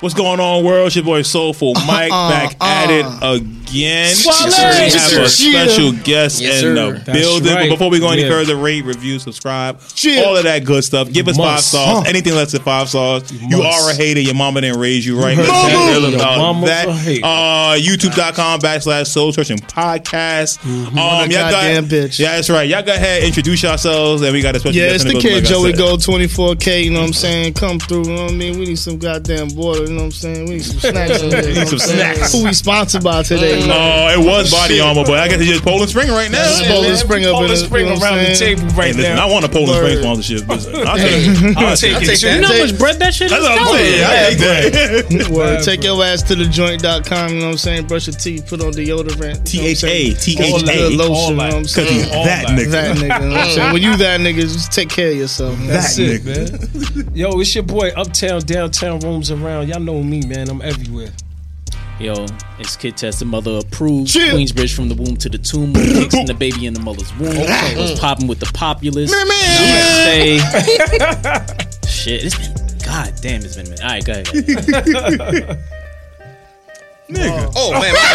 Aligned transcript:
What's 0.00 0.14
going 0.14 0.40
on, 0.40 0.64
world? 0.64 0.86
It's 0.86 0.96
your 0.96 1.04
boy 1.04 1.20
Soulful 1.22 1.74
Mike 1.86 2.10
Uh-uh, 2.10 2.30
back 2.30 2.56
at 2.60 2.90
it 2.90 3.04
uh-uh. 3.04 3.38
Again. 3.70 4.14
Swallow 4.14 4.46
we 4.46 4.52
have 4.54 5.12
a 5.24 5.28
special 5.28 5.92
guest 5.92 6.40
Yes, 6.40 6.62
in 6.62 6.74
the 6.74 6.92
That's 7.04 7.18
building. 7.18 7.54
right. 7.54 7.68
But 7.68 7.74
before 7.76 7.90
we 7.90 8.00
go 8.00 8.10
any 8.10 8.22
Yeah. 8.22 8.28
further, 8.30 8.56
rate, 8.56 8.84
review, 8.84 9.18
subscribe, 9.18 9.80
Yeah. 10.02 10.22
all 10.22 10.36
of 10.36 10.44
that 10.44 10.64
good 10.64 10.84
stuff. 10.84 11.10
Give 11.12 11.28
us 11.28 11.36
five 11.36 11.56
Must. 11.56 11.68
stars. 11.68 11.98
Huh. 11.98 12.02
Anything 12.06 12.34
less 12.34 12.52
than 12.52 12.62
five 12.62 12.88
stars, 12.88 13.22
you 13.32 13.58
Must. 13.58 13.86
are 13.86 13.90
a 13.90 13.94
hater. 13.94 14.20
Your 14.20 14.34
mama 14.34 14.60
didn't 14.60 14.80
raise 14.80 15.06
you 15.06 15.18
right. 15.20 15.36
heard 15.36 15.48
Let's 15.48 15.64
be 15.66 15.72
that. 15.72 15.90
real 15.98 16.10
Your 16.10 16.14
about 16.20 16.38
mama's 16.38 16.70
that. 16.70 16.88
a 16.88 16.92
hater. 16.92 17.24
Uh, 17.24 17.74
YouTube.com 17.78 18.60
backslash 18.60 19.06
Soul 19.06 19.32
Searching 19.32 19.58
Podcast. 19.58 20.58
Um, 20.64 20.96
y'all 20.96 21.28
goddamn 21.28 21.84
got, 21.86 21.90
bitch. 21.94 22.18
Yeah, 22.18 22.36
that's 22.36 22.50
right. 22.50 22.68
Y'all 22.68 22.82
go 22.82 22.92
ahead, 22.92 23.22
introduce 23.24 23.62
yourselves, 23.62 24.22
and 24.22 24.32
we 24.32 24.40
got 24.42 24.56
a 24.56 24.60
special 24.60 24.76
Yeah, 24.76 24.90
guest 24.90 25.04
it's 25.06 25.12
in 25.14 25.18
the 25.18 25.22
kid 25.22 25.44
Joey 25.44 25.70
said. 25.70 25.78
Gold 25.78 26.00
24K, 26.00 26.84
you 26.84 26.90
know 26.90 27.00
what 27.00 27.06
I'm 27.08 27.12
saying? 27.12 27.54
Come 27.54 27.78
through, 27.78 28.04
you 28.04 28.10
know 28.14 28.22
what 28.24 28.32
I 28.32 28.34
mean? 28.34 28.58
We 28.58 28.66
need 28.66 28.78
some 28.78 28.98
goddamn 28.98 29.54
water, 29.54 29.82
you 29.84 29.88
know 29.90 29.96
what 29.96 30.02
I'm 30.04 30.10
saying? 30.12 30.44
We 30.46 30.54
need 30.56 30.64
some 30.64 30.80
snacks. 30.80 31.20
in 31.22 31.30
here, 31.30 31.48
you 31.48 31.54
know 31.54 31.64
some 31.64 31.64
what 31.64 31.72
I'm 31.72 31.78
saying? 31.78 31.98
snacks. 32.16 32.32
Who 32.32 32.44
we 32.44 32.52
sponsored 32.52 33.02
by 33.04 33.22
today, 33.22 33.59
man? 33.66 33.76
Oh, 34.16 34.20
it 34.20 34.24
was 34.24 34.50
body 34.50 34.80
armor, 34.80 35.04
but 35.04 35.18
I 35.18 35.28
guess 35.28 35.40
it's 35.40 35.48
just 35.50 35.62
Poland 35.64 35.90
Spring 35.90 36.08
right 36.10 36.30
now. 36.30 36.42
That's 36.42 36.66
Poland 36.66 36.98
Spring 36.98 37.24
up 37.24 37.28
in 37.28 37.34
Poland 37.34 37.50
the- 37.50 37.54
uh, 37.54 37.66
Spring 37.66 37.86
you 37.86 37.92
know 37.94 37.98
what 38.00 38.12
around 38.12 38.18
the 38.24 38.34
table 38.34 38.62
right 38.76 38.90
Hey, 38.90 38.92
listen, 38.92 39.16
now. 39.16 39.26
I 39.26 39.30
want 39.30 39.44
a 39.44 39.48
Poland 39.48 39.76
Spring 39.76 39.94
Word. 39.96 40.02
sponsorship. 40.02 40.48
Listen, 40.48 40.74
I'll 40.86 40.96
take 41.00 41.12
it. 41.26 41.56
I'll 41.56 41.76
take 41.76 41.94
I'll 41.94 42.02
it. 42.02 42.06
take 42.06 42.18
too. 42.20 42.28
You 42.30 42.40
know 42.40 42.46
how 42.48 42.54
how 42.54 42.58
much 42.66 42.78
bread 42.78 42.98
that 43.00 43.14
shit 43.14 43.30
That's 43.30 43.42
is? 43.42 43.48
what 43.48 43.58
I'm 43.60 43.66
saying. 43.76 44.04
I 44.04 44.30
take 44.30 45.18
that. 45.18 45.30
Word, 45.30 45.62
take 45.64 45.84
your 45.84 46.04
ass 46.04 46.22
to 46.24 46.34
the 46.34 46.44
joint.com, 46.44 47.32
you 47.34 47.38
know 47.40 47.44
what 47.46 47.50
I'm 47.52 47.58
saying? 47.58 47.86
Brush 47.86 48.06
your 48.06 48.16
teeth, 48.16 48.46
put 48.48 48.60
on 48.62 48.72
deodorant. 48.72 49.52
you 49.52 49.60
know 49.60 49.64
what 49.64 49.70
I'm 49.70 49.76
saying? 49.76 50.16
T-H-A, 50.16 50.52
All 50.52 50.58
that 50.60 50.72
T-H-A. 50.72 50.96
lotion, 50.96 51.14
All 51.14 51.30
you 51.30 51.36
know 51.36 51.44
what 51.44 51.54
I'm 51.54 51.62
Cause 51.62 51.72
saying? 51.74 51.92
he's 51.94 52.10
All 52.12 52.24
that 52.24 52.46
that. 52.46 52.58
nigga. 52.58 52.70
That 52.70 52.96
nigga, 52.96 53.02
you 53.02 53.08
know 53.08 53.28
what 53.30 53.40
I'm 53.40 53.50
saying? 53.50 53.72
When 53.72 53.82
you 53.82 53.96
that 53.96 54.20
nigga, 54.20 54.40
just 54.42 54.72
take 54.72 54.88
care 54.88 55.10
of 55.10 55.16
yourself. 55.16 55.58
That's 55.66 55.96
That 55.96 56.02
it, 56.02 56.22
nigga. 56.22 57.06
man. 57.06 57.14
Yo, 57.14 57.40
it's 57.40 57.54
your 57.54 57.64
boy 57.64 57.88
Uptown, 57.96 58.40
Downtown, 58.42 59.00
roams 59.00 59.30
around. 59.30 59.68
Y'all 59.68 59.80
know 59.80 60.02
me, 60.02 60.22
man. 60.26 60.48
I'm 60.48 60.62
everywhere. 60.62 61.10
Yo, 62.00 62.24
it's 62.58 62.76
Kid 62.76 62.96
Test, 62.96 63.18
the 63.18 63.26
mother 63.26 63.58
approved. 63.58 64.08
Chill. 64.08 64.34
Queensbridge 64.34 64.74
from 64.74 64.88
the 64.88 64.94
womb 64.94 65.18
to 65.18 65.28
the 65.28 65.36
tomb. 65.36 65.74
With 65.74 65.92
kicks 65.92 66.14
in 66.14 66.24
the 66.24 66.32
baby 66.32 66.64
in 66.64 66.72
the 66.72 66.80
mother's 66.80 67.14
womb. 67.18 67.36
Was 67.36 68.00
popping 68.00 68.26
with 68.26 68.40
the 68.40 68.50
populace. 68.54 69.14
Namaste. 69.14 70.40
Shit, 71.86 72.24
it's 72.24 72.38
been. 72.38 72.54
God 72.78 73.12
damn, 73.20 73.42
it's 73.42 73.56
been 73.56 73.66
a 73.66 73.68
minute. 73.68 73.84
All 73.84 73.90
right, 73.90 74.02
go 74.02 74.12
ahead. 74.12 74.26
Go 74.26 74.32
ahead. 74.32 75.58
Nigga. 77.10 77.52
Oh, 77.54 77.68
oh 77.68 77.72
man, 77.72 77.92
my 77.92 78.00
bad. 78.00 78.12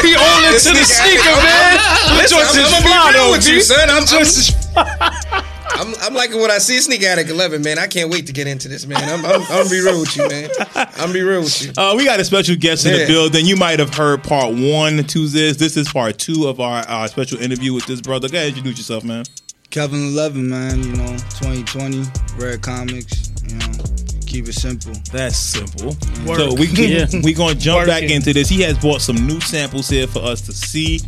He 0.02 0.16
on 0.16 0.44
into 0.54 0.72
the 0.72 0.84
sneaker, 0.88 1.36
man. 1.36 1.76
Listen, 2.16 2.38
Joints 2.38 2.54
I'm, 2.54 2.64
is 2.64 2.72
I'm 2.72 2.82
fly, 2.82 2.90
gonna 2.96 3.12
be 3.12 3.18
real 3.18 3.24
though, 3.26 3.32
with 3.32 3.46
you, 3.46 3.54
G. 3.56 3.60
son. 3.60 3.90
I'm, 3.90 4.06
Joints 4.06 5.51
I'm, 5.74 5.88
I'm, 5.88 5.94
I'm 6.02 6.14
liking 6.14 6.38
what 6.40 6.50
I 6.50 6.58
see. 6.58 6.78
Sneak 6.80 7.02
Addict 7.02 7.30
11, 7.30 7.62
man. 7.62 7.78
I 7.78 7.86
can't 7.86 8.10
wait 8.10 8.26
to 8.26 8.32
get 8.32 8.46
into 8.46 8.68
this, 8.68 8.86
man. 8.86 9.02
I'm, 9.02 9.24
I'm, 9.24 9.40
I'm 9.42 9.48
gonna 9.48 9.70
be 9.70 9.80
real 9.80 10.00
with 10.00 10.16
you, 10.16 10.28
man. 10.28 10.50
I'm 10.74 10.88
gonna 10.96 11.12
be 11.12 11.22
real 11.22 11.40
with 11.40 11.64
you. 11.64 11.72
Uh, 11.76 11.94
we 11.96 12.04
got 12.04 12.20
a 12.20 12.24
special 12.24 12.56
guest 12.56 12.86
in 12.86 12.92
the 12.92 12.98
Yeah. 13.00 13.06
building. 13.06 13.46
You 13.46 13.56
might 13.56 13.78
have 13.78 13.94
heard 13.94 14.22
part 14.22 14.54
one 14.54 15.02
to 15.04 15.26
this. 15.28 15.56
This 15.56 15.76
is 15.76 15.88
part 15.92 16.18
two 16.18 16.46
of 16.48 16.60
our 16.60 16.84
uh, 16.88 17.06
special 17.08 17.40
interview 17.40 17.72
with 17.72 17.86
this 17.86 18.00
brother. 18.00 18.28
Go 18.28 18.38
ahead, 18.38 18.48
introduce 18.48 18.78
yourself, 18.78 19.04
man. 19.04 19.24
Kevin 19.70 20.08
Eleven, 20.08 20.48
man, 20.48 20.82
you 20.82 20.92
know, 20.92 21.16
2020, 21.40 22.04
Rare 22.36 22.58
Comics, 22.58 23.30
you 23.48 23.56
know, 23.56 23.84
keep 24.26 24.46
it 24.48 24.52
simple. 24.54 24.92
That's 25.10 25.36
simple. 25.38 25.96
Work. 26.26 26.38
So 26.38 26.54
we 26.54 26.66
Yeah. 26.66 27.06
we 27.22 27.32
gonna 27.32 27.54
jump 27.54 27.86
back 27.86 28.02
Working. 28.02 28.16
into 28.16 28.32
this. 28.34 28.48
He 28.50 28.60
has 28.62 28.76
brought 28.78 29.00
some 29.00 29.26
new 29.26 29.40
samples 29.40 29.88
here 29.88 30.06
for 30.06 30.18
us 30.20 30.42
to 30.42 30.52
see. 30.52 31.00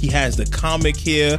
He 0.00 0.06
has 0.08 0.36
the 0.36 0.46
comic 0.46 0.96
here. 0.96 1.38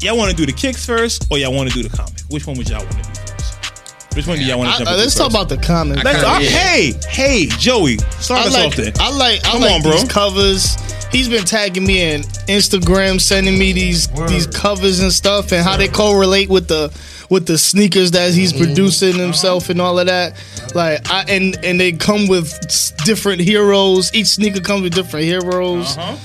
Y'all 0.00 0.16
want 0.16 0.30
to 0.30 0.36
do 0.36 0.46
the 0.46 0.52
kicks 0.52 0.84
first, 0.86 1.26
or 1.30 1.38
y'all 1.38 1.52
want 1.54 1.68
to 1.70 1.74
do 1.82 1.86
the 1.86 1.94
comic? 1.94 2.20
Which 2.30 2.46
one 2.46 2.56
would 2.56 2.68
y'all 2.68 2.78
want 2.80 2.92
to 2.92 2.96
do 3.02 3.02
first? 3.04 4.16
Which 4.16 4.26
one 4.26 4.38
do 4.38 4.44
y'all 4.44 4.58
want 4.58 4.70
to 4.70 4.74
I- 4.74 4.78
jump 4.78 4.88
uh, 4.88 4.92
into 4.92 5.02
let's 5.02 5.14
talk 5.14 5.26
first? 5.26 5.36
about 5.36 5.48
the 5.50 5.56
comic. 5.58 6.02
Let's, 6.02 6.16
kinda- 6.22 6.36
uh, 6.36 6.38
yeah. 6.40 6.48
Hey, 6.48 6.92
hey, 7.08 7.46
Joey, 7.58 7.98
start 8.18 8.40
I 8.40 8.46
us 8.46 8.54
like, 8.54 8.66
off 8.68 8.76
there. 8.76 8.92
I 8.98 9.10
like, 9.16 9.40
I 9.46 9.50
Come 9.52 9.60
like 9.60 9.72
on, 9.72 9.82
bro. 9.82 9.92
these 9.92 10.04
covers. 10.10 10.76
He's 11.12 11.28
been 11.28 11.44
tagging 11.44 11.84
me 11.84 12.00
in 12.02 12.22
Instagram, 12.48 13.20
sending 13.20 13.58
me 13.58 13.72
these 13.72 14.06
these 14.28 14.46
covers 14.46 15.00
and 15.00 15.12
stuff, 15.12 15.52
and 15.52 15.62
how 15.64 15.76
they 15.76 15.88
correlate 15.88 16.48
with 16.48 16.68
the 16.68 16.96
with 17.30 17.46
the 17.46 17.58
sneakers 17.58 18.12
that 18.12 18.32
he's 18.32 18.52
Mm-hmm. 18.52 18.64
producing 18.64 19.14
himself 19.16 19.70
and 19.70 19.80
all 19.80 19.98
of 19.98 20.06
that. 20.06 20.34
Like, 20.74 21.10
I 21.10 21.24
and 21.28 21.62
and 21.64 21.78
they 21.80 21.92
come 21.92 22.26
with 22.28 22.56
different 23.04 23.40
heroes. 23.40 24.14
Each 24.14 24.28
sneaker 24.28 24.60
comes 24.60 24.82
with 24.82 24.94
different 24.94 25.26
heroes, 25.26 25.96
Uh-huh. 25.98 26.16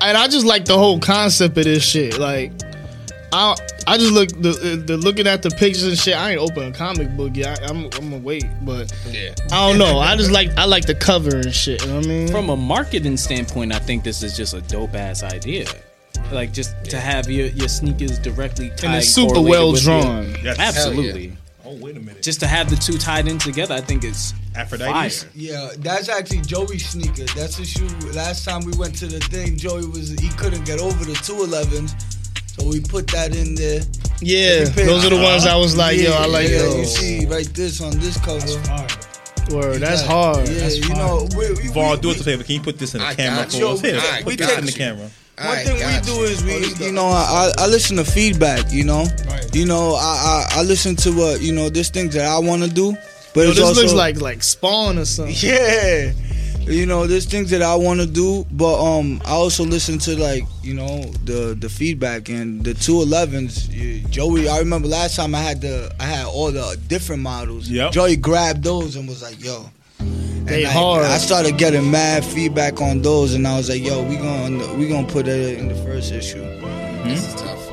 and 0.00 0.18
I 0.18 0.26
just 0.28 0.44
like 0.44 0.64
the 0.64 0.76
whole 0.76 0.98
concept 0.98 1.56
of 1.58 1.64
this 1.64 1.84
shit. 1.84 2.18
Like, 2.18 2.50
I 3.32 3.54
I 3.86 3.96
just 3.98 4.12
look 4.12 4.28
the, 4.28 4.82
the 4.86 4.96
looking 4.96 5.26
at 5.26 5.42
the 5.42 5.50
pictures 5.50 5.84
and 5.84 5.98
shit. 5.98 6.14
I 6.16 6.32
ain't 6.32 6.40
open 6.40 6.64
a 6.64 6.72
comic 6.72 7.16
book 7.16 7.34
yet. 7.34 7.60
I, 7.62 7.66
I'm 7.66 7.84
I'm 7.84 7.90
gonna 7.90 8.18
wait, 8.18 8.44
but 8.62 8.92
Yeah. 9.10 9.34
I 9.50 9.68
don't 9.70 9.78
know. 9.78 9.98
I 9.98 10.16
just 10.16 10.30
like 10.30 10.50
I 10.58 10.64
like 10.66 10.86
the 10.86 10.94
cover 10.94 11.36
and 11.36 11.54
shit. 11.54 11.80
You 11.82 11.88
know 11.88 11.96
what 11.96 12.04
I 12.04 12.08
mean? 12.08 12.28
From 12.28 12.50
a 12.50 12.56
marketing 12.56 13.16
standpoint, 13.16 13.72
I 13.74 13.78
think 13.78 14.04
this 14.04 14.22
is 14.22 14.36
just 14.36 14.54
a 14.54 14.60
dope 14.62 14.94
ass 14.94 15.22
idea. 15.22 15.66
Like 16.30 16.52
just 16.52 16.74
to 16.90 17.00
have 17.00 17.28
your, 17.30 17.46
your 17.48 17.68
sneakers 17.68 18.18
directly 18.18 18.68
tied 18.70 18.84
in. 18.84 18.90
and 18.90 18.96
it's 18.96 19.08
super 19.08 19.40
well 19.40 19.72
drawn. 19.72 20.34
Yes. 20.42 20.58
Absolutely. 20.58 21.36
Oh, 21.64 21.76
wait 21.80 21.96
a 21.96 22.00
minute. 22.00 22.22
Just 22.22 22.40
to 22.40 22.46
have 22.46 22.68
the 22.68 22.76
two 22.76 22.98
tied 22.98 23.28
in 23.28 23.38
together, 23.38 23.74
I 23.74 23.80
think 23.80 24.04
it's 24.04 24.34
Aphrodite. 24.54 24.92
fire. 24.92 25.30
Yeah, 25.34 25.70
that's 25.78 26.08
actually 26.08 26.42
Joey's 26.42 26.86
sneaker. 26.86 27.24
That's 27.34 27.56
the 27.56 27.64
shoe. 27.64 27.86
Last 28.12 28.44
time 28.44 28.62
we 28.64 28.72
went 28.76 28.94
to 28.96 29.06
the 29.06 29.20
thing, 29.20 29.56
Joey 29.56 29.86
was 29.86 30.10
he 30.10 30.28
couldn't 30.30 30.64
get 30.66 30.80
over 30.80 31.04
the 31.04 31.12
211s, 31.12 32.21
so 32.58 32.68
we 32.68 32.80
put 32.80 33.06
that 33.08 33.34
in 33.34 33.54
there. 33.54 33.82
Yeah, 34.20 34.64
Every 34.66 34.84
those 34.84 35.04
are 35.04 35.10
the 35.10 35.16
ones 35.16 35.46
I 35.46 35.56
was 35.56 35.76
like, 35.76 35.98
yo, 35.98 36.12
I 36.12 36.26
like 36.26 36.48
yeah, 36.48 36.58
those. 36.58 36.76
You 36.76 36.84
see 36.84 37.26
right 37.26 37.46
this 37.54 37.80
on 37.80 37.98
this 37.98 38.16
cover. 38.18 38.46
Word, 39.52 39.80
that's 39.82 40.02
hard. 40.02 40.48
Yeah, 40.48 40.68
you 40.68 40.88
know, 40.94 41.26
we, 41.36 41.50
we, 41.54 41.68
Vaughn, 41.68 41.96
we, 41.96 42.00
do 42.00 42.10
us 42.10 42.20
a 42.20 42.24
favor. 42.24 42.44
Can 42.44 42.54
you 42.54 42.60
put 42.62 42.78
this 42.78 42.94
in 42.94 43.00
the 43.00 43.06
I 43.06 43.14
camera 43.14 43.50
for 43.50 43.64
us? 43.66 43.80
Here, 43.80 43.98
I 44.00 44.22
put 44.22 44.38
got 44.38 44.48
this 44.48 44.58
in 44.58 44.66
the 44.66 44.72
camera. 44.72 45.10
One 45.38 45.48
I 45.48 45.64
thing 45.64 45.74
we 45.76 46.00
do 46.06 46.12
you. 46.20 46.24
is 46.24 46.44
we, 46.44 46.86
you 46.86 46.92
know, 46.92 47.06
I, 47.06 47.50
I 47.58 47.66
listen 47.66 47.96
to 47.96 48.04
feedback. 48.04 48.72
You 48.72 48.84
know, 48.84 49.04
Right. 49.26 49.54
you 49.54 49.66
know, 49.66 49.94
I, 49.94 50.46
I 50.54 50.60
I 50.60 50.62
listen 50.62 50.94
to 50.96 51.10
what 51.12 51.40
you 51.42 51.52
know. 51.52 51.68
There's 51.68 51.90
things 51.90 52.14
that 52.14 52.26
I 52.26 52.38
want 52.38 52.62
to 52.62 52.68
do, 52.70 52.92
but 53.34 53.40
Yo, 53.42 53.48
it's 53.48 53.56
this 53.58 53.66
also, 53.68 53.80
looks 53.82 53.92
like 53.94 54.20
like 54.20 54.42
Spawn 54.42 54.98
or 54.98 55.04
something. 55.04 55.34
Yeah. 55.40 56.12
You 56.64 56.86
know, 56.86 57.06
there's 57.06 57.26
things 57.26 57.50
that 57.50 57.60
I 57.60 57.74
want 57.74 58.00
to 58.00 58.06
do, 58.06 58.46
but 58.52 58.80
um, 58.80 59.20
I 59.24 59.32
also 59.32 59.64
listen 59.64 59.98
to 60.00 60.16
like 60.16 60.44
you 60.62 60.74
know 60.74 61.02
the 61.24 61.56
the 61.58 61.68
feedback 61.68 62.28
and 62.28 62.64
the 62.64 62.74
two 62.74 63.00
elevens. 63.02 63.68
Joey, 64.10 64.48
I 64.48 64.58
remember 64.58 64.88
last 64.88 65.16
time 65.16 65.34
I 65.34 65.40
had 65.40 65.60
the 65.60 65.92
I 65.98 66.04
had 66.04 66.26
all 66.26 66.52
the 66.52 66.78
different 66.86 67.22
models. 67.22 67.68
Yep. 67.68 67.92
Joey 67.92 68.16
grabbed 68.16 68.62
those 68.62 68.96
and 68.96 69.08
was 69.08 69.22
like, 69.22 69.42
"Yo." 69.42 69.68
They 70.44 70.64
And 70.64 70.66
I, 70.66 70.72
hard. 70.72 71.04
I 71.04 71.18
started 71.18 71.56
getting 71.56 71.90
mad 71.90 72.24
feedback 72.24 72.80
on 72.80 73.02
those, 73.02 73.34
and 73.34 73.46
I 73.46 73.56
was 73.56 73.68
like, 73.68 73.82
"Yo, 73.82 74.02
we 74.02 74.16
gonna 74.16 74.74
we 74.74 74.88
gonna 74.88 75.06
put 75.06 75.26
it 75.28 75.58
in 75.58 75.68
the 75.68 75.76
first 75.84 76.12
issue." 76.12 76.42
This 77.04 77.26
is 77.26 77.34
tough. 77.34 77.70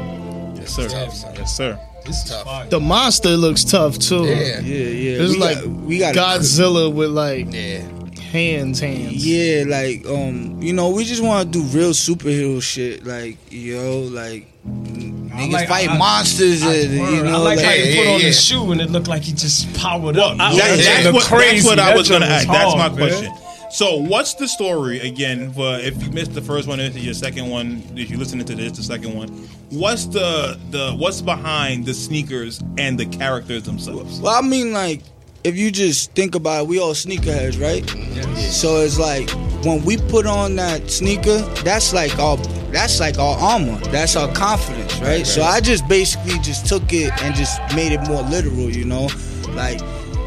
Yes, 0.55 0.75
sir. 0.75 0.87
Tough. 0.89 1.37
Yes, 1.37 1.55
sir. 1.55 1.79
This 2.05 2.23
is 2.23 2.29
Tough. 2.31 2.69
The 2.69 2.79
monster 2.79 3.29
looks 3.37 3.63
tough 3.63 3.99
too. 3.99 4.25
Yeah. 4.25 4.59
Yeah, 4.61 4.61
yeah. 4.61 5.21
It's 5.21 5.33
we 5.33 5.39
like 5.39 5.57
got, 5.57 5.67
we 5.67 5.99
got 5.99 6.15
Godzilla 6.15 6.91
with 6.93 7.11
like 7.11 7.51
Yeah. 7.53 7.83
Hands, 8.29 8.79
hands. 8.79 9.25
Yeah, 9.25 9.65
like 9.67 10.05
um, 10.05 10.61
you 10.61 10.73
know, 10.73 10.89
we 10.89 11.03
just 11.03 11.21
want 11.23 11.51
to 11.51 11.59
do 11.59 11.65
real 11.77 11.91
superhero 11.91 12.61
shit, 12.61 13.05
like 13.05 13.37
yo, 13.51 14.01
like 14.11 14.47
niggas 14.65 15.51
like- 15.51 15.67
fight 15.67 15.89
I- 15.89 15.97
monsters, 15.97 16.63
I, 16.63 16.73
and, 16.75 16.93
you 16.93 17.01
word. 17.01 17.27
I 17.27 17.37
like, 17.37 17.57
like, 17.57 17.65
how 17.65 17.71
you 17.73 17.83
Yeah, 17.83 17.95
put 17.97 18.05
yeah, 18.05 18.13
on 18.13 18.19
yeah. 18.21 18.25
the 18.27 18.33
shoe 18.33 18.71
and 18.71 18.81
it 18.81 18.89
looked 18.89 19.07
like 19.07 19.23
he 19.23 19.33
just 19.33 19.73
powered 19.75 20.17
up. 20.17 20.37
I- 20.39 20.55
That- 20.55 20.77
that 20.77 21.03
that's, 21.03 21.13
what, 21.13 21.23
crazy. 21.25 21.55
that's 21.57 21.65
what 21.67 21.79
I 21.79 21.95
was 21.95 22.09
going 22.09 22.21
to 22.21 22.27
ask. 22.27 22.47
was 22.47 22.57
That's 22.57 22.75
my 22.75 22.89
man. 22.89 22.97
question. 22.97 23.33
So, 23.71 23.97
what's 23.97 24.33
the 24.33 24.47
story 24.47 24.99
again? 24.99 25.53
For 25.53 25.77
if 25.77 26.01
you 26.03 26.09
missed 26.09 26.33
the 26.33 26.41
first 26.41 26.67
one, 26.67 26.79
this 26.79 26.95
is 26.95 27.05
your 27.05 27.13
second 27.13 27.49
one. 27.51 27.83
If 27.95 28.09
you're 28.09 28.17
listening 28.17 28.45
to 28.47 28.55
this, 28.55 28.71
the 28.75 28.81
second 28.83 29.15
one. 29.15 29.29
What's 29.69 30.05
the 30.07 30.59
the 30.71 30.93
what's 30.93 31.21
behind 31.21 31.85
the 31.85 31.93
sneakers 31.93 32.59
and 32.79 32.99
the 32.99 33.05
characters 33.05 33.61
themselves? 33.63 34.19
well, 34.21 34.33
I 34.33 34.41
mean, 34.41 34.73
like 34.73 35.01
if 35.43 35.57
you 35.57 35.71
just 35.71 36.11
think 36.11 36.35
about 36.35 36.63
it, 36.63 36.67
we 36.67 36.79
all 36.79 36.93
sneakerheads, 36.93 37.59
right? 37.61 37.87
So 38.37 38.77
it's 38.77 38.99
like 38.99 39.29
when 39.63 39.83
we 39.83 39.97
put 39.97 40.25
on 40.25 40.55
that 40.57 40.89
sneaker, 40.89 41.39
that's 41.63 41.93
like 41.93 42.17
our 42.19 42.37
that's 42.71 42.99
like 42.99 43.17
our 43.17 43.37
armor. 43.37 43.77
That's 43.89 44.15
our 44.15 44.31
confidence, 44.33 44.99
right? 44.99 45.25
So 45.25 45.41
I 45.41 45.59
just 45.59 45.87
basically 45.87 46.37
just 46.39 46.67
took 46.67 46.93
it 46.93 47.11
and 47.23 47.35
just 47.35 47.59
made 47.75 47.91
it 47.91 48.01
more 48.07 48.21
literal, 48.23 48.69
you 48.69 48.85
know? 48.85 49.09
Like 49.49 49.79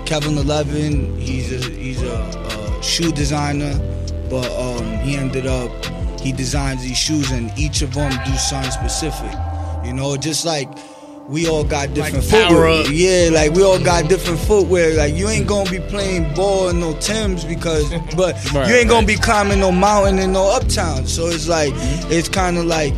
Kevin 0.07 0.39
Eleven, 0.39 1.19
he's 1.19 1.53
a 1.53 1.71
he's 1.71 2.03
a, 2.03 2.15
a 2.15 2.83
shoe 2.83 3.13
designer, 3.13 3.79
but 4.29 4.51
um, 4.59 4.99
he 4.99 5.17
ended 5.17 5.47
up 5.47 5.71
he 6.21 6.33
designs 6.33 6.83
these 6.83 6.99
shoes 6.99 7.31
and 7.33 7.57
each 7.59 7.83
of 7.83 7.95
them 7.95 8.11
do 8.25 8.33
something 8.37 8.71
specific. 8.71 9.33
You 9.85 9.93
know, 9.93 10.17
just 10.17 10.45
like 10.45 10.69
we 11.33 11.49
all 11.49 11.65
got 11.65 11.95
different 11.95 12.29
Power 12.29 12.49
footwear. 12.51 12.93
Yeah, 12.93 13.31
like 13.31 13.53
we 13.53 13.65
all 13.65 13.83
got 13.83 14.07
different 14.07 14.39
footwear. 14.39 14.95
Like 14.95 15.15
you 15.15 15.29
ain't 15.29 15.47
gonna 15.49 15.69
be 15.71 15.81
playing 15.81 16.33
ball 16.35 16.69
in 16.69 16.79
no 16.79 16.95
Tims 16.99 17.45
because, 17.45 17.89
but 18.17 18.35
Right, 18.53 18.69
you 18.69 18.75
ain't 18.75 18.89
gonna 18.91 19.07
right. 19.07 19.17
be 19.17 19.17
climbing 19.17 19.61
no 19.61 19.73
mountain 19.73 20.19
in 20.19 20.33
no 20.33 20.55
uptown. 20.55 21.07
So 21.07 21.29
it's 21.29 21.49
like, 21.49 21.73
it's 22.13 22.29
kind 22.29 22.59
of 22.59 22.67
like 22.67 22.93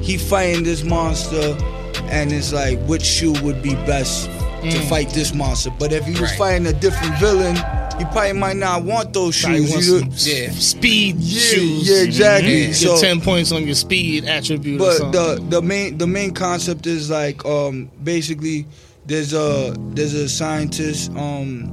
he 0.00 0.16
fighting 0.16 0.62
this 0.62 0.84
monster, 0.84 1.56
and 2.04 2.32
it's 2.32 2.52
like 2.52 2.78
which 2.86 3.02
shoe 3.02 3.32
would 3.42 3.60
be 3.60 3.74
best 3.74 4.26
to 4.26 4.68
mm. 4.68 4.88
fight 4.88 5.10
this 5.10 5.34
monster. 5.34 5.70
But 5.76 5.92
if 5.92 6.04
he 6.04 6.12
was 6.12 6.30
Right. 6.30 6.38
fighting 6.38 6.66
a 6.68 6.72
different 6.72 7.18
villain, 7.18 7.56
he 7.98 8.04
probably 8.06 8.32
might 8.32 8.56
not 8.56 8.82
want 8.84 9.12
those 9.12 9.34
shoes. 9.34 9.70
want 9.70 9.84
You- 9.84 9.98
some 10.00 10.10
Yeah. 10.36 10.50
speed 10.52 11.16
yeah, 11.20 11.40
shoes. 11.40 11.88
yeah, 11.88 12.02
exactly. 12.02 12.66
Get 12.66 12.74
So, 12.76 13.00
ten 13.00 13.20
points 13.20 13.52
on 13.52 13.64
your 13.66 13.74
speed 13.76 14.24
attribute. 14.24 14.80
or 14.80 14.84
but 14.86 14.96
something. 14.98 15.12
the 15.12 15.44
the 15.56 15.62
main 15.62 15.98
the 15.98 16.06
main 16.06 16.32
concept 16.32 16.86
is 16.86 17.10
like 17.10 17.44
um 17.44 17.88
basically 18.02 18.66
there's 19.06 19.32
a 19.32 19.74
there's 19.94 20.14
a 20.14 20.28
scientist 20.28 21.10
um 21.16 21.70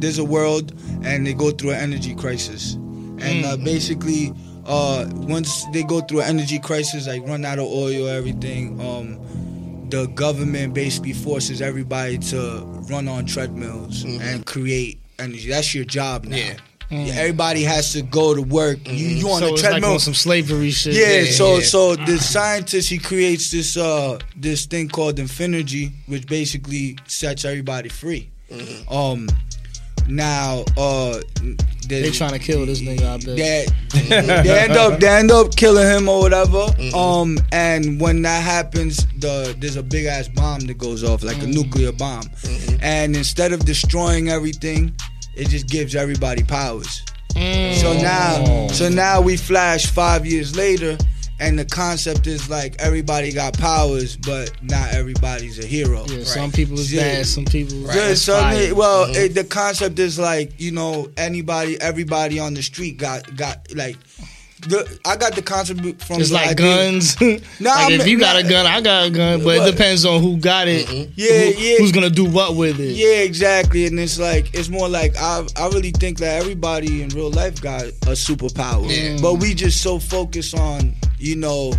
there's 0.00 0.18
a 0.18 0.24
world 0.24 0.72
and 1.02 1.26
they 1.26 1.32
go 1.34 1.50
through 1.50 1.70
an 1.70 1.76
energy 1.80 2.14
crisis 2.14 2.74
and 3.20 3.44
uh, 3.44 3.56
basically 3.56 4.32
uh 4.66 5.06
once 5.12 5.64
they 5.72 5.82
go 5.82 6.00
through 6.00 6.20
an 6.20 6.28
energy 6.38 6.58
crisis 6.58 7.06
like 7.06 7.26
run 7.26 7.44
out 7.44 7.58
of 7.58 7.66
oil 7.66 8.06
everything 8.08 8.78
um 8.80 9.18
the 9.90 10.06
government 10.08 10.74
basically 10.74 11.12
forces 11.12 11.60
everybody 11.62 12.18
to 12.18 12.62
run 12.90 13.08
on 13.08 13.24
treadmills 13.24 14.04
and 14.04 14.44
create 14.46 14.98
energy 15.18 15.48
that's 15.50 15.74
your 15.74 15.84
job 15.84 16.24
now 16.24 16.36
Yeah. 16.36 16.54
Yeah, 16.90 17.12
everybody 17.16 17.64
has 17.64 17.92
to 17.92 18.00
go 18.00 18.34
to 18.34 18.40
work. 18.40 18.78
You, 18.88 18.94
you 18.94 19.28
on 19.28 19.40
so 19.40 19.48
a 19.48 19.52
it's 19.52 19.62
like 19.62 19.72
treadmill. 19.72 19.92
on 19.92 19.98
some 19.98 20.14
slavery 20.14 20.70
shit. 20.70 20.94
Yeah, 20.94 21.20
Yeah, 21.20 21.30
so 21.32 21.56
yeah. 21.56 21.62
so 21.64 21.96
the 21.96 22.16
scientist 22.16 22.88
he 22.88 22.96
creates 22.96 23.50
this 23.50 23.76
uh 23.76 24.18
this 24.34 24.64
thing 24.64 24.88
called 24.88 25.16
Infinergy, 25.16 25.92
which 26.06 26.26
basically 26.26 26.96
sets 27.06 27.44
everybody 27.44 27.90
free. 27.90 28.30
Mm-hmm. 28.50 28.90
Um, 28.90 29.28
now 30.08 30.64
uh 30.78 31.20
They 31.88 32.10
trying 32.10 32.32
to 32.32 32.38
kill 32.38 32.66
this 32.66 32.80
nigga, 32.80 33.02
I 33.04 33.16
bet. 33.16 33.36
They, 34.08 34.42
they 34.42 34.58
end 34.60 34.72
up 34.72 35.00
they 35.00 35.08
end 35.08 35.30
up 35.30 35.56
killing 35.56 35.86
him 35.86 36.08
or 36.08 36.20
whatever. 36.20 36.66
Mm-hmm. 36.76 36.94
Um, 36.94 37.38
and 37.52 38.00
when 38.00 38.22
that 38.22 38.42
happens, 38.42 39.06
the 39.18 39.54
there's 39.58 39.76
a 39.76 39.82
big 39.82 40.04
ass 40.06 40.28
bomb 40.28 40.60
that 40.66 40.78
goes 40.78 41.02
off 41.02 41.22
like 41.22 41.42
a 41.42 41.46
nuclear 41.46 41.92
bomb, 41.92 42.24
Mm-hmm. 42.24 42.76
and 42.82 43.16
instead 43.16 43.52
of 43.52 43.64
destroying 43.64 44.28
everything, 44.28 44.94
it 45.34 45.48
just 45.48 45.68
gives 45.68 45.94
everybody 45.94 46.42
powers. 46.44 47.02
So 47.34 47.92
now, 47.92 48.66
so 48.68 48.88
now 48.88 49.20
we 49.20 49.36
flash 49.36 49.86
five 49.86 50.26
years 50.26 50.56
later, 50.56 50.98
and 51.40 51.58
the 51.58 51.64
concept 51.64 52.26
is 52.26 52.48
like 52.50 52.76
everybody 52.80 53.32
got 53.32 53.56
powers, 53.58 54.16
but 54.16 54.50
not 54.62 54.92
everybody's 54.92 55.58
a 55.58 55.66
hero. 55.66 56.04
Yeah, 56.08 56.24
some 56.24 56.50
people 56.52 56.78
is 56.78 56.92
Yeah. 56.92 57.02
bad, 57.02 57.26
some 57.26 57.44
people. 57.44 57.78
Right. 57.78 57.96
Yeah, 57.96 58.08
That's 58.08 58.22
so 58.22 58.38
fire. 58.40 58.56
it- 58.60 58.76
well, 58.76 59.06
mm-hmm. 59.06 59.14
it, 59.16 59.34
the 59.34 59.44
concept 59.44 59.98
is 59.98 60.18
like 60.18 60.52
you 60.58 60.72
know 60.72 61.08
anybody, 61.16 61.80
everybody 61.80 62.38
on 62.38 62.54
the 62.54 62.62
street 62.62 62.96
got 62.98 63.34
got 63.36 63.72
like. 63.74 63.96
The, 64.62 64.98
I 65.04 65.16
got 65.16 65.34
the 65.36 65.42
concept 65.42 65.80
from 66.02 66.20
It's 66.20 66.28
the 66.30 66.34
like 66.34 66.48
idea- 66.50 66.90
guns. 66.90 67.20
Nah, 67.60 67.70
like 67.74 67.92
if 67.92 68.00
I'm- 68.00 68.08
you 68.08 68.18
got 68.18 68.36
a 68.44 68.48
gun, 68.48 68.66
I 68.66 68.80
got 68.80 69.06
a 69.06 69.10
gun, 69.10 69.38
but 69.44 69.58
But- 69.58 69.68
it 69.68 69.70
depends 69.72 70.04
on 70.04 70.20
who 70.20 70.36
got 70.36 70.66
it. 70.68 70.86
Mm-hmm. 70.86 71.12
Yeah, 71.14 71.28
who- 71.52 71.60
yeah. 71.62 71.76
Who's 71.78 71.92
gonna 71.92 72.10
do 72.10 72.24
what 72.24 72.56
with 72.56 72.80
it? 72.80 72.96
Yeah, 72.96 73.20
exactly. 73.22 73.86
And 73.86 73.98
it's 74.00 74.18
like 74.18 74.52
it's 74.54 74.68
more 74.68 74.88
like 74.88 75.16
I 75.16 75.46
I 75.56 75.68
really 75.68 75.92
think 75.92 76.18
that 76.18 76.40
everybody 76.40 77.02
in 77.02 77.08
real 77.10 77.30
life 77.30 77.60
got 77.60 77.82
a 77.84 78.14
superpower. 78.16 78.88
Yeah. 78.90 79.18
But 79.22 79.34
we 79.34 79.54
just 79.54 79.80
so 79.82 79.98
focused 80.00 80.56
on, 80.58 80.94
you 81.18 81.36
know, 81.36 81.72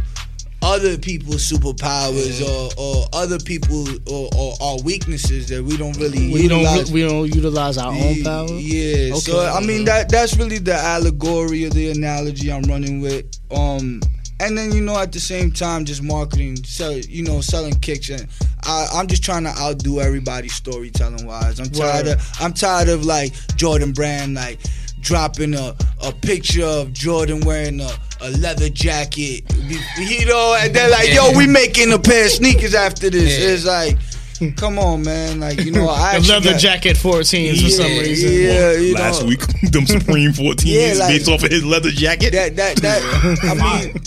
other 0.62 0.98
people's 0.98 1.50
superpowers 1.50 2.42
or, 2.42 2.70
or 2.78 3.06
other 3.14 3.40
people 3.40 3.86
or, 4.12 4.30
or 4.38 4.54
our 4.62 4.78
weaknesses 4.84 5.48
that 5.50 5.64
we 5.64 5.78
don't 5.78 5.96
really 5.98 6.32
We 6.34 6.48
don't 6.48 6.60
utilize. 6.62 6.92
we 6.92 7.02
don't 7.02 7.34
utilize 7.34 7.78
our 7.78 7.94
own 7.94 8.24
power. 8.24 8.48
Yeah. 8.52 9.14
So 9.16 9.40
Okay. 9.40 9.48
I 9.58 9.62
mean 9.66 9.86
that 9.86 10.10
that's 10.10 10.36
really 10.38 10.58
the 10.58 10.74
allegory 10.76 11.66
or 11.66 11.70
the 11.70 11.92
analogy 11.92 12.52
I'm 12.52 12.64
running 12.64 13.00
with. 13.02 13.26
Um 13.52 14.02
and 14.42 14.58
then 14.58 14.72
you 14.72 14.82
know 14.82 14.98
at 14.98 15.12
the 15.12 15.20
same 15.20 15.52
time 15.52 15.86
just 15.86 16.04
marketing, 16.04 16.58
sell 16.64 16.94
you 16.94 17.24
know, 17.24 17.42
selling 17.42 17.80
kicks 17.80 18.10
and 18.10 18.28
I, 18.64 18.88
I'm 18.94 19.08
just 19.08 19.24
trying 19.24 19.44
to 19.46 19.52
outdo 19.52 20.02
everybody 20.02 20.50
storytelling 20.50 21.26
wise. 21.26 21.60
I'm 21.60 21.70
tired 21.70 22.06
Word. 22.08 22.18
of 22.18 22.32
I'm 22.42 22.54
tired 22.54 22.90
of 22.90 23.06
like 23.06 23.34
Jordan 23.56 23.94
Brand 23.94 24.34
like 24.36 24.60
dropping 25.02 25.54
a, 25.56 25.76
a 26.04 26.12
picture 26.12 26.64
of 26.66 26.94
Jordan 26.94 27.42
wearing 27.42 27.80
a, 27.82 27.90
a 28.22 28.30
leather 28.32 28.70
jacket. 28.70 29.44
You 29.98 30.26
know, 30.26 30.58
and 30.60 30.74
they're 30.74 30.90
like, 30.90 31.14
yo, 31.14 31.32
we 31.38 31.48
making 31.48 31.92
a 31.94 32.00
pair 32.00 32.26
of 32.26 32.32
sneakers 32.32 32.74
after 32.76 33.10
this. 33.10 33.40
Yeah. 33.40 33.48
It's 33.54 33.66
like 33.66 33.98
Come 34.56 34.80
on, 34.80 35.04
man! 35.04 35.42
Like 35.42 35.60
you 35.66 35.72
know, 35.74 35.90
I 35.90 36.12
The 36.14 36.18
actually 36.20 36.34
leather 36.36 36.52
got- 36.52 36.60
jacket 36.62 36.96
14s 36.96 37.62
for 37.62 37.70
some 37.72 37.86
reason. 37.88 38.32
Yeah, 38.32 38.72
you 38.72 38.94
Last 38.96 39.22
know, 39.24 39.28
week, 39.28 39.42
them 39.72 39.86
Supreme 39.86 40.32
14s 40.32 40.64
Yeah, 40.66 40.94
like- 40.98 41.10
based 41.10 41.28
off 41.30 41.44
of 41.44 41.52
his 41.52 41.66
leather 41.66 41.90
jacket. 41.92 42.32
That 42.32 42.56
that 42.56 42.78
that. 42.78 43.02
I 43.44 43.54
mean, 43.84 44.00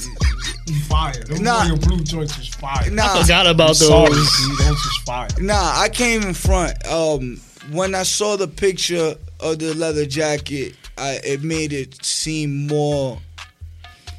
Fire. 0.89 1.12
Them 1.25 1.43
Nah. 1.44 1.65
royal 1.65 1.77
blue 1.77 2.00
joints 2.03 2.39
was 2.39 2.49
fire. 2.49 2.91
nah, 2.91 3.21
Forgot 3.21 3.47
about 3.47 3.77
Sorry, 3.77 4.09
those. 4.11 4.37
dude, 4.49 4.59
those 4.59 4.69
was 4.69 4.97
fire. 5.05 5.29
nah. 5.39 5.73
I 5.81 5.89
came 5.91 6.23
in 6.23 6.33
front. 6.35 6.87
Um, 6.87 7.39
when 7.71 7.94
I 7.94 8.03
saw 8.05 8.37
the 8.37 8.49
picture 8.49 9.15
of 9.41 9.59
the 9.59 9.75
leather 9.75 10.06
jacket, 10.06 10.75
I, 10.99 11.21
it 11.25 11.43
made 11.43 11.73
it 11.73 12.05
seem 12.05 12.67
more 12.67 13.19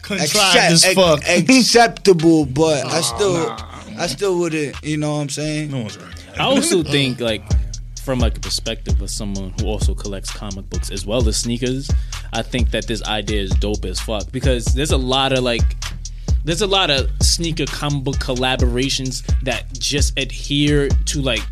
Contrived 0.01 0.57
as 0.57 0.85
fuck. 0.93 1.21
ac- 1.27 1.59
acceptable. 1.59 2.45
But 2.45 2.85
I 2.85 2.99
oh, 2.99 3.01
still, 3.01 3.57
I 3.97 4.07
still 4.07 4.37
wouldn't. 4.37 4.83
You 4.83 4.97
know 4.97 5.15
what 5.15 5.21
I'm 5.21 5.29
saying? 5.29 5.71
no 5.71 5.79
one's 5.79 5.97
right. 5.97 6.39
I 6.39 6.43
also 6.43 6.83
think 6.83 7.19
like 7.19 7.43
from 8.03 8.19
like 8.19 8.37
a 8.37 8.41
perspective 8.41 9.01
of 9.01 9.09
someone 9.09 9.53
who 9.59 9.67
also 9.67 9.95
collects 9.95 10.31
comic 10.31 10.69
books 10.69 10.91
as 10.91 11.05
well 11.05 11.27
as 11.27 11.37
sneakers, 11.37 11.89
I 12.33 12.41
think 12.41 12.71
that 12.71 12.85
this 12.85 13.01
idea 13.03 13.41
is 13.41 13.51
dope 13.51 13.85
as 13.85 13.99
fuck 13.99 14.29
because 14.31 14.65
there's 14.65 14.91
a 14.91 14.97
lot 14.97 15.31
of 15.31 15.43
like 15.43 15.63
there's 16.43 16.61
a 16.61 16.67
lot 16.67 16.89
of 16.89 17.09
sneaker 17.21 17.65
comic 17.65 18.03
book 18.03 18.15
collaborations 18.17 19.23
that 19.43 19.71
just 19.79 20.19
adhere 20.19 20.89
to 20.89 21.21
like 21.21 21.43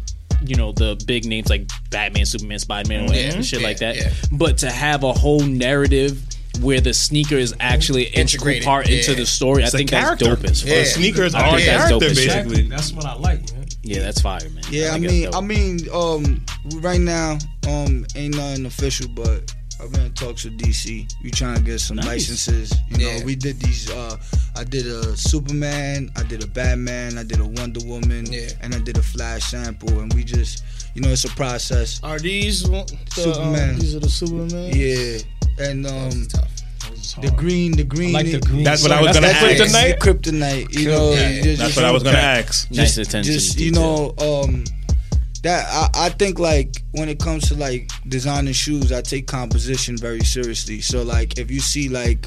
you 0.44 0.56
know 0.56 0.72
the 0.72 1.02
big 1.06 1.26
names 1.26 1.50
like 1.50 1.70
Batman, 1.90 2.26
Superman, 2.26 2.60
Spider 2.60 2.90
Man, 2.90 3.12
Yeah, 3.12 3.34
and 3.34 3.46
shit 3.46 3.62
yeah, 3.62 3.68
like 3.68 3.78
that. 3.80 3.96
yeah. 3.96 4.12
But 4.32 4.58
to 4.60 4.72
have 4.72 5.04
a 5.04 5.14
whole 5.14 5.42
narrative 5.42 6.22
where 6.62 6.82
the 6.82 6.94
sneaker 6.94 7.36
is 7.36 7.56
actually 7.60 8.08
an 8.08 8.14
integral 8.14 8.50
Integrated, 8.50 8.64
part 8.66 8.90
into 8.90 9.16
the 9.16 9.26
story, 9.26 9.64
It's 9.64 9.74
I 9.74 9.78
a 9.78 9.80
think 9.80 9.90
that's 9.92 10.22
dope 10.22 10.44
as 10.44 10.62
fuck. 10.62 10.70
Yeah. 10.72 10.84
Sneakers 10.84 11.34
I 11.34 11.50
are 11.50 11.58
a 11.58 11.66
that's 11.66 11.90
dope 11.90 12.02
character, 12.02 12.16
basically. 12.22 12.26
Exactly. 12.26 12.62
That's 12.70 12.92
what 12.94 13.06
I 13.06 13.14
like, 13.16 13.54
man. 13.54 13.66
Yeah, 13.84 14.00
that's 14.02 14.22
fire, 14.22 14.48
man. 14.50 14.64
Yeah, 14.70 14.90
I 14.90 15.00
think 15.00 15.06
mean, 15.08 15.34
I 15.34 15.42
mean, 15.42 15.80
um, 15.94 16.46
right 16.82 17.00
now, 17.00 17.38
um, 17.68 18.06
ain't 18.16 18.36
nothing 18.36 18.66
official, 18.66 19.08
but 19.10 19.54
I've 19.82 19.92
been 19.92 20.02
in 20.06 20.14
talks 20.14 20.44
with 20.44 20.58
DC. 20.60 21.12
We 21.24 21.32
trying 21.32 21.56
to 21.58 21.62
get 21.64 21.80
some 21.80 21.98
Nice. 21.98 22.06
licenses. 22.08 22.74
You 22.90 22.98
know, 23.00 23.26
we 23.26 23.36
did 23.36 23.60
these. 23.60 23.90
Uh, 23.90 24.16
I 24.56 24.64
did 24.64 24.86
a 24.86 25.18
Superman, 25.18 26.12
I 26.16 26.24
did 26.24 26.44
a 26.44 26.48
Batman, 26.48 27.18
I 27.18 27.24
did 27.24 27.40
a 27.40 27.46
Wonder 27.46 27.80
Woman, 27.86 28.32
Yeah. 28.32 28.50
and 28.62 28.76
I 28.76 28.80
did 28.80 28.98
a 28.98 29.02
Flash 29.04 29.46
sample, 29.52 30.00
and 30.00 30.14
we 30.14 30.24
just, 30.24 30.64
you 30.94 31.02
know, 31.02 31.10
it's 31.10 31.26
a 31.26 31.30
process. 31.30 32.00
Are 32.04 32.20
these 32.20 32.64
the, 32.64 32.86
Superman. 33.12 33.72
Um, 33.72 33.80
these 33.80 33.96
are 33.96 34.00
the 34.00 34.10
Superman. 34.10 34.72
Yeah, 34.76 35.66
and 35.68 35.88
um, 35.88 36.28
tough. 36.28 36.48
Those 36.90 37.00
is 37.00 37.16
the 37.22 37.32
green, 37.32 37.72
the 37.74 37.84
green, 37.84 38.16
I 38.16 38.22
like 38.22 38.32
the 38.32 38.40
green. 38.40 38.64
That's 38.64 38.84
what. 38.84 38.92
I 38.92 39.02
was 39.02 39.16
That's 39.16 39.20
gonna 39.20 39.34
the 39.34 39.94
ask. 39.94 40.00
kryptonite. 40.00 40.00
the 40.00 40.14
kryptonite. 40.14 40.80
You 40.80 40.88
know, 40.90 41.12
Yeah, 41.14 41.32
just- 41.42 41.46
That's 41.46 41.60
just- 41.60 41.76
what 41.78 41.86
I 41.86 41.92
was 41.92 42.04
gonna 42.04 42.18
ask. 42.18 42.70
nice 42.72 42.98
attention. 42.98 43.34
just 43.34 43.58
to 43.58 43.64
you 43.64 43.72
know 43.72 44.14
um 44.20 44.64
that 45.44 45.66
I, 45.96 46.06
I 46.08 46.10
think 46.10 46.38
like 46.40 46.84
when 46.92 47.10
it 47.10 47.20
comes 47.20 47.48
to 47.50 47.56
like 47.56 47.90
designing 48.08 48.54
shoes 48.54 48.92
i 48.92 49.02
take 49.02 49.26
composition 49.28 49.98
very 49.98 50.20
seriously 50.22 50.82
so 50.82 51.02
like 51.04 51.38
if 51.40 51.50
you 51.50 51.60
see 51.60 51.90
like 51.90 52.26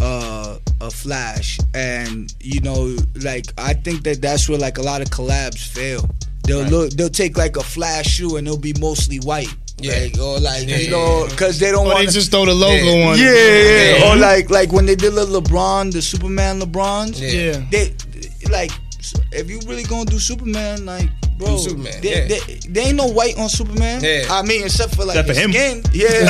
uh 0.00 0.58
a 0.80 0.90
flash 0.90 1.58
and 1.74 2.32
you 2.40 2.60
know 2.60 2.96
like 3.22 3.46
i 3.58 3.72
think 3.74 4.04
that 4.04 4.22
that's 4.22 4.48
where 4.48 4.58
like 4.58 4.78
a 4.78 4.82
lot 4.82 5.00
of 5.00 5.08
collabs 5.10 5.58
fail 5.66 6.08
they'll 6.44 6.62
look 6.64 6.90
they'll 6.92 7.08
take 7.08 7.36
like 7.36 7.56
a 7.56 7.62
flash 7.62 8.06
shoe 8.06 8.36
and 8.36 8.46
it'll 8.46 8.58
be 8.58 8.74
mostly 8.80 9.18
white 9.18 9.52
Yeah. 9.80 9.92
like, 10.04 10.18
or 10.18 10.38
like 10.38 10.68
Yeah, 10.68 10.76
you 10.76 10.90
know 10.90 11.26
because 11.28 11.58
they 11.58 11.70
don't 11.72 11.86
Or 11.86 11.94
want 11.94 12.06
they 12.06 12.12
just 12.12 12.30
throw 12.30 12.44
the 12.46 12.54
logo 12.54 12.74
Yeah. 12.74 13.08
on. 13.08 13.18
yeah, 13.18 13.26
it. 13.26 13.98
yeah, 13.98 13.98
yeah. 14.06 14.12
Or 14.12 14.16
like 14.16 14.50
like 14.50 14.72
when 14.72 14.86
they 14.86 14.94
did 14.96 15.14
the 15.14 15.26
LeBron, 15.26 15.92
the 15.92 16.00
Superman 16.02 16.60
LeBrons. 16.60 17.20
Yeah. 17.20 17.30
Yeah. 17.30 17.64
They 17.70 17.94
like 18.50 18.70
if 19.32 19.48
you 19.50 19.58
really 19.66 19.84
gonna 19.84 20.04
do 20.04 20.18
Superman, 20.18 20.84
like 20.84 21.10
bro, 21.38 21.48
Do 21.56 21.58
Superman, 21.58 22.00
they, 22.02 22.10
yeah. 22.10 22.28
they, 22.28 22.54
they 22.68 22.80
ain't 22.88 22.96
no 22.96 23.06
white 23.06 23.38
on 23.38 23.48
Superman. 23.48 24.02
Yeah. 24.02 24.26
I 24.30 24.42
mean, 24.42 24.64
except 24.64 24.94
for 24.96 25.04
like 25.04 25.16
Except 25.16 25.28
his 25.28 25.38
for 25.38 25.44
him. 25.44 25.52
skin. 25.52 25.82
Yeah. 25.98 26.08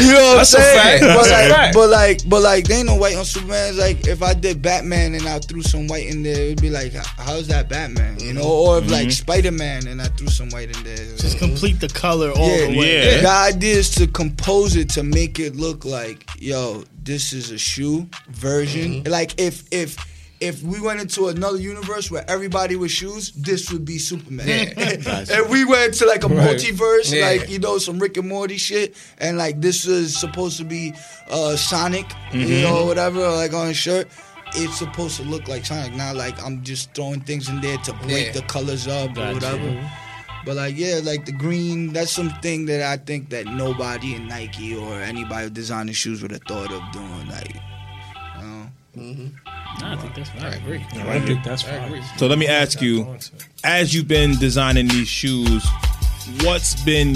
you 0.00 0.12
know 0.12 0.20
what 0.20 0.30
I'm 0.32 0.36
That's 0.38 0.54
a 0.54 0.56
saying? 0.56 0.78
fact. 0.78 1.00
But 1.02 1.14
That's 1.14 1.28
a 1.28 1.32
like, 1.32 1.50
fact. 1.50 1.74
but 1.74 1.88
like, 1.90 2.28
but 2.28 2.42
like, 2.42 2.64
they 2.68 2.76
ain't 2.76 2.86
no 2.86 2.96
white 2.96 3.16
on 3.16 3.24
Superman. 3.24 3.70
It's 3.70 3.78
like 3.78 4.06
if 4.06 4.22
I 4.22 4.34
did 4.34 4.62
Batman 4.62 5.14
and 5.14 5.26
I 5.28 5.38
threw 5.38 5.62
some 5.62 5.86
white 5.88 6.06
in 6.06 6.22
there, 6.22 6.40
it'd 6.46 6.60
be 6.62 6.70
like, 6.70 6.92
how's 6.94 7.48
that 7.48 7.68
Batman? 7.68 8.18
You 8.20 8.34
know? 8.34 8.42
Or 8.42 8.78
if 8.78 8.90
like 8.90 9.02
mm-hmm. 9.02 9.10
Spider 9.10 9.52
Man 9.52 9.86
and 9.86 10.00
I 10.00 10.06
threw 10.06 10.28
some 10.28 10.48
white 10.50 10.74
in 10.76 10.82
there. 10.84 10.96
Just 11.16 11.38
complete 11.38 11.80
the 11.80 11.88
color 11.88 12.30
all 12.30 12.48
Yeah, 12.48 12.66
the 12.68 12.78
way. 12.78 13.16
Yeah. 13.16 13.20
The 13.22 13.28
idea 13.54 13.76
is 13.76 13.90
to 13.92 14.06
compose 14.06 14.76
it 14.76 14.88
to 14.90 15.02
make 15.02 15.38
it 15.38 15.56
look 15.56 15.84
like, 15.84 16.28
yo, 16.38 16.84
this 17.02 17.32
is 17.32 17.50
a 17.50 17.58
shoe 17.58 18.08
version. 18.28 19.02
Mm-hmm. 19.02 19.10
Like 19.12 19.38
if 19.40 19.64
if 19.72 19.96
if 20.40 20.62
we 20.62 20.80
went 20.80 21.00
into 21.00 21.28
another 21.28 21.58
universe 21.58 22.10
where 22.10 22.24
everybody 22.28 22.74
was 22.76 22.90
shoes, 22.90 23.30
this 23.32 23.70
would 23.70 23.84
be 23.84 23.98
Superman. 23.98 24.46
if 24.76 25.50
we 25.50 25.64
went 25.64 25.94
to 25.94 26.06
like 26.06 26.24
a 26.24 26.28
Right. 26.28 26.56
multiverse, 26.56 27.12
Yeah. 27.12 27.26
like 27.26 27.50
you 27.50 27.58
know, 27.58 27.78
some 27.78 27.98
Rick 27.98 28.16
and 28.16 28.28
Morty 28.28 28.56
shit, 28.56 28.96
and 29.18 29.36
like 29.36 29.60
this 29.60 29.84
is 29.86 30.16
supposed 30.18 30.56
to 30.58 30.64
be 30.64 30.94
uh 31.28 31.56
Sonic, 31.56 32.06
you 32.32 32.62
know, 32.62 32.86
whatever, 32.86 33.20
like 33.30 33.52
on 33.52 33.68
his 33.68 33.76
shirt. 33.76 34.08
It's 34.54 34.78
supposed 34.78 35.16
to 35.18 35.22
look 35.22 35.46
like 35.46 35.64
Sonic. 35.66 35.94
Not 35.94 36.16
like 36.16 36.42
I'm 36.42 36.64
just 36.64 36.92
throwing 36.94 37.20
things 37.20 37.48
in 37.48 37.60
there 37.60 37.76
to 37.78 37.92
break 38.02 38.26
Yeah. 38.26 38.32
the 38.32 38.42
colors 38.42 38.88
up 38.88 39.16
or 39.16 39.34
whatever. 39.34 39.90
But 40.46 40.56
like 40.56 40.74
yeah, 40.76 41.00
like 41.04 41.26
the 41.26 41.32
green, 41.32 41.92
that's 41.92 42.10
something 42.10 42.64
that 42.66 42.80
I 42.82 42.96
think 42.96 43.28
that 43.30 43.44
nobody 43.46 44.14
in 44.14 44.26
Nike 44.26 44.74
or 44.74 44.94
anybody 45.02 45.50
designing 45.50 45.92
shoes 45.94 46.22
would 46.22 46.30
have 46.30 46.42
thought 46.48 46.72
of 46.72 46.82
doing. 46.92 47.28
Like, 47.28 47.54
you 48.94 49.02
know. 49.02 49.30
Nah, 49.80 49.92
I 49.94 49.96
think 49.96 50.14
that's 50.14 50.30
fine. 50.30 50.42
I 50.42 50.54
agree. 50.56 50.84
I 50.92 51.20
think 51.20 51.44
that's 51.44 51.64
I 51.64 51.78
fine. 51.78 51.88
agree. 51.88 52.02
So 52.16 52.26
let 52.26 52.38
me 52.38 52.46
ask 52.46 52.80
you, 52.80 53.16
as 53.64 53.94
you've 53.94 54.08
been 54.08 54.36
designing 54.38 54.88
these 54.88 55.08
shoes, 55.08 55.66
what's 56.42 56.82
been 56.84 57.14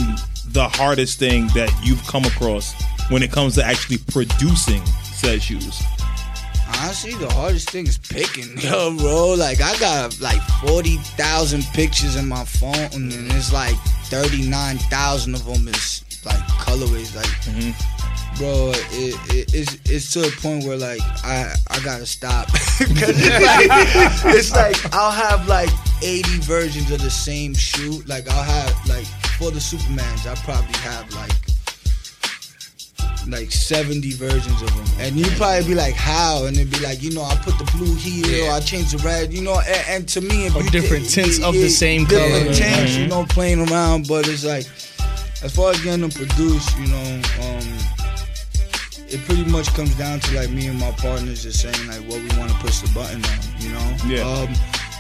the 0.48 0.68
hardest 0.68 1.18
thing 1.18 1.48
that 1.48 1.72
you've 1.82 2.04
come 2.06 2.24
across 2.24 2.74
when 3.10 3.22
it 3.22 3.32
comes 3.32 3.54
to 3.56 3.64
actually 3.64 3.98
producing 3.98 4.84
said 5.02 5.42
shoes? 5.42 5.82
Honestly, 6.80 7.14
the 7.14 7.32
hardest 7.32 7.70
thing 7.70 7.86
is 7.86 7.98
picking, 7.98 8.58
yo, 8.58 8.96
bro. 8.96 9.34
Like 9.34 9.60
I 9.60 9.78
got 9.78 10.18
like 10.20 10.40
forty 10.66 10.96
thousand 11.16 11.62
pictures 11.72 12.16
in 12.16 12.28
my 12.28 12.44
phone, 12.44 12.74
and 12.76 13.12
it's 13.32 13.52
like 13.52 13.76
thirty 14.06 14.48
nine 14.48 14.78
thousand 14.78 15.34
of 15.34 15.44
them 15.44 15.68
is 15.68 16.04
like 16.24 16.40
colorways. 16.58 17.14
Like, 17.14 17.26
mm-hmm. 17.26 17.93
Bro, 18.36 18.72
it, 18.74 19.34
it, 19.34 19.54
it's 19.54 19.76
it's 19.90 20.12
to 20.12 20.26
a 20.26 20.30
point 20.42 20.64
where 20.64 20.76
like 20.76 21.00
I 21.24 21.54
I 21.70 21.80
gotta 21.84 22.06
stop. 22.06 22.48
'Cause 22.52 22.78
it's 22.78 24.24
like 24.26 24.34
it's 24.34 24.52
like 24.52 24.94
I'll 24.94 25.10
have 25.10 25.46
like 25.48 25.70
eighty 26.02 26.38
versions 26.40 26.90
of 26.90 27.00
the 27.02 27.10
same 27.10 27.54
shoe. 27.54 28.02
Like 28.06 28.28
I'll 28.28 28.42
have 28.44 28.88
like 28.88 29.06
for 29.38 29.50
the 29.50 29.58
Supermans, 29.60 30.26
I 30.30 30.34
probably 30.44 30.76
have 30.80 31.12
like 31.14 31.32
like 33.26 33.50
70 33.50 34.12
versions 34.12 34.60
of 34.60 34.68
them. 34.76 34.84
And 35.00 35.16
you'd 35.16 35.32
probably 35.38 35.66
be 35.66 35.74
like, 35.74 35.94
how? 35.94 36.44
And 36.44 36.54
it'd 36.58 36.70
be 36.70 36.78
like, 36.80 37.02
you 37.02 37.10
know, 37.14 37.22
I 37.22 37.34
put 37.36 37.56
the 37.58 37.64
blue 37.74 37.94
here, 37.94 38.44
or 38.46 38.52
I 38.52 38.60
changed 38.60 38.90
the 38.92 38.98
red, 39.02 39.32
you 39.32 39.40
know, 39.40 39.58
and, 39.60 39.84
and 39.88 40.08
to 40.10 40.20
me, 40.20 40.44
if 40.44 40.54
Or 40.54 40.62
different 40.64 41.04
did- 41.04 41.24
tints 41.24 41.42
of 41.42 41.54
the 41.54 41.60
yeah, 41.60 41.68
same 41.68 42.04
different 42.04 42.44
color. 42.44 42.54
tints, 42.54 42.96
you 42.96 43.06
Mhm. 43.06 43.08
know, 43.08 43.24
playing 43.24 43.66
around, 43.70 44.08
but 44.08 44.28
it's 44.28 44.44
like, 44.44 44.66
as 45.42 45.54
far 45.56 45.70
as 45.70 45.80
getting 45.80 46.02
them 46.02 46.10
produced, 46.10 46.76
you 46.78 46.86
know, 46.86 47.22
um, 47.40 47.78
it 49.08 49.20
pretty 49.26 49.44
much 49.44 49.68
comes 49.75 49.94
down 49.96 50.20
to 50.20 50.37
like 50.37 50.50
me 50.50 50.66
and 50.66 50.78
my 50.78 50.90
partners 50.92 51.42
just 51.42 51.61
saying 51.61 51.87
like 51.88 52.00
what 52.11 52.20
we 52.23 52.28
want 52.38 52.50
to 52.50 52.56
push 52.58 52.80
the 52.80 52.90
button 52.94 53.23
on, 53.25 53.38
you 53.61 53.70
know? 53.70 53.96
Yeah. 54.06 54.23
Um, 54.28 54.54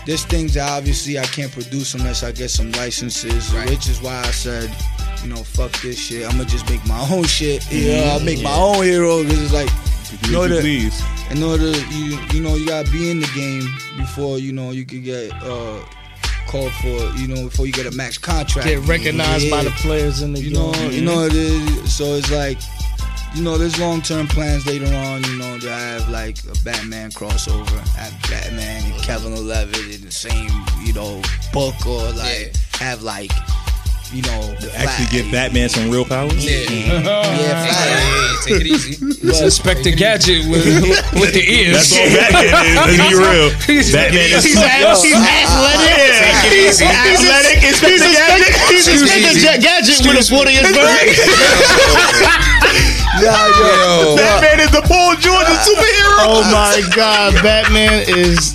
there's 0.06 0.24
things 0.24 0.54
that 0.54 0.70
obviously 0.70 1.18
I 1.18 1.24
can't 1.24 1.50
produce 1.50 1.94
unless 1.94 2.22
I 2.22 2.30
get 2.32 2.50
some 2.50 2.70
licenses, 2.72 3.52
Right. 3.54 3.68
which 3.70 3.88
is 3.88 4.02
why 4.02 4.20
I 4.20 4.30
said, 4.32 4.70
you 5.22 5.30
know, 5.30 5.42
fuck 5.42 5.72
this 5.80 5.98
shit. 5.98 6.24
I'm 6.26 6.32
gonna 6.36 6.44
just 6.44 6.68
make 6.68 6.84
my 6.86 7.00
own 7.10 7.24
shit. 7.24 7.64
Yeah, 7.72 8.10
I'll 8.12 8.20
make 8.20 8.42
my 8.42 8.54
own 8.54 8.84
hero 8.84 9.22
because 9.22 9.42
it's 9.44 9.52
like, 9.54 9.70
Do 10.22 10.32
know 10.32 10.38
what 10.40 10.50
you 10.50 10.54
that- 10.56 10.60
please. 10.60 11.02
in 11.30 11.42
order 11.42 11.70
you 11.90 12.18
you 12.32 12.40
know 12.42 12.54
you 12.56 12.66
gotta 12.66 12.90
be 12.92 13.10
in 13.10 13.20
the 13.20 13.26
game 13.34 13.66
before 13.96 14.38
you 14.38 14.52
know 14.52 14.70
you 14.72 14.84
could 14.84 15.02
get 15.02 15.32
uh 15.42 15.80
called 16.46 16.70
for 16.74 16.94
you 17.18 17.26
know 17.26 17.44
before 17.48 17.66
you 17.66 17.72
get 17.72 17.86
a 17.86 17.90
max 17.92 18.18
contract. 18.18 18.68
Get 18.68 18.80
recognized 18.86 19.50
by 19.50 19.64
the 19.64 19.70
players 19.70 20.20
in 20.20 20.34
the 20.34 20.40
You 20.40 20.50
know, 20.52 20.72
game. 20.74 20.92
you 20.92 21.00
know 21.00 21.22
it 21.24 21.32
is. 21.34 21.94
So 21.96 22.04
it's 22.14 22.30
like, 22.30 22.58
you 23.34 23.42
know, 23.42 23.58
there's 23.58 23.78
long 23.80 24.00
term 24.02 24.26
plans 24.28 24.66
later 24.66 24.86
on. 24.94 25.22
You 25.24 25.38
know, 25.38 25.58
to 25.58 25.70
have 25.70 26.08
like 26.08 26.38
a 26.44 26.54
Batman 26.64 27.10
crossover, 27.10 27.78
have 27.96 28.12
Batman 28.30 28.84
and 28.92 29.02
Kevin 29.02 29.32
Eleven 29.34 29.90
in 29.90 30.00
the 30.02 30.10
same, 30.12 30.50
you 30.82 30.92
know, 30.92 31.20
book, 31.52 31.74
or 31.86 32.10
like 32.12 32.54
have 32.78 33.02
like, 33.02 33.32
you 34.12 34.22
know, 34.22 34.54
Actually, 34.54 34.70
Flash. 34.70 35.10
give 35.12 35.30
Batman 35.32 35.68
some 35.68 35.90
real 35.90 36.04
powers. 36.04 36.44
Yeah. 36.44 36.70
Yeah, 36.70 37.02
Flash. 37.02 38.46
Hey, 38.46 38.52
take 38.54 38.60
it 38.60 38.66
easy. 38.70 38.94
But- 39.26 39.42
Inspector 39.42 39.90
Gadget 39.96 40.46
with, 40.48 40.64
with 41.18 41.32
the 41.34 41.42
ears. 41.42 41.90
That's 41.90 41.96
all 41.98 42.06
Batman 42.14 42.44
is. 42.46 42.76
Let's 42.76 42.94
be 42.94 43.14
real. 43.18 43.50
Batman 43.98 44.30
is. 44.30 44.44
He's, 44.44 44.54
a- 44.54 44.68
he's 44.68 45.10
athletic. 45.10 45.90
Yeah. 45.90 46.22
He's, 46.54 46.78
he's 46.78 46.86
Athletic, 46.86 47.58
He's 47.58 47.82
Inspector 47.82 48.14
Gadget. 48.14 48.54
He's 48.70 48.86
Inspector 48.86 49.58
Gadget 49.58 49.98
with 50.06 50.22
a 50.22 50.22
40 50.22 50.54
inch 50.54 50.70
bird. 50.70 51.10
Yeah, 53.20 53.46
yo. 53.58 54.10
Yo. 54.10 54.16
Batman 54.16 54.60
is 54.60 54.70
the 54.70 54.82
Paul 54.82 55.14
George 55.16 55.46
of 55.46 55.58
superhero. 55.62 56.18
Oh 56.26 56.42
my 56.52 56.82
God, 56.94 57.34
Batman 57.42 58.04
is 58.08 58.54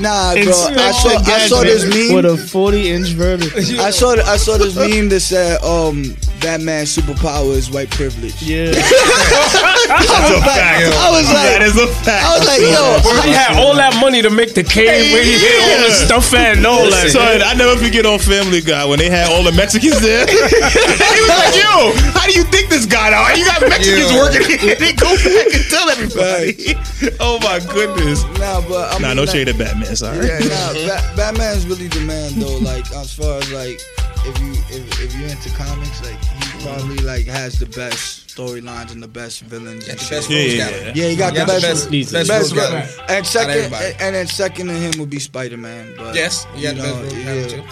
Nah, 0.00 0.34
bro. 0.34 0.42
I 0.42 0.90
saw, 0.90 1.08
I 1.32 1.46
saw 1.48 1.62
this 1.62 1.84
meme. 1.84 2.16
with 2.16 2.24
a 2.24 2.36
40 2.36 2.90
inch 2.90 3.08
vertical. 3.10 3.58
I 3.80 3.90
saw 3.90 4.14
I 4.14 4.36
saw 4.36 4.56
this 4.56 4.74
meme 4.74 5.08
that 5.10 5.20
said 5.20 5.62
um 5.62 6.16
Batman's 6.42 6.94
superpower 6.96 7.54
is 7.54 7.70
white 7.70 7.90
privilege. 7.90 8.42
Yeah. 8.42 8.66
That's 8.72 10.30
a 10.30 10.40
fact. 10.42 10.90
I 10.90 11.08
was 11.10 11.26
like 11.30 11.46
That 11.54 11.62
is 11.62 11.76
a 11.78 11.86
fact. 12.02 12.24
I 12.26 12.38
was 12.38 12.46
like, 12.46 12.60
yo, 12.60 12.98
He 13.22 13.30
had 13.30 13.58
all 13.58 13.74
that 13.76 13.94
money 14.00 14.22
to 14.22 14.30
make 14.30 14.54
the 14.54 14.62
cave 14.64 15.12
where 15.12 15.22
he 15.24 15.38
did 15.38 15.54
all 15.62 15.88
the 15.88 15.94
stuff 15.94 16.34
and 16.34 16.66
all 16.66 16.90
that. 16.90 17.10
Son, 17.10 17.42
I 17.42 17.54
never 17.54 17.76
forget 17.78 18.06
on 18.06 18.18
Family 18.18 18.60
Guy 18.60 18.84
when 18.84 18.98
they 18.98 19.08
had 19.10 19.30
all 19.30 19.42
the 19.42 19.52
Mexicans 19.52 20.00
there. 20.00 20.26
he 20.30 21.20
was 21.22 21.30
like, 21.30 21.54
"Yo, 21.54 21.94
how 22.18 22.26
do 22.26 22.32
you 22.34 22.44
think 22.44 22.68
this 22.68 22.86
got 22.86 23.12
out? 23.12 23.36
You 23.38 23.44
got 23.46 23.60
Mexicans 23.62 24.10
Yo. 24.10 24.18
working 24.18 24.42
here. 24.58 24.74
They 24.76 24.92
go 24.92 25.14
back 25.14 25.46
and 25.54 25.64
tell 25.70 25.86
everybody." 25.90 26.74
oh 27.20 27.38
my 27.42 27.58
goodness. 27.72 28.24
nah, 28.38 28.60
but 28.66 28.94
I 28.94 28.98
Nah, 28.98 29.14
no 29.14 29.22
like, 29.22 29.30
shade 29.30 29.48
at 29.48 29.58
Batman. 29.58 29.94
Sorry. 29.96 30.26
Yeah, 30.26 30.38
nah, 30.42 30.72
Ba- 30.86 31.04
Batman's 31.16 31.66
really 31.66 31.88
the 31.88 32.00
man 32.00 32.34
though. 32.38 32.58
Like 32.58 32.90
as 32.92 33.12
far 33.14 33.38
as 33.38 33.50
like 33.52 33.78
if 34.24 34.34
you 34.40 34.52
if, 34.70 34.82
if 35.02 35.10
you're 35.18 35.28
into 35.28 35.50
comics, 35.54 36.00
like 36.02 36.18
he 36.24 36.31
probably 36.62 36.96
like 36.98 37.26
has 37.26 37.58
the 37.58 37.66
best 37.66 38.28
storylines 38.36 38.92
and 38.92 39.02
the 39.02 39.08
best 39.08 39.42
villains. 39.42 39.86
Got 39.86 39.90
and 39.90 40.00
the 40.00 40.10
best 40.16 40.30
Yeah, 40.30 40.38
rogues 40.38 40.54
yeah, 40.54 40.70
yeah. 40.70 40.92
Yeah, 40.94 41.08
he 41.10 41.16
got 41.16 41.32
You 41.34 41.40
the 41.40 41.46
got 41.46 41.54
the 41.54 41.60
best, 41.60 41.90
best- 41.90 42.12
best, 42.12 42.28
best 42.28 42.54
villain. 42.54 42.72
rogues. 42.74 42.98
And 43.08 43.26
second, 43.26 43.72
and, 43.74 44.00
and 44.00 44.14
then 44.14 44.26
second 44.26 44.66
to 44.68 44.74
him 44.74 44.92
would 45.00 45.10
be 45.10 45.18
Spider 45.18 45.56
Man. 45.56 45.94
But 45.96 46.14
Yes, 46.14 46.46
you 46.56 46.62
got 46.62 46.76
the 46.76 46.82
know, 46.82 47.02
best 47.02 47.16
yeah. 47.16 47.24
gallery 47.24 47.48
too. 47.50 47.62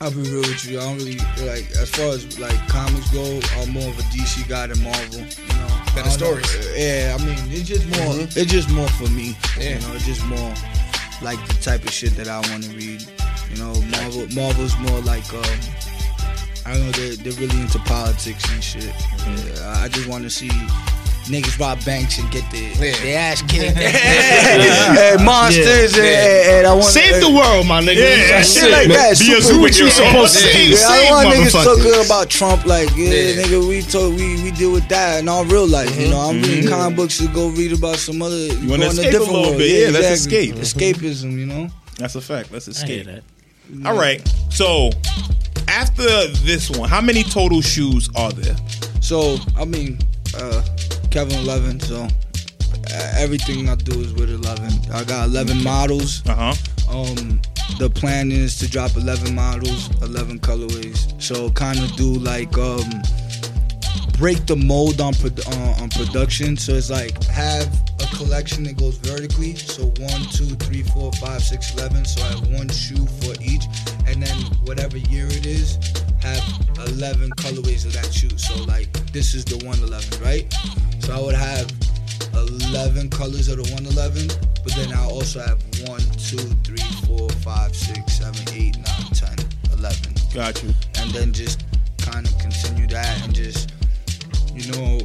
I'll 0.00 0.10
be 0.10 0.16
real 0.22 0.40
with 0.40 0.64
you. 0.68 0.78
I 0.80 0.82
don't 0.84 0.96
really 0.98 1.16
like 1.48 1.70
as 1.80 1.88
far 1.90 2.06
as 2.12 2.38
like 2.38 2.58
comics 2.68 3.10
go. 3.10 3.40
I'm 3.56 3.70
more 3.70 3.88
of 3.88 3.98
a 3.98 4.02
DC 4.12 4.46
guy 4.48 4.66
than 4.66 4.82
Marvel. 4.82 5.20
You 5.20 5.54
know, 5.54 5.66
I 5.70 5.92
Better 5.94 6.18
don't 6.18 6.42
know. 6.42 6.72
Yeah, 6.76 7.16
I 7.18 7.24
mean, 7.24 7.38
it's 7.50 7.68
just 7.68 7.86
more. 7.86 8.12
Mhm. 8.12 8.36
It's 8.36 8.50
just 8.52 8.68
more 8.70 8.88
for 8.88 9.08
me. 9.10 9.36
Yeah. 9.58 9.78
You 9.78 9.80
know, 9.86 9.94
it's 9.94 10.04
just 10.04 10.24
more 10.26 10.52
like 11.22 11.38
the 11.48 11.54
type 11.62 11.84
of 11.84 11.90
shit 11.90 12.16
that 12.16 12.28
I 12.28 12.40
want 12.50 12.64
to 12.64 12.70
read. 12.76 13.00
You 13.50 13.56
know, 13.56 13.72
Marvel. 13.96 14.26
Marvel's 14.34 14.76
more 14.78 15.00
like 15.00 15.24
um, 15.32 15.60
I 16.66 16.72
don't 16.72 16.86
know. 16.86 16.92
They're, 16.92 17.16
they're 17.16 17.40
really 17.40 17.60
into 17.60 17.78
politics 17.80 18.44
and 18.52 18.62
shit. 18.62 18.84
Yeah, 18.84 19.82
I 19.82 19.88
just 19.88 20.08
want 20.08 20.24
to 20.24 20.30
see. 20.30 20.50
Niggas 21.24 21.58
rob 21.58 21.82
banks 21.86 22.18
and 22.18 22.30
get 22.30 22.44
their, 22.52 22.68
Yeah. 22.72 22.96
their 23.00 23.18
ass 23.18 23.40
kicked. 23.40 23.78
and 23.78 25.24
monsters, 25.24 25.96
Yeah. 25.96 26.04
And, 26.04 26.50
and 26.50 26.66
I 26.66 26.72
want 26.74 26.84
to 26.84 26.92
Save 26.92 27.22
the 27.22 27.30
world, 27.30 27.66
my 27.66 27.80
nigga. 27.80 28.28
Yeah, 28.28 28.42
shit 28.42 28.70
like 28.70 28.88
that. 28.88 29.18
Be 29.18 29.32
a 29.32 29.40
super- 29.40 29.68
superhero. 29.68 29.78
you 29.78 29.90
supposed 29.90 30.34
to 30.34 30.40
Save- 30.40 30.52
do. 30.52 30.76
yeah, 30.76 30.86
I 30.86 31.10
want 31.10 31.34
niggas 31.34 31.54
motherfuckers. 31.56 31.82
good 31.82 32.06
about 32.06 32.28
Trump 32.28 32.66
like, 32.66 32.90
yeah, 32.94 33.08
Yeah. 33.10 33.42
nigga, 33.42 33.66
we 33.66 33.80
talk, 33.80 34.12
we, 34.12 34.42
we 34.42 34.50
deal 34.50 34.72
with 34.72 34.86
that 34.88 35.20
in 35.20 35.28
our 35.30 35.46
real 35.46 35.66
life. 35.66 35.88
You 35.98 36.08
mm-hmm. 36.08 36.10
know, 36.10 36.20
I'm 36.28 36.42
reading 36.42 36.64
mm-hmm. 36.64 36.68
comic 36.68 36.96
books 36.96 37.16
to 37.18 37.28
go 37.28 37.48
read 37.48 37.72
about 37.72 37.96
some 37.96 38.20
other. 38.20 38.36
You 38.36 38.68
wanna 38.68 38.86
escape 38.86 39.14
a 39.14 39.18
little 39.18 39.56
bit. 39.56 39.80
Yeah, 39.80 39.98
let's 39.98 40.20
escape. 40.20 40.56
Escapism, 40.56 41.32
you 41.38 41.46
know. 41.46 41.70
That's 41.96 42.16
a 42.16 42.20
fact. 42.20 42.52
Let's 42.52 42.68
I 42.68 42.86
hear 42.86 43.00
escape. 43.00 43.24
that. 43.70 43.86
All 43.86 43.96
right. 43.96 44.20
So 44.50 44.90
after 45.74 46.28
this 46.44 46.70
one, 46.70 46.88
how 46.88 47.00
many 47.00 47.22
total 47.22 47.60
shoes 47.60 48.08
are 48.16 48.32
there? 48.32 48.56
So 49.00 49.36
I 49.58 49.64
mean, 49.64 49.98
uh, 50.36 50.64
Kevin 51.10 51.38
Eleven. 51.38 51.80
So 51.80 52.06
uh, 52.06 53.12
everything 53.18 53.68
I 53.68 53.74
do 53.74 54.00
is 54.00 54.12
with 54.14 54.30
Eleven. 54.30 54.72
I 54.92 55.04
got 55.04 55.28
eleven 55.28 55.62
models. 55.62 56.22
Uh 56.26 56.52
huh. 56.52 56.54
Um, 56.90 57.40
the 57.78 57.90
plan 57.90 58.30
is 58.30 58.58
to 58.58 58.70
drop 58.70 58.94
11 58.94 59.34
models, 59.34 59.88
11 60.02 60.40
colorways. 60.40 61.20
So 61.20 61.50
kind 61.50 61.78
of 61.80 61.96
do 61.96 62.12
like 62.12 62.56
um, 62.58 63.02
break 64.18 64.46
the 64.46 64.56
mold 64.56 65.00
on, 65.00 65.12
produ- 65.14 65.46
on 65.48 65.82
on 65.82 65.88
production. 65.90 66.56
So 66.56 66.72
it's 66.72 66.90
like 66.90 67.22
have 67.24 67.68
a 68.00 68.16
collection 68.16 68.64
that 68.64 68.76
goes 68.76 68.96
vertically. 68.98 69.54
So 69.56 69.84
one, 69.98 70.22
two, 70.32 70.54
three, 70.66 70.82
four, 70.82 71.12
five, 71.14 71.42
six, 71.42 71.74
eleven. 71.74 72.04
So 72.04 72.22
I 72.22 72.28
have 72.28 72.48
one 72.52 72.68
shoe 72.68 73.06
for 73.22 73.34
each, 73.42 73.64
and 74.06 74.22
then 74.22 74.36
whatever 74.64 74.96
year 74.96 75.26
it 75.26 75.46
is, 75.46 75.78
have 76.22 76.42
11 76.88 77.30
colorways 77.32 77.84
of 77.84 77.92
that 77.92 78.12
shoe. 78.12 78.36
So 78.38 78.54
like 78.64 78.90
this 79.12 79.34
is 79.34 79.44
the 79.44 79.56
111, 79.66 80.22
right? 80.22 80.52
So 81.00 81.14
I 81.14 81.20
would 81.20 81.34
have 81.34 81.70
11 82.34 83.10
colors 83.10 83.48
of 83.48 83.58
the 83.58 83.70
111, 83.74 84.28
but 84.64 84.74
then 84.74 84.92
I 84.92 85.04
also 85.04 85.40
have 85.40 85.60
1, 85.86 86.00
2, 86.00 86.36
3, 86.38 86.76
4, 87.06 87.28
5, 87.28 87.76
6, 87.76 88.12
7, 88.12 88.54
8, 88.54 88.76
9, 88.76 88.84
10, 89.12 89.38
11. 89.78 90.14
Got 90.34 90.62
you. 90.62 90.74
And 90.98 91.10
then 91.10 91.32
just 91.32 91.64
kind 91.98 92.26
of 92.26 92.36
continue 92.38 92.86
that 92.88 93.22
and 93.24 93.34
just, 93.34 93.72
you 94.54 94.72
know, 94.72 94.98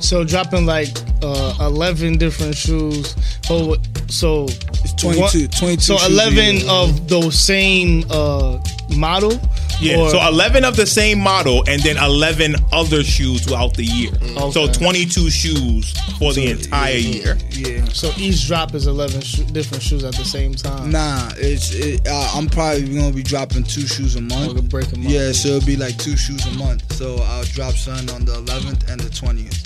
So 0.00 0.24
dropping 0.24 0.66
like 0.66 0.88
uh, 1.22 1.54
11 1.60 2.18
different 2.18 2.54
shoes. 2.56 3.16
Oh, 3.50 3.76
so 4.08 4.44
it's 4.84 4.92
22, 4.94 5.48
22 5.48 5.80
So 5.80 5.96
11 6.06 6.56
year. 6.56 6.64
of 6.70 7.08
those 7.08 7.38
same 7.38 8.04
uh, 8.10 8.58
model, 8.96 9.32
Yeah, 9.80 9.96
Or- 9.98 10.10
so 10.10 10.26
11 10.26 10.64
of 10.64 10.76
the 10.76 10.86
same 10.86 11.20
model 11.20 11.62
and 11.68 11.80
then 11.82 11.96
11 11.98 12.56
other 12.72 13.04
shoes 13.04 13.42
throughout 13.44 13.74
the 13.74 13.84
year. 13.84 14.10
So 14.52 14.66
22 14.70 15.30
shoes 15.30 15.94
for 16.18 16.32
the 16.32 16.50
entire 16.50 16.94
year. 16.96 17.38
Yeah. 17.52 17.84
So 17.92 18.12
each 18.16 18.46
drop 18.46 18.74
is 18.74 18.86
eleven 18.86 19.20
sho- 19.20 19.44
different 19.44 19.82
shoes 19.82 20.04
at 20.04 20.14
the 20.14 20.24
same 20.24 20.54
time. 20.54 20.90
Nah, 20.90 21.30
it's 21.36 21.72
it, 21.74 22.06
uh, 22.08 22.32
I'm 22.34 22.48
probably 22.48 22.88
gonna 22.94 23.12
be 23.12 23.22
dropping 23.22 23.62
two 23.64 23.86
shoes 23.86 24.14
a 24.16 24.18
Or 24.18 24.22
month. 24.22 24.54
could 24.56 24.68
break 24.68 24.92
'em 24.92 25.06
up. 25.06 25.10
Yeah, 25.12 25.32
so 25.32 25.48
it'll 25.56 25.66
be 25.66 25.76
like 25.76 25.96
two 25.98 26.16
shoes 26.16 26.44
a 26.46 26.50
month. 26.52 26.92
So 26.94 27.16
I'll 27.28 27.44
drop 27.44 27.74
something 27.74 28.10
on 28.14 28.24
the 28.24 28.34
11th 28.34 28.88
and 28.90 29.00
the 29.00 29.10
20th. 29.10 29.64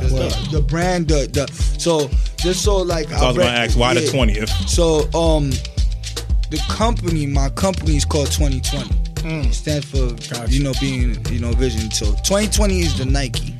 'Cause 0.00 0.12
Wow. 0.12 0.28
The, 0.28 0.48
the 0.52 0.62
brand, 0.62 1.08
the, 1.08 1.28
the 1.32 1.46
so 1.78 2.10
just 2.38 2.62
so 2.62 2.78
like 2.78 3.08
So 3.10 3.16
I 3.16 3.26
was 3.28 3.36
going 3.36 3.48
to 3.48 3.52
ask 3.58 3.78
why 3.78 3.94
the 3.94 4.00
20th? 4.00 4.50
So 4.68 5.08
um, 5.18 5.50
the 6.50 6.58
company, 6.68 7.26
my 7.26 7.48
company 7.50 7.96
is 7.96 8.04
called 8.04 8.30
2020. 8.30 8.90
Mm. 9.22 9.46
It 9.46 9.54
stands 9.54 9.86
for 9.86 10.46
you 10.50 10.62
know 10.62 10.72
being 10.80 11.16
you 11.30 11.38
know 11.40 11.52
vision. 11.52 11.90
So 11.90 12.06
2020 12.24 12.80
is 12.80 12.98
the 12.98 13.04
Nike. 13.04 13.54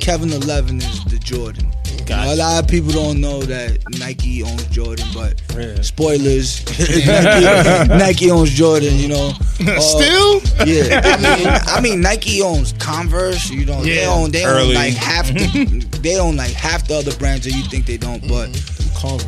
Kevin 0.00 0.32
11 0.32 0.78
is 0.78 1.04
the 1.04 1.18
Jordan. 1.18 1.70
You 2.08 2.16
know, 2.16 2.34
a 2.34 2.36
lot 2.36 2.64
of 2.64 2.68
people 2.68 2.90
don't 2.90 3.20
know 3.20 3.40
that 3.42 3.78
Nike 3.98 4.42
owns 4.42 4.66
Jordan, 4.66 5.06
but 5.14 5.40
Yeah. 5.56 5.80
spoilers, 5.82 6.64
Nike, 7.06 7.88
Nike 7.88 8.30
owns 8.30 8.50
Jordan. 8.50 8.96
You 8.98 9.08
know, 9.08 9.32
Uh, 9.62 9.78
Still? 9.80 10.40
yeah. 10.66 11.00
I 11.04 11.36
mean, 11.36 11.46
I 11.46 11.80
mean, 11.80 12.00
Nike 12.00 12.42
owns 12.42 12.72
Converse. 12.80 13.48
You 13.50 13.64
know, 13.64 13.80
they 13.82 14.00
Yeah. 14.02 14.08
own 14.10 14.32
they 14.32 14.44
Early. 14.44 14.70
own 14.70 14.74
like 14.74 14.94
half 14.94 15.28
the 15.28 15.86
they 16.02 16.18
own 16.18 16.34
like 16.36 16.50
half 16.52 16.88
the 16.88 16.96
other 16.96 17.14
brands 17.16 17.44
that 17.44 17.52
you 17.52 17.62
think 17.64 17.86
they 17.86 17.96
don't. 17.96 18.26
But 18.26 18.48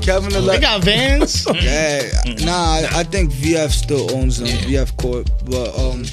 Kevin 0.01 0.47
They 0.47 0.61
got 0.61 0.85
Vans. 0.85 1.47
yeah, 1.55 2.09
nah, 2.45 2.53
I, 2.53 2.89
I 3.01 3.03
think 3.05 3.33
VF 3.33 3.71
still 3.71 4.15
owns 4.15 4.39
them. 4.39 4.49
VF 4.49 4.97
Corp, 4.97 5.29
but 5.47 5.77
um, 5.79 6.05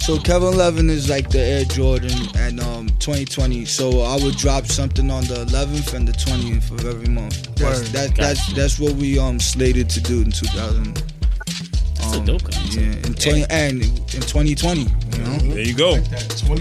so 0.00 0.18
Kevin 0.18 0.48
Eleven 0.54 0.88
is 0.88 1.10
like 1.10 1.28
the 1.28 1.40
Air 1.40 1.64
Jordan 1.64 2.12
and 2.36 2.60
um 2.60 2.88
2020. 3.00 3.64
So 3.64 4.02
I 4.02 4.16
would 4.22 4.36
drop 4.36 4.66
something 4.66 5.10
on 5.10 5.24
the 5.24 5.44
11th 5.46 5.94
and 5.94 6.06
the 6.06 6.12
20th 6.12 6.70
of 6.70 6.86
every 6.86 7.08
month. 7.08 7.54
That's 7.56 7.80
Word. 7.80 7.88
that, 7.88 8.14
that's 8.14 8.52
that's 8.54 8.78
what 8.78 8.92
we 8.94 9.18
um 9.18 9.40
slated 9.40 9.90
to 9.90 10.00
do 10.00 10.22
in 10.22 10.30
2000. 10.30 10.94
That's 10.94 12.14
a 12.14 12.18
um, 12.20 12.24
dope 12.24 12.44
concept. 12.44 12.76
Yeah, 12.76 13.06
in 13.06 13.14
20 13.14 13.44
and 13.50 13.82
in 13.82 14.20
2020. 14.22 14.80
You 14.80 14.86
know, 15.24 15.38
There 15.38 15.58
you 15.60 15.74
go. 15.74 16.00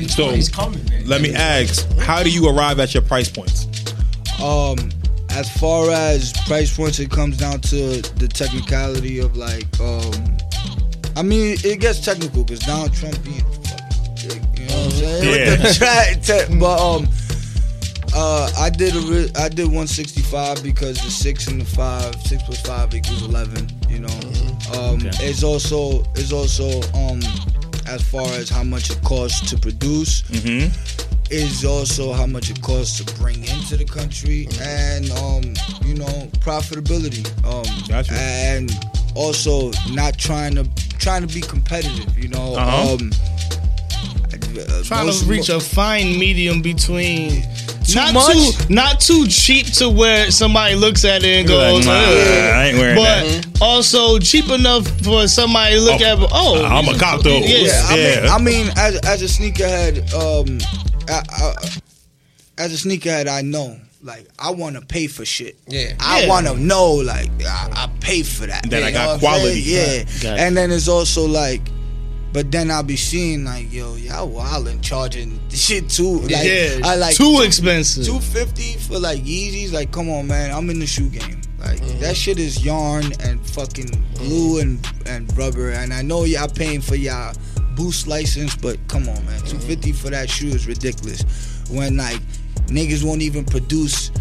So, 0.07 0.31
He's 0.31 0.49
coming, 0.49 0.83
man. 0.89 1.07
Let 1.07 1.21
me 1.21 1.33
ask, 1.35 1.87
how 1.99 2.23
do 2.23 2.31
you 2.31 2.49
arrive 2.49 2.79
at 2.79 2.93
your 2.95 3.03
price 3.03 3.29
points? 3.29 3.67
um, 4.41 4.77
as 5.37 5.49
far 5.59 5.89
as 5.91 6.33
price 6.47 6.75
points, 6.75 6.99
it 6.99 7.09
comes 7.11 7.37
down 7.37 7.61
to 7.61 8.01
the 8.21 8.27
technicality 8.27 9.19
of 9.19 9.37
like 9.37 9.65
um. 9.79 10.37
I 11.15 11.23
mean, 11.23 11.57
it 11.63 11.79
gets 11.79 11.99
technical 11.99 12.43
because 12.43 12.59
Donald 12.59 12.93
Trump 12.93 13.21
being 13.23 13.35
you 13.37 14.65
know 14.65 14.75
what 14.75 14.85
I'm 14.85 14.91
saying? 14.91 15.23
Yeah. 15.23 15.49
With 15.51 15.61
the 15.61 16.21
tra- 16.25 16.47
te- 16.47 16.59
but 16.59 16.79
um, 16.79 17.07
uh, 18.13 18.51
I 18.57 18.69
did 18.69 18.95
a 18.95 18.99
re- 18.99 19.31
I 19.35 19.49
did 19.49 19.65
165 19.65 20.61
because 20.63 21.01
the 21.01 21.09
six 21.09 21.47
and 21.47 21.61
the 21.61 21.65
five, 21.65 22.15
six 22.21 22.43
plus 22.43 22.61
five 22.61 22.93
equals 22.93 23.23
11. 23.23 23.67
You 23.89 23.99
know, 24.01 24.19
um, 24.73 24.97
Okay. 25.07 25.09
it's 25.29 25.43
also 25.43 26.03
it's 26.15 26.31
also 26.31 26.81
um, 26.97 27.19
as 27.87 28.01
far 28.03 28.27
as 28.33 28.49
how 28.49 28.63
much 28.63 28.89
it 28.91 29.01
costs 29.03 29.49
to 29.51 29.57
produce 29.57 30.21
Mm-hmm. 30.23 31.16
Is 31.29 31.65
also 31.65 32.13
how 32.13 32.25
much 32.25 32.49
it 32.49 32.61
costs 32.61 33.03
to 33.03 33.13
bring 33.15 33.35
into 33.43 33.75
the 33.77 33.85
country 33.85 34.47
and 34.61 35.09
um 35.11 35.43
you 35.85 35.95
know 35.95 36.27
profitability 36.39 37.25
um 37.45 37.65
Gotcha. 37.87 38.13
and 38.13 38.71
also 39.15 39.71
not 39.91 40.17
trying 40.17 40.55
to 40.55 40.63
trying 40.99 41.25
to 41.27 41.33
be 41.33 41.41
competitive 41.41 42.17
you 42.17 42.29
know 42.29 42.55
Uh-huh. 42.55 42.93
um 42.93 43.11
Trying 44.83 45.11
to 45.11 45.25
reach 45.25 45.49
a 45.49 45.59
fine 45.59 46.17
medium 46.17 46.61
between 46.63 47.43
not 47.93 48.13
much? 48.13 48.33
too 48.33 48.73
not 48.73 48.99
too 48.99 49.27
cheap 49.27 49.67
to 49.73 49.87
where 49.89 50.31
somebody 50.31 50.75
looks 50.75 51.05
at 51.05 51.23
it 51.23 51.39
and 51.39 51.47
goes, 51.47 51.85
Nah, 51.85 51.91
"Ugh." 51.91 52.53
I 52.55 52.67
ain't 52.69 52.77
wearing 52.77 52.95
that. 53.03 53.47
but 53.53 53.61
also 53.61 54.17
cheap 54.19 54.49
enough 54.49 54.87
for 55.03 55.27
somebody 55.27 55.75
to 55.75 55.81
look 55.81 56.01
Oh, 56.01 56.23
at. 56.23 56.29
Oh, 56.31 56.65
I'm 56.65 56.87
a 56.93 56.97
cop 56.97 57.21
though. 57.21 57.37
Yeah. 57.37 57.95
yeah, 57.95 58.27
I 58.33 58.39
mean, 58.39 58.63
I 58.63 58.63
mean, 58.65 58.71
as 58.77 58.95
as 59.05 59.21
a 59.21 59.25
sneakerhead, 59.25 60.11
um, 60.13 60.57
I, 61.09 61.23
I, 61.31 61.53
as 62.57 62.73
a 62.85 62.87
sneakerhead, 62.87 63.27
I 63.27 63.41
know, 63.41 63.77
like, 64.03 64.27
I 64.39 64.51
want 64.51 64.75
to 64.75 64.81
pay 64.81 65.07
for 65.07 65.25
shit. 65.25 65.57
Yeah. 65.67 65.93
I 65.99 66.21
Yeah. 66.23 66.27
want 66.29 66.47
to 66.47 66.57
know, 66.57 66.93
like, 66.93 67.29
I, 67.43 67.69
I 67.73 67.89
pay 67.99 68.23
for 68.23 68.45
that. 68.47 68.69
That 68.69 68.83
I 68.83 68.91
got 68.91 68.99
know 69.01 69.07
what 69.07 69.13
I'm 69.15 69.19
quality. 69.19 69.61
saying? 69.63 70.07
Yeah, 70.07 70.13
Gotcha. 70.21 70.41
and 70.43 70.57
then 70.57 70.71
it's 70.71 70.87
also 70.87 71.25
like. 71.27 71.61
But 72.33 72.51
then 72.51 72.69
I'll 72.69 72.83
be 72.83 72.97
seeing 72.97 73.45
like, 73.45 73.71
yo, 73.73 73.95
y'all 73.95 74.29
wildin' 74.29 74.83
charging 74.83 75.39
shit 75.49 75.89
too. 75.89 76.19
Like, 76.19 76.45
yeah, 76.45 76.79
I 76.83 76.95
like 76.95 77.15
too 77.15 77.41
expensive. 77.43 78.05
two 78.05 78.19
fifty 78.19 78.73
for 78.73 78.99
like 78.99 79.23
Yeezys. 79.23 79.71
Like, 79.73 79.91
come 79.91 80.09
on, 80.09 80.27
man, 80.27 80.51
I'm 80.53 80.69
in 80.69 80.77
the 80.79 80.85
shoe 80.85 81.09
game. 81.09 81.41
Like 81.57 81.79
that 81.99 82.15
shit 82.15 82.37
is 82.37 82.63
yarn 82.63 83.05
and 83.21 83.43
fucking 83.49 83.89
glue 84.15 84.59
and 84.59 84.85
and 85.07 85.35
rubber. 85.37 85.71
And 85.71 85.91
I 85.91 86.03
know 86.03 86.25
y'all 86.25 86.49
paying 86.49 86.81
for 86.81 86.95
y'all 86.95 87.33
boost 87.77 88.07
license, 88.07 88.55
but 88.55 88.77
come 88.89 89.07
on, 89.07 89.25
man, 89.25 89.39
two 89.41 89.59
fifty 89.59 89.93
for 89.93 90.09
that 90.09 90.29
shoe 90.29 90.47
is 90.47 90.67
ridiculous. 90.67 91.23
When 91.69 91.95
like 91.95 92.19
niggas 92.67 93.03
won't 93.03 93.21
even 93.21 93.45
produce. 93.45 94.11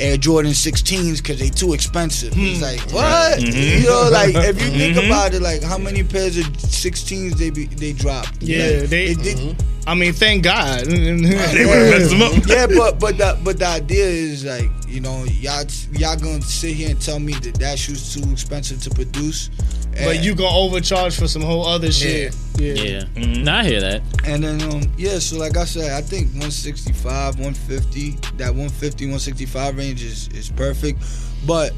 Air 0.00 0.16
Jordan 0.16 0.52
16s 0.52 1.16
because 1.16 1.40
they 1.40 1.48
too 1.48 1.72
expensive. 1.72 2.32
It's 2.36 2.58
hmm. 2.58 2.62
like 2.62 2.78
what? 2.92 3.40
Mm-hmm. 3.40 3.82
You 3.82 3.88
know, 3.88 4.08
like 4.12 4.32
if 4.32 4.62
you 4.62 4.70
think 4.70 4.96
mm-hmm. 4.96 5.06
about 5.06 5.34
it, 5.34 5.42
like 5.42 5.60
how 5.60 5.76
many 5.76 6.04
pairs 6.04 6.38
of 6.38 6.44
16s 6.44 7.32
they 7.32 7.50
be, 7.50 7.66
they 7.66 7.94
drop? 7.94 8.26
Yeah, 8.38 8.58
Like, 8.82 8.90
they- 8.90 9.06
it 9.06 9.22
did- 9.24 9.38
mm-hmm. 9.38 9.68
I 9.88 9.94
mean, 9.94 10.12
thank 10.12 10.44
God. 10.44 10.84
They 10.86 11.64
would 11.66 11.92
have 11.94 12.10
them 12.10 12.20
up. 12.20 12.46
yeah, 12.46 12.66
but 12.66 13.00
but 13.00 13.16
the 13.16 13.38
but 13.42 13.58
the 13.58 13.66
idea 13.66 14.04
is 14.04 14.44
like 14.44 14.68
you 14.86 15.00
know 15.00 15.24
y'all 15.24 15.64
y'all 15.92 16.14
gonna 16.14 16.42
sit 16.42 16.74
here 16.76 16.90
and 16.90 17.00
tell 17.00 17.18
me 17.18 17.32
that 17.32 17.54
that 17.54 17.78
shoe's 17.78 18.12
too 18.12 18.30
expensive 18.30 18.82
to 18.82 18.90
produce, 18.90 19.48
but 19.92 20.22
you 20.22 20.34
gonna 20.34 20.56
overcharge 20.56 21.16
for 21.18 21.26
some 21.28 21.42
whole 21.42 21.66
other 21.66 21.90
shit. 21.92 22.34
Yeah. 22.56 22.72
Yeah. 22.74 23.00
Mm-hmm. 23.14 23.44
Nah, 23.44 23.58
I 23.58 23.64
hear 23.64 23.80
that. 23.80 24.02
and 24.26 24.42
then 24.42 24.60
um 24.62 24.82
yeah, 24.96 25.18
so 25.18 25.38
like 25.38 25.56
I 25.56 25.64
said, 25.64 25.92
I 25.92 26.00
think 26.00 26.26
165, 26.28 27.38
150, 27.38 28.10
that 28.36 28.48
150, 28.50 29.04
165 29.06 29.76
range 29.76 30.02
is 30.04 30.28
is 30.28 30.50
perfect, 30.50 31.02
but. 31.46 31.72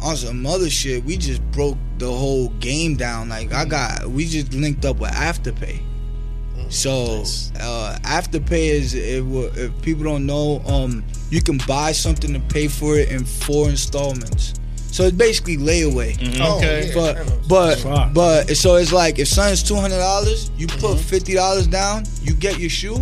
On 0.00 0.14
some 0.14 0.46
other 0.46 0.70
shit, 0.70 1.02
we 1.04 1.16
just 1.16 1.42
broke 1.50 1.76
the 1.98 2.06
whole 2.06 2.50
game 2.60 2.94
down. 2.94 3.30
Like 3.30 3.52
I 3.52 3.64
got, 3.64 4.06
we 4.06 4.26
just 4.26 4.54
linked 4.54 4.84
up 4.84 4.98
with 5.00 5.10
Afterpay. 5.10 5.80
So 6.68 7.24
uh, 7.58 7.98
Afterpay 8.04 8.68
is 8.70 8.94
if, 8.94 9.24
if 9.56 9.82
people 9.82 10.04
don't 10.04 10.24
know, 10.24 10.60
um, 10.68 11.02
you 11.30 11.42
can 11.42 11.58
buy 11.66 11.90
something 11.90 12.32
and 12.32 12.48
pay 12.48 12.68
for 12.68 12.96
it 12.96 13.10
in 13.10 13.24
four 13.24 13.68
installments. 13.70 14.54
So 14.90 15.04
it's 15.04 15.16
basically 15.16 15.56
layaway. 15.58 16.14
Okay. 16.16 16.40
Oh, 16.40 16.60
yeah. 16.62 16.94
But 16.94 17.48
but 17.48 17.78
Fuck. 17.78 18.14
but 18.14 18.56
so 18.56 18.76
it's 18.76 18.92
like 18.92 19.18
if 19.18 19.28
something's 19.28 19.62
two 19.62 19.76
hundred 19.76 19.98
dollars, 19.98 20.50
you 20.56 20.66
put 20.66 20.98
fifty 20.98 21.34
dollars 21.34 21.66
down, 21.66 22.04
you 22.22 22.34
get 22.34 22.58
your 22.58 22.70
shoe, 22.70 22.96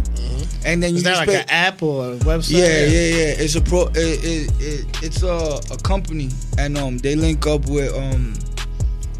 and 0.65 0.83
then 0.83 0.91
you 0.91 0.97
Is 0.97 1.03
that 1.05 1.11
just 1.11 1.21
like 1.21 1.29
pay. 1.29 1.43
an 1.43 1.51
app 1.51 1.83
or 1.83 2.13
a 2.13 2.17
website? 2.19 2.59
Yeah, 2.59 2.67
yeah, 2.67 2.87
yeah. 2.87 3.35
It's 3.45 3.55
a 3.55 3.61
pro. 3.61 3.87
It, 3.89 3.97
it, 3.97 4.53
it, 4.61 5.03
it's 5.03 5.23
a, 5.23 5.61
a 5.73 5.77
company, 5.79 6.31
and 6.59 6.77
um, 6.77 6.99
they 6.99 7.15
link 7.15 7.47
up 7.47 7.67
with 7.69 7.95
um, 7.95 8.35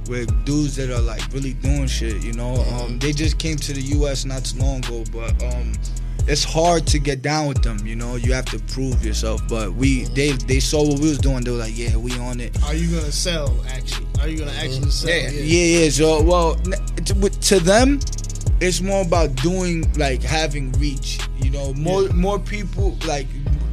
with 0.09 0.29
dudes 0.45 0.77
that 0.77 0.91
are 0.91 1.01
like 1.03 1.23
really 1.33 1.55
doing 1.55 1.87
shit. 1.87 2.23
You 2.23 2.33
know, 2.33 2.57
um, 2.75 2.99
they 2.99 3.13
just 3.13 3.39
came 3.39 3.57
to 3.59 3.73
the 3.73 3.81
U.S. 3.99 4.25
not 4.25 4.45
too 4.45 4.59
long 4.59 4.79
ago, 4.85 5.05
but 5.13 5.31
um, 5.55 5.73
it's 6.29 6.43
hard 6.45 6.87
to 6.89 6.99
get 6.99 7.23
down 7.23 7.47
with 7.49 7.63
them. 7.63 7.87
You 7.87 7.97
know, 7.97 8.17
you 8.17 8.33
have 8.33 8.47
to 8.47 8.59
prove 8.75 9.05
yourself. 9.05 9.43
But 9.49 9.75
we, 9.75 10.05
they, 10.07 10.33
they 10.33 10.61
saw 10.61 10.83
what 10.87 11.01
we 11.01 11.09
was 11.09 11.19
doing. 11.19 11.43
They 11.45 11.51
were 11.51 11.57
like, 11.59 11.77
yeah, 11.77 11.97
we 11.97 12.13
on 12.19 12.41
it. 12.41 12.61
Are 12.65 12.75
you 12.75 12.89
gonna 12.97 13.13
sell? 13.13 13.55
Actually, 13.69 14.07
are 14.21 14.29
you 14.29 14.39
gonna 14.39 14.51
actually 14.53 14.91
sell? 14.91 15.11
Yeah. 15.11 15.31
Yeah, 15.31 15.81
yeah. 15.85 15.91
So, 15.91 16.23
well, 16.23 16.57
to, 16.57 17.15
to 17.31 17.61
them, 17.61 18.01
it's 18.61 18.81
more 18.81 19.03
about 19.03 19.35
doing 19.37 19.91
like 19.95 20.23
having 20.23 20.73
reach. 20.73 21.19
You 21.39 21.51
know, 21.51 21.73
more 21.75 22.09
more 22.11 22.39
people 22.39 22.97
like 23.07 23.27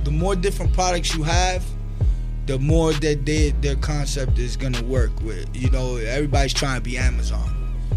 the 0.04 0.12
more 0.12 0.36
different 0.36 0.74
products 0.74 1.16
you 1.16 1.24
have, 1.24 1.64
the 2.46 2.60
more 2.60 2.92
that 2.94 3.26
they 3.26 3.52
their 3.62 3.78
concept 3.78 4.38
is 4.38 4.58
gonna 4.58 4.84
work 4.84 5.12
with. 5.22 5.48
You 5.56 5.70
know, 5.72 5.96
everybody's 5.96 6.54
trying 6.54 6.76
to 6.78 6.82
be 6.84 6.98
Amazon. 6.98 7.50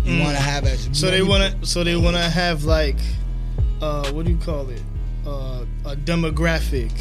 You 0.04 0.12
Mm. 0.14 0.20
want 0.22 0.36
to 0.36 0.42
have 0.42 0.64
as 0.66 0.88
So 0.92 1.10
they 1.10 1.22
wanna, 1.22 1.52
so 1.66 1.82
they 1.82 1.96
wanna 1.96 2.30
have 2.30 2.62
like, 2.62 2.96
uh, 3.80 4.10
what 4.12 4.24
do 4.26 4.32
you 4.32 4.38
call 4.38 4.68
it? 4.70 4.82
Uh, 5.26 5.64
a 5.84 5.96
demographic. 5.96 6.92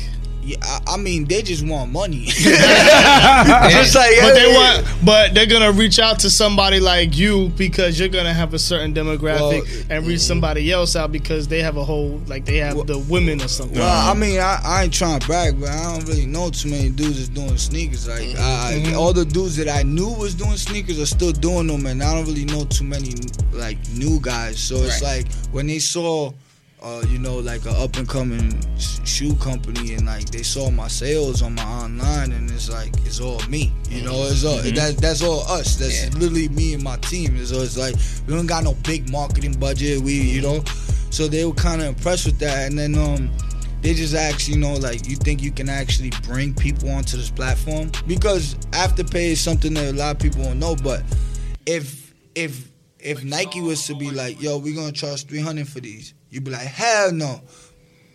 Yeah, 0.45 0.57
I, 0.61 0.79
I 0.89 0.97
mean, 0.97 1.25
they 1.25 1.41
just 1.41 1.65
want 1.65 1.91
money. 1.91 2.25
just 2.25 3.95
like, 3.95 4.11
But 4.21 4.35
they 4.35 4.53
want, 4.53 4.87
but 5.03 5.33
they're 5.33 5.47
gonna 5.47 5.71
reach 5.71 5.97
out 5.97 6.19
to 6.19 6.29
somebody 6.29 6.79
like 6.79 7.17
you 7.17 7.49
because 7.57 7.99
you're 7.99 8.09
gonna 8.09 8.33
have 8.33 8.53
a 8.53 8.59
certain 8.59 8.93
demographic 8.93 9.63
Well, 9.63 9.85
and 9.89 10.05
reach 10.05 10.19
somebody 10.19 10.71
else 10.71 10.95
out 10.95 11.11
because 11.11 11.47
they 11.47 11.63
have 11.63 11.77
a 11.77 11.83
whole 11.83 12.21
like 12.27 12.45
they 12.45 12.57
have 12.57 12.85
the 12.85 12.99
women 12.99 13.41
or 13.41 13.47
something. 13.47 13.79
Well, 13.79 14.11
I 14.11 14.13
mean, 14.13 14.39
I, 14.39 14.61
I 14.63 14.83
ain't 14.83 14.93
trying 14.93 15.19
to 15.19 15.25
brag, 15.25 15.59
but 15.59 15.69
I 15.69 15.95
don't 15.95 16.07
really 16.07 16.27
know 16.27 16.51
too 16.51 16.69
many 16.69 16.89
dudes 16.89 17.17
that's 17.17 17.29
doing 17.29 17.57
sneakers. 17.57 18.07
Like, 18.07 18.37
I, 18.37 18.93
all 18.93 19.13
the 19.13 19.25
dudes 19.25 19.55
that 19.57 19.67
I 19.67 19.81
knew 19.81 20.09
was 20.13 20.35
doing 20.35 20.57
sneakers 20.57 20.99
are 20.99 21.07
still 21.07 21.31
doing 21.31 21.65
them, 21.65 21.87
and 21.87 22.03
I 22.03 22.13
don't 22.13 22.25
really 22.25 22.45
know 22.45 22.65
too 22.65 22.83
many 22.85 23.15
like 23.51 23.77
new 23.95 24.19
guys. 24.19 24.59
So 24.59 24.75
it's 24.75 25.01
like 25.01 25.25
when 25.51 25.65
they 25.65 25.79
saw, 25.79 26.31
uh, 26.85 27.03
you 27.09 27.17
know, 27.17 27.37
like 27.37 27.65
a 27.65 27.71
up 27.71 27.95
and 27.97 28.07
coming 28.07 28.53
shoe 28.77 29.33
company, 29.37 29.95
and 29.95 30.05
like 30.05 30.29
they 30.29 30.43
saw 30.43 30.69
my 30.69 30.87
sales 30.87 31.41
on 31.41 31.55
my 31.55 31.63
online, 31.63 32.31
and 32.31 32.49
it's 32.51 32.69
like 32.69 32.93
it's 33.05 33.19
all 33.19 33.41
me. 33.49 33.73
You 33.89 34.03
know, 34.03 34.23
it's 34.25 34.45
all 34.45 34.57
that, 34.57 34.97
that's 34.99 35.23
all 35.23 35.41
us. 35.49 35.77
That's 35.77 36.03
Yeah. 36.03 36.09
literally 36.19 36.47
me 36.49 36.75
and 36.75 36.83
my 36.83 36.97
team. 36.97 37.43
So 37.45 37.61
it's 37.61 37.75
like 37.77 37.95
we 38.27 38.35
don't 38.35 38.45
got 38.45 38.63
no 38.63 38.75
big 38.83 39.09
marketing 39.09 39.53
budget. 39.59 40.01
We, 40.01 40.13
you 40.13 40.41
know, 40.41 40.63
so 41.09 41.27
they 41.27 41.43
were 41.45 41.53
kind 41.53 41.81
of 41.81 41.87
impressed 41.87 42.25
with 42.27 42.37
that, 42.39 42.67
and 42.69 42.77
then 42.77 42.95
um 42.97 43.31
they 43.81 43.93
just 43.93 44.15
asked, 44.15 44.47
you 44.47 44.57
know, 44.57 44.73
like, 44.73 45.07
you 45.07 45.15
think 45.15 45.43
you 45.43 45.51
can 45.51 45.69
actually 45.69 46.11
bring 46.23 46.55
people 46.55 46.89
onto 46.89 47.17
this 47.17 47.29
platform? 47.29 47.91
Because 48.07 48.55
Afterpay 48.71 49.31
is 49.33 49.39
something 49.41 49.75
that 49.75 49.93
a 49.93 49.95
lot 49.95 50.15
of 50.15 50.19
people 50.19 50.41
don't 50.43 50.57
know. 50.59 50.75
But 50.75 51.03
if 51.65 52.13
if 52.35 52.69
if 52.99 53.23
Nike 53.23 53.61
was 53.61 53.85
to 53.87 53.95
be 53.95 54.09
like, 54.09 54.41
yo, 54.41 54.57
we're 54.57 54.75
gonna 54.75 54.91
charge 54.91 55.25
three 55.25 55.39
hundred 55.39 55.67
for 55.67 55.79
these, 55.81 56.15
you'd 56.35 56.43
be 56.43 56.51
like, 56.51 56.67
hell 56.67 57.13
no. 57.13 57.41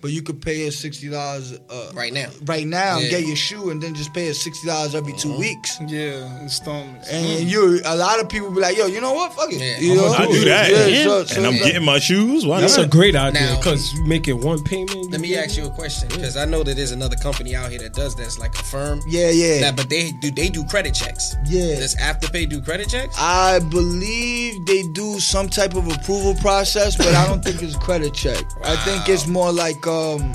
But 0.02 0.12
you 0.12 0.22
could 0.22 0.40
pay 0.40 0.66
us 0.66 0.76
sixty 0.76 1.08
dollars 1.10 1.58
uh, 1.68 1.90
Right 1.94 2.12
now. 2.12 2.28
right 2.46 2.66
now, 2.66 2.98
and 2.98 3.10
get 3.10 3.26
your 3.26 3.36
shoe, 3.36 3.68
and 3.70 3.82
then 3.82 3.94
just 3.94 4.14
pay 4.14 4.30
us 4.30 4.38
sixty 4.38 4.66
dollars 4.66 4.94
every 4.94 5.12
two 5.12 5.36
weeks. 5.38 5.78
yeah, 5.86 6.40
installments. 6.40 7.08
And 7.10 7.48
you, 7.50 7.80
a 7.84 7.94
lot 7.96 8.18
of 8.20 8.28
people 8.28 8.50
be 8.50 8.60
like, 8.60 8.76
yo, 8.78 8.86
you 8.86 9.00
know 9.00 9.12
what? 9.12 9.34
Fuck 9.34 9.52
it. 9.52 9.60
Yeah. 9.60 9.78
You 9.78 9.96
know? 9.96 10.06
I 10.12 10.26
do 10.26 10.44
that. 10.46 10.70
Yeah, 10.70 11.04
so- 11.04 11.24
so 11.24 11.36
and 11.36 11.46
I'm 11.46 11.52
it's 11.54 11.62
like- 11.62 11.72
getting 11.72 11.84
my 11.86 11.98
shoes. 11.98 12.46
Why 12.46 12.60
That's 12.62 12.76
not? 12.78 12.86
a 12.86 12.88
great 12.88 13.14
idea 13.14 13.56
because 13.58 13.92
you 13.94 14.04
make 14.06 14.26
it 14.28 14.32
one 14.32 14.62
payment. 14.64 15.10
Let 15.10 15.20
me 15.20 15.36
ask 15.36 15.56
you 15.58 15.66
a 15.66 15.70
question 15.70 16.08
because 16.08 16.36
I 16.36 16.44
know 16.46 16.62
that 16.62 16.76
there's 16.76 16.92
another 16.92 17.16
company 17.16 17.54
out 17.54 17.70
here 17.70 17.80
that 17.80 17.92
does 17.92 18.16
this, 18.16 18.38
like 18.38 18.54
Affirm. 18.54 19.00
Yeah, 19.06 19.30
yeah. 19.30 19.60
Now, 19.60 19.72
but 19.72 19.90
they 19.90 20.12
do 20.22 20.30
they 20.30 20.48
do 20.48 20.64
credit 20.64 20.94
checks. 20.94 21.36
Yeah. 21.46 21.76
Does 21.76 21.94
Afterpay 21.96 22.48
do 22.48 22.60
credit 22.62 22.88
checks? 22.88 23.14
I 23.18 23.58
believe 23.94 24.64
they 24.66 24.82
do 24.94 25.20
some 25.20 25.48
type 25.48 25.74
of 25.74 25.86
approval 25.88 26.34
process, 26.40 26.96
but 26.96 27.08
I 27.14 27.26
don't 27.26 27.44
think 27.44 27.62
it's 27.62 27.76
credit 27.76 28.14
check. 28.14 28.42
I 28.64 28.76
think 28.76 29.08
it's 29.08 29.26
more 29.26 29.52
like 29.52 29.86
um 29.90 30.32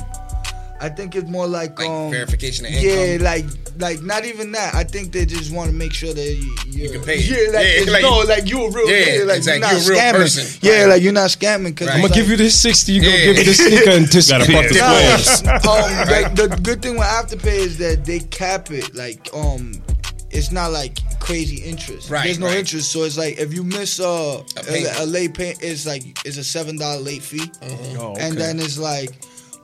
I 0.81 0.89
think 0.89 1.15
it's 1.15 1.29
more 1.29 1.47
like, 1.47 1.79
Like 1.79 1.87
um 1.87 2.11
verification 2.11 2.65
of 2.65 2.71
income. 2.73 2.89
Yeah, 2.89 3.17
like 3.21 3.45
like 3.79 4.01
not 4.01 4.25
even 4.25 4.51
that. 4.53 4.75
I 4.75 4.83
think 4.83 5.11
they 5.13 5.25
just 5.25 5.51
want 5.53 5.69
to 5.69 5.75
make 5.75 5.93
sure 5.93 6.13
that 6.13 6.21
you, 6.35 6.55
you 6.67 6.89
can 6.91 7.01
pay. 7.01 7.17
Yeah, 7.19 7.51
like, 7.57 7.67
Yeah, 7.87 7.91
like- 7.91 8.01
no, 8.03 8.19
like 8.19 8.49
you 8.49 8.63
a 8.65 8.71
real 8.71 8.89
Yeah, 8.89 9.05
nigga, 9.05 9.25
like 9.27 9.37
exactly. 9.37 9.53
you're 9.53 9.59
not 9.59 9.71
You 9.73 9.77
a 9.77 9.89
real 9.89 9.99
scamming. 9.99 10.13
person. 10.13 10.59
Yeah, 10.61 10.71
Right. 10.81 10.89
like 10.89 11.01
you're 11.01 11.13
not 11.13 11.29
scamming 11.29 11.65
because 11.65 11.87
Right. 11.87 11.95
I'm 11.95 12.01
gonna 12.01 12.13
give 12.13 12.29
you 12.29 12.37
this 12.37 12.59
sixty. 12.59 12.91
You 12.93 13.01
gonna 13.01 13.13
Yeah. 13.15 13.25
give 13.25 13.37
me 13.37 13.43
this 13.43 13.57
sneaker 13.57 13.89
and 13.91 14.09
disappear. 14.17 14.45
Gotta 14.47 14.51
fuck 14.53 14.69
the 14.69 14.75
Yeah. 14.75 15.17
squares. 15.17 15.65
um, 15.65 16.09
like, 16.11 16.35
the 16.35 16.59
good 16.61 16.81
thing 16.81 16.93
with 16.97 17.07
Afterpay 17.07 17.57
is 17.69 17.77
that 17.77 18.05
they 18.05 18.19
cap 18.19 18.69
it. 18.71 18.93
Like, 18.95 19.29
um, 19.33 19.81
it's 20.29 20.51
not 20.51 20.71
like 20.71 20.97
crazy 21.19 21.57
interest. 21.63 22.09
Right, 22.09 22.25
There's 22.25 22.39
no 22.39 22.47
right. 22.47 22.57
interest, 22.59 22.91
so 22.91 23.03
it's 23.03 23.17
like 23.17 23.37
if 23.39 23.53
you 23.53 23.63
miss 23.63 23.99
uh, 23.99 24.41
a, 24.57 24.63
payment. 24.63 24.99
a, 24.99 25.05
late 25.05 25.33
pay, 25.33 25.55
it's 25.61 25.85
like 25.85 26.03
it's 26.25 26.37
a 26.37 26.43
seven 26.43 26.77
dollar 26.77 26.99
late 26.99 27.23
fee, 27.23 27.49
Oh, 27.97 28.11
okay. 28.11 28.21
and 28.27 28.37
then 28.37 28.59
it's 28.59 28.77
like, 28.77 29.11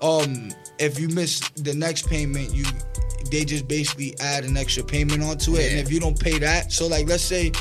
um, 0.02 0.50
if 0.80 1.00
you 1.00 1.08
miss 1.10 1.40
the 1.52 1.74
next 1.74 2.08
payment, 2.08 2.54
you 2.54 2.66
they 3.30 3.46
just 3.46 3.68
basically 3.68 4.16
add 4.20 4.44
an 4.44 4.58
extra 4.58 4.84
payment 4.84 5.22
onto 5.24 5.56
it, 5.56 5.72
and 5.72 5.80
if 5.80 5.92
you 5.92 6.00
don't 6.00 6.20
pay 6.20 6.38
that, 6.40 6.72
so 6.72 6.88
like 6.88 7.08
let's 7.08 7.24
say. 7.24 7.52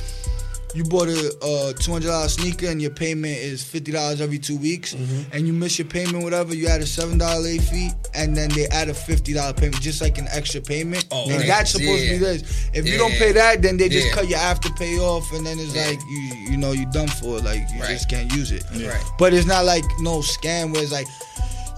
You 0.72 0.85
bought 0.85 1.09
a 1.09 1.37
uh, 1.42 1.72
two 1.72 1.90
hundred 1.90 2.07
dollar 2.11 2.29
sneaker 2.29 2.66
and 2.68 2.81
your 2.81 2.92
payment 2.92 3.37
is 3.37 3.61
fifty 3.64 3.90
dollars 3.90 4.20
every 4.20 4.38
two 4.38 4.57
weeks, 4.57 4.94
Mm-hmm. 4.94 5.33
and 5.33 5.44
you 5.44 5.53
miss 5.53 5.81
your 5.81 5.88
payment, 5.88 6.22
whatever. 6.22 6.55
You 6.55 6.68
add 6.68 6.81
a 6.81 6.87
seven 6.87 7.18
dollar 7.18 7.40
late 7.40 7.61
fee, 7.62 7.90
and 8.14 8.37
then 8.37 8.50
they 8.50 8.66
add 8.68 8.88
a 8.88 8.94
fifty 8.94 9.33
dollar 9.33 9.53
payment, 9.53 9.81
just 9.81 10.00
like 10.00 10.18
an 10.18 10.29
extra 10.31 10.61
payment. 10.61 11.09
Oh, 11.11 11.24
and 11.24 11.38
right. 11.38 11.46
that's 11.48 11.72
supposed 11.72 12.05
to 12.05 12.11
be 12.11 12.12
Yeah. 12.12 12.18
this. 12.18 12.70
If 12.72 12.87
you 12.87 12.98
don't 12.98 13.11
pay 13.14 13.33
that, 13.33 13.62
then 13.62 13.79
they 13.79 13.88
just 13.88 14.07
Yeah. 14.07 14.12
cut 14.14 14.29
your 14.29 14.38
Afterpay 14.38 15.00
off, 15.00 15.33
and 15.33 15.44
then 15.44 15.59
it's 15.59 15.74
Yeah. 15.74 15.88
like 15.88 15.98
you 16.09 16.20
you 16.53 16.57
know 16.57 16.70
you're 16.70 16.88
done 16.92 17.09
for. 17.09 17.40
Like 17.40 17.66
you 17.74 17.81
Right. 17.81 17.90
just 17.90 18.09
can't 18.09 18.33
use 18.33 18.53
it. 18.53 18.62
Right. 18.72 19.03
But 19.18 19.35
it's 19.35 19.48
not 19.48 19.64
like 19.64 19.83
no 19.98 20.20
scam 20.20 20.72
where 20.72 20.85
it's 20.85 20.92
like. 20.92 21.09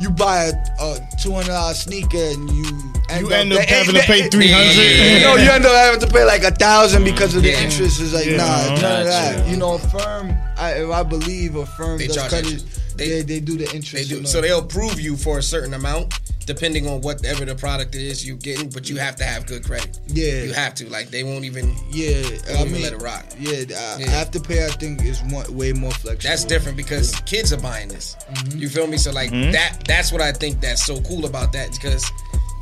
You 0.02 0.10
buy 0.10 0.46
a, 0.46 0.52
a 0.80 0.98
two 1.20 1.32
hundred 1.32 1.48
dollar 1.52 1.74
sneaker 1.74 2.16
and 2.18 2.50
you 2.50 2.64
end 3.08 3.20
You 3.20 3.26
up, 3.28 3.32
end 3.32 3.52
up 3.52 3.60
the- 3.60 3.66
having 3.72 3.94
to 3.94 4.00
pay 4.02 4.28
three 4.28 4.50
hundred. 4.50 4.74
Yeah. 4.76 5.16
you 5.18 5.20
know, 5.24 5.36
you 5.36 5.48
end 5.48 5.64
up 5.64 5.72
having 5.72 6.00
to 6.00 6.06
pay 6.08 6.24
like 6.24 6.42
a 6.42 6.50
thousand 6.50 7.04
because 7.04 7.36
of 7.36 7.42
the 7.42 7.50
Yeah. 7.50 7.62
interest. 7.62 8.00
It's 8.00 8.12
like 8.12 8.26
Yeah. 8.26 8.38
nah, 8.38 8.80
none 8.80 9.00
of 9.02 9.06
that. 9.06 9.46
You 9.48 9.56
know, 9.56 9.74
Affirm. 9.74 10.34
I, 10.56 10.72
if 10.82 10.90
I 10.90 11.02
believe 11.04 11.54
Affirm 11.54 11.98
They 11.98 12.08
does 12.08 12.16
charge 12.16 12.30
credit. 12.30 12.52
interest. 12.52 12.96
They, 12.98 13.08
They- 13.08 13.22
they 13.22 13.40
do 13.40 13.56
the 13.56 13.66
They 13.66 13.76
interest. 13.76 14.08
do. 14.10 14.26
So 14.26 14.40
they'll 14.40 14.58
approve 14.58 14.98
you 15.00 15.16
for 15.16 15.38
a 15.38 15.42
certain 15.42 15.72
amount, 15.74 16.14
depending 16.46 16.87
on 16.88 17.00
whatever 17.00 17.44
the 17.44 17.55
product 17.55 17.94
is 17.94 18.26
you're 18.26 18.37
getting. 18.37 18.68
But 18.68 18.88
you 18.88 18.96
have 18.96 19.16
to 19.16 19.24
have 19.24 19.46
good 19.46 19.64
credit. 19.64 19.98
Yeah. 20.07 20.42
You 20.44 20.52
have 20.52 20.74
to. 20.76 20.88
Like 20.88 21.11
they 21.11 21.24
won't 21.24 21.44
even. 21.44 21.74
Yeah, 21.90 22.16
I 22.50 22.55
won't 22.55 22.68
even 22.68 22.72
mean, 22.72 22.83
let 22.83 22.92
it 22.92 23.02
rock. 23.02 23.24
Yeah, 23.38 23.52
uh, 23.52 23.98
Yeah. 23.98 24.24
afterpay 24.24 24.64
I 24.66 24.70
think 24.70 25.05
is 25.05 25.22
more, 25.24 25.44
way 25.50 25.72
more 25.72 25.90
flexible. 25.92 26.28
That's 26.28 26.44
different 26.44 26.76
because 26.76 27.14
kids 27.26 27.52
are 27.52 27.61
buying 27.61 27.88
this. 27.88 28.16
Mm-hmm. 28.33 28.59
You 28.59 28.68
feel 28.68 28.87
me? 28.87 28.96
So 28.96 29.12
like 29.12 29.31
that. 29.31 29.83
That's 29.87 30.12
what 30.12 30.20
I 30.20 30.33
think 30.33 30.61
that's 30.61 30.85
so 30.85 31.00
cool 31.02 31.24
about 31.26 31.52
that 31.52 31.70
because 31.72 32.09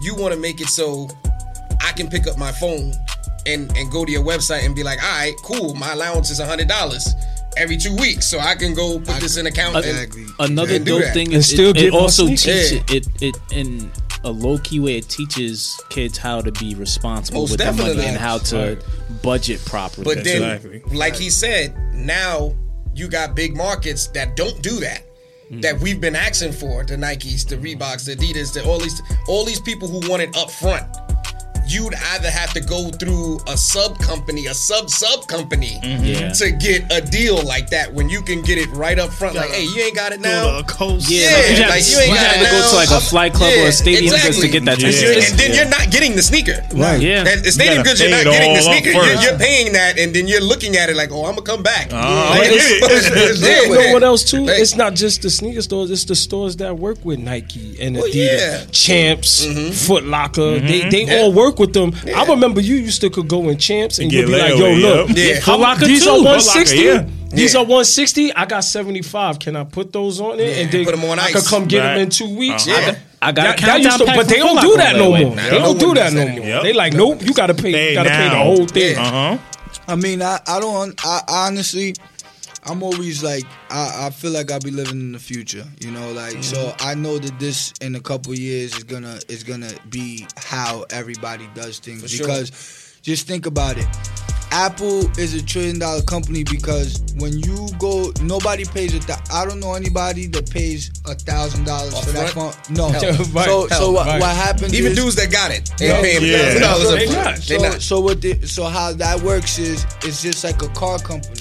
you 0.02 0.14
want 0.14 0.34
to 0.34 0.40
make 0.40 0.60
it 0.60 0.68
so 0.68 1.08
I 1.82 1.92
can 1.92 2.08
pick 2.08 2.26
up 2.26 2.38
my 2.38 2.52
phone 2.52 2.92
and 3.46 3.74
and 3.76 3.90
go 3.90 4.04
to 4.04 4.12
your 4.12 4.24
website 4.24 4.64
and 4.66 4.74
be 4.74 4.82
like, 4.82 5.02
all 5.02 5.18
right, 5.18 5.34
cool. 5.42 5.74
My 5.74 5.92
allowance 5.92 6.30
is 6.30 6.40
a 6.40 6.46
hundred 6.46 6.68
dollars 6.68 7.14
every 7.56 7.76
two 7.76 7.94
weeks, 7.96 8.28
so 8.28 8.38
I 8.38 8.54
can 8.54 8.74
go 8.74 8.98
put 8.98 9.20
this 9.20 9.36
in 9.36 9.46
account. 9.46 9.76
and, 9.76 9.84
Exactly. 9.84 10.26
Another 10.38 10.74
And 10.76 10.86
dope 10.86 11.02
that. 11.02 11.14
thing 11.14 11.32
is 11.32 11.48
still 11.48 11.70
it, 11.70 11.78
it 11.78 11.94
also 11.94 12.26
teaches 12.26 12.72
Yeah. 12.72 12.80
it 12.90 13.06
it 13.20 13.36
in 13.52 13.90
a 14.24 14.30
low 14.30 14.58
key 14.58 14.80
way. 14.80 14.96
It 14.98 15.08
teaches 15.08 15.80
kids 15.88 16.18
how 16.18 16.40
to 16.42 16.52
be 16.52 16.74
responsible 16.74 17.40
Most 17.42 17.50
with 17.52 17.58
their 17.60 17.72
money 17.72 17.84
definitely. 17.88 18.06
and 18.06 18.16
how 18.18 18.38
to 18.38 18.78
budget 19.22 19.64
properly. 19.64 20.04
But 20.04 20.24
then, 20.24 20.42
Exactly. 20.42 20.82
like 20.96 21.16
he 21.16 21.30
said, 21.30 21.74
now 21.94 22.54
you 22.94 23.08
got 23.08 23.34
big 23.34 23.56
markets 23.56 24.08
that 24.08 24.36
don't 24.36 24.60
do 24.62 24.78
that. 24.80 25.02
Mm. 25.50 25.62
That 25.62 25.80
we've 25.80 26.00
been 26.00 26.14
asking 26.14 26.52
for 26.52 26.84
the 26.84 26.96
Nikes, 26.96 27.46
the 27.48 27.56
Reeboks, 27.56 28.04
the 28.04 28.14
Adidas, 28.14 28.52
the 28.52 28.62
all 28.64 28.78
these 28.78 29.00
all 29.26 29.44
these 29.44 29.60
people 29.60 29.88
who 29.88 30.08
want 30.08 30.22
it 30.22 30.36
up 30.36 30.50
front. 30.50 30.86
You'd 31.70 31.94
either 32.14 32.30
have 32.30 32.52
to 32.54 32.60
go 32.60 32.90
through 32.90 33.38
a 33.46 33.56
sub 33.56 33.98
company, 34.00 34.46
a 34.46 34.54
sub 34.54 34.90
sub 34.90 35.26
company, 35.28 35.78
Yeah. 35.82 36.32
to 36.32 36.50
get 36.50 36.90
a 36.90 37.00
deal 37.00 37.40
like 37.42 37.70
that. 37.70 37.94
When 37.94 38.08
you 38.08 38.22
can 38.22 38.42
get 38.42 38.58
it 38.58 38.68
right 38.70 38.98
up 38.98 39.10
front, 39.10 39.36
like, 39.36 39.50
hey, 39.50 39.64
you 39.64 39.80
ain't 39.82 39.94
got 39.94 40.12
it 40.12 40.20
Go 40.22 40.28
now. 40.28 40.44
to 40.50 40.58
a 40.58 40.64
coast. 40.64 41.08
yeah, 41.08 41.30
Yeah, 41.30 41.36
like 41.36 41.46
you 41.50 41.56
have, 41.62 41.70
like, 41.70 41.84
to, 41.84 41.90
you 41.92 41.98
ain't 42.00 42.14
got 42.14 42.26
have 42.26 42.42
it 42.42 42.44
to 42.46 42.50
go 42.50 42.70
to 42.70 42.76
like 42.76 42.90
a 42.90 43.00
flight 43.00 43.32
club 43.34 43.52
or 43.58 43.66
a 43.68 43.72
stadium 43.72 44.12
just 44.12 44.26
exactly. 44.26 44.48
to 44.48 44.52
get 44.52 44.64
that. 44.64 44.78
Yeah. 44.80 44.90
type 44.90 45.00
And, 45.06 45.18
of 45.18 45.30
and 45.30 45.38
then 45.38 45.54
you're 45.54 45.68
not 45.70 45.90
getting 45.92 46.16
the 46.16 46.22
sneaker. 46.22 46.58
Right. 46.74 47.00
Yeah. 47.00 47.22
That, 47.22 47.44
the 47.44 47.52
stadium 47.52 47.76
gotta 47.84 47.88
goods, 47.90 48.00
you're 48.00 48.10
not 48.10 48.24
getting 48.24 48.54
the 48.54 48.62
sneaker. 48.62 48.90
You're, 48.90 49.22
you're 49.22 49.38
paying 49.38 49.72
that, 49.74 49.98
and 49.98 50.12
then 50.14 50.26
you're 50.26 50.40
looking 50.42 50.76
at 50.76 50.88
it 50.90 50.96
like, 50.96 51.12
oh, 51.12 51.24
I'm 51.26 51.34
gonna 51.38 51.42
come 51.46 51.62
back. 51.62 51.90
Ah, 51.92 52.30
Like, 52.36 52.48
it's- 52.50 52.70
it's- 52.82 53.10
it's 53.30 53.40
there 53.40 53.66
You 53.66 53.74
know 53.74 53.92
what 53.92 54.02
else 54.02 54.24
too? 54.24 54.44
Like, 54.44 54.58
It's 54.58 54.74
not 54.74 54.94
just 54.94 55.22
the 55.22 55.30
sneaker 55.30 55.62
stores; 55.62 55.90
it's 55.90 56.04
the 56.04 56.16
stores 56.16 56.56
that 56.56 56.76
work 56.78 56.98
with 57.04 57.18
Nike 57.20 57.76
and 57.80 57.96
Adidas, 57.96 58.14
yeah. 58.14 58.56
Mm-hmm. 58.58 58.70
Champs, 58.72 59.86
Foot 59.86 60.04
Locker. 60.04 60.58
They 60.58 60.88
they 60.90 61.20
all 61.20 61.32
work 61.32 61.58
with 61.60 61.72
them. 61.72 61.92
I 62.16 62.24
remember 62.26 62.60
you 62.60 62.74
used 62.74 63.00
to 63.02 63.10
could 63.10 63.28
go 63.28 63.48
in 63.50 63.58
Champs 63.58 63.98
and 64.00 64.10
Get 64.10 64.20
you'd 64.22 64.26
be 64.26 64.38
like, 64.38 64.56
"Yo, 64.58 64.72
look, 64.72 65.08
yep. 65.10 65.16
Yeah. 65.16 65.40
Foot 65.40 65.60
Locker 65.60 65.86
these 65.86 66.02
too. 66.04 66.10
are 66.10 66.16
Foot 66.16 66.24
one 66.24 66.32
Locker, 66.38 66.40
sixty. 66.40 66.78
yeah. 66.78 67.06
These 67.32 67.54
are 67.54 67.64
one 67.64 67.84
sixty. 67.84 68.32
I 68.34 68.44
got 68.46 68.64
seventy 68.64 69.02
five. 69.02 69.38
Can 69.38 69.54
I 69.54 69.62
put 69.62 69.92
those 69.92 70.20
on 70.20 70.40
it? 70.40 70.48
Yeah, 70.48 70.62
and 70.62 70.72
then 70.72 70.84
put 70.84 70.94
'em 70.94 71.04
on 71.04 71.18
I 71.20 71.30
could 71.30 71.44
come 71.44 71.66
get 71.66 71.78
Right. 71.78 71.92
them 71.94 72.02
in 72.02 72.10
two 72.10 72.34
weeks. 72.36 72.66
Uh-huh. 72.66 72.80
Yeah. 72.92 72.98
I 73.22 73.30
got 73.32 73.44
a 73.44 73.48
That- 73.50 73.66
that 73.66 73.80
used 73.82 73.98
to- 73.98 74.06
but 74.06 74.26
they 74.28 74.38
don't 74.38 74.60
do 74.60 74.76
that 74.78 74.96
no 74.96 75.10
more. 75.16 75.36
Nah, 75.36 75.42
They 75.50 75.58
don't 75.58 75.78
do 75.78 75.94
that 75.94 76.12
no 76.12 76.26
more. 76.26 76.40
Yep. 76.46 76.62
They 76.64 76.72
like, 76.72 76.94
nope, 76.94 77.20
you 77.22 77.34
got 77.34 77.46
to 77.48 77.54
pay. 77.54 77.70
Hey, 77.70 77.88
You 77.90 77.94
got 77.94 78.04
to 78.04 78.08
pay 78.10 78.28
the 78.30 78.36
whole 78.36 78.66
thing. 78.66 78.92
Yeah. 78.94 79.02
Uh 79.06 79.10
huh. 79.10 79.38
I 79.86 79.96
mean, 79.96 80.22
I, 80.22 80.38
I 80.46 80.58
don't. 80.58 80.98
I 81.04 81.20
honestly, 81.28 81.94
I'm 82.64 82.82
always 82.82 83.22
like, 83.22 83.44
I, 83.70 84.06
I 84.06 84.10
feel 84.10 84.32
like 84.32 84.50
I'll 84.50 84.60
be 84.60 84.70
living 84.70 85.00
in 85.00 85.12
the 85.12 85.18
future. 85.18 85.64
You 85.80 85.90
know, 85.90 86.12
like 86.12 86.42
so. 86.42 86.56
Mm-hmm. 86.56 86.86
I 86.88 86.94
know 86.94 87.18
that 87.18 87.38
this 87.38 87.72
in 87.80 87.94
a 87.94 88.00
couple 88.00 88.34
years 88.34 88.76
is 88.76 88.84
gonna 88.84 89.18
is 89.28 89.42
gonna 89.44 89.70
be 89.88 90.26
how 90.36 90.84
everybody 90.90 91.48
does 91.54 91.78
things 91.78 92.02
For 92.02 92.08
sure. 92.08 92.26
because 92.26 92.98
just 93.02 93.26
think 93.26 93.46
about 93.46 93.78
it. 93.78 93.86
Apple 94.52 95.08
is 95.18 95.32
a 95.34 95.42
trillion 95.44 95.78
dollar 95.78 96.02
company 96.02 96.42
because 96.42 97.00
when 97.18 97.38
you 97.38 97.68
go, 97.78 98.12
nobody 98.20 98.64
pays 98.64 98.92
a. 98.94 98.98
Th- 98.98 99.18
I 99.32 99.44
don't 99.44 99.60
know 99.60 99.74
anybody 99.74 100.26
that 100.26 100.50
pays 100.50 100.90
a 101.06 101.14
thousand 101.14 101.64
dollars 101.64 101.96
for 102.00 102.10
that 102.10 102.30
phone. 102.30 102.52
No. 102.68 102.88
Hell. 103.00 103.14
So 103.24 103.68
so 103.68 103.90
what, 103.92 104.06
what 104.20 104.36
happens? 104.36 104.74
Even 104.74 104.92
is, 104.92 104.98
dudes 104.98 105.14
that 105.16 105.30
got 105.30 105.52
it, 105.52 105.70
they 105.78 105.86
Yeah. 105.86 105.94
ain't 105.94 106.02
paying 106.04 106.32
Yeah. 106.32 106.60
thousand 106.60 107.08
dollars 107.08 107.12
not. 107.12 107.38
so, 107.38 107.78
so 107.78 108.00
what? 108.00 108.20
The, 108.20 108.44
so 108.46 108.64
how 108.64 108.92
that 108.92 109.20
works 109.22 109.58
is 109.58 109.86
it's 110.02 110.20
just 110.20 110.42
like 110.42 110.60
a 110.62 110.68
car 110.70 110.98
company. 110.98 111.40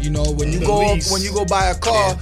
You 0.00 0.10
know, 0.10 0.24
when 0.32 0.52
you 0.52 0.58
The 0.60 0.66
go 0.66 0.78
lease. 0.92 1.10
when 1.10 1.22
you 1.22 1.32
go 1.32 1.44
buy 1.44 1.66
a 1.66 1.74
car, 1.74 2.16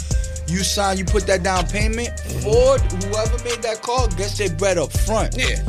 you 0.47 0.59
sign, 0.63 0.99
you 0.99 1.05
put 1.05 1.27
that 1.27 1.43
down 1.43 1.67
payment. 1.67 2.19
Ford, 2.43 2.81
whoever 2.81 3.43
made 3.45 3.63
that 3.63 3.81
car, 3.83 4.09
gets 4.09 4.39
their 4.39 4.51
bread 4.51 4.79
up 4.79 4.93
front. 4.93 5.37
Yeah. 5.37 5.63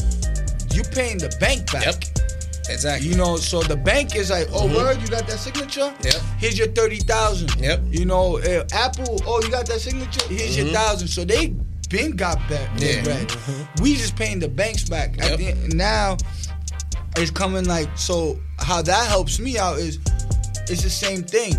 you 0.72 0.84
paying 0.84 1.18
the 1.18 1.36
bank 1.40 1.72
back. 1.72 1.86
Yep. 1.86 1.96
Exactly. 2.68 3.08
You 3.10 3.16
know, 3.16 3.38
so 3.38 3.62
the 3.62 3.76
bank 3.76 4.16
is 4.16 4.32
like, 4.32 4.48
oh, 4.52 4.66
mm-hmm. 4.66 4.76
word, 4.76 5.02
you 5.02 5.08
got 5.08 5.28
that 5.28 5.40
signature? 5.40 5.94
Yep. 6.04 6.16
Here's 6.40 6.58
your 6.58 6.68
thirty 6.68 6.98
thousand. 7.00 7.56
Yep. 7.60 7.82
You 7.90 8.06
know, 8.06 8.38
uh, 8.40 8.66
Apple, 8.74 9.22
oh, 9.28 9.42
you 9.44 9.52
got 9.52 9.68
that 9.68 9.80
signature? 9.80 10.26
Here's 10.28 10.58
your 10.58 10.66
mm-hmm. 10.68 10.76
thousand. 10.76 11.08
So 11.08 11.24
they 11.24 11.54
been 11.90 12.16
got 12.16 12.40
that 12.50 12.68
Yeah. 12.82 13.04
bread. 13.04 13.28
Mm-hmm. 13.28 13.84
We 13.84 13.96
just 13.96 14.16
paying 14.16 14.40
the 14.40 14.50
banks 14.50 14.84
back. 14.90 15.18
At 15.22 15.32
Yep. 15.32 15.40
the 15.40 15.48
end, 15.48 15.76
now 15.76 16.18
it's 17.18 17.32
coming 17.32 17.66
like 17.66 17.90
so. 17.96 18.40
How 18.60 18.82
that 18.82 19.08
helps 19.08 19.40
me 19.40 19.58
out 19.60 19.78
is 19.78 20.00
it's 20.68 20.82
the 20.84 20.90
same 20.90 21.24
thing. 21.24 21.54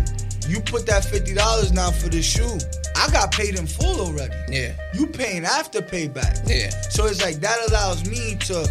You 0.47 0.59
put 0.61 0.85
that 0.87 1.03
fifty 1.05 1.33
dollars 1.33 1.71
now 1.71 1.91
for 1.91 2.09
the 2.09 2.21
shoe. 2.21 2.57
I 2.95 3.09
got 3.11 3.31
paid 3.31 3.55
in 3.59 3.67
full 3.67 4.01
already. 4.01 4.33
Yeah. 4.49 4.73
You 4.93 5.07
paying 5.07 5.43
Afterpay 5.43 6.13
back. 6.13 6.37
Yeah. 6.47 6.69
So 6.89 7.05
it's 7.05 7.21
like 7.21 7.35
that 7.41 7.57
allows 7.69 8.09
me 8.09 8.35
to 8.47 8.63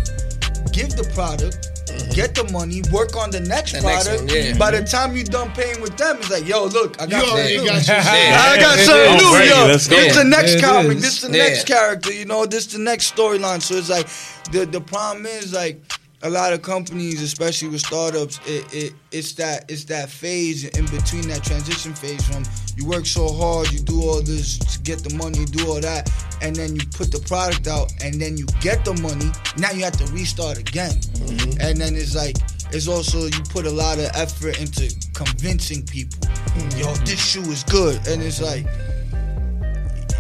give 0.73 0.91
the 0.97 1.09
product, 1.15 1.71
get 2.15 2.35
the 2.35 2.45
money, 2.53 2.83
work 2.93 3.17
on 3.17 3.31
the 3.31 3.41
next 3.41 3.75
Mm-hmm. 3.75 3.83
The 3.87 3.89
next 3.93 4.05
product. 4.09 4.33
one, 4.33 4.45
yeah. 4.45 4.59
By 4.59 4.71
the 4.73 4.83
time 4.85 5.17
you 5.17 5.25
done 5.25 5.51
paying 5.53 5.81
with 5.81 5.97
them, 5.97 6.17
it's 6.19 6.31
like, 6.31 6.47
yo, 6.47 6.65
look, 6.65 7.01
I 7.01 7.05
You 7.05 7.11
got 7.11 7.29
already 7.29 7.57
something 7.57 7.67
got 7.67 7.73
new. 7.73 7.73
your 7.73 7.81
shit. 7.83 8.07
I 8.07 8.57
got 8.59 8.79
something 8.79 9.17
new, 9.17 9.31
great, 9.37 9.49
yo. 9.51 9.67
let's. 9.67 9.87
This 9.87 10.17
the 10.17 10.25
next 10.25 10.53
Yeah, 10.53 10.59
it 10.59 10.62
comic. 10.62 10.97
is. 10.99 11.03
This 11.03 11.21
the 11.23 11.37
Yeah. 11.37 11.45
next 11.45 11.65
character. 11.67 12.12
You 12.12 12.25
know, 12.25 12.47
this 12.47 12.67
the 12.67 12.79
next 12.79 13.15
storyline. 13.15 13.61
So 13.62 13.75
it's 13.77 13.91
like 13.91 14.09
the 14.53 14.67
the 14.67 14.81
problem 14.81 15.27
is 15.27 15.53
like 15.53 15.81
a 16.22 16.31
lot 16.31 16.52
of 16.52 16.62
companies, 16.62 17.20
especially 17.20 17.68
with 17.68 17.81
startups, 17.81 18.40
it, 18.46 18.64
it 18.72 18.92
it's 19.12 19.33
that 19.35 19.70
it's 19.70 19.85
that 19.85 20.09
phase 20.09 20.64
in 20.64 20.85
between 20.87 21.29
that 21.29 21.44
transition 21.44 21.94
phase 21.94 22.26
from 22.26 22.42
you 22.76 22.87
work 22.87 23.07
so 23.07 23.33
hard, 23.33 23.70
you 23.70 23.81
do 23.81 24.00
all 24.02 24.22
this 24.22 24.59
to 24.59 24.81
get 24.81 25.00
the 25.00 25.14
money, 25.16 25.40
you 25.40 25.46
do 25.46 25.68
all 25.68 25.81
that, 25.81 26.11
and 26.42 26.57
then 26.57 26.74
you 26.74 26.83
put 26.94 27.12
the 27.12 27.20
product 27.20 27.66
out, 27.66 27.92
and 28.02 28.20
then 28.20 28.37
you 28.37 28.46
get 28.61 28.85
the 28.85 28.94
money. 28.94 29.31
Now 29.59 29.70
you 29.72 29.85
have 29.85 29.96
to 29.98 30.12
restart 30.12 30.59
again, 30.59 30.92
mm-hmm. 30.92 31.61
and 31.61 31.79
then 31.79 31.94
it's 31.94 32.14
like 32.14 32.37
it's 32.72 32.88
also 32.88 33.26
you 33.26 33.42
put 33.50 33.66
a 33.66 33.70
lot 33.70 33.98
of 33.98 34.11
effort 34.14 34.59
into 34.61 34.92
convincing 35.14 35.85
people, 35.85 36.18
mm-hmm. 36.20 36.81
yo, 36.81 36.94
this 37.05 37.22
shoe 37.22 37.42
is 37.42 37.62
good, 37.64 37.96
and 38.09 38.22
it's 38.22 38.40
like 38.40 38.64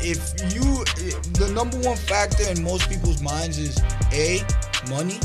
if 0.04 0.36
you 0.54 0.84
the 1.40 1.50
number 1.54 1.78
one 1.78 1.96
factor 1.96 2.48
in 2.50 2.62
most 2.62 2.88
people's 2.88 3.22
minds 3.22 3.58
is 3.58 3.80
a 4.12 4.44
money 4.88 5.18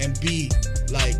and 0.00 0.18
be 0.20 0.50
like 0.90 1.16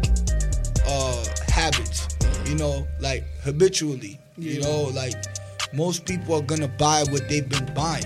uh 0.87 1.25
habits 1.49 2.09
you 2.47 2.55
know 2.55 2.87
like 3.01 3.25
habitually 3.43 4.19
you 4.37 4.61
know 4.61 4.83
like 4.95 5.14
most 5.73 6.05
people 6.07 6.35
are 6.35 6.43
gonna 6.43 6.69
buy 6.69 7.05
what 7.11 7.29
they've 7.29 7.49
been 7.49 7.67
buying. 7.75 8.05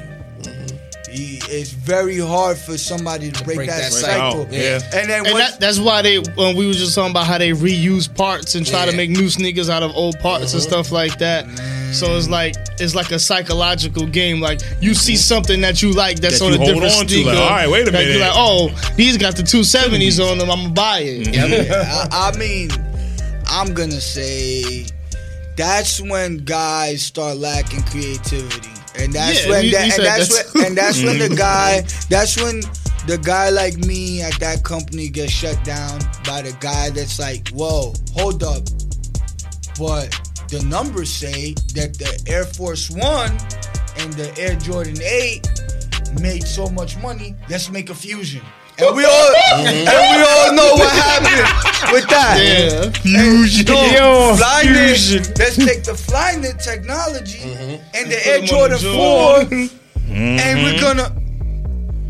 Y- 1.15 1.39
it's 1.51 1.71
very 1.71 2.19
hard 2.19 2.57
for 2.57 2.79
somebody 2.79 3.31
to 3.31 3.45
break, 3.45 3.57
break 3.59 3.69
that, 3.69 3.83
that 3.83 3.93
cycle. 3.93 4.45
cycle, 4.45 4.55
yeah. 4.55 4.81
and 4.95 5.11
then 5.11 5.27
And 5.27 5.37
that, 5.37 5.61
that's 5.61 5.79
why 5.79 6.01
they 6.03 6.19
when 6.19 6.57
we 6.57 6.67
were 6.67 6.73
just 6.73 6.95
talking 6.95 7.11
about 7.11 7.27
how 7.27 7.37
they 7.39 7.51
reuse 7.51 8.13
parts 8.13 8.55
and 8.55 8.67
try 8.67 8.87
to 8.87 8.97
make 8.97 9.11
new 9.11 9.29
sneakers 9.29 9.69
out 9.69 9.83
of 9.83 9.95
old 9.95 10.19
parts 10.21 10.55
and 10.55 10.63
stuff 10.63 10.91
like 10.91 11.19
that. 11.19 11.45
So 11.93 12.17
it's 12.17 12.29
like 12.29 12.55
it's 12.81 12.95
like 12.95 13.11
a 13.13 13.19
psychological 13.19 14.07
game. 14.07 14.41
Like 14.41 14.61
you 14.81 14.95
see 14.95 15.13
mm-hmm. 15.13 15.19
something 15.19 15.61
that 15.61 15.83
you 15.83 15.93
like 15.93 16.21
that's 16.21 16.39
That 16.39 16.47
on 16.47 16.53
you 16.53 16.57
a 16.57 16.59
hold 16.59 16.69
different 16.75 16.95
on 16.95 17.07
to, 17.07 17.13
sneaker. 17.13 17.29
like, 17.31 17.39
all 17.39 17.51
right, 17.51 17.71
wait 17.71 17.89
a 17.89 17.91
that 17.91 18.05
You're 18.05 18.15
minute. 18.15 18.27
like, 18.29 18.33
oh, 18.35 18.93
these 18.97 19.17
got 19.17 19.37
the 19.37 19.43
two 19.43 19.63
seventies 19.65 20.19
on 20.21 20.39
them. 20.39 20.51
I'm 20.51 20.63
gonna 20.63 20.75
buy 20.75 20.99
it. 21.01 21.27
Mm-hmm. 21.29 21.71
Yeah, 21.71 22.09
I, 22.13 22.31
I 22.33 22.39
mean, 22.39 22.71
I'm 23.47 23.75
gonna 23.75 24.01
say 24.01 24.87
that's 25.57 26.01
when 26.01 26.39
guys 26.39 27.03
start 27.03 27.37
lacking 27.37 27.83
creativity, 27.83 28.71
and 28.99 29.13
that's 29.13 29.45
Yeah, 29.45 29.51
when 29.51 29.65
you- 29.65 29.71
that, 29.73 29.87
you 29.89 29.93
and 29.95 30.05
that's, 30.05 30.29
that's- 30.29 30.55
when 30.55 30.65
and 30.67 30.77
that's 30.77 31.03
when 31.03 31.19
the 31.19 31.27
mm-hmm. 31.27 31.35
guy 31.35 31.81
that's 32.09 32.41
when 32.41 32.63
the 33.07 33.19
guy 33.19 33.51
like 33.51 33.77
me 33.79 34.23
at 34.23 34.39
that 34.39 34.63
company 34.63 35.09
gets 35.09 35.33
shut 35.33 35.63
down 35.65 35.99
by 36.25 36.41
the 36.43 36.57
guy 36.61 36.89
that's 36.91 37.19
like, 37.19 37.49
whoa, 37.49 37.93
hold 38.15 38.45
up, 38.45 38.63
but 39.79 40.09
the 40.53 40.63
numbers 40.67 41.09
say 41.11 41.55
that 41.75 41.95
the 41.99 42.13
Air 42.31 42.45
Force 42.45 42.91
One 42.91 43.33
and 43.97 44.13
the 44.13 44.29
Air 44.39 44.55
Jordan 44.57 45.01
Eight 45.03 45.49
made 46.21 46.45
so 46.47 46.69
much 46.69 46.97
money. 46.99 47.35
Let's 47.49 47.71
make 47.71 47.89
a 47.89 47.95
fusion. 47.95 48.43
And 48.79 48.95
we 48.97 49.05
all 49.05 49.11
mm-hmm. 49.11 49.89
and 49.89 50.05
we 50.13 50.23
all 50.29 50.53
know 50.55 50.73
what 50.75 50.93
happened 50.93 51.93
with 51.95 52.07
that. 52.09 52.37
Yeah. 52.37 52.91
Fusion. 53.01 53.67
Yo, 53.67 54.37
Flyknit. 54.37 54.89
fusion. 54.93 55.35
Let's 55.39 55.57
take 55.57 55.85
the 55.85 55.93
Flyknit 55.93 56.63
technology 56.63 57.39
Mm-hmm. 57.39 57.97
and 57.97 58.11
the 58.11 58.17
Put 58.17 58.27
Air 58.27 58.35
'em 58.37 58.41
on 58.43 58.47
Jordan 58.47 58.79
the 58.79 58.93
4 58.93 59.41
Jordan. 59.45 59.71
and 60.11 60.63
we're 60.65 60.81
gonna 60.81 61.17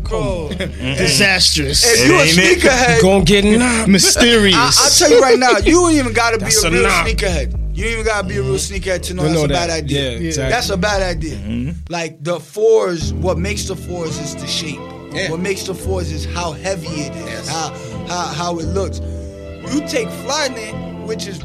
Bro, 0.03 0.49
mm-hmm. 0.51 0.97
Disastrous. 0.97 1.81
if 1.85 2.07
you 2.07 2.15
a 2.15 2.21
Ain't 2.21 2.37
it? 2.37 2.59
sneakerhead, 2.59 3.01
Gonna 3.01 3.23
get. 3.25 3.87
Mysterious. 3.89 4.55
I, 4.55 4.83
I'll 4.83 4.89
tell 4.91 5.09
you 5.11 5.21
right 5.21 5.39
now, 5.39 5.57
you 5.57 5.71
don't 5.81 5.93
even 5.93 6.13
gotta 6.13 6.37
be 6.37 6.43
That's 6.43 6.63
a 6.63 6.67
a 6.67 6.71
real 6.71 6.83
knock. 6.83 7.07
sneakerhead. 7.07 7.62
You 7.73 7.85
even 7.87 8.05
gotta 8.05 8.27
be 8.27 8.37
a 8.37 8.41
real 8.41 8.53
mm-hmm. 8.55 8.75
sneakerhead 8.75 9.01
to 9.03 9.13
know 9.15 9.23
To 9.23 9.29
that's 9.29 9.39
know 9.39 9.45
a 9.45 9.47
bad 9.47 9.69
that. 9.69 9.83
idea. 9.83 10.11
Yeah, 10.11 10.17
exactly. 10.27 10.51
That's 10.51 10.69
a 10.69 10.77
bad 10.77 11.01
idea. 11.01 11.35
Mm-hmm. 11.37 11.71
Like 11.93 12.23
the 12.23 12.39
fours, 12.39 13.13
what 13.13 13.37
makes 13.37 13.63
the 13.67 13.75
fours 13.75 14.19
is 14.19 14.35
the 14.35 14.47
shape. 14.47 14.79
Yeah. 15.11 15.31
What 15.31 15.39
makes 15.39 15.63
the 15.63 15.73
fours 15.75 16.11
is 16.11 16.25
how 16.25 16.51
heavy 16.53 16.87
it 16.87 17.15
is, 17.15 17.25
Yes. 17.25 17.47
how, 17.47 17.69
how 18.07 18.25
how 18.33 18.59
it 18.59 18.65
looks. 18.65 18.99
You 18.99 19.79
take 19.87 20.07
Flyknit, 20.25 21.05
which 21.05 21.27
is 21.27 21.41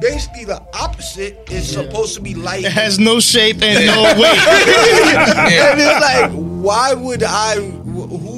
basically 0.00 0.44
the 0.44 0.60
opposite, 0.74 1.38
is 1.50 1.68
supposed 1.70 2.14
to 2.14 2.20
be 2.20 2.34
light. 2.34 2.64
it 2.64 2.72
has 2.72 2.98
no 2.98 3.20
shape 3.20 3.62
and 3.62 3.84
no 3.86 4.02
weight. 4.20 4.38
and 4.38 5.80
it's 5.80 6.00
like, 6.00 6.30
why 6.32 6.94
would 6.94 7.22
I? 7.22 7.56
wh- 7.56 8.08
Who 8.10 8.16
who 8.16 8.29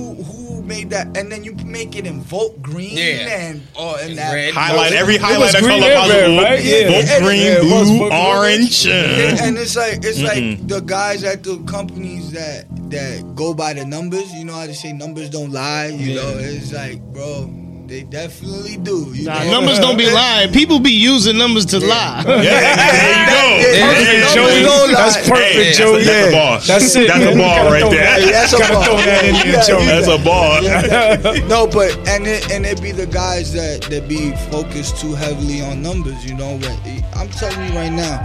made 0.72 0.90
that? 0.90 1.06
And 1.16 1.30
then 1.30 1.44
you 1.44 1.52
make 1.64 1.96
it 1.96 2.06
in 2.06 2.20
Volt 2.22 2.60
green 2.62 2.96
Yeah. 2.96 3.28
and 3.46 3.62
oh, 3.76 3.96
and 4.00 4.10
And 4.10 4.18
that 4.18 4.32
red. 4.32 4.54
Highlight 4.54 4.92
every 4.92 5.14
was 5.14 5.22
highlight 5.22 5.54
of 5.54 5.60
color 5.60 5.72
and 5.72 5.82
red, 5.82 5.96
possible. 5.96 6.42
right? 6.44 6.64
Yeah. 6.64 6.88
Both 6.88 7.08
Yeah, 7.10 7.20
green, 7.20 7.42
it 7.60 7.64
was 7.76 7.88
blue, 7.90 8.10
orange. 8.12 8.86
And, 8.86 9.40
and 9.40 9.58
it's 9.58 9.76
like 9.76 9.98
it's 10.02 10.20
like 10.22 10.66
the 10.66 10.80
guys 10.80 11.24
at 11.24 11.42
the 11.42 11.58
companies 11.64 12.32
that 12.32 12.66
that 12.90 13.34
go 13.34 13.52
by 13.54 13.72
the 13.74 13.84
numbers. 13.84 14.32
You 14.32 14.44
know 14.44 14.54
how 14.54 14.66
they 14.66 14.72
say 14.74 14.92
numbers 14.92 15.28
don't 15.30 15.52
lie. 15.52 15.86
You 15.88 16.14
know, 16.16 16.32
it's 16.38 16.72
like, 16.72 17.00
bro, 17.12 17.46
they 17.92 18.04
definitely 18.04 18.78
do. 18.78 19.12
You 19.12 19.26
Nah, 19.26 19.44
know? 19.44 19.50
numbers 19.60 19.78
don't 19.78 19.98
be 19.98 20.08
lying. 20.10 20.50
People 20.50 20.80
be 20.80 20.92
using 20.92 21.36
numbers 21.36 21.66
to 21.66 21.78
lie. 21.78 22.24
yeah, 22.26 22.40
there 22.40 22.40
you 22.40 23.26
go. 23.28 23.42
Yeah, 23.60 24.32
There 24.32 24.58
you 24.58 24.64
go. 24.64 24.70
don't 24.70 24.92
lie. 24.94 25.00
That's 25.10 25.28
perfect, 25.28 25.54
Hey, 25.54 25.72
Joey. 25.74 26.04
That's 26.04 26.28
a 26.28 26.32
bar. 26.32 26.60
That's 26.60 26.96
it. 26.96 27.08
That's 27.08 27.18
man. 27.18 27.28
a 27.28 27.30
You 27.32 27.36
bar 27.38 27.64
right 27.70 27.80
throw 27.80 27.90
there. 27.90 28.00
that- 28.04 28.20
Hey, 28.22 28.30
that's 28.32 28.52
a 28.54 28.58
gotta 28.58 28.72
bar. 28.74 28.84
throw 28.86 28.96
that 28.96 29.24
in 29.26 29.34
there, 29.34 29.62
Joey. 29.62 29.84
That's 29.84 30.08
a 30.08 30.18
bar. 30.24 31.48
no, 31.48 31.66
but 31.66 31.90
and 32.08 32.26
it 32.26 32.50
and 32.50 32.64
it 32.64 32.80
be 32.80 32.92
the 32.92 33.06
guys 33.06 33.52
that 33.52 33.82
that 33.90 34.08
be 34.08 34.32
focused 34.50 34.96
too 34.96 35.14
heavily 35.14 35.60
on 35.60 35.82
numbers. 35.82 36.24
You 36.24 36.34
know, 36.34 36.56
but 36.62 36.72
eh, 36.86 37.02
I'm 37.14 37.28
telling 37.28 37.60
you 37.70 37.78
right 37.78 37.92
now, 37.92 38.16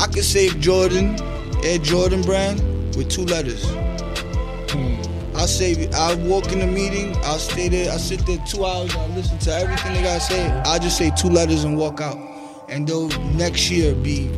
I 0.00 0.08
could 0.08 0.24
save 0.24 0.58
Jordan, 0.58 1.14
Air 1.62 1.78
Jordan 1.78 2.22
brand 2.22 2.58
with 2.96 3.08
two 3.08 3.24
letters. 3.26 3.64
I'll 5.94 6.18
walk 6.28 6.52
in 6.52 6.58
the 6.58 6.66
meeting. 6.66 7.16
I'll 7.24 7.38
stay 7.38 7.68
there. 7.68 7.90
I'll 7.90 7.98
sit 7.98 8.24
there 8.26 8.38
two 8.46 8.64
hours. 8.64 8.94
I'll 8.94 9.08
listen 9.08 9.38
to 9.38 9.52
everything 9.54 9.94
they 9.94 10.02
gotta 10.02 10.20
say. 10.20 10.50
I'll 10.64 10.78
just 10.78 10.98
say 10.98 11.10
two 11.16 11.28
letters 11.28 11.64
and 11.64 11.76
walk 11.76 12.00
out. 12.00 12.18
And 12.68 12.86
they'll 12.86 13.08
next 13.34 13.70
year 13.70 13.94
be. 13.94 14.28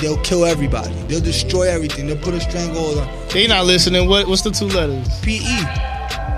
They'll 0.00 0.20
kill 0.22 0.44
everybody. 0.44 0.94
They'll 1.08 1.20
destroy 1.20 1.64
everything. 1.68 2.06
They'll 2.06 2.18
put 2.18 2.34
a 2.34 2.40
stranglehold 2.40 2.98
on 2.98 3.08
They 3.30 3.46
not 3.48 3.66
listening. 3.66 4.08
What? 4.08 4.28
What's 4.28 4.42
the 4.42 4.50
two 4.50 4.66
letters? 4.66 5.08
PE. 5.20 5.40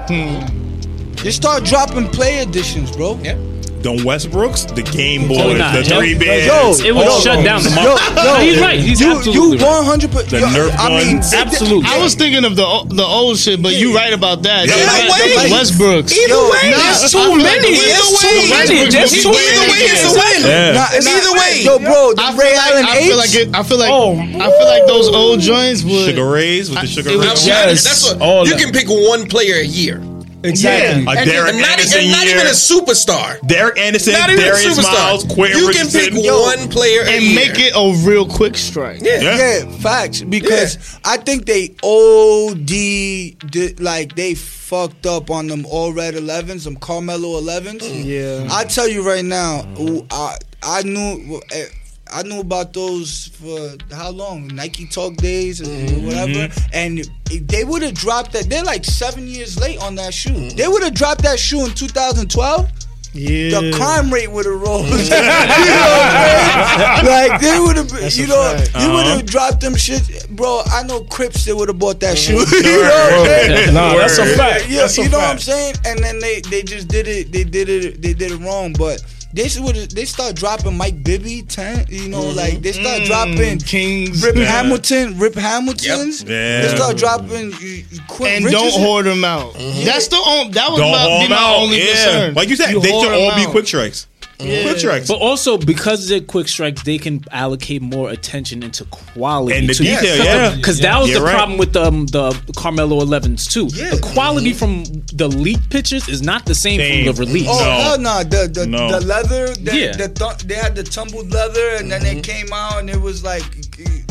Hmm. 0.09 1.15
Just 1.17 1.37
start 1.37 1.65
dropping 1.65 2.09
play 2.09 2.41
editions, 2.41 2.91
bro. 2.97 3.19
Yeah. 3.23 3.37
The 3.79 3.95
Westbrooks, 4.03 4.67
the 4.75 4.83
Game 4.83 5.29
Totally 5.31 5.55
Boys, 5.55 5.59
not. 5.63 5.73
the 5.79 5.83
Yo, 5.87 5.99
three 6.03 6.13
yo, 6.15 6.19
bands. 6.19 6.81
It 6.83 6.91
would 6.95 7.07
Yo, 7.07 7.21
shut 7.23 7.45
down 7.47 7.63
the 7.63 7.71
Yo, 7.71 7.77
market. 7.79 8.11
yo, 8.11 8.25
No, 8.27 8.35
he's 8.43 8.59
right. 8.59 8.81
He's 8.81 9.01
you, 9.01 9.15
absolutely 9.15 9.59
you 9.59 9.65
right. 9.65 9.87
100. 9.87 10.11
percent 10.11 10.31
The 10.31 10.51
Nerf 10.51 10.75
I 10.75 10.89
mean, 10.99 11.23
guns. 11.23 11.33
Absolutely. 11.33 11.87
I 11.87 12.03
was 12.03 12.15
thinking 12.19 12.45
of 12.45 12.57
the 12.59 12.67
o- 12.67 12.85
the 12.91 13.07
old 13.07 13.39
shit, 13.39 13.63
but 13.63 13.75
you 13.79 13.95
right 13.95 14.13
about 14.13 14.43
that. 14.43 14.67
Yeah, 14.67 14.75
The- 14.75 14.83
either 14.83 15.15
the 15.15 15.39
way. 15.39 15.51
Westbrooks. 15.55 16.11
Either 16.11 16.43
way, 16.51 16.75
Nah, 16.75 16.83
There's 16.91 17.07
I 17.07 17.07
too 17.07 17.19
feel 17.23 17.39
like 17.39 17.63
many. 17.63 17.71
the 17.71 17.79
too 17.79 18.35
many. 18.51 18.75
Westbrooks 18.83 18.93
There's 18.99 19.13
too 19.23 19.31
be 19.31 19.39
many. 19.39 19.71
way 19.71 19.81
it's 19.87 20.05
a 20.05 20.13
win. 20.19 20.41
Yeah. 20.43 20.73
Nah, 20.75 20.87
it's 20.99 21.07
Either 21.07 21.33
way. 21.39 21.55
yo, 21.63 21.79
bro, 21.79 22.15
the 22.19 22.23
I 22.23 22.35
Ray 22.35 22.51
feel 22.51 22.75
like 22.75 22.83
I 22.83 22.99
feel 23.07 23.17
like 23.17 23.31
eights. 23.31 23.37
it, 23.37 23.55
I 23.55 23.63
feel 23.63 23.79
like 23.79 23.91
Oh. 23.95 24.19
I 24.19 24.49
feel 24.59 24.67
like 24.75 24.87
those 24.91 25.07
old 25.09 25.39
joints 25.39 25.85
would. 25.87 26.11
Sugar 26.11 26.27
Rays 26.29 26.67
with 26.69 26.81
the 26.83 26.87
Sugar 26.91 27.11
It 27.11 27.17
was 27.19 27.27
Rays. 27.31 27.47
Yes, 27.47 27.85
That's 27.85 28.05
what, 28.11 28.21
all 28.21 28.43
you 28.45 28.55
that. 28.55 28.61
can 28.61 28.73
pick 28.73 28.89
one 28.91 29.27
player 29.27 29.55
a 29.63 29.65
year. 29.65 30.03
Exactly. 30.45 31.05
A 31.05 31.11
And- 31.19 31.31
Derek 31.31 31.49
And 31.51 31.61
not, 31.61 31.71
Anderson 31.71 32.01
and 32.03 32.11
not 32.13 32.27
year. 32.27 32.37
even 32.37 32.47
a 32.47 32.51
superstar. 32.51 33.47
Derek 33.47 33.79
Anderson, 33.79 34.13
Not 34.13 34.31
even 34.31 34.43
a 34.43 34.47
Darius 34.47 34.77
Miles, 34.83 35.25
superstar. 35.25 35.49
You 35.49 35.69
can 35.73 35.87
pick 35.91 36.13
Richardson. 36.13 36.41
one 36.41 36.69
player 36.69 37.03
a 37.03 37.11
and 37.11 37.23
year. 37.25 37.35
make 37.35 37.59
it 37.59 37.73
a 37.75 38.07
real 38.07 38.27
quick 38.27 38.57
strike. 38.57 39.01
Yeah. 39.03 39.21
Yeah. 39.21 39.37
Yeah, 39.65 39.71
facts. 39.79 40.23
Because 40.23 40.79
I 41.05 41.17
think 41.17 41.47
they 41.47 41.75
OD 41.83 43.37
did, 43.51 43.81
like 43.81 44.15
they 44.15 44.35
fucked 44.35 45.07
up 45.07 45.31
on 45.31 45.47
them 45.49 45.67
all 45.67 45.93
red 45.93 46.15
11s, 46.15 46.65
them 46.65 46.77
Carmelo 46.77 47.41
11s. 47.41 47.83
Yeah. 48.05 48.47
I 48.51 48.65
tell 48.65 48.89
you 48.89 49.03
right 49.03 49.25
now, 49.25 49.67
I 50.11 50.37
I 50.63 50.83
knew 50.83 51.41
eh, 51.53 51.65
I 52.13 52.23
knew 52.23 52.41
about 52.41 52.73
those 52.73 53.29
for 53.41 53.77
how 53.95 54.11
long? 54.11 54.47
Nike 54.49 54.87
Talk 54.87 55.17
Days 55.17 55.61
or 55.61 55.65
Mm-hmm. 55.67 56.07
whatever. 56.07 56.53
And 56.73 57.05
they 57.31 57.65
would 57.65 57.83
have 57.83 57.95
dropped 57.95 58.33
that. 58.33 58.49
They're 58.49 58.65
like 58.65 58.85
seven 58.85 59.27
years 59.27 59.59
late 59.59 59.81
on 59.83 59.95
that 59.97 60.15
shoe. 60.15 60.31
Mm-hmm. 60.31 60.57
They 60.57 60.69
would 60.69 60.83
have 60.83 60.95
dropped 60.95 61.23
that 61.23 61.39
shoe 61.39 61.65
in 61.65 61.73
2012. 61.73 62.71
Yeah. 63.15 63.61
The 63.61 63.73
crime 63.75 64.13
rate 64.13 64.31
would 64.31 64.45
have 64.45 64.61
rose. 64.61 64.85
you 65.09 65.09
know 65.11 65.17
what 65.17 65.41
I'm 65.41 67.05
saying? 67.05 67.31
Like 67.31 67.41
they 67.41 67.59
would 67.59 67.77
have, 67.77 67.91
you 68.17 68.27
know, 68.27 68.55
fact. 68.57 68.71
you 68.85 68.93
would 68.93 69.01
Uh-huh. 69.07 69.17
have 69.17 69.27
dropped 69.27 69.61
them 69.61 69.75
shit, 69.77 70.27
bro. 70.31 70.63
I 70.67 70.83
know 70.85 71.01
Crips 71.05 71.45
that 71.47 71.57
would 71.57 71.69
have 71.69 71.79
bought 71.79 72.01
that 72.01 72.19
shoe. 72.19 72.37
Mm-hmm. 72.45 72.67
you 72.67 72.83
know 72.83 72.89
what 72.89 73.13
I'm 73.13 73.25
saying? 73.27 73.75
Nah, 73.75 73.95
that's 73.97 74.19
a 74.19 74.27
fact. 74.37 74.69
Yeah, 74.69 74.81
That's 74.83 74.99
you 74.99 75.09
know 75.09 75.19
what 75.19 75.31
I'm 75.31 75.39
saying? 75.39 75.75
And 75.87 75.99
then 76.01 76.19
they 76.21 76.41
they 76.43 76.63
just 76.63 76.89
did 76.89 77.09
it. 77.09 77.33
They 77.33 77.45
did 77.45 77.69
it. 77.71 78.03
They 78.03 78.13
did 78.13 78.31
it 78.33 78.39
wrong. 78.41 78.73
But 78.75 79.03
they 79.33 79.49
would 79.59 79.91
they 79.91 80.05
start 80.05 80.37
dropping 80.37 80.77
Mike 80.77 81.03
Bibby 81.03 81.43
ten. 81.43 81.85
You 81.89 82.09
know, 82.09 82.23
mm-hmm. 82.23 82.37
like 82.37 82.63
they 82.63 82.73
start 82.73 83.03
mm. 83.03 83.07
dropping 83.07 83.59
Kings. 83.59 84.23
Rip 84.25 84.37
Hamilton, 84.37 85.19
Rip 85.19 85.35
Hamiltons. 85.35 86.23
Yeah. 86.23 86.63
They 86.63 86.75
start 86.75 86.97
dropping 86.97 87.53
you- 87.61 87.85
you 87.91 88.01
and 88.27 88.45
Richardson. 88.45 88.53
don't 88.53 88.73
hoard 88.81 89.07
them 89.07 89.25
out. 89.25 89.55
That's 89.55 90.09
the 90.09 90.21
only, 90.25 90.53
that 90.53 90.71
was 90.71 90.81
Don't 90.81 90.91
my, 90.93 91.23
be 91.25 91.29
my 91.29 91.37
out. 91.37 91.57
only 91.59 91.79
Yeah. 91.79 91.87
concern. 91.93 92.35
Like 92.35 92.49
you 92.49 92.57
said, 92.57 92.71
You 92.71 92.81
they 92.81 92.91
should 92.91 93.03
should 93.03 93.13
'em 93.13 93.31
all 93.33 93.37
be 93.37 93.47
quick 93.51 93.67
strikes. 93.67 94.07
Quick 94.39 94.79
strikes. 94.79 95.09
But 95.09 95.17
also 95.19 95.59
because 95.59 96.09
they're 96.09 96.21
quick 96.21 96.47
strikes, 96.49 96.83
they 96.85 96.99
can 96.99 97.25
allocate 97.33 97.83
more 97.83 98.11
attention 98.11 98.63
into 98.63 98.85
quality 98.85 99.57
And 99.59 99.69
the 99.69 99.75
to- 99.75 99.83
detail, 99.83 100.17
Cause 100.17 100.25
yeah. 100.27 100.55
Because 100.57 100.79
that 100.81 100.99
was 101.01 101.11
You're 101.11 101.19
the 101.21 101.25
right. 101.27 101.35
problem 101.35 101.59
with 101.59 101.77
um, 101.77 102.07
the 102.07 102.31
Carmelo 102.57 103.05
11s 103.05 103.51
too. 103.51 103.67
Yeah. 103.75 103.91
The 103.97 104.01
quality 104.01 104.53
from 104.53 104.85
the 105.13 105.29
leak 105.29 105.59
pictures 105.71 106.09
is 106.09 106.23
not 106.23 106.47
the 106.47 106.55
same, 106.55 106.79
Same. 106.81 107.07
from 107.07 107.15
the 107.17 107.21
release. 107.25 107.49
Oh 107.51 107.59
No. 107.59 107.71
hell 107.83 107.99
no! 107.99 108.23
The 108.25 108.49
the, 108.53 108.67
No. 108.67 108.91
the 108.91 109.05
leather, 109.07 109.49
the, 109.55 109.77
Yeah. 109.77 109.93
the 109.97 110.09
th- 110.09 110.39
they 110.47 110.55
had 110.55 110.77
the 110.77 110.85
tumbled 110.85 111.31
leather, 111.33 111.71
and 111.77 111.91
then 111.91 112.03
Mm-hmm. 112.03 112.19
it 112.19 112.25
came 112.25 112.53
out, 112.53 112.79
and 112.81 112.89
it 112.91 113.01
was 113.01 113.25
like 113.25 113.43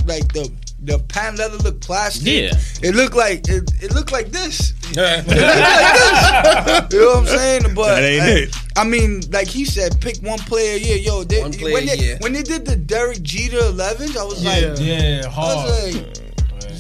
like 0.06 0.28
the 0.34 0.52
the 0.88 1.00
patent 1.10 1.40
leather 1.40 1.58
looked 1.58 1.82
plastic. 1.82 2.26
Yeah. 2.26 2.52
it 2.82 2.96
looked 2.96 3.16
like 3.16 3.48
it, 3.50 3.70
it 3.84 3.94
looked 3.94 4.12
like 4.12 4.30
this. 4.30 4.74
Yeah. 4.94 5.20
It 5.20 5.28
looked 5.28 5.38
like 5.38 6.90
this. 6.90 6.94
You 6.94 7.02
know 7.02 7.08
what 7.08 7.18
I'm 7.18 7.26
saying? 7.28 7.76
But 7.76 7.96
That 7.96 8.04
ain't 8.04 8.24
I, 8.24 8.30
it. 8.30 8.56
I 8.78 8.84
mean, 8.86 9.22
like 9.32 9.48
he 9.48 9.66
said, 9.66 10.00
pick 10.00 10.18
one 10.20 10.40
player 10.40 10.76
a 10.76 10.80
year. 10.80 10.98
Yo, 10.98 11.24
they, 11.24 11.42
One 11.42 11.52
player 11.52 11.74
when 11.74 11.84
a 11.84 11.88
they 11.88 11.98
year. 11.98 12.18
when 12.22 12.34
they 12.34 12.44
did 12.44 12.66
the 12.66 12.76
Derek 12.76 13.22
Jeter 13.22 13.58
11s, 13.58 14.16
I 14.18 14.24
was 14.24 14.44
like, 14.46 14.80
Yeah, 14.80 15.24
I 15.26 15.30
hard. 15.30 15.58
was 15.58 15.96
like. 15.96 16.18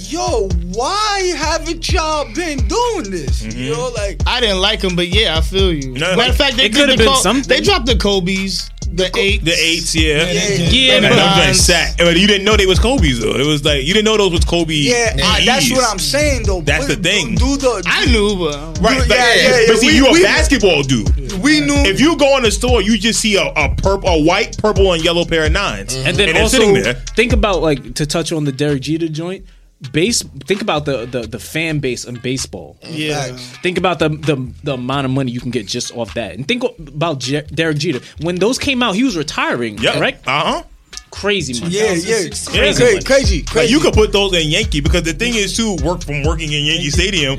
Yo, 0.09 0.47
why 0.73 1.33
haven't 1.35 1.91
y'all 1.91 2.23
been 2.33 2.65
doing 2.67 3.11
this? 3.11 3.41
You 3.43 3.49
mm-hmm. 3.51 3.73
know, 3.73 3.89
like 3.89 4.21
I 4.25 4.39
didn't 4.39 4.61
like 4.61 4.79
them, 4.79 4.95
but 4.95 5.09
yeah, 5.09 5.37
I 5.37 5.41
feel 5.41 5.73
you. 5.73 5.91
No. 5.93 6.15
Matter 6.15 6.31
of 6.31 6.37
fact, 6.37 6.55
they 6.55 6.69
could've 6.69 6.97
been 6.97 7.07
Co- 7.07 7.15
something. 7.15 7.49
They 7.49 7.59
dropped 7.59 7.87
the 7.87 7.97
Kobe's, 7.97 8.69
the, 8.95 9.11
eight, 9.17 9.43
The 9.43 9.53
eights, 9.53 9.95
yeah. 9.95 10.23
yeah, 10.31 10.49
Yeah, 10.69 10.93
And 10.95 11.03
but 11.03 11.11
I'm 11.13 11.17
trying 11.17 11.45
Bonds. 11.47 11.59
sat. 11.65 11.97
But 11.97 12.17
you 12.17 12.27
didn't 12.27 12.45
know 12.45 12.55
they 12.57 12.65
was 12.65 12.79
Kobe's 12.79 13.19
though. 13.19 13.35
It 13.35 13.45
was 13.45 13.63
like 13.65 13.83
you 13.83 13.93
didn't 13.93 14.05
know 14.05 14.17
those 14.17 14.31
was 14.31 14.45
Kobe. 14.45 14.73
Yeah, 14.73 15.15
I- 15.23 15.43
that's 15.45 15.69
what 15.71 15.83
I'm 15.89 15.99
saying 15.99 16.43
though. 16.43 16.61
That's 16.61 16.85
Put- 16.87 17.03
the 17.03 17.09
thing. 17.09 17.35
Do, 17.35 17.57
do 17.57 17.81
I 17.85 18.05
knew, 18.05 18.35
but 18.37 18.79
Right, 18.79 18.93
Yeah, 18.97 19.05
but, 19.07 19.17
yeah, 19.17 19.35
yeah, 19.35 19.63
but 19.67 19.77
see, 19.77 19.87
we- 19.87 19.95
you 19.95 20.07
a 20.07 20.11
we- 20.13 20.23
basketball 20.23 20.83
dude. 20.83 21.09
we 21.41 21.61
knew. 21.61 21.75
If 21.85 21.99
you 21.99 22.15
go 22.17 22.37
in 22.37 22.43
the 22.43 22.51
store, 22.51 22.81
you 22.81 22.97
just 22.97 23.19
see 23.19 23.35
a, 23.37 23.43
a 23.55 23.75
purple, 23.75 24.09
a 24.09 24.21
white, 24.23 24.57
purple, 24.57 24.93
and 24.93 25.03
yellow 25.03 25.25
pair 25.25 25.45
of 25.45 25.51
9s 25.51 25.95
And 26.05 26.15
then 26.17 26.33
they're 26.33 26.41
also 26.43 26.57
sitting 26.59 26.73
there. 26.81 26.93
think 27.15 27.33
about 27.33 27.61
like 27.61 27.95
to 27.95 28.05
touch 28.05 28.31
on 28.31 28.45
the 28.45 28.51
Derek 28.51 28.81
Jeter 28.83 29.07
joint. 29.07 29.45
Base. 29.91 30.23
Think 30.23 30.61
about 30.63 30.85
the 30.85 31.05
the, 31.05 31.21
the 31.27 31.37
fan 31.39 31.77
base 31.79 32.03
in 32.05 32.15
baseball. 32.15 32.77
yeah. 32.83 33.35
Think 33.61 33.77
about 33.77 33.99
the, 33.99 34.09
the 34.09 34.51
the 34.63 34.73
amount 34.73 35.05
of 35.05 35.11
money 35.11 35.31
you 35.31 35.39
can 35.39 35.51
get 35.51 35.67
just 35.67 35.95
off 35.95 36.13
that, 36.15 36.33
and 36.33 36.47
think 36.47 36.63
about 36.79 37.19
Jer- 37.19 37.43
Derek 37.53 37.77
Jeter. 37.77 37.99
When 38.21 38.35
those 38.37 38.57
came 38.57 38.81
out, 38.81 38.95
he 38.95 39.03
was 39.03 39.15
retiring. 39.15 39.77
Yep. 39.77 39.93
Correct. 39.93 40.27
Uh 40.27 40.43
huh. 40.43 40.63
Crazy 41.11 41.59
money. 41.61 41.73
yeah, 41.75 41.93
yeah, 41.93 42.27
Crazy 42.27 42.51
crazy, 42.51 42.83
money. 42.83 43.01
crazy, 43.03 43.41
crazy. 43.43 43.59
Like 43.59 43.69
you 43.69 43.79
could 43.79 43.93
put 43.93 44.11
those 44.11 44.33
in 44.35 44.49
Yankee 44.49 44.81
because 44.81 45.03
the 45.03 45.13
thing 45.13 45.35
is 45.35 45.55
too 45.55 45.75
work 45.83 46.03
from 46.03 46.23
working 46.23 46.51
in 46.51 46.65
Yankee 46.65 46.89
Stadium. 46.89 47.37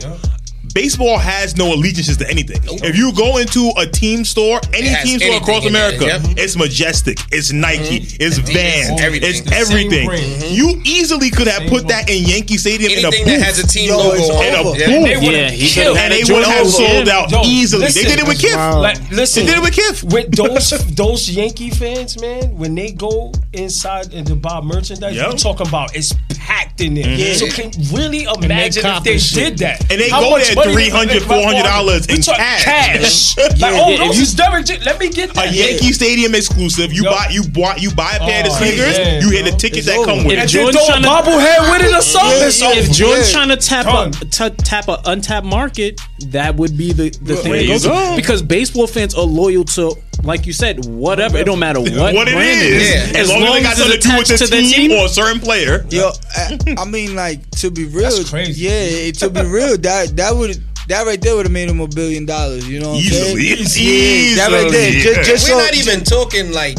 Baseball 0.75 1.19
has 1.19 1.57
no 1.57 1.73
allegiances 1.75 2.17
to 2.19 2.29
anything. 2.29 2.61
If 2.85 2.97
you 2.97 3.13
go 3.15 3.39
into 3.39 3.73
a 3.77 3.87
team 3.87 4.25
store, 4.25 4.61
any 4.75 4.89
has 4.89 5.03
team 5.05 5.19
store 5.19 5.37
across 5.39 5.67
in 5.67 5.73
there, 5.73 5.89
America, 5.95 6.07
yep. 6.29 6.39
it's 6.39 6.57
Majestic, 6.57 7.19
it's 7.33 7.53
Nike, 7.53 8.01
mm-hmm. 8.01 8.17
it's 8.23 8.39
Adidas, 8.39 8.53
Vans, 8.55 9.01
everything. 9.01 9.31
it's 9.31 9.41
The 9.43 9.51
same 9.51 9.63
everything. 9.63 10.55
You 10.55 10.81
easily 10.85 11.31
could 11.31 11.49
have 11.49 11.69
put 11.69 11.89
that 11.89 12.09
in 12.11 12.25
Yankee 12.25 12.57
Stadium 12.59 12.93
in 12.93 13.05
a 13.05 13.09
Anything 13.09 13.25
booth. 13.25 13.39
that 13.39 13.45
has 13.47 13.59
a 13.59 13.67
team 13.67 13.89
Yo, 13.91 13.97
logo 13.97 14.17
it's 14.17 14.31
on 14.31 14.45
in 14.45 14.55
a 14.55 14.61
it. 14.61 14.65
booth. 14.65 14.79
Yeah. 14.79 15.49
They 15.49 15.57
Yeah, 15.57 15.69
killed. 15.75 15.97
and 15.99 16.13
they 16.13 16.25
would 16.33 16.45
have 16.45 16.67
sold 16.69 17.09
out 17.09 17.31
Yo, 17.31 17.43
easily. 17.45 17.85
listen, 17.87 18.03
they 18.03 18.09
did 18.09 18.19
it 18.21 18.27
with 18.29 18.41
Kith. 18.41 18.57
Wow. 18.57 18.81
Like, 18.81 19.11
listen, 19.11 19.47
They 19.47 19.53
did 19.53 19.59
it 19.59 19.63
with 19.63 19.75
Kith. 19.75 20.05
with 20.05 20.37
those 20.37 20.71
those 20.95 21.31
Yankee 21.31 21.71
fans, 21.71 22.21
man, 22.21 22.57
when 22.57 22.75
they 22.75 22.93
go 22.93 23.33
inside 23.53 24.13
and 24.13 24.27
to 24.27 24.37
buy 24.37 24.61
merchandise, 24.61 25.15
Yep. 25.17 25.27
you're 25.27 25.39
talking 25.39 25.67
about 25.67 25.97
it's 25.97 26.15
packed 26.37 26.81
in 26.81 26.95
there. 26.95 27.09
Yeah. 27.09 27.35
So 27.35 27.47
can 27.49 27.71
really 27.93 28.25
imagine 28.25 28.85
if 28.87 29.03
they 29.05 29.19
did 29.19 29.59
that. 29.59 29.81
And 29.91 30.01
they 30.01 30.11
go 30.11 30.31
much 30.31 30.47
there 30.47 30.55
money 30.55 30.55
they 30.55 30.55
$300, 30.65 31.21
$400 31.21 32.15
in 32.15 32.23
cash. 32.23 32.65
cash. 32.65 33.37
like, 33.39 33.57
Yeah, 33.59 33.71
oh, 33.81 33.93
if 33.93 33.99
those 34.01 34.17
you- 34.17 34.23
is 34.23 34.35
Derek. 34.35 34.67
J- 34.67 34.79
Let 34.81 34.99
me 34.99 35.09
get 35.11 35.31
A 35.31 35.35
that. 35.35 35.53
Yankee 35.55 35.93
Stadium 35.93 36.35
exclusive. 36.35 36.93
You 36.93 37.05
Yo. 37.05 37.11
buy 37.11 37.29
you 37.31 37.43
bought 37.49 37.81
you 37.81 37.91
buy 37.95 38.13
a 38.13 38.19
pair 38.19 38.45
of 38.47 38.53
Oh, 38.53 38.57
sneakers. 38.59 38.99
yeah, 38.99 39.21
you 39.21 39.31
hit 39.31 39.45
the 39.45 39.51
bro. 39.51 39.59
tickets 39.59 39.87
that 39.87 40.05
come 40.05 40.25
with 40.25 40.27
If 40.27 40.33
it. 40.33 40.39
And 40.41 40.51
Jordan's 40.51 40.75
then 40.77 40.85
throw 40.87 40.97
a 40.97 41.01
trying 41.01 41.25
to- 41.25 41.31
bobblehead 41.31 41.73
with 41.73 41.91
it 41.91 41.97
or 41.99 42.03
something. 42.03 42.39
Yeah, 42.39 42.47
it's 42.47 42.61
yeah. 42.61 42.69
over. 42.69 42.79
If 42.81 42.93
Jordan's 42.93 43.33
trying 43.33 43.49
to 43.49 43.57
tap 43.57 43.85
Done. 43.87 44.09
a 44.09 44.25
t- 44.25 44.57
tap 44.65 44.89
a 44.89 45.01
untapped 45.07 45.47
market, 45.47 46.01
that 46.29 46.57
would 46.57 46.77
be 46.77 46.93
the, 46.93 47.11
the 47.23 47.37
thing 47.37 47.53
there 47.53 47.61
to 47.61 47.67
you 47.67 47.73
go 47.75 47.79
to. 47.79 47.89
go. 47.89 48.17
because 48.17 48.43
baseball 48.43 48.87
fans 48.87 49.15
are 49.15 49.25
loyal 49.25 49.65
to, 49.65 49.95
like 50.25 50.47
you 50.47 50.53
said, 50.53 50.85
whatever. 50.87 51.39
It 51.39 51.45
don't 51.45 51.59
matter 51.59 51.81
what, 51.81 52.15
what 52.15 52.29
it 52.29 52.35
brand 52.35 52.61
is. 52.61 53.13
Yeah. 53.13 53.21
As, 53.21 53.29
long 53.31 53.43
as 53.43 53.57
it 53.57 53.63
got 53.63 53.73
it's 53.73 53.81
something 53.81 54.01
to 54.01 54.09
do 54.09 54.17
with 54.19 54.27
attached 54.27 54.29
the 54.29 54.37
to 54.39 54.51
the 54.51 54.63
team, 54.63 54.91
team. 54.91 54.99
or 54.99 55.07
a 55.07 55.09
certain 55.09 55.41
player. 55.41 55.87
Yo, 55.91 56.11
I, 56.37 56.59
I 56.79 56.85
mean, 56.85 57.15
like 57.15 57.49
to 57.53 57.71
be 57.71 57.85
real, 57.87 58.11
That's 58.11 58.31
crazy. 58.31 58.65
Yeah, 58.65 59.13
to 59.13 59.31
be 59.31 59.43
real, 59.43 59.77
that 59.79 60.17
that 60.17 60.35
would 60.35 60.63
that 60.89 61.07
right 61.07 61.21
there 61.21 61.37
would 61.37 61.47
have 61.47 61.53
made 61.53 61.69
him 61.69 61.81
a 61.81 61.89
billion 61.89 62.27
dollars. 62.27 62.69
You 62.69 62.81
know, 62.81 62.91
what 62.91 62.99
I'm 62.99 63.05
saying? 63.05 63.39
Easily. 63.39 63.87
It's 63.87 64.37
that 64.37 64.51
right 64.51 64.71
there. 64.71 64.91
easily. 64.91 65.15
Just, 65.15 65.31
just 65.31 65.49
We're 65.49 65.55
so, 65.55 65.65
not 65.65 65.75
even 65.77 66.05
talking 66.05 66.53
like 66.53 66.79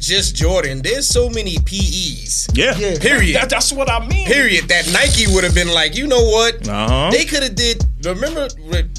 just 0.00 0.34
Jordan. 0.34 0.80
There's 0.82 1.06
so 1.06 1.28
many 1.28 1.58
PEs. 1.58 2.48
Yeah. 2.54 2.76
Yeah. 2.76 2.98
Period. 2.98 3.36
That, 3.36 3.50
that's 3.50 3.72
what 3.72 3.90
I 3.90 4.04
mean. 4.06 4.26
Period. 4.26 4.64
That 4.68 4.90
Nike 4.92 5.32
would 5.32 5.44
have 5.44 5.54
been 5.54 5.72
like, 5.72 5.94
you 5.94 6.06
know 6.06 6.24
what? 6.24 6.66
Uh-huh. 6.66 7.10
They 7.10 7.24
could 7.24 7.42
have 7.42 7.54
did. 7.54 7.84
Remember, 8.04 8.48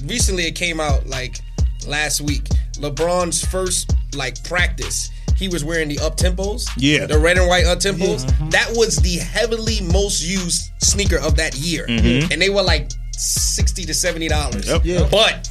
recently 0.05 0.45
it 0.45 0.55
came 0.55 0.79
out 0.79 1.07
like 1.07 1.39
last 1.87 2.21
week. 2.21 2.47
LeBron's 2.73 3.43
first 3.45 3.93
like 4.15 4.43
practice. 4.43 5.09
He 5.35 5.47
was 5.47 5.63
wearing 5.63 5.87
the 5.89 5.97
up 5.99 6.17
tempos. 6.17 6.65
Yeah. 6.77 7.07
The 7.07 7.17
red 7.17 7.37
and 7.37 7.47
white 7.47 7.65
up 7.65 7.79
tempos. 7.79 8.27
That 8.51 8.69
was 8.75 8.97
the 8.97 9.17
heavily 9.17 9.81
most 9.81 10.21
used 10.23 10.69
sneaker 10.83 11.17
of 11.17 11.35
that 11.37 11.55
year, 11.55 11.85
and 11.87 12.41
they 12.41 12.49
were 12.49 12.61
like 12.61 12.91
sixty 13.13 13.83
to 13.85 13.93
seventy 13.93 14.27
dollars. 14.27 14.67
Yep. 14.67 14.81
Yeah. 14.85 15.07
But 15.09 15.49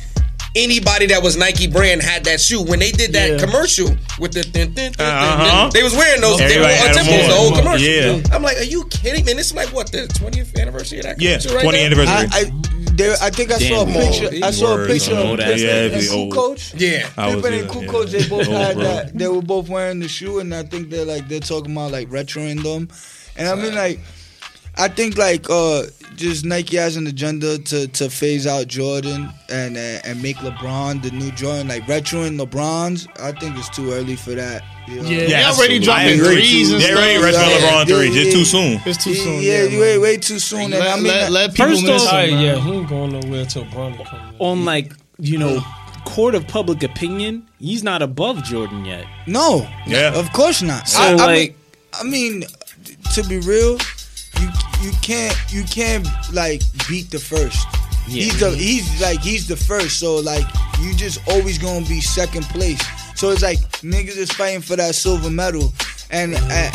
anybody 0.56 1.06
that 1.06 1.22
was 1.22 1.36
Nike 1.36 1.66
brand 1.68 2.02
had 2.02 2.24
that 2.24 2.40
shoe. 2.40 2.62
When 2.62 2.78
they 2.80 2.90
did 2.92 3.12
that 3.12 3.30
Yeah. 3.32 3.38
commercial 3.38 3.96
with 4.18 4.32
the, 4.32 4.42
thin, 4.42 4.74
thin, 4.74 4.92
dun, 4.92 5.06
dun, 5.06 5.40
Uh-huh. 5.40 5.46
dun, 5.62 5.70
they 5.72 5.82
was 5.84 5.92
wearing 5.94 6.20
those. 6.20 6.38
They 6.38 6.58
were 6.58 6.64
Everybody 6.66 6.74
on 6.74 6.86
had 6.86 6.96
tempos 6.96 7.06
the 7.06 7.24
on. 7.24 7.30
whole 7.30 7.52
commercial. 7.56 7.86
Yeah. 7.86 8.22
I'm 8.34 8.42
like, 8.42 8.56
are 8.58 8.64
you 8.64 8.84
kidding 8.86 9.24
me? 9.24 9.30
And 9.32 9.38
this 9.38 9.46
is 9.48 9.54
like 9.54 9.68
what 9.72 9.92
the 9.92 10.08
20th 10.08 10.56
anniversary 10.60 10.98
of 10.98 11.04
that 11.04 11.20
Yeah. 11.20 11.38
commercial 11.38 11.54
right 11.54 11.62
20 11.62 11.78
now? 11.78 11.84
anniversary. 11.84 12.14
I, 12.14 12.28
I, 12.32 12.52
there, 13.00 13.16
I 13.20 13.30
think 13.30 13.50
I 13.52 13.58
saw 13.58 13.82
a 13.82 13.86
Damn, 13.86 13.94
picture. 14.02 14.44
I 14.46 14.50
saw 14.50 14.66
a 14.66 14.76
words, 14.76 14.92
picture 14.92 15.16
I 15.18 15.22
know 15.24 15.32
of 15.32 15.38
that. 15.38 15.46
Pippen 15.46 15.60
Yeah, 15.66 15.84
and 15.84 15.94
the 16.02 16.08
Cool 16.08 16.18
old- 16.18 16.34
Coach. 16.34 16.74
Yeah. 16.74 17.08
I 17.16 17.26
was 17.26 17.34
Pippen 17.36 17.52
in- 17.54 17.60
and 17.60 17.68
Cool 17.70 17.82
yeah. 17.84 17.88
Coach, 17.90 18.10
they 18.10 18.28
both 18.28 18.46
had 18.46 18.74
bro. 18.74 18.84
that. 18.84 19.18
They 19.18 19.28
were 19.28 19.42
both 19.42 19.68
wearing 19.68 20.00
the 20.00 20.08
shoe, 20.08 20.38
and 20.40 20.54
I 20.54 20.62
think 20.64 20.90
they're 20.90 21.04
like 21.04 21.28
they're 21.28 21.40
talking 21.40 21.72
about 21.72 21.92
like 21.92 22.08
retroing 22.10 22.62
them. 22.62 22.88
And 23.36 23.48
I 23.48 23.54
mean, 23.54 23.74
like, 23.74 24.00
I 24.76 24.88
think 24.88 25.16
like 25.16 25.48
uh 25.50 25.84
just 26.16 26.44
Nike 26.44 26.76
has 26.76 26.96
an 26.96 27.06
agenda 27.06 27.58
to 27.58 27.86
to 27.88 28.10
phase 28.10 28.46
out 28.46 28.66
Jordan 28.68 29.30
and 29.48 29.76
uh, 29.76 30.00
and 30.04 30.22
make 30.22 30.36
LeBron 30.38 31.02
the 31.02 31.10
new 31.10 31.30
Jordan, 31.32 31.68
like 31.68 31.82
retroing 31.84 32.38
LeBron's. 32.38 33.06
I 33.20 33.32
think 33.32 33.56
it's 33.58 33.68
too 33.70 33.92
early 33.92 34.16
for 34.16 34.32
that. 34.32 34.62
You? 34.90 35.02
Yeah, 35.02 35.02
Yeah, 35.02 35.18
they 35.18 35.24
already 35.24 35.34
absolutely. 35.44 35.78
dropping 35.80 36.20
I 36.20 36.24
threes 36.24 36.72
and 36.72 36.80
They 36.82 36.92
already 36.94 37.18
stuff. 37.18 37.24
retro 37.24 37.48
Yeah. 37.48 37.70
LeBron 37.72 37.86
threes. 37.88 38.16
Yeah, 38.16 38.22
It's 38.22 38.32
too 38.34 38.44
soon. 38.44 38.80
It's 38.86 39.04
too 39.04 39.14
soon. 39.14 39.42
Yeah, 39.42 39.62
Yeah, 39.64 39.80
way 39.80 39.98
way 39.98 40.16
too 40.16 40.38
soon. 40.38 40.60
And 40.60 40.72
Let, 40.72 40.88
I 40.88 40.96
mean, 40.96 41.06
let, 41.06 41.32
let 41.32 41.50
people 41.54 41.66
First 41.66 41.82
miss 41.82 42.02
off- 42.06 42.12
him, 42.12 42.16
right, 42.34 42.44
yeah, 42.44 42.56
he 42.60 42.70
ain't 42.72 42.88
going 42.88 43.20
nowhere 43.20 43.44
till 43.46 43.64
Bronny 43.66 44.04
comes. 44.06 44.34
On 44.38 44.64
like 44.64 44.92
you 45.18 45.36
know, 45.38 45.60
court 46.06 46.34
of 46.34 46.46
public 46.48 46.82
opinion, 46.82 47.46
he's 47.58 47.82
not 47.82 48.00
above 48.02 48.42
Jordan 48.44 48.84
yet. 48.84 49.04
no, 49.26 49.68
Yeah. 49.86 50.12
of 50.14 50.32
course 50.32 50.62
not. 50.62 50.88
So, 50.88 51.00
I, 51.00 51.08
I 51.10 51.14
like- 51.14 51.28
mean, 51.36 51.54
I 51.92 52.02
mean, 52.04 52.44
to 53.14 53.22
be 53.24 53.38
real, 53.40 53.78
you 54.40 54.48
you 54.82 54.92
can't 55.02 55.36
you 55.50 55.62
can't 55.64 56.06
like 56.32 56.62
beat 56.88 57.10
the 57.10 57.18
first. 57.18 57.58
Yeah. 58.08 58.24
He's 58.24 58.40
the 58.40 58.50
he's 58.52 59.00
like 59.02 59.20
he's 59.20 59.46
the 59.46 59.56
first, 59.56 59.98
so 59.98 60.16
like 60.16 60.44
you 60.80 60.94
just 60.94 61.18
always 61.28 61.58
gonna 61.58 61.84
be 61.86 62.00
second 62.00 62.44
place. 62.44 62.80
So 63.20 63.28
it's 63.32 63.42
like 63.42 63.58
niggas 63.82 64.16
is 64.16 64.32
fighting 64.32 64.62
for 64.62 64.76
that 64.76 64.94
silver 64.94 65.28
medal, 65.28 65.74
and 66.10 66.34
uh, 66.34 66.70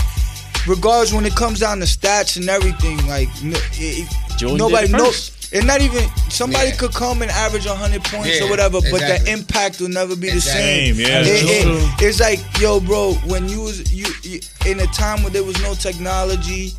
regardless 0.68 1.12
when 1.12 1.26
it 1.26 1.34
comes 1.36 1.60
down 1.60 1.80
to 1.80 1.86
stats 1.86 2.38
and 2.38 2.48
everything, 2.48 2.98
like 3.08 3.30
it, 3.42 4.08
it- 4.44 4.58
nobody 4.58 4.88
knows. 4.90 5.30
first. 5.30 5.54
It's 5.54 5.66
not 5.66 5.82
even 5.82 6.04
somebody 6.30 6.70
Yeah. 6.70 6.76
could 6.76 6.94
come 6.94 7.24
and 7.24 7.32
average 7.32 7.66
100 7.66 8.04
points 8.04 8.40
Yeah, 8.40 8.46
or 8.46 8.50
whatever, 8.52 8.80
but 8.92 9.00
the 9.02 9.24
impact 9.32 9.80
will 9.82 9.90
never 9.90 10.16
be 10.16 10.28
the 10.30 10.36
Exactly. 10.36 10.62
same. 10.62 10.96
Same, 10.98 11.06
yeah. 11.08 11.22
It- 11.22 11.66
it- 11.68 12.04
it's 12.04 12.20
like, 12.20 12.40
yo, 12.60 12.80
bro, 12.80 13.14
when 13.26 13.50
you 13.50 13.62
was 13.62 13.92
you, 13.92 14.06
you 14.22 14.40
in 14.68 14.80
a 14.82 14.88
time 14.88 15.24
where 15.24 15.32
there 15.32 15.44
was 15.44 15.60
no 15.62 15.74
technology, 15.74 16.74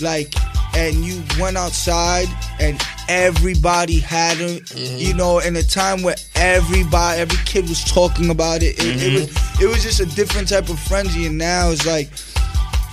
like, 0.00 0.34
and 0.74 0.96
you 0.96 1.22
went 1.40 1.56
outside 1.56 2.26
and 2.60 2.80
everybody 3.08 3.98
had 3.98 4.40
it, 4.40 4.64
Mm-hmm. 4.66 4.96
you 4.98 5.14
know, 5.14 5.38
in 5.40 5.56
a 5.56 5.62
time 5.62 6.02
where 6.02 6.16
everybody, 6.36 7.20
every 7.20 7.38
kid 7.44 7.68
was 7.68 7.82
talking 7.84 8.30
about 8.30 8.62
it. 8.62 8.78
It, 8.78 8.80
it 8.80 8.96
Mm-hmm. 8.98 9.14
was, 9.14 9.60
it 9.62 9.66
was 9.68 9.82
just 9.82 10.00
a 10.00 10.06
different 10.16 10.48
type 10.48 10.68
of 10.68 10.78
frenzy, 10.78 11.26
and 11.26 11.36
now 11.38 11.70
it's 11.70 11.86
like. 11.86 12.08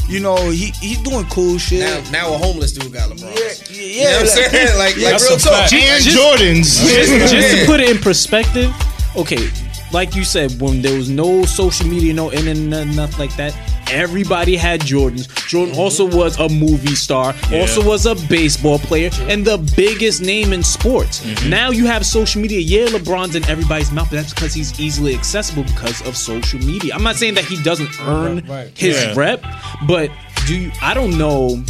You 0.09 0.21
know, 0.21 0.37
he 0.51 0.67
he's 0.79 0.99
doing 1.01 1.25
cool 1.25 1.57
shit. 1.57 1.81
Now, 1.81 2.11
now 2.11 2.33
a 2.33 2.37
homeless 2.37 2.71
dude 2.71 2.93
got 2.93 3.09
LeBron. 3.09 3.23
yeah, 3.35 3.75
yeah, 3.75 3.81
You 3.81 4.03
know 4.05 4.11
what 4.11 4.15
I'm 4.15 4.23
like- 4.23 4.51
saying? 4.51 4.77
Like, 4.77 4.95
like 4.95 5.21
real 5.21 5.37
talk. 5.37 5.51
fact. 5.51 5.73
And 5.73 6.01
Just- 6.01 6.17
Jordans. 6.17 6.87
just, 6.87 7.29
just 7.33 7.57
to 7.59 7.65
put 7.69 7.81
it 7.81 7.89
in 7.89 7.97
perspective, 7.97 8.73
okay, 9.17 9.49
like 9.91 10.15
you 10.15 10.23
said, 10.23 10.59
when 10.61 10.81
there 10.81 10.97
was 10.97 11.09
no 11.09 11.43
social 11.45 11.87
media, 11.87 12.13
no 12.13 12.31
internet, 12.31 12.87
nothing 12.87 13.19
like 13.19 13.35
that, 13.37 13.55
everybody 13.89 14.55
had 14.55 14.81
Jordans. 14.81 15.27
Jordan 15.47 15.73
mm-hmm. 15.73 15.81
also 15.81 16.05
was 16.05 16.37
a 16.39 16.49
movie 16.49 16.95
star, 16.95 17.33
also 17.53 17.85
was 17.85 18.05
a 18.05 18.15
baseball 18.27 18.79
player, 18.79 19.09
and 19.21 19.45
the 19.45 19.57
biggest 19.75 20.21
name 20.21 20.51
in 20.53 20.61
sports. 20.63 21.21
Mm-hmm. 21.25 21.49
Now 21.49 21.71
you 21.71 21.85
have 21.85 22.05
social 22.05 22.41
media. 22.41 22.59
Yeah, 22.59 22.87
LeBron's 22.87 23.35
in 23.35 23.45
everybody's 23.45 23.91
mouth, 23.91 24.09
but 24.09 24.17
that's 24.17 24.33
because 24.33 24.53
he's 24.53 24.79
easily 24.79 25.15
accessible 25.15 25.63
because 25.63 26.05
of 26.05 26.17
social 26.17 26.59
media. 26.59 26.93
I'm 26.93 27.03
not 27.03 27.15
saying 27.15 27.35
that 27.35 27.45
he 27.45 27.61
doesn't 27.63 27.89
earn 28.01 28.37
Right, 28.37 28.49
right. 28.49 28.77
his 28.77 29.01
Yeah. 29.01 29.13
rep, 29.15 29.43
but 29.87 30.11
do 30.47 30.55
you, 30.59 30.71
I 30.81 30.93
don't 30.93 31.17
know 31.17 31.63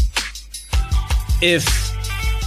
if 1.41 1.65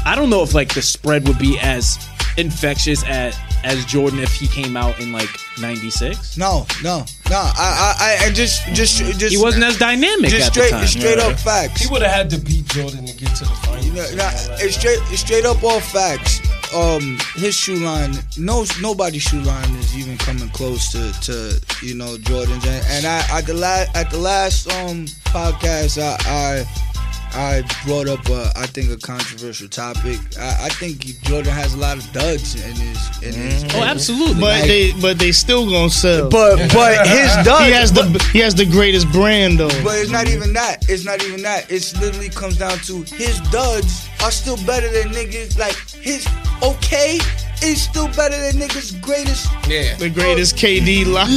I 0.07 0.15
don't 0.17 0.31
know 0.31 0.43
if 0.43 0.55
like 0.55 0.73
the 0.75 0.83
spread 0.83 1.29
would 1.29 1.39
be 1.39 1.59
as 1.61 1.99
infectious 2.37 3.05
as 3.05 3.37
as 3.65 3.85
Jordan 3.85 4.21
if 4.21 4.33
he 4.33 4.47
came 4.47 4.77
out 4.77 4.99
in 5.01 5.13
like 5.13 5.29
'96. 5.61 6.37
No, 6.37 6.67
no, 6.83 7.05
no. 7.29 7.37
I, 7.37 7.55
I, 7.59 7.95
I, 7.99 8.27
I 8.27 8.31
just, 8.33 8.67
just, 8.69 8.99
just. 9.19 9.35
He 9.35 9.41
wasn't 9.41 9.65
as 9.65 9.79
dynamic 9.79 10.31
just 10.31 10.47
at 10.47 10.53
straight, 10.53 10.71
the 10.71 10.79
time. 10.79 10.87
straight 10.87 11.19
up 11.19 11.39
facts. 11.39 11.83
He 11.83 11.89
would 11.93 12.03
have 12.03 12.11
had 12.11 12.31
to 12.31 12.39
beat 12.39 12.67
Jordan 12.67 13.07
to 13.07 13.17
get 13.17 13.35
to 13.37 13.45
the 13.45 13.51
finals. 13.51 13.87
You 13.87 13.93
know, 13.93 14.03
nah, 14.17 14.31
it's 14.59 14.77
straight, 14.77 14.99
it's 15.11 15.21
straight 15.21 15.45
up 15.45 15.63
all 15.63 15.81
facts. 15.81 16.41
Um, 16.73 17.19
his 17.35 17.55
shoe 17.55 17.77
line, 17.77 18.13
no, 18.39 18.65
nobody's 18.81 19.23
shoe 19.23 19.41
line 19.41 19.75
is 19.75 19.99
even 19.99 20.17
coming 20.19 20.49
close 20.51 20.93
to, 20.93 21.13
to 21.23 21.61
you 21.83 21.97
know 21.97 22.17
Jordan's. 22.19 22.65
And, 22.65 22.87
and 22.89 23.07
I, 23.07 23.39
at 23.39 23.47
the 23.47 23.55
last, 23.55 23.97
at 23.97 24.11
the 24.11 24.19
last 24.19 24.71
um 24.73 25.07
podcast, 25.35 26.01
I, 26.01 26.17
I, 26.31 26.90
I 27.33 27.63
brought 27.87 28.09
up, 28.09 28.29
a, 28.29 28.53
I 28.57 28.67
think, 28.67 28.91
a 28.91 28.97
controversial 28.97 29.69
topic. 29.69 30.19
I, 30.39 30.67
I 30.67 30.69
think 30.69 31.05
Jordan 31.23 31.53
has 31.53 31.75
a 31.75 31.79
lot 31.79 31.97
of 31.97 32.13
duds 32.13 32.55
in 32.55 32.75
his, 32.75 33.23
in 33.23 33.35
his. 33.35 33.65
Mm-hmm. 33.65 33.79
Oh, 33.79 33.85
absolutely. 33.85 34.41
But 34.41 34.63
they 34.63 34.93
but 35.01 35.19
they 35.19 35.33
still 35.33 35.71
gonna 35.71 35.91
sell. 35.91 36.29
But, 36.29 36.57
but 36.73 37.07
his 37.07 37.31
duds. 37.45 37.65
he 37.65 37.73
has 37.73 37.93
the 37.93 38.31
he 38.33 38.39
has 38.41 38.55
the 38.55 38.67
greatest 38.67 39.11
brand 39.13 39.59
though. 39.59 39.69
But 39.85 39.99
it's 39.99 40.11
not 40.11 40.29
even 40.29 40.53
that. 40.55 40.89
It's 40.89 41.05
not 41.05 41.23
even 41.25 41.43
that. 41.43 41.71
It's 41.71 41.97
literally 42.01 42.31
comes 42.31 42.59
down 42.59 42.79
to 42.79 43.03
his 43.03 43.41
duds 43.51 44.09
are 44.23 44.31
still 44.31 44.57
better 44.67 44.91
than 44.91 45.13
niggas. 45.13 45.59
Like 45.59 45.77
his 46.01 46.27
okay 46.63 47.19
is 47.63 47.83
still 47.83 48.09
better 48.09 48.37
than 48.37 48.61
niggas' 48.61 49.01
greatest. 49.01 49.51
Yeah. 49.69 49.95
the 49.97 50.11
greatest 50.11 50.55
oh. 50.55 50.59
KD 50.59 51.07
line. 51.07 51.31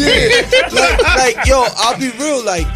like, 0.73 1.37
like 1.37 1.47
yo, 1.47 1.65
I'll 1.77 1.99
be 1.99 2.11
real. 2.17 2.43
Like, 2.43 2.67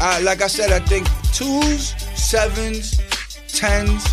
I, 0.00 0.20
like 0.20 0.42
I 0.42 0.46
said, 0.46 0.72
I 0.72 0.80
think 0.80 1.06
twos, 1.32 1.94
sevens, 2.22 2.98
tens 3.48 4.06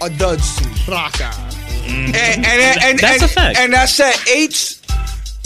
are 0.00 0.08
duds 0.10 0.56
to 0.56 0.68
me. 0.68 0.74
Raka. 0.88 1.30
And 1.86 2.16
and 2.16 2.46
and, 2.46 2.82
and, 2.82 2.98
That's 2.98 3.22
and, 3.22 3.30
a 3.30 3.34
fact. 3.34 3.58
And 3.58 3.74
I 3.74 3.84
said 3.84 4.14
eights 4.28 4.80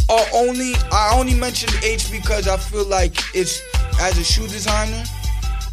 are 0.08 0.24
only 0.34 0.74
I 0.92 1.16
only 1.18 1.34
mentioned 1.34 1.74
eights 1.82 2.10
because 2.10 2.46
I 2.46 2.56
feel 2.56 2.86
like 2.86 3.14
it's 3.34 3.60
as 4.00 4.18
a 4.18 4.24
shoe 4.24 4.46
designer, 4.46 5.02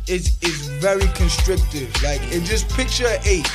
it's 0.07 0.37
it's 0.41 0.67
very 0.81 1.07
constrictive. 1.13 1.91
Like 2.01 2.21
if 2.31 2.43
just 2.45 2.69
picture 2.69 3.07
an 3.07 3.19
eight. 3.25 3.49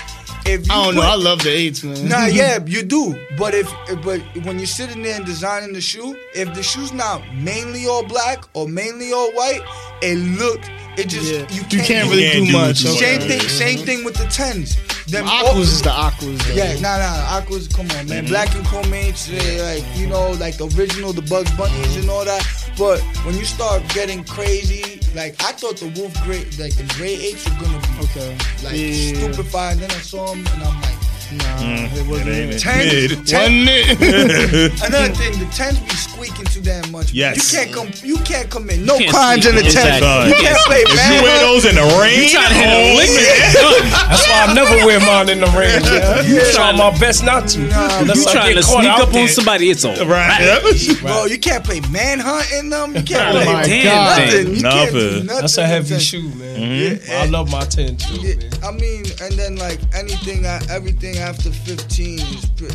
If 0.47 0.67
you 0.67 0.73
I 0.73 0.85
don't 0.85 0.95
know. 0.97 1.03
I 1.03 1.15
love 1.15 1.43
the 1.43 1.51
eights, 1.51 1.83
man. 1.85 2.09
Nah, 2.09 2.27
yeah, 2.41 2.59
you 2.65 2.83
do. 2.83 3.15
But 3.39 3.55
if, 3.55 3.71
if- 3.89 4.03
but 4.03 4.21
when 4.45 4.59
you're 4.59 4.67
sitting 4.67 5.03
there 5.03 5.17
and 5.17 5.25
designing 5.27 5.73
the 5.73 5.81
shoe, 5.81 6.17
if 6.35 6.53
the 6.55 6.63
shoe's 6.63 6.93
not 6.93 7.23
mainly 7.35 7.87
all 7.87 8.05
black 8.05 8.45
or 8.55 8.69
mainly 8.69 9.13
all 9.13 9.31
white, 9.33 9.63
it 10.03 10.17
look 10.39 10.61
it 10.99 11.09
just 11.09 11.31
Yeah. 11.33 11.41
you 11.51 11.61
can't, 11.63 11.73
You 11.73 11.81
can't 11.83 12.11
really 12.11 12.25
You 12.27 12.33
do 12.33 12.39
can't 12.39 12.47
do 12.47 12.53
much. 12.53 12.85
much. 12.85 12.99
Same 12.99 13.21
okay. 13.21 13.39
thing, 13.39 13.49
same 13.49 13.79
thing 13.79 14.05
with 14.05 14.15
the 14.15 14.25
tens. 14.27 14.77
Them 15.07 15.27
Aquas 15.27 15.69
is 15.73 15.83
the 15.83 15.91
aquas. 15.91 16.39
Though. 16.47 16.55
yeah, 16.55 16.75
nah, 16.81 16.99
nah, 16.99 17.37
Aqua's, 17.39 17.67
come 17.69 17.91
on, 17.93 18.09
man. 18.09 18.27
Black 18.27 18.55
and 18.55 18.65
Chromates, 18.67 19.29
uh, 19.29 19.65
like, 19.65 19.85
you 19.99 20.07
know, 20.07 20.31
like 20.33 20.57
the 20.57 20.67
original, 20.79 21.13
the 21.13 21.23
Bugs 21.23 21.51
Bunnies 21.57 21.97
and 21.97 22.09
all 22.09 22.25
that. 22.25 22.43
But 22.79 23.01
when 23.25 23.37
you 23.37 23.45
start 23.45 23.83
getting 23.89 24.23
crazy, 24.25 24.90
like, 25.15 25.35
I 25.43 25.53
thought 25.53 25.77
the 25.79 25.89
Wolf 26.01 26.15
Gray, 26.25 26.45
like, 26.59 26.75
the 26.77 26.85
Gray 26.97 27.15
Apes 27.15 27.49
were 27.49 27.57
gonna 27.65 27.79
be, 27.79 28.05
Okay. 28.05 28.37
like, 28.63 28.75
Yeah. 28.77 29.33
stupefied. 29.33 29.79
Then 29.79 29.91
I 29.91 30.01
saw 30.01 30.33
him 30.33 30.47
and 30.47 30.63
I'm 30.63 30.81
like, 30.83 30.99
Nah, 31.33 31.63
it 31.63 31.91
mm, 31.91 32.09
wasn't 32.09 32.29
It 32.29 32.37
ain't 32.37 32.51
it. 32.51 32.57
it. 32.57 32.61
Tens, 32.61 33.17
Mid. 33.17 33.27
ten, 33.27 33.67
Wasn't 33.67 33.69
it? 34.55 34.83
another 34.87 35.15
thing, 35.21 35.39
the 35.39 35.47
tens 35.55 35.79
be 35.81 35.91
squeaking 35.95 36.45
too 36.47 36.61
damn 36.61 36.91
much. 36.91 37.13
Yes. 37.13 37.53
You 37.53 37.59
can't 37.59 37.73
come, 37.73 37.89
you 38.03 38.17
can't 38.25 38.51
commit 38.51 38.81
no 38.81 38.99
can't 38.99 39.11
crimes 39.11 39.47
in 39.47 39.55
the 39.55 39.61
squeak, 39.63 39.75
tens. 39.75 39.97
exactly. 40.03 40.29
You 40.29 40.35
can't 40.43 40.59
play 40.67 40.83
If 40.87 41.11
you 41.15 41.23
wear 41.23 41.39
those 41.41 41.65
in 41.67 41.75
the 41.77 41.87
rain, 42.03 42.23
you 42.23 42.29
trying 42.31 42.49
to 42.51 42.55
hit 42.55 42.71
a 42.71 42.97
lick 42.97 43.11
yeah. 43.11 44.11
That's 44.11 44.27
why 44.29 44.47
I 44.49 44.55
never 44.55 44.77
wear 44.87 45.01
mine 45.01 45.29
in 45.29 45.41
the 45.41 45.51
rain. 45.55 45.81
Yeah. 45.85 46.23
Yeah. 46.23 46.53
Try 46.53 46.73
my 46.73 46.91
best 46.99 47.25
not 47.25 47.49
to. 47.55 47.61
Unless 48.01 48.25
You 48.27 48.33
trying 48.33 48.57
to 48.57 48.63
sneak 48.63 48.87
up 48.91 49.11
there. 49.11 49.23
on 49.23 49.29
somebody? 49.29 49.71
It's 49.71 49.85
all 49.85 49.95
Right. 50.07 50.41
Yep. 50.41 51.01
Bro, 51.03 51.27
you 51.27 51.39
can't 51.39 51.65
play 51.65 51.81
manhunt 51.91 52.51
in 52.53 52.71
them. 52.71 52.95
You 52.97 53.03
can't 53.03 53.37
Oh 53.37 53.43
play 53.45 53.83
damn 53.83 53.85
God. 53.85 54.19
nothing. 54.19 54.47
You 54.57 54.63
can't 54.63 54.63
Nothing. 54.63 55.27
nothing. 55.27 55.27
That's 55.27 55.59
a 55.59 55.67
heavy 55.67 55.99
shoe, 55.99 56.23
man. 56.35 56.57
Mm-hmm. 56.61 57.11
Yeah. 57.11 57.23
I 57.23 57.27
love 57.27 57.51
my 57.51 57.65
10 57.65 57.97
too, 57.97 58.39
I 58.63 58.73
mean, 58.73 59.05
and 59.23 59.33
then 59.35 59.57
like 59.57 59.79
anything, 59.95 60.45
everything 60.69 61.17
after 61.21 61.51
15 61.51 62.21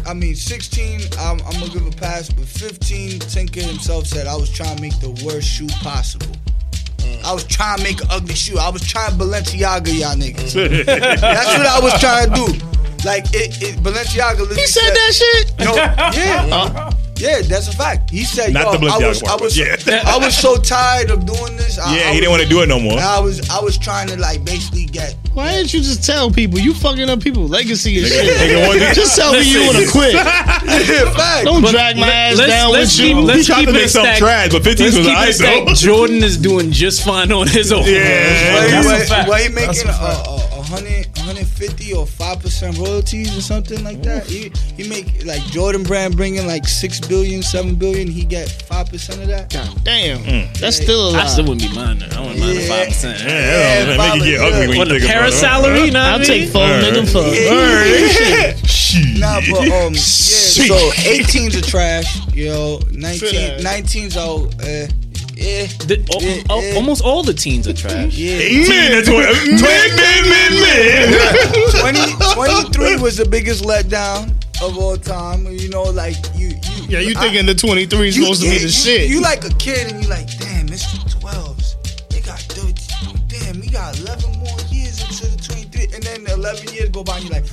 I 0.06 0.14
mean, 0.14 0.36
16, 0.36 1.02
I'm, 1.20 1.42
I'm 1.42 1.54
gonna 1.60 1.70
give 1.70 1.86
a 1.86 1.92
pass, 1.92 2.30
but 2.30 2.46
15, 2.46 3.20
Tinker 3.20 3.62
himself 3.62 4.08
said 4.08 4.28
I 4.28 4.36
was 4.36 4.50
trying 4.50 4.76
to 4.78 4.82
make 4.82 5.00
the 5.00 5.12
worst 5.26 5.48
shoe 5.48 5.68
possible. 5.82 6.36
I 7.26 7.34
was 7.34 7.44
trying 7.44 7.78
to 7.80 7.84
make 7.84 8.02
an 8.02 8.08
ugly 8.12 8.36
shoe. 8.36 8.58
I 8.60 8.70
was 8.70 8.86
trying 8.88 9.14
Balenciaga, 9.14 9.88
y'all 10.00 10.16
niggas. 10.16 10.54
That's 10.86 11.58
what 11.58 11.66
I 11.66 11.80
was 11.80 12.00
trying 12.00 12.30
to 12.30 12.36
do. 12.36 12.46
Like 13.04 13.26
it, 13.34 13.62
it 13.62 13.76
Balenciaga. 13.84 14.56
He 14.56 14.66
said 14.68 14.92
that 14.92 15.12
shit. 15.14 15.60
No, 15.60 15.76
yeah, 15.76 16.56
uh-huh. 16.56 16.92
Yeah, 17.18 17.42
that's 17.42 17.68
a 17.68 17.76
fact. 17.76 18.10
He 18.10 18.24
said, 18.24 18.54
Not 18.54 18.74
"Yo, 18.74 18.80
the 18.80 18.88
I 18.88 19.08
was, 19.08 19.24
I 19.24 19.36
was, 19.36 19.58
yeah. 19.58 19.76
I 20.06 20.18
was 20.18 20.36
so 20.38 20.58
tired 20.58 21.10
of 21.12 21.26
doing 21.26 21.56
this. 21.58 21.78
I, 21.80 21.96
Yeah, 21.98 22.10
I 22.10 22.14
he 22.14 22.20
didn't 22.20 22.32
want 22.32 22.44
to 22.44 22.50
do 22.50 22.62
it 22.62 22.68
no 22.68 22.80
more. 22.80 23.00
I 23.00 23.20
was, 23.20 23.50
I 23.50 23.60
was 23.62 23.78
trying 23.78 24.08
to 24.10 24.18
like 24.18 24.44
basically 24.44 24.86
get 24.86 25.16
Why 25.34 25.52
didn't 25.54 25.74
you 25.74 25.82
just 25.82 26.04
tell 26.04 26.30
people 26.32 26.60
you 26.60 26.74
fucking 26.74 27.10
up 27.10 27.22
people 27.22 27.48
legacy 27.48 27.98
and 28.00 28.08
shit? 28.08 28.96
Just 28.96 29.16
tell 29.16 29.34
me 29.34 29.50
you 29.50 29.66
want 29.66 29.78
to 29.78 29.92
quit. 29.92 30.16
Fact. 31.16 31.46
Don't 31.46 31.66
drag 31.66 31.98
my 31.98 32.10
ass 32.10 32.38
let's- 32.38 32.50
down 32.52 32.72
let's 32.72 32.98
with 32.98 33.06
keep- 33.08 33.16
you. 33.18 33.22
let's 33.22 33.40
He 33.40 33.46
tried 33.46 33.60
keep 33.60 33.70
to 33.70 33.76
it 33.76 33.80
make 33.80 33.90
something 33.90 34.16
stacked. 34.16 34.20
trash, 34.20 34.52
but 34.52 34.64
15 34.64 34.86
Let's 34.86 34.98
was 34.98 35.06
keep 35.08 35.16
alright 35.16 35.40
it 35.40 35.66
though. 35.68 35.74
Jordan 35.74 36.24
is 36.24 36.38
doing 36.38 36.72
just 36.72 37.04
fine 37.06 37.32
on 37.32 37.48
his 37.48 37.72
own. 37.72 37.84
Yeah. 37.86 38.02
That's 38.02 38.86
a 38.88 38.90
Why 38.90 39.06
fact. 39.06 39.30
why 39.30 39.42
he 39.44 39.48
That's 39.50 39.84
making 39.86 39.90
a 39.90 39.94
a, 39.94 40.06
a, 40.06 40.60
a 40.60 40.64
hundred, 40.64 41.08
150 41.26 41.94
or 41.94 42.06
five 42.06 42.40
percent 42.40 42.78
royalties 42.78 43.36
or 43.38 43.42
something 43.42 43.84
like 43.84 44.02
that? 44.04 44.26
He, 44.28 44.52
he 44.78 44.88
make 44.88 45.26
like 45.26 45.42
Jordan 45.46 45.84
Brand 45.84 46.16
bringing 46.16 46.46
like 46.46 46.68
six 46.68 47.00
billion, 47.00 47.42
seven 47.42 47.76
billion. 47.76 48.08
He 48.08 48.24
get 48.26 48.50
five 48.50 48.88
percent 48.90 49.22
of 49.22 49.28
that. 49.30 49.52
God 49.52 49.84
damn, 49.84 50.22
that's 50.60 50.78
still 50.78 51.10
a 51.10 51.14
I 51.14 51.18
lot. 51.24 51.28
still 51.30 51.46
wouldn't 51.48 51.70
be 51.70 51.76
mine. 51.76 52.04
I 52.04 52.22
wouldn't 52.22 52.40
mind 52.40 52.60
Yeah. 52.60 52.68
five 52.68 52.88
percent. 52.88 53.20
Yeah, 53.22 53.28
yeah, 53.28 53.92
Yeah, 53.92 53.98
make 53.98 54.22
it 54.22 54.26
get 54.26 54.42
ugly 54.42 54.68
when 54.68 54.80
On 54.82 54.88
you 54.88 54.94
the 54.94 55.00
think 55.00 55.04
about 55.06 55.14
para 55.14 55.28
it. 55.28 55.32
salary, 55.34 55.92
nah, 55.92 56.06
I'll 56.14 56.24
take 56.24 56.50
full 56.50 56.62
Alright. 56.62 56.94
nigga 56.94 57.12
fuck. 57.12 57.34
Yeah. 57.34 58.56
Shit. 58.68 59.20
Nah, 59.20 59.42
but 59.50 59.60
um, 59.72 59.94
yeah. 59.94 60.00
So 60.00 60.76
18s 60.92 61.58
are 61.58 61.62
trash, 61.62 62.20
yo. 62.34 62.80
19, 62.92 63.60
19s 63.60 64.16
are, 64.16 64.48
uh, 64.64 64.88
yeah, 65.36 65.68
The- 65.86 66.04
al- 66.14 66.22
Yeah, 66.22 66.44
al- 66.50 66.64
yeah. 66.64 66.76
almost 66.76 67.02
all 67.04 67.24
the 67.24 67.34
teens 67.34 67.68
are 67.68 67.74
trash. 67.74 68.14
yeah. 68.16 68.38
18 68.38 68.66
to 68.92 69.02
20. 69.04 69.62
Man, 69.62 69.96
man, 69.96 70.24
man, 70.30 70.52
man. 70.62 71.12
20, 71.80 72.34
23 72.34 72.96
was 72.98 73.18
the 73.18 73.26
biggest 73.30 73.64
letdown 73.64 74.32
of 74.62 74.78
all 74.78 74.98
time. 74.98 75.46
You 75.52 75.70
know, 75.70 75.84
like 75.84 76.16
you, 76.36 76.48
you. 76.50 76.86
Yeah, 76.88 77.00
you 77.00 77.14
I- 77.18 77.22
thinking 77.22 77.46
the 77.46 77.56
23 77.56 78.10
is 78.10 78.18
you- 78.18 78.24
supposed 78.24 78.42
to 78.44 78.50
be 78.50 78.58
the 78.58 78.64
you, 78.64 78.70
shit. 78.70 79.10
You 79.10 79.22
like 79.22 79.44
a 79.46 79.50
kid 79.56 79.92
and 79.92 80.04
you 80.04 80.10
like, 80.10 80.28
damn, 80.40 80.68
it's 80.70 80.86
the 81.04 81.10
12s. 81.20 81.76
They 82.10 82.22
got 82.22 82.40
30, 82.40 82.74
damn, 83.28 83.60
we 83.60 83.68
got 83.68 83.98
11 84.00 84.32
more 84.40 84.60
years 84.72 85.02
into 85.02 85.28
the 85.28 85.38
23. 85.44 85.90
And 85.94 86.04
then 86.04 86.26
11 86.28 86.74
years 86.74 86.90
go 86.90 87.04
by 87.04 87.18
and 87.18 87.26
you're 87.26 87.34
like, 87.34 87.46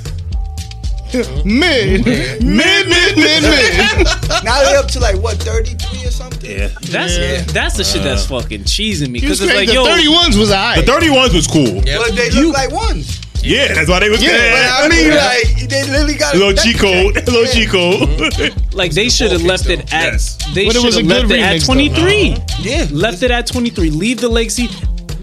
mid, 1.45 2.05
mid, 2.05 2.43
mid, 2.43 2.89
mid, 2.89 3.17
mid. 3.17 3.43
now 4.45 4.63
they're 4.63 4.79
up 4.79 4.89
to 4.89 5.01
like, 5.01 5.17
what, 5.23 5.37
33 5.39 6.07
or 6.07 6.11
something? 6.11 6.51
Yeah. 6.51 6.69
That's 6.91 7.17
Yeah. 7.19 7.43
that's 7.53 7.77
the 7.77 7.85
shit 7.85 8.03
that's 8.03 8.31
uh. 8.31 8.41
fucking 8.41 8.63
cheesing 8.65 9.11
me 9.11 9.21
because 9.21 9.41
it's 9.41 9.53
like 9.53 9.67
the 9.69 9.75
yo, 9.75 9.85
31s 9.85 10.39
was 10.39 10.51
alright. 10.51 10.85
The 10.85 10.91
31s 10.93 11.35
was 11.35 11.47
cool. 11.47 11.67
Yep. 11.85 12.01
But 12.07 12.17
they 12.17 12.29
You- 12.31 12.47
look 12.49 12.55
like 12.57 12.71
ones. 12.73 13.21
Yeah, 13.45 13.75
that's 13.75 13.89
why 13.91 13.99
they 13.99 14.09
was 14.09 14.23
Yeah, 14.23 14.31
but 14.79 14.85
I 14.85 14.89
mean, 14.89 15.11
like 15.11 15.69
they 15.69 15.83
literally 15.83 16.15
got 16.15 16.33
a 16.33 16.39
little 16.39 16.53
G 16.55 16.73
code, 16.75 17.17
a 17.17 17.29
little 17.29 17.53
G 17.53 17.67
code. 17.67 18.55
Like 18.73 18.93
they 18.93 19.09
should 19.09 19.33
have 19.33 19.43
left 19.43 19.67
it 19.69 19.81
at. 19.93 20.13
Yes. 20.13 20.37
They 20.55 20.65
But 20.67 20.77
it 20.77 20.79
should 20.79 20.85
was 20.87 20.97
a 20.97 21.01
have 21.01 21.09
good 21.09 21.29
left 21.29 21.31
it 21.33 21.41
at 21.41 21.57
remix, 21.57 21.61
though. 21.61 21.67
twenty 21.67 21.89
three. 21.91 22.37
Yeah, 22.61 22.87
Left 22.93 23.23
it 23.25 23.31
at 23.33 23.47
twenty 23.49 23.71
three. 23.71 23.91
Leave 23.91 24.21
the 24.21 24.29
legacy. 24.29 24.69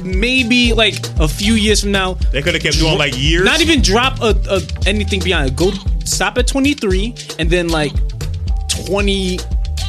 Maybe 0.03 0.73
like 0.73 0.95
a 1.19 1.27
few 1.27 1.53
years 1.53 1.81
from 1.81 1.91
now, 1.91 2.15
They 2.31 2.41
could 2.41 2.53
have 2.53 2.63
kept 2.63 2.77
doing 2.77 2.97
like 2.97 3.17
years. 3.17 3.43
not 3.45 3.61
even 3.61 3.81
drop 3.81 4.19
a, 4.21 4.35
a 4.49 4.61
anything 4.87 5.19
beyond 5.21 5.49
it. 5.49 5.55
Go 5.55 5.71
stop 6.05 6.37
at 6.37 6.47
23 6.47 7.13
and 7.39 7.49
then 7.49 7.69
like 7.69 7.91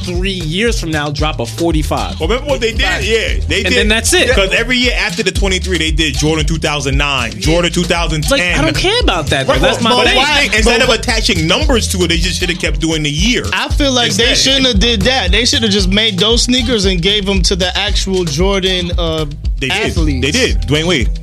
23 0.05 0.30
years 0.30 0.80
from 0.80 0.90
now 0.90 1.11
drop 1.11 1.40
a 1.40 1.46
45. 1.46 2.20
Well, 2.20 2.28
remember 2.28 2.51
what 2.51 2.61
they 2.61 2.72
did? 2.72 2.80
Yeah, 2.80 3.44
they 3.46 3.64
And 3.64 3.68
did. 3.68 3.72
then 3.72 3.88
that's 3.88 4.12
it. 4.12 4.28
Because 4.28 4.53
every 4.53 4.76
year 4.76 4.92
after 4.96 5.22
the 5.22 5.30
23, 5.30 5.78
they 5.78 5.90
did 5.90 6.14
Jordan 6.14 6.46
2009, 6.46 7.32
Jordan 7.40 7.70
2010. 7.72 8.30
Like 8.30 8.40
I 8.59 8.62
don't 8.62 8.76
care 8.76 9.01
about 9.01 9.26
that. 9.26 9.46
Though. 9.46 9.53
Right, 9.55 9.62
That's 9.62 9.82
my 9.82 9.90
but 9.90 10.07
thing. 10.07 10.16
why- 10.16 10.48
instead 10.55 10.82
of 10.82 10.88
attaching 10.88 11.46
numbers 11.46 11.88
to 11.92 11.98
it, 12.05 12.09
they 12.09 12.16
just 12.16 12.38
should 12.40 12.51
have 12.51 12.59
kept 12.59 12.80
doing 12.80 13.03
the 13.03 13.11
year. 13.11 13.44
I 13.53 13.68
feel 13.68 13.92
like 13.92 14.12
they 14.12 14.34
shouldn't 14.34 14.66
have 14.66 14.80
did 14.80 15.03
that. 15.03 15.30
They 15.32 15.44
should 15.44 15.62
have 15.62 15.72
just 15.72 15.88
made 15.90 16.18
those 16.18 16.42
sneakers 16.44 16.84
and 16.86 17.01
gave 17.03 17.26
them 17.26 17.42
to 17.42 17.57
the 17.57 17.76
actual 17.76 18.24
Jordan 18.24 18.90
uh, 18.98 19.24
They 19.59 19.68
did. 19.68 19.72
athletes. 19.72 20.24
They 20.26 20.30
did. 20.32 20.57
Dwyane 20.62 20.86
Wade. 20.86 21.19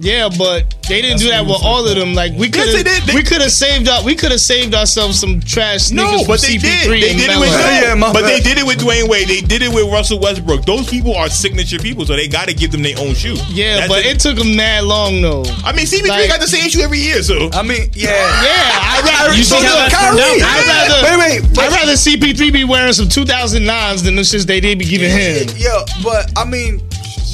Yeah, 0.00 0.30
but 0.38 0.74
they 0.88 1.02
didn't 1.02 1.18
do 1.18 1.28
that 1.28 1.44
with 1.44 1.60
all 1.62 1.86
of 1.86 1.94
them. 1.94 2.14
Like 2.14 2.32
we 2.32 2.48
could 2.48 2.64
Yes, 2.66 2.72
they 2.74 2.82
did. 2.82 2.92
have, 2.94 3.06
They- 3.06 3.14
we 3.14 3.22
could 3.22 3.42
have 3.42 3.52
saved 3.52 3.86
up. 3.88 4.04
We 4.04 4.14
could 4.14 4.30
have 4.30 4.40
saved 4.40 4.74
ourselves 4.74 5.20
some 5.20 5.40
trash. 5.40 5.90
No, 5.90 6.24
but 6.26 6.40
they 6.40 6.56
CP3 6.56 6.60
did. 6.60 6.90
They 6.90 7.00
did 7.14 7.20
it 7.20 7.26
Melo. 7.28 7.40
with 7.40 7.50
Yeah, 7.50 7.94
But 8.00 8.12
bad. 8.14 8.24
they 8.24 8.40
did 8.40 8.58
it 8.58 8.66
with 8.66 8.78
Dwyane 8.80 9.08
Wade. 9.08 9.28
They 9.28 9.40
did 9.42 9.62
it 9.62 9.72
with 9.72 9.84
Russell 9.92 10.18
Westbrook. 10.18 10.64
Those 10.64 10.88
people 10.88 11.14
are 11.14 11.28
signature 11.28 11.78
people, 11.78 12.06
so 12.06 12.16
they 12.16 12.28
got 12.28 12.48
to 12.48 12.54
give 12.54 12.72
them 12.72 12.82
their 12.82 12.98
own 12.98 13.14
shoe. 13.14 13.36
Yeah, 13.50 13.76
That's 13.76 13.88
but 13.88 13.98
it. 14.00 14.16
it 14.16 14.20
took 14.20 14.36
them 14.38 14.56
mad 14.56 14.84
long 14.84 15.20
though. 15.20 15.44
I 15.64 15.72
mean, 15.72 15.86
CP3 15.86 16.08
like- 16.08 16.28
got 16.28 16.40
the 16.40 16.46
same 16.48 16.68
shoe 16.70 16.80
every 16.80 16.98
year, 17.00 17.22
so. 17.22 17.50
I 17.52 17.62
mean, 17.62 17.90
yeah. 17.94 18.10
Yeah, 18.10 18.80
I 18.80 19.00
rather 19.04 19.34
You 19.36 19.44
see 19.44 19.54
how 19.56 19.62
that 19.76 19.90
turned 19.90 20.18
Kyrie, 20.18 20.42
out? 20.42 20.48
I'd 20.48 20.66
rather, 20.66 21.18
Wait, 21.18 21.40
wait, 21.42 21.54
but- 21.54 21.64
I'd 21.64 21.72
rather 21.72 21.92
CP3 21.96 22.50
be 22.50 22.64
wearing 22.64 22.92
some 22.94 23.08
2009s 23.08 24.02
than 24.02 24.16
the 24.16 24.22
shits 24.22 24.46
they 24.46 24.60
did 24.60 24.78
be 24.78 24.86
giving 24.86 25.10
him. 25.10 25.46
Yeah, 25.58 25.84
but 26.02 26.30
I 26.36 26.44
mean, 26.44 26.80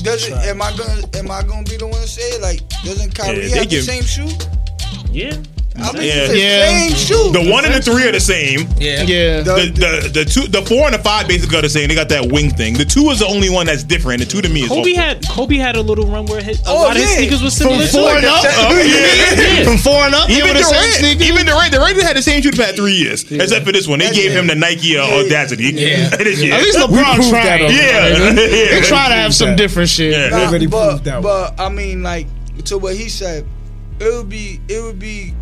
does 0.07 0.27
it, 0.29 0.33
am 0.33 0.63
I 0.63 0.71
gonna 0.77 1.03
am 1.19 1.31
I 1.31 1.43
gonna 1.43 1.65
be 1.65 1.77
the 1.77 1.87
one 1.87 2.01
to 2.01 2.07
say 2.09 2.23
it? 2.37 2.41
Like, 2.41 2.61
doesn't 2.85 3.15
Kyrie 3.15 3.49
Yeah, 3.49 3.57
have 3.57 3.69
give- 3.69 3.85
the 3.85 3.93
same 3.93 4.05
shoe? 4.05 4.31
yeah. 5.11 5.37
I 5.79 5.93
mean, 5.93 6.03
Yeah. 6.05 6.27
the 6.27 6.39
Yeah. 6.39 6.67
same 6.89 6.95
shoe. 6.97 7.33
The 7.33 7.51
one 7.51 7.65
and 7.65 7.75
the 7.75 7.83
three 7.83 8.07
are 8.09 8.13
the 8.13 8.21
same. 8.21 8.69
Yeah. 8.79 9.03
Yeah. 9.03 9.41
The, 9.43 9.71
the 9.75 10.09
the 10.13 10.25
two 10.25 10.47
the 10.49 10.63
four 10.63 10.87
and 10.87 10.95
the 10.95 10.99
five 10.99 11.29
basically 11.29 11.59
are 11.59 11.63
the 11.63 11.69
same. 11.69 11.89
They 11.89 11.95
got 11.95 12.09
that 12.11 12.27
wing 12.33 12.51
thing. 12.51 12.75
The 12.75 12.85
two 12.85 13.11
is 13.11 13.19
the 13.21 13.27
only 13.27 13.51
one 13.51 13.67
that's 13.67 13.83
different. 13.85 14.21
The 14.21 14.27
two 14.27 14.41
to 14.43 14.49
me 14.49 14.63
is 14.63 14.69
Kobe 14.69 14.95
all- 14.95 15.03
had 15.03 15.29
Kobe 15.29 15.57
had 15.57 15.77
a 15.77 15.83
little 15.83 16.07
run 16.07 16.27
where 16.27 16.43
his, 16.43 16.61
a 16.61 16.63
Oh, 16.69 16.75
lot 16.83 16.97
of 16.97 17.03
his 17.03 17.11
yeah. 17.11 17.17
sneakers 17.19 17.43
was 17.43 17.59
From 17.59 17.69
four 17.89 18.11
to 18.11 18.17
and 18.17 18.25
it. 18.25 18.31
up, 18.31 18.45
Oh, 18.45 18.81
yeah. 18.81 19.65
from 19.65 19.79
four 19.79 20.01
and 20.05 20.15
up, 20.15 20.31
Even 20.31 20.55
the 20.55 20.63
same 20.63 20.73
Durant, 20.81 20.95
sneakers. 20.95 21.29
even 21.29 21.47
Durant, 21.47 21.73
Durant 21.73 22.03
had 22.03 22.17
the 22.17 22.23
same 22.23 22.43
shoe 22.43 22.51
for 22.53 22.59
past 22.63 22.77
three 22.77 22.95
years, 22.95 23.25
except 23.31 23.65
for 23.67 23.73
this 23.73 23.87
one. 23.87 23.99
They 23.99 24.11
gave 24.11 24.33
him 24.33 24.47
the 24.47 24.55
Nike 24.55 24.97
uh, 24.97 25.03
Audacity. 25.05 25.73
Yeah. 25.75 26.09
this 26.17 26.41
year. 26.43 26.55
At 26.55 26.63
least 26.63 26.79
LeBron 26.79 27.29
tried. 27.31 27.61
that 27.61 27.73
yeah, 27.73 28.33
They 28.35 28.71
yeah. 28.77 28.81
try 28.83 29.09
to 29.09 29.15
have 29.15 29.35
some 29.35 29.51
that. 29.51 29.57
different 29.59 29.89
shit. 29.91 30.13
Yeah. 30.13 30.47
Already 30.47 30.67
proved 30.67 31.05
that 31.05 31.23
but 31.23 31.59
I 31.61 31.69
mean, 31.69 32.03
like 32.03 32.27
to 32.65 32.79
what 32.79 32.95
he 32.97 33.09
said, 33.09 33.45
it 34.01 34.13
would 34.13 34.29
be 34.29 34.61
it 34.69 34.83
would 34.83 34.99
be 34.99 35.35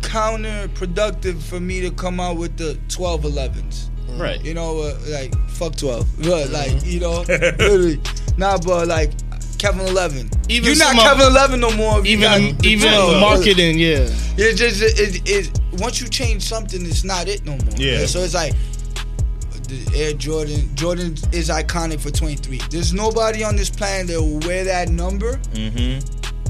counterproductive 0.00 1.42
for 1.42 1.60
me 1.60 1.80
to 1.80 1.90
come 1.90 2.20
out 2.20 2.36
with 2.36 2.56
the 2.56 2.78
12 2.88 3.22
11s. 3.22 3.88
Right. 4.18 4.42
You 4.44 4.54
know, 4.54 4.80
uh, 4.80 4.98
like 5.08 5.34
fuck 5.50 5.76
12. 5.76 6.06
But 6.24 6.50
like, 6.50 6.84
you 6.84 7.00
know, 7.00 7.20
literally. 7.28 8.00
Nah, 8.36 8.58
but 8.58 8.88
like 8.88 9.12
Kevin 9.58 9.86
11. 9.86 10.30
Even 10.48 10.68
You're 10.68 10.78
not 10.78 10.96
of- 10.96 11.02
Kevin 11.02 11.26
11 11.26 11.60
no 11.60 11.70
more. 11.76 12.00
if 12.00 12.06
you 12.06 12.20
got 12.20 12.40
Even 12.40 12.64
even 12.64 13.20
marketing, 13.20 13.78
yeah. 13.78 14.08
It's 14.36 14.58
just 14.58 14.82
it, 14.82 15.22
it, 15.28 15.60
once 15.80 16.00
you 16.00 16.08
change 16.08 16.42
something, 16.42 16.84
it's 16.84 17.04
not 17.04 17.28
it 17.28 17.44
no 17.44 17.52
more. 17.52 17.74
Yeah. 17.76 18.06
So 18.06 18.20
it's 18.20 18.34
like 18.34 18.54
the 19.68 19.92
Air 19.94 20.14
Jordan. 20.14 20.74
Jordan 20.74 21.12
is 21.32 21.48
iconic 21.50 22.00
for 22.00 22.10
23. 22.10 22.58
There's 22.70 22.92
nobody 22.92 23.44
on 23.44 23.54
this 23.54 23.70
planet 23.70 24.08
that 24.08 24.20
will 24.20 24.40
wear 24.40 24.64
that 24.64 24.88
number 24.88 25.38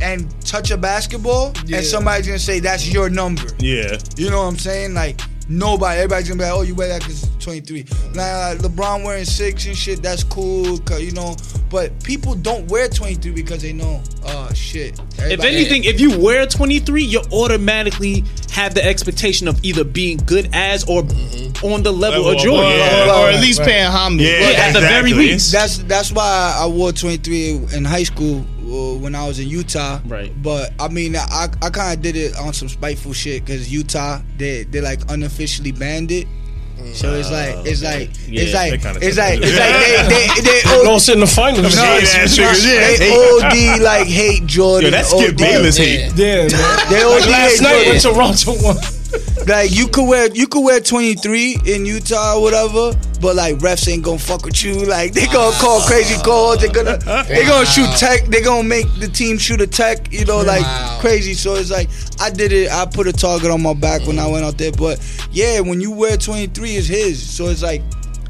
and 0.00 0.28
touch 0.44 0.70
a 0.70 0.76
basketball, 0.76 1.52
Yeah. 1.66 1.78
and 1.78 1.86
somebody's 1.86 2.26
gonna 2.26 2.38
say 2.38 2.60
that's 2.60 2.88
your 2.92 3.10
number. 3.10 3.44
Yeah. 3.58 3.98
You 4.16 4.30
know 4.30 4.38
what 4.42 4.48
I'm 4.48 4.58
saying? 4.58 4.94
Like 4.94 5.20
nobody, 5.48 5.96
everybody's 5.98 6.28
gonna 6.28 6.38
be 6.38 6.44
like, 6.44 6.52
"Oh, 6.54 6.62
you 6.62 6.74
wear 6.76 6.88
that 6.88 7.00
because 7.00 7.24
it's 7.24 7.44
23." 7.44 7.84
Nah, 8.14 8.54
LeBron 8.54 9.02
wearing 9.04 9.24
six 9.24 9.66
and 9.66 9.76
shit, 9.76 10.00
that's 10.02 10.22
cool, 10.22 10.78
'cause, 10.78 11.02
you 11.02 11.10
know. 11.12 11.36
But 11.70 12.02
people 12.04 12.34
don't 12.34 12.68
wear 12.70 12.88
23 12.88 13.32
because 13.32 13.62
they 13.62 13.72
know, 13.72 14.00
oh 14.26 14.48
shit. 14.54 14.98
If 15.14 15.20
Everybody- 15.20 15.48
anything, 15.56 15.84
if 15.84 16.00
you 16.00 16.18
wear 16.18 16.46
23, 16.46 17.02
you 17.04 17.20
automatically 17.32 18.24
have 18.52 18.74
the 18.74 18.84
expectation 18.84 19.46
of 19.48 19.58
either 19.64 19.84
being 19.84 20.20
good 20.26 20.48
as 20.52 20.84
or 20.84 21.02
mm-hmm. 21.02 21.66
on 21.72 21.82
the 21.82 21.92
level, 21.92 22.18
Level 22.22 22.30
of 22.30 22.36
of- 22.36 22.42
Jordan. 22.42 22.70
yeah. 22.78 23.04
or, 23.04 23.08
or 23.20 23.24
right, 23.26 23.34
at 23.36 23.40
least 23.40 23.58
right. 23.60 23.68
paying 23.68 23.86
homage. 23.86 24.20
Yeah, 24.26 24.50
Yeah, 24.50 24.58
at 24.66 24.72
the 24.72 24.80
very 24.80 25.10
exactly. 25.10 25.12
least. 25.14 25.52
That's 25.52 25.78
that's 25.78 26.12
why 26.12 26.56
I 26.58 26.66
wore 26.66 26.92
23 26.92 27.60
in 27.74 27.84
high 27.84 28.02
school 28.04 28.44
when 28.70 29.14
I 29.14 29.26
was 29.26 29.38
in 29.38 29.48
Utah. 29.48 30.00
Right. 30.06 30.30
But 30.42 30.72
I 30.78 30.88
mean, 30.88 31.16
I 31.16 31.48
I 31.62 31.70
kind 31.70 31.96
of 31.96 32.02
did 32.02 32.16
it 32.16 32.36
on 32.36 32.52
some 32.52 32.68
spiteful 32.68 33.12
shit 33.12 33.44
because 33.44 33.72
Utah 33.72 34.20
they 34.36 34.64
they 34.64 34.80
like 34.80 35.00
unofficially 35.10 35.72
banned 35.72 36.10
it. 36.10 36.26
So 36.94 37.12
it's 37.12 37.28
ah, 37.28 37.32
like 37.32 37.66
it's 37.66 37.82
like 37.82 38.08
it's 38.26 38.54
like 38.54 38.80
kinda 38.80 39.00
it's 39.06 39.18
like 39.18 39.38
it's 39.42 39.52
like 39.52 40.08
they 40.08 40.40
they 40.40 40.40
they. 40.64 40.82
Don't 40.82 40.98
sit 40.98 41.12
in 41.14 41.20
the 41.20 41.26
finals. 41.26 41.76
no, 41.76 41.82
Yeah, 41.84 41.96
it's- 41.98 42.36
that's. 42.36 42.64
Yeah, 42.64 42.96
they 42.96 43.12
OD 43.12 43.82
like 43.82 44.06
hate 44.06 44.46
Jordan. 44.46 44.86
Yo, 44.86 44.90
that's 44.90 45.10
Skip 45.10 45.36
Bayless 45.36 45.76
hate. 45.76 46.10
Yeah, 46.16 46.48
man. 46.48 46.48
They 46.88 47.02
OD 47.04 47.20
hate 47.20 47.30
Last 47.30 47.60
night 47.60 47.84
Jordan. 47.84 47.92
when 47.92 48.00
Toronto 48.00 48.64
won. 48.64 48.76
Like 49.46 49.72
you 49.72 49.88
could 49.88 50.08
wear 50.08 50.30
you 50.32 50.46
could 50.46 50.64
wear 50.64 50.80
23 50.80 51.60
in 51.66 51.84
Utah 51.86 52.36
or 52.36 52.42
whatever, 52.42 52.92
but 53.20 53.36
like 53.36 53.56
refs 53.56 53.88
ain't 53.88 54.04
gonna 54.04 54.18
fuck 54.18 54.44
with 54.44 54.62
you. 54.62 54.84
Like 54.84 55.12
they 55.12 55.26
gonna 55.26 55.56
call 55.56 55.80
crazy 55.82 56.14
ah. 56.18 56.22
calls. 56.22 56.60
They 56.60 56.68
gonna 56.68 56.98
they 57.26 57.44
gonna 57.44 57.66
shoot 57.66 57.88
tech. 57.96 58.26
They 58.26 58.42
gonna 58.42 58.68
make 58.68 58.86
the 58.98 59.08
team 59.08 59.38
shoot 59.38 59.60
a 59.60 59.66
tech. 59.66 60.12
You 60.12 60.24
know, 60.24 60.42
like 60.42 60.64
crazy. 61.00 61.34
So 61.34 61.54
it's 61.54 61.70
like 61.70 61.88
I 62.20 62.30
did 62.30 62.52
it. 62.52 62.70
I 62.70 62.86
put 62.86 63.06
a 63.06 63.12
target 63.12 63.50
on 63.50 63.62
my 63.62 63.74
back 63.74 64.06
when 64.06 64.18
I 64.18 64.26
went 64.26 64.44
out 64.44 64.58
there. 64.58 64.72
But 64.72 65.00
yeah, 65.32 65.60
when 65.60 65.80
you 65.80 65.90
wear 65.90 66.16
23, 66.16 66.70
it's 66.76 66.86
his. 66.86 67.20
So 67.20 67.48
it's 67.48 67.62
like 67.62 67.82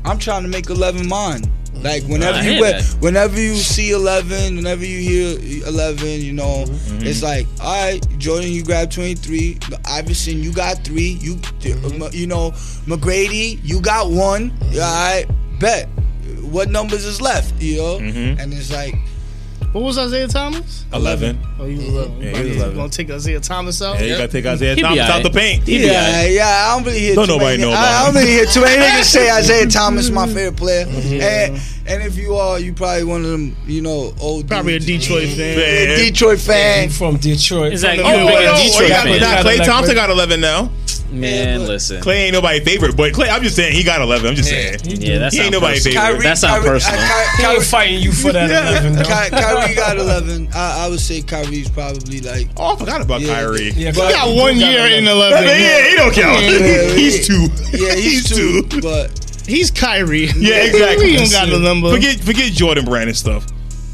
I'm 0.05 0.19
trying 0.19 0.43
to 0.43 0.49
make 0.49 0.71
11 0.71 1.09
mine. 1.09 1.43
Like 1.75 2.03
whenever 2.05 2.39
I 2.39 2.43
you 2.49 2.61
wear, 2.61 2.83
whenever 3.01 3.41
you 3.41 3.55
see 3.57 3.91
11, 3.93 4.57
whenever 4.57 4.85
you 4.85 4.99
hear 5.01 5.65
11, 5.67 6.07
you 6.21 6.33
know, 6.33 6.65
Mm-hmm. 6.67 7.07
it's 7.07 7.23
like, 7.23 7.47
all 7.63 7.73
right, 7.73 8.05
Jordan, 8.19 8.51
you 8.51 8.63
grab 8.63 8.91
23. 8.91 9.59
Iverson, 9.87 10.43
you 10.43 10.53
got 10.53 10.85
three. 10.85 11.17
You, 11.21 11.37
Mm-hmm. 11.37 12.09
you 12.13 12.27
know, 12.27 12.51
McGrady, 12.87 13.61
you 13.63 13.81
got 13.81 14.11
one. 14.11 14.53
All 14.75 14.79
right, 14.79 15.27
bet. 15.59 15.89
What 16.43 16.69
numbers 16.69 17.05
is 17.05 17.21
left? 17.21 17.55
You 17.63 17.77
know, 17.79 17.99
Mm-hmm. 17.99 18.41
and 18.41 18.53
it's 18.53 18.73
like, 18.73 18.95
What 19.73 19.85
was 19.85 19.99
Isiah 19.99 20.27
Thomas? 20.27 20.85
11. 20.93 21.39
Oh, 21.61 21.65
he 21.65 21.77
was 21.77 21.85
11. 21.87 22.21
Yeah, 22.21 22.37
he 22.43 22.49
was 22.49 22.57
11. 22.57 22.77
Gonna 22.77 22.89
take 22.89 23.09
Isiah 23.09 23.39
Thomas 23.39 23.81
out? 23.81 24.01
Yeah, 24.01 24.07
you 24.07 24.17
gotta 24.17 24.27
take 24.29 24.45
Isiah 24.45 24.71
He 24.71 24.75
be 24.77 24.83
Thomas 24.83 24.99
out 25.01 25.09
alright. 25.11 25.23
the 25.23 25.31
paint. 25.39 25.63
He 25.63 25.79
be 25.79 25.85
yeah, 25.85 26.27
yeah. 26.27 26.65
I 26.67 26.75
don't 26.75 26.85
really 26.85 26.99
hear. 26.99 27.15
Don't 27.15 27.27
too 27.29 27.33
nobody 27.35 27.59
many, 27.59 27.71
know 27.71 27.77
I, 27.77 27.81
about 27.81 27.93
I 27.93 28.05
don't 28.07 28.15
him. 28.17 28.21
really 28.23 28.33
hear 28.33 28.47
too 28.47 28.61
many 28.63 28.83
niggas 28.83 29.05
say 29.05 29.39
Isiah 29.41 29.67
Thomas 29.69 30.07
is 30.07 30.11
my 30.11 30.27
favorite 30.27 30.57
player. 30.57 30.87
Mm-hmm. 30.87 31.21
And 31.21 31.61
and 31.87 32.03
if 32.03 32.17
you 32.19 32.35
are, 32.35 32.59
you 32.59 32.73
probably 32.73 33.05
one 33.05 33.25
of 33.25 33.31
them, 33.31 33.57
you 33.67 33.81
know, 33.81 34.13
old 34.21 34.49
Probably 34.49 34.75
a. 34.75 34.81
Detroit 34.81 35.29
fan. 35.29 35.59
Yeah, 35.59 35.97
Detroit 35.97 36.41
fan. 36.41 36.85
I'm 36.85 36.91
from 36.91 37.17
Detroit. 37.19 37.71
Exactly. 37.73 38.05
Oh, 38.05 38.11
You 38.19 38.25
well, 38.27 38.37
big 38.39 38.47
no, 38.47 38.63
Detroit 38.65 38.83
he 38.83 38.89
got, 38.89 39.05
fan. 39.05 39.21
nah, 39.21 39.51
Klay 39.51 39.65
Thompson 39.65 39.95
got 39.95 40.11
11 40.11 40.41
now. 40.41 40.71
Man, 41.13 41.61
but- 41.61 41.69
listen. 41.69 42.01
Klay 42.03 42.15
ain't 42.27 42.33
nobody 42.35 42.61
favorite, 42.61 42.97
but 42.97 43.13
Klay, 43.13 43.29
I'm 43.31 43.43
just 43.43 43.57
saying 43.57 43.73
he 43.75 43.83
got 43.83 44.01
11. 44.01 44.27
I'm 44.29 44.35
just 44.35 44.49
saying. 44.49 44.79
Yeah, 44.85 45.19
that's 45.19 45.35
He 45.35 45.41
ain't 45.43 45.53
not 45.53 45.61
nobody 45.61 45.79
personal. 45.79 46.03
favorite. 46.07 46.23
That's 46.23 46.43
not 46.43 46.51
Kyrie- 46.61 46.69
personal. 46.69 47.01
uh, 47.01 47.07
Ky- 47.07 47.37
He 47.37 47.43
Kyrie- 47.43 47.65
fighting 47.65 48.01
you 48.01 48.13
for 48.13 48.33
that 48.33 48.51
11, 48.51 48.93
though. 48.95 49.03
Ky- 49.03 49.31
Kyrie 49.31 49.75
got 49.75 49.97
11. 49.99 50.49
I, 50.55 50.85
I 50.85 50.89
would 50.89 51.01
say 51.01 51.23
Kyrie's 51.23 51.69
probably 51.69 52.21
like. 52.21 52.49
Oh, 52.57 52.75
I 52.75 52.79
forgot 52.79 53.01
about 53.01 53.21
Yeah. 53.23 53.35
Kyrie. 53.35 53.71
Yeah, 53.73 53.91
He 53.91 53.99
got 53.99 54.35
one 54.37 54.57
year 54.57 54.87
in 54.87 55.07
11. 55.09 55.43
11. 55.45 55.47
Yeah, 55.61 55.89
he 55.89 55.97
don't 55.97 56.15
count. 56.15 56.43
Yeah, 56.43 56.95
he's 56.95 57.27
two. 57.27 57.49
Yeah, 57.73 57.95
he's, 57.95 58.29
two, 58.29 58.63
but 58.81 59.11
He's 59.47 59.71
Kyrie. 59.71 60.27
Yeah, 60.37 60.63
exactly. 60.65 61.11
He 61.11 61.17
don't 61.17 61.31
got 61.33 61.49
the 61.49 61.59
number. 61.59 61.91
Forget 61.91 62.21
forget 62.21 62.53
Jordan 62.53 62.85
Brand 62.85 63.09
and 63.09 63.17
stuff. 63.17 63.47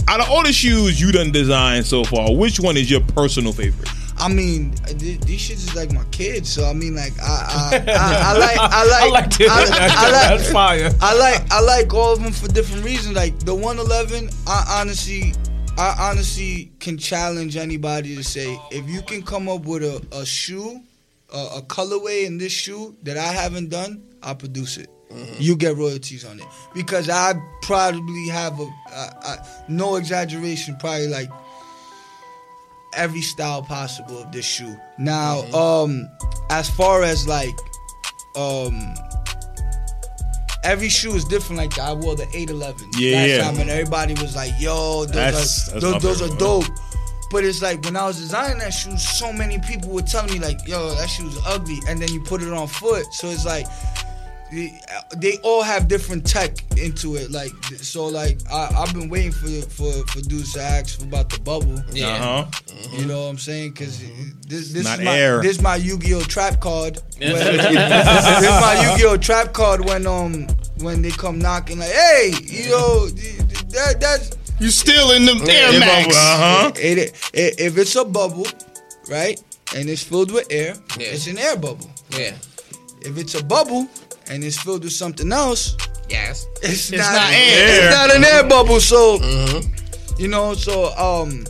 Out 0.09 0.21
of 0.21 0.29
all 0.31 0.43
the 0.45 0.53
shoes 0.53 1.01
you 1.01 1.11
done 1.12 1.33
designed 1.33 1.87
so 1.87 2.05
far, 2.05 2.33
which 2.35 2.61
one 2.61 2.77
is 2.77 2.91
your 2.91 3.01
personal 3.01 3.53
favorite? 3.53 3.89
I 4.27 4.29
mean, 4.29 4.72
these 4.97 5.41
shits 5.41 5.53
is 5.53 5.77
like 5.77 5.93
my 5.93 6.03
kids. 6.11 6.53
So 6.53 6.68
I 6.68 6.72
mean, 6.72 6.97
like 6.97 7.12
I, 7.22 7.70
I, 7.70 7.85
I, 7.93 8.35
I 8.35 8.39
like, 8.39 8.59
I 8.59 8.85
like, 8.85 9.03
I 9.03 9.09
like 9.09 9.37
this. 9.37 9.49
I, 9.49 9.62
I 9.62 10.11
That's 10.11 10.45
like, 10.47 10.53
fire. 10.53 10.91
I 11.01 11.16
like, 11.16 11.53
I 11.53 11.61
like 11.61 11.95
all 11.95 12.14
of 12.14 12.20
them 12.24 12.33
for 12.33 12.49
different 12.49 12.85
reasons. 12.85 13.14
Like 13.14 13.39
the 13.39 13.55
111, 13.55 14.29
I 14.49 14.81
honestly, 14.81 15.33
I 15.79 15.95
honestly 16.11 16.72
can 16.81 16.99
challenge 16.99 17.57
anybody 17.57 18.16
to 18.16 18.24
say 18.24 18.59
if 18.72 18.91
you 18.91 19.01
can 19.03 19.22
come 19.22 19.49
up 19.49 19.64
with 19.64 19.85
a, 19.85 20.05
a 20.11 20.27
shoe, 20.27 20.81
a, 21.33 21.59
a 21.59 21.62
colorway 21.62 22.27
in 22.27 22.37
this 22.37 22.51
shoe 22.51 22.97
that 23.05 23.16
I 23.16 23.29
haven't 23.29 23.68
done, 23.68 24.03
I'll 24.24 24.35
produce 24.35 24.77
it. 24.77 24.91
Mm-hmm. 25.09 25.35
You 25.39 25.55
get 25.55 25.77
royalties 25.77 26.24
on 26.24 26.41
it 26.41 26.47
because 26.74 27.09
I 27.09 27.35
probably 27.62 28.27
have 28.27 28.59
a, 28.59 28.64
I, 28.89 29.09
I, 29.22 29.37
no 29.68 29.95
exaggeration, 29.95 30.77
probably 30.81 31.07
like 31.07 31.31
every 32.97 33.21
style 33.23 33.63
possible 33.63 34.19
of 34.23 34.33
this 34.33 34.45
shoe. 34.45 34.77
Now, 34.99 35.41
um, 35.53 36.09
as 36.51 36.69
far 36.71 37.03
as 37.03 37.27
like, 37.29 37.57
um, 38.37 38.95
every 40.65 40.89
shoe 40.89 41.15
is 41.15 41.25
different. 41.25 41.59
Like 41.59 41.79
I 41.79 41.93
wore 41.93 42.17
the 42.17 42.29
eight 42.35 42.51
eleven 42.51 42.89
Yeah, 42.99 43.17
last 43.19 43.29
yeah. 43.29 43.43
time, 43.43 43.59
and 43.61 43.71
everybody 43.71 44.15
was 44.15 44.35
like, 44.37 44.53
"Yo, 44.59 45.05
those 45.05 45.15
That's- 45.15 45.69
are 45.69 45.81
that's 45.81 46.03
those, 46.03 46.19
those 46.21 46.23
are 46.33 46.37
dope." 46.37 46.65
But 47.31 47.45
it's 47.45 47.61
like 47.61 47.85
when 47.85 47.97
I 47.97 48.07
was 48.07 48.19
designing 48.19 48.59
that 48.59 48.71
shoe, 48.73 48.97
so 48.97 49.33
many 49.33 49.59
people 49.59 49.91
were 49.91 50.03
telling 50.03 50.33
me 50.33 50.39
like, 50.39 50.67
"Yo, 50.67 50.95
that 50.95 51.09
shoe's 51.11 51.37
ugly," 51.47 51.81
and 51.89 52.01
then 52.01 52.13
you 52.13 52.21
put 52.21 52.41
it 52.43 52.53
on 52.53 52.69
foot, 52.69 53.13
so 53.13 53.29
it's 53.29 53.45
like 53.45 53.67
they, 54.53 54.79
they 55.17 55.39
all 55.39 55.63
have 55.63 55.89
different 55.89 56.27
tech 56.27 56.57
into 56.79 57.17
it. 57.17 57.31
Like 57.31 57.51
so, 57.81 58.07
like 58.07 58.39
I, 58.51 58.71
I've 58.77 58.95
been 58.95 59.09
waiting 59.09 59.33
for 59.33 59.49
for 59.69 59.93
for 60.09 60.21
dudes 60.21 60.53
to 60.55 60.63
ask 60.63 61.03
about 61.03 61.31
the 61.31 61.41
bubble. 61.41 61.83
Yeah. 61.93 62.07
Uh 62.09 62.45
huh. 62.45 62.47
You 62.93 63.07
know 63.07 63.23
what 63.25 63.31
I'm 63.31 63.39
saying? 63.39 63.73
Because 63.73 64.01
this 64.47 64.73
this 64.73 64.85
Not 64.85 65.01
is 65.01 65.05
my 65.05 65.19
air. 65.19 65.43
this 65.43 65.57
is 65.57 65.63
my 65.63 65.77
Yu-Gi-Oh 65.77 66.23
trap 66.23 66.61
card. 66.61 66.99
When, 67.19 67.33
this 67.33 67.67
is 68.43 68.61
my 68.61 68.89
Yu-Gi-Oh 68.91 69.17
trap 69.17 69.53
card 69.53 69.85
when 69.85 70.07
um 70.07 70.47
when 70.81 71.03
they 71.03 71.11
come 71.11 71.39
knocking 71.39 71.79
like, 71.79 71.91
hey, 71.91 72.33
you 72.43 72.69
know 72.71 73.07
that 73.09 73.97
that's 74.01 74.31
You 74.61 74.71
still 74.71 75.11
in 75.13 75.25
the 75.27 75.33
Air 75.51 75.69
Uh 75.69 75.81
Max? 75.81 76.15
huh. 76.17 76.73
it, 76.77 76.99
it, 77.35 77.61
if 77.61 77.77
it's 77.79 77.97
a 77.97 78.05
bubble, 78.05 78.47
right, 79.11 79.41
and 79.75 79.89
it's 79.89 80.03
filled 80.03 80.31
with 80.31 80.47
air, 80.51 80.75
Yeah. 80.99 81.07
it's 81.09 81.27
an 81.27 81.39
air 81.39 81.57
bubble. 81.57 81.91
Yeah. 82.11 82.35
If 83.03 83.19
it's 83.19 83.35
a 83.35 83.43
bubble 83.45 83.89
and 84.31 84.43
it's 84.45 84.59
filled 84.59 84.85
with 84.85 84.93
something 84.93 85.33
else, 85.33 85.77
Yes. 86.09 86.47
it's, 86.62 86.91
It's 86.91 87.03
not, 87.03 87.12
not 87.14 87.33
air. 87.33 87.68
air. 87.68 87.87
It's 87.87 87.95
not 87.97 88.14
an 88.16 88.24
air 88.24 88.45
bubble. 88.49 88.81
So 88.81 89.18
Mm-hmm. 89.18 90.20
you 90.20 90.29
know, 90.29 90.55
so 90.55 90.95
um, 90.97 91.45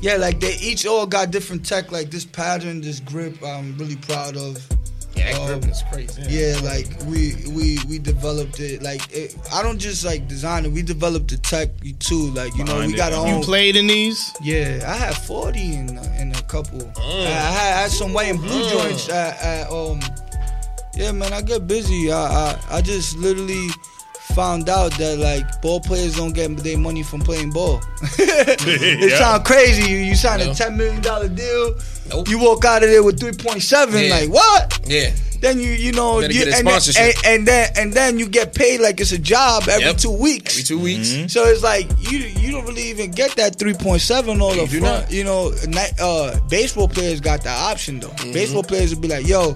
yeah, 0.00 0.16
like 0.16 0.38
they 0.40 0.54
each 0.56 0.86
all 0.86 1.06
got 1.06 1.30
different 1.30 1.64
tech. 1.66 1.90
Like 1.90 2.10
this 2.10 2.24
pattern, 2.24 2.80
this 2.80 3.00
grip, 3.00 3.42
I'm 3.42 3.76
really 3.78 3.96
proud 3.96 4.36
of. 4.36 4.58
Yeah, 5.16 5.32
that 5.32 5.40
Um, 5.54 5.60
grip 5.60 5.70
is 5.72 5.82
crazy. 5.92 6.22
Yeah, 6.28 6.58
like 6.62 6.88
we 7.06 7.34
we 7.50 7.78
we 7.88 7.98
developed 7.98 8.60
it. 8.60 8.82
Like 8.82 9.00
it, 9.12 9.34
I 9.52 9.62
don't 9.62 9.78
just 9.78 10.04
like 10.04 10.26
design 10.28 10.64
it. 10.66 10.72
We 10.72 10.82
developed 10.82 11.28
the 11.30 11.38
tech 11.38 11.70
too. 12.00 12.30
Like 12.32 12.52
you 12.56 12.64
know, 12.64 12.74
Behind 12.74 12.92
we 12.92 12.96
got 12.98 13.12
it. 13.12 13.18
our 13.18 13.26
You 13.28 13.34
own. 13.36 13.42
played 13.42 13.76
in 13.76 13.86
these? 13.86 14.32
Yeah, 14.42 14.84
I 14.86 14.94
had 14.96 15.14
40 15.16 15.58
in, 15.60 15.98
in 16.18 16.32
a 16.34 16.42
couple. 16.42 16.80
Mm. 16.80 16.98
I, 16.98 17.22
I 17.22 17.26
had, 17.30 17.74
I 17.78 17.80
had 17.82 17.90
some 17.92 18.12
white 18.12 18.28
and 18.30 18.40
blue 18.40 18.68
joints 18.70 19.08
at, 19.08 19.40
at 19.40 19.70
um. 19.70 20.00
Yeah, 20.96 21.12
man, 21.12 21.32
I 21.32 21.42
get 21.42 21.66
busy. 21.66 22.12
I, 22.12 22.16
I 22.52 22.58
I 22.78 22.80
just 22.82 23.16
literally 23.18 23.68
found 24.34 24.68
out 24.68 24.90
that 24.98 25.18
like 25.18 25.60
ball 25.62 25.80
players 25.80 26.16
don't 26.16 26.32
get 26.32 26.56
their 26.58 26.78
money 26.78 27.02
from 27.02 27.20
playing 27.20 27.50
ball. 27.50 27.80
it 28.18 29.10
Yeah. 29.10 29.18
sounds 29.18 29.46
crazy. 29.46 29.90
You, 29.90 29.98
you 29.98 30.14
sign 30.14 30.40
No. 30.40 30.50
a 30.50 30.54
ten 30.54 30.76
million 30.76 31.02
dollar 31.02 31.28
deal. 31.28 31.74
Nope. 32.10 32.28
You 32.28 32.38
walk 32.38 32.64
out 32.64 32.82
of 32.82 32.90
there 32.90 33.02
with 33.02 33.18
three 33.20 33.32
point 33.32 33.62
seven. 33.62 34.04
Yeah. 34.04 34.10
Like 34.14 34.30
what? 34.30 34.80
Yeah. 34.86 35.12
Then 35.40 35.60
you 35.60 35.70
you 35.72 35.92
know 35.92 36.20
you, 36.20 36.42
and, 36.54 36.66
then, 36.66 36.80
and, 36.96 37.14
and 37.26 37.46
then 37.46 37.70
and 37.76 37.92
then 37.92 38.18
you 38.18 38.28
get 38.28 38.54
paid 38.54 38.80
like 38.80 38.98
it's 39.00 39.12
a 39.12 39.18
job 39.18 39.64
every 39.68 39.84
Yep. 39.84 39.96
two 39.98 40.10
weeks. 40.10 40.54
Every 40.54 40.62
two 40.64 40.78
weeks. 40.80 41.32
So 41.32 41.44
it's 41.44 41.62
like 41.62 41.86
you 42.10 42.18
you 42.18 42.50
don't 42.50 42.64
really 42.64 42.88
even 42.88 43.10
get 43.10 43.32
that 43.36 43.56
three 43.58 43.74
point 43.74 44.00
seven 44.00 44.40
all 44.40 44.58
up 44.58 44.68
do 44.70 44.80
front. 44.80 45.02
not. 45.02 45.12
You 45.12 45.24
know, 45.24 45.52
uh, 46.00 46.40
baseball 46.48 46.88
players 46.88 47.20
got 47.20 47.42
the 47.42 47.50
option 47.50 48.00
though. 48.00 48.08
Mm-hmm. 48.08 48.32
Baseball 48.32 48.62
players 48.62 48.94
would 48.94 49.02
be 49.02 49.08
like, 49.08 49.26
"Yo, 49.26 49.54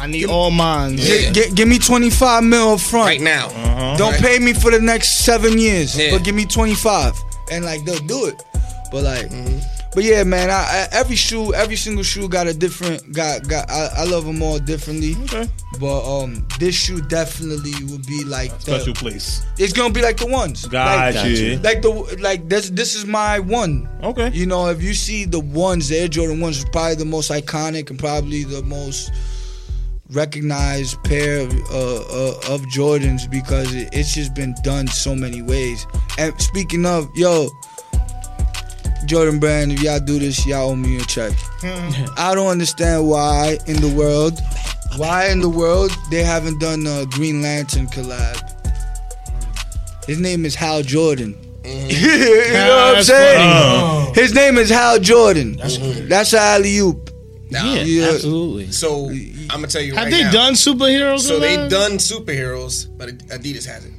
I 0.00 0.06
need 0.06 0.26
all 0.26 0.50
mine. 0.50 0.96
Yeah. 0.98 1.30
gi- 1.30 1.32
gi- 1.32 1.54
give 1.54 1.68
me 1.68 1.78
twenty 1.78 2.10
five 2.10 2.42
mil 2.42 2.70
up 2.74 2.80
front. 2.80 3.06
Right 3.06 3.20
now. 3.20 3.48
Don't 3.96 4.12
Right. 4.12 4.20
pay 4.22 4.38
me 4.38 4.52
for 4.54 4.70
the 4.70 4.80
next 4.80 5.24
seven 5.24 5.58
years, 5.58 5.96
Yeah. 5.96 6.10
but 6.12 6.24
give 6.24 6.34
me 6.34 6.44
twenty 6.46 6.74
five, 6.74 7.14
and 7.50 7.64
like 7.64 7.84
they'll 7.84 7.98
do 8.06 8.26
it. 8.26 8.42
But 8.90 9.04
like, 9.04 9.28
Mm-hmm. 9.30 9.58
but 9.94 10.02
yeah, 10.04 10.24
man, 10.24 10.50
I, 10.50 10.54
I, 10.54 10.88
every 10.92 11.14
shoe, 11.16 11.54
every 11.54 11.76
single 11.76 12.02
shoe 12.02 12.28
got 12.28 12.46
a 12.48 12.54
different 12.54 13.12
got 13.12 13.46
got. 13.46 13.70
I, 13.70 13.88
I 13.98 14.04
love 14.04 14.24
them 14.24 14.42
all 14.42 14.58
differently. 14.58 15.14
Okay. 15.24 15.48
But 15.78 16.02
um, 16.22 16.44
this 16.58 16.74
shoe 16.74 17.00
definitely 17.02 17.72
would 17.90 18.04
be 18.06 18.24
like 18.24 18.50
the, 18.60 18.78
Special 18.78 18.94
place. 18.94 19.42
it's 19.58 19.72
gonna 19.72 19.94
be 19.94 20.02
like 20.02 20.16
the 20.16 20.26
ones. 20.26 20.66
Got 20.66 21.14
like, 21.14 21.24
you. 21.38 21.58
like 21.62 21.82
the 21.82 21.90
like 22.20 22.48
this 22.48 22.70
this 22.70 22.96
is 22.96 23.06
my 23.06 23.38
one. 23.38 23.88
Okay. 24.02 24.30
You 24.32 24.46
know, 24.46 24.66
if 24.68 24.82
you 24.82 24.92
see 24.94 25.24
the 25.24 25.40
ones, 25.40 25.88
the 25.88 25.98
Air 25.98 26.08
Jordan 26.08 26.40
ones 26.40 26.58
is 26.58 26.64
probably 26.72 26.96
the 26.96 27.04
most 27.04 27.30
iconic 27.30 27.90
and 27.90 27.98
probably 27.98 28.42
the 28.44 28.62
most 28.62 29.12
recognized 30.12 31.02
pair 31.04 31.40
of, 31.40 31.52
uh, 31.70 31.96
uh, 32.00 32.54
of 32.54 32.62
Jordans 32.74 33.30
because 33.30 33.74
it, 33.74 33.88
it's 33.92 34.14
just 34.14 34.34
been 34.34 34.54
done 34.62 34.86
so 34.88 35.14
many 35.14 35.42
ways. 35.42 35.86
And 36.18 36.38
speaking 36.40 36.84
of, 36.86 37.08
yo, 37.14 37.48
Jordan 39.06 39.38
Brand, 39.38 39.72
if 39.72 39.82
y'all 39.82 40.00
do 40.00 40.18
this, 40.18 40.46
y'all 40.46 40.70
owe 40.70 40.76
me 40.76 40.96
a 40.98 41.02
check. 41.02 41.32
I 41.62 42.32
don't 42.34 42.48
understand 42.48 43.08
why 43.08 43.58
in 43.66 43.76
the 43.80 43.92
world, 43.96 44.38
why 44.96 45.28
in 45.30 45.40
the 45.40 45.48
world 45.48 45.90
they 46.10 46.22
haven't 46.22 46.60
done 46.60 46.86
a 46.86 47.06
Green 47.06 47.42
Lantern 47.42 47.86
collab. 47.86 48.46
His 50.06 50.18
name 50.18 50.44
is 50.44 50.54
Hal 50.54 50.82
Jordan. 50.82 51.36
you 51.64 51.70
know 51.70 51.84
what 51.84 52.86
I'm 52.88 52.94
That's 52.94 53.06
saying? 53.06 54.14
His 54.14 54.34
name 54.34 54.56
is 54.58 54.70
Hal 54.70 54.98
Jordan. 54.98 55.56
That's 55.56 55.76
That's 56.08 56.34
alley 56.34 56.78
oop. 56.78 57.10
Now, 57.50 57.74
Yeah, 57.74 57.82
Yeah. 57.82 58.08
absolutely. 58.12 58.70
So 58.72 59.10
I'm 59.50 59.56
gonna 59.60 59.68
tell 59.68 59.82
you 59.82 59.94
Have 59.94 60.04
right 60.04 60.10
they 60.10 60.22
now. 60.24 60.30
done 60.32 60.52
superheroes? 60.54 61.20
So 61.20 61.38
they 61.38 61.56
that? 61.56 61.70
done 61.70 61.92
superheroes, 61.92 62.86
but 62.96 63.08
Adidas 63.28 63.66
has 63.66 63.84
it. 63.84 63.92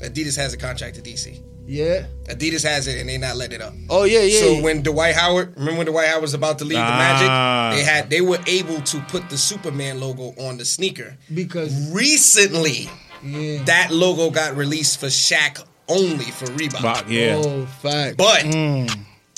Adidas 0.00 0.36
has 0.36 0.54
a 0.54 0.56
contract 0.56 0.96
to 0.96 1.02
DC. 1.02 1.40
Yeah. 1.66 2.06
Adidas 2.24 2.64
has 2.64 2.88
it, 2.88 2.98
and 2.98 3.08
they 3.08 3.16
not 3.18 3.36
letting 3.36 3.56
it 3.56 3.62
up. 3.62 3.74
Oh 3.88 4.04
yeah, 4.04 4.20
yeah. 4.22 4.40
So 4.40 4.46
yeah. 4.52 4.62
when 4.62 4.82
Dwight 4.82 5.14
Howard, 5.14 5.54
remember 5.56 5.78
when 5.78 5.86
Dwight 5.86 6.08
Howard 6.08 6.22
was 6.22 6.34
about 6.34 6.58
to 6.58 6.64
leave 6.64 6.78
Ah. 6.78 6.90
the 6.90 6.96
Magic, 6.96 7.78
they 7.78 7.84
had 7.92 8.10
they 8.10 8.20
were 8.20 8.40
able 8.46 8.80
to 8.80 9.00
put 9.02 9.28
the 9.30 9.38
Superman 9.38 10.00
logo 10.00 10.34
on 10.48 10.56
the 10.58 10.64
sneaker. 10.64 11.16
because 11.32 11.92
Recently, 11.92 12.88
yeah. 13.22 13.62
that 13.64 13.90
logo 13.92 14.30
got 14.30 14.56
released 14.56 14.98
for 14.98 15.06
Shaq 15.06 15.62
only 15.88 16.24
for 16.24 16.46
Reebok. 16.46 16.82
Bach, 16.82 17.04
yeah. 17.08 17.34
Oh, 17.44 17.66
fact. 17.82 18.16
But 18.16 18.42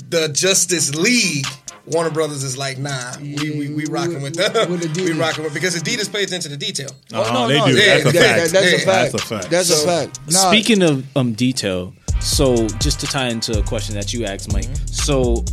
the 0.09 0.29
Justice 0.33 0.95
League, 0.95 1.47
Warner 1.87 2.11
Brothers 2.11 2.45
is 2.45 2.57
like, 2.57 2.79
nah, 2.79 3.13
we 3.21 3.51
we, 3.51 3.69
we 3.75 3.85
rocking 3.87 4.23
with 4.23 4.37
with- 4.37 4.53
them. 4.53 4.71
with 4.71 4.97
we 4.97 5.13
rocking 5.13 5.45
with 5.45 5.55
because 5.55 5.75
Adidas 5.75 6.13
pays 6.13 6.27
attention 6.27 6.51
to 6.53 6.57
detail. 6.57 6.91
Uh-huh, 7.13 7.47
they 7.49 7.61
do. 7.61 7.77
yeah, 7.77 7.99
That's 7.99 8.05
a 8.05 8.13
yeah, 8.15 8.23
fact. 8.23 8.53
that's 8.53 8.73
a 8.73 8.79
fact. 8.79 8.87
That's 8.87 9.15
a 9.15 9.19
fact. 9.19 9.51
That's 9.51 9.69
So, 9.69 9.83
a 9.83 9.87
fact. 10.07 10.21
Nah, 10.31 10.51
Speaking 10.51 10.83
of 10.83 11.17
um 11.17 11.33
detail, 11.33 11.93
so 12.21 12.69
just 12.79 13.01
to 13.01 13.07
tie 13.07 13.29
into 13.29 13.59
a 13.59 13.63
question 13.63 13.95
that 13.97 14.13
you 14.13 14.25
asked, 14.27 14.53
Mike. 14.53 14.69
So 14.87 15.45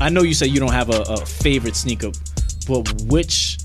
I 0.00 0.08
know 0.08 0.22
you 0.22 0.34
said 0.34 0.48
you 0.48 0.60
don't 0.60 0.72
have 0.72 0.90
a, 0.90 1.02
a 1.02 1.24
favorite 1.26 1.76
sneaker, 1.76 2.10
but 2.68 2.88
which 3.06 3.58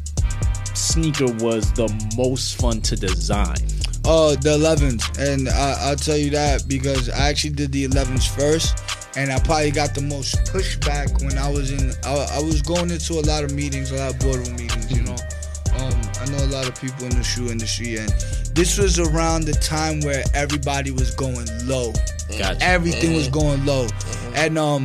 sneaker 0.73 1.25
was 1.43 1.71
the 1.73 1.87
most 2.17 2.59
fun 2.59 2.81
to 2.81 2.95
design? 2.95 3.57
Oh, 4.05 4.35
the 4.35 4.57
11s. 4.57 5.19
And 5.19 5.49
I, 5.49 5.89
I'll 5.89 5.95
tell 5.95 6.15
you 6.17 6.29
that 6.31 6.67
because 6.67 7.09
I 7.09 7.29
actually 7.29 7.51
did 7.55 7.71
the 7.71 7.87
11s 7.87 8.27
first. 8.29 8.77
And 9.17 9.31
I 9.31 9.39
probably 9.39 9.71
got 9.71 9.95
the 9.95 10.01
most 10.01 10.35
pushback 10.45 11.23
when 11.25 11.39
I 11.39 11.49
was 11.49 11.71
in. 11.71 11.91
I, 12.05 12.37
I 12.37 12.39
was 12.39 12.61
going 12.61 12.91
into 12.91 13.13
a 13.13 13.25
lot 13.25 13.43
of 13.43 13.51
meetings, 13.51 13.91
a 13.91 13.95
lot 13.95 14.13
of 14.13 14.19
boardroom 14.19 14.55
meetings. 14.55 14.91
You 14.95 15.01
know, 15.01 15.15
um, 15.79 16.01
I 16.21 16.25
know 16.29 16.45
a 16.45 16.51
lot 16.53 16.67
of 16.69 16.79
people 16.79 17.05
in 17.05 17.17
the 17.17 17.23
shoe 17.23 17.49
industry, 17.49 17.97
and 17.97 18.09
this 18.53 18.77
was 18.77 18.99
around 18.99 19.45
the 19.45 19.53
time 19.53 20.01
where 20.01 20.23
everybody 20.35 20.91
was 20.91 21.15
going 21.15 21.47
low. 21.67 21.93
Gotcha. 22.37 22.61
Everything 22.61 23.15
was 23.15 23.27
going 23.27 23.65
low, 23.65 23.87
and 24.35 24.55
um, 24.59 24.83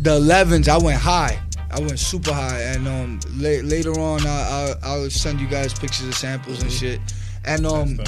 the 0.00 0.20
11s 0.20 0.68
I 0.68 0.78
went 0.78 1.00
high. 1.00 1.40
I 1.72 1.80
went 1.80 1.98
super 1.98 2.32
high, 2.32 2.60
and 2.60 2.86
um, 2.86 3.20
la- 3.34 3.66
later 3.66 3.98
on 3.98 4.24
I, 4.26 4.30
I 4.30 4.74
I'll 4.84 5.10
send 5.10 5.40
you 5.40 5.48
guys 5.48 5.74
pictures 5.74 6.06
of 6.06 6.14
samples 6.14 6.62
and 6.62 6.70
shit. 6.70 7.00
And 7.44 7.66
um, 7.66 7.98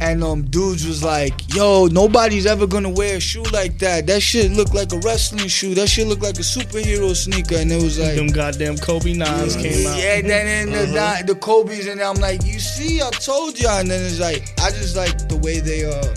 and 0.00 0.22
um, 0.24 0.42
dudes 0.44 0.86
was 0.86 1.02
like, 1.02 1.54
"Yo, 1.54 1.86
nobody's 1.86 2.46
ever 2.46 2.66
gonna 2.66 2.90
wear 2.90 3.16
a 3.16 3.20
shoe 3.20 3.42
like 3.52 3.78
that. 3.80 4.06
That 4.06 4.20
shit 4.22 4.50
look 4.52 4.72
like 4.74 4.92
a 4.92 4.98
wrestling 4.98 5.48
shoe. 5.48 5.74
That 5.74 5.88
shit 5.88 6.06
look 6.06 6.20
like 6.22 6.36
a 6.38 6.42
superhero 6.42 7.14
sneaker." 7.14 7.56
And 7.56 7.70
it 7.72 7.82
was 7.82 7.98
like, 7.98 8.16
Them 8.16 8.28
goddamn 8.28 8.76
Kobe 8.78 9.12
nines 9.14 9.56
came 9.56 9.86
out. 9.86 9.98
yeah, 9.98 10.16
and 10.18 10.28
then 10.28 10.68
in 10.68 10.72
the, 10.72 11.24
the 11.26 11.34
Kobe's, 11.38 11.86
and 11.86 12.00
I'm 12.00 12.16
like, 12.16 12.44
you 12.44 12.58
see, 12.60 13.00
I 13.02 13.10
told 13.10 13.58
y'all. 13.60 13.78
And 13.80 13.90
then 13.90 14.04
it's 14.04 14.20
like, 14.20 14.52
I 14.60 14.70
just 14.70 14.96
like 14.96 15.28
the 15.28 15.36
way 15.36 15.60
they 15.60 15.84
uh, 15.84 16.14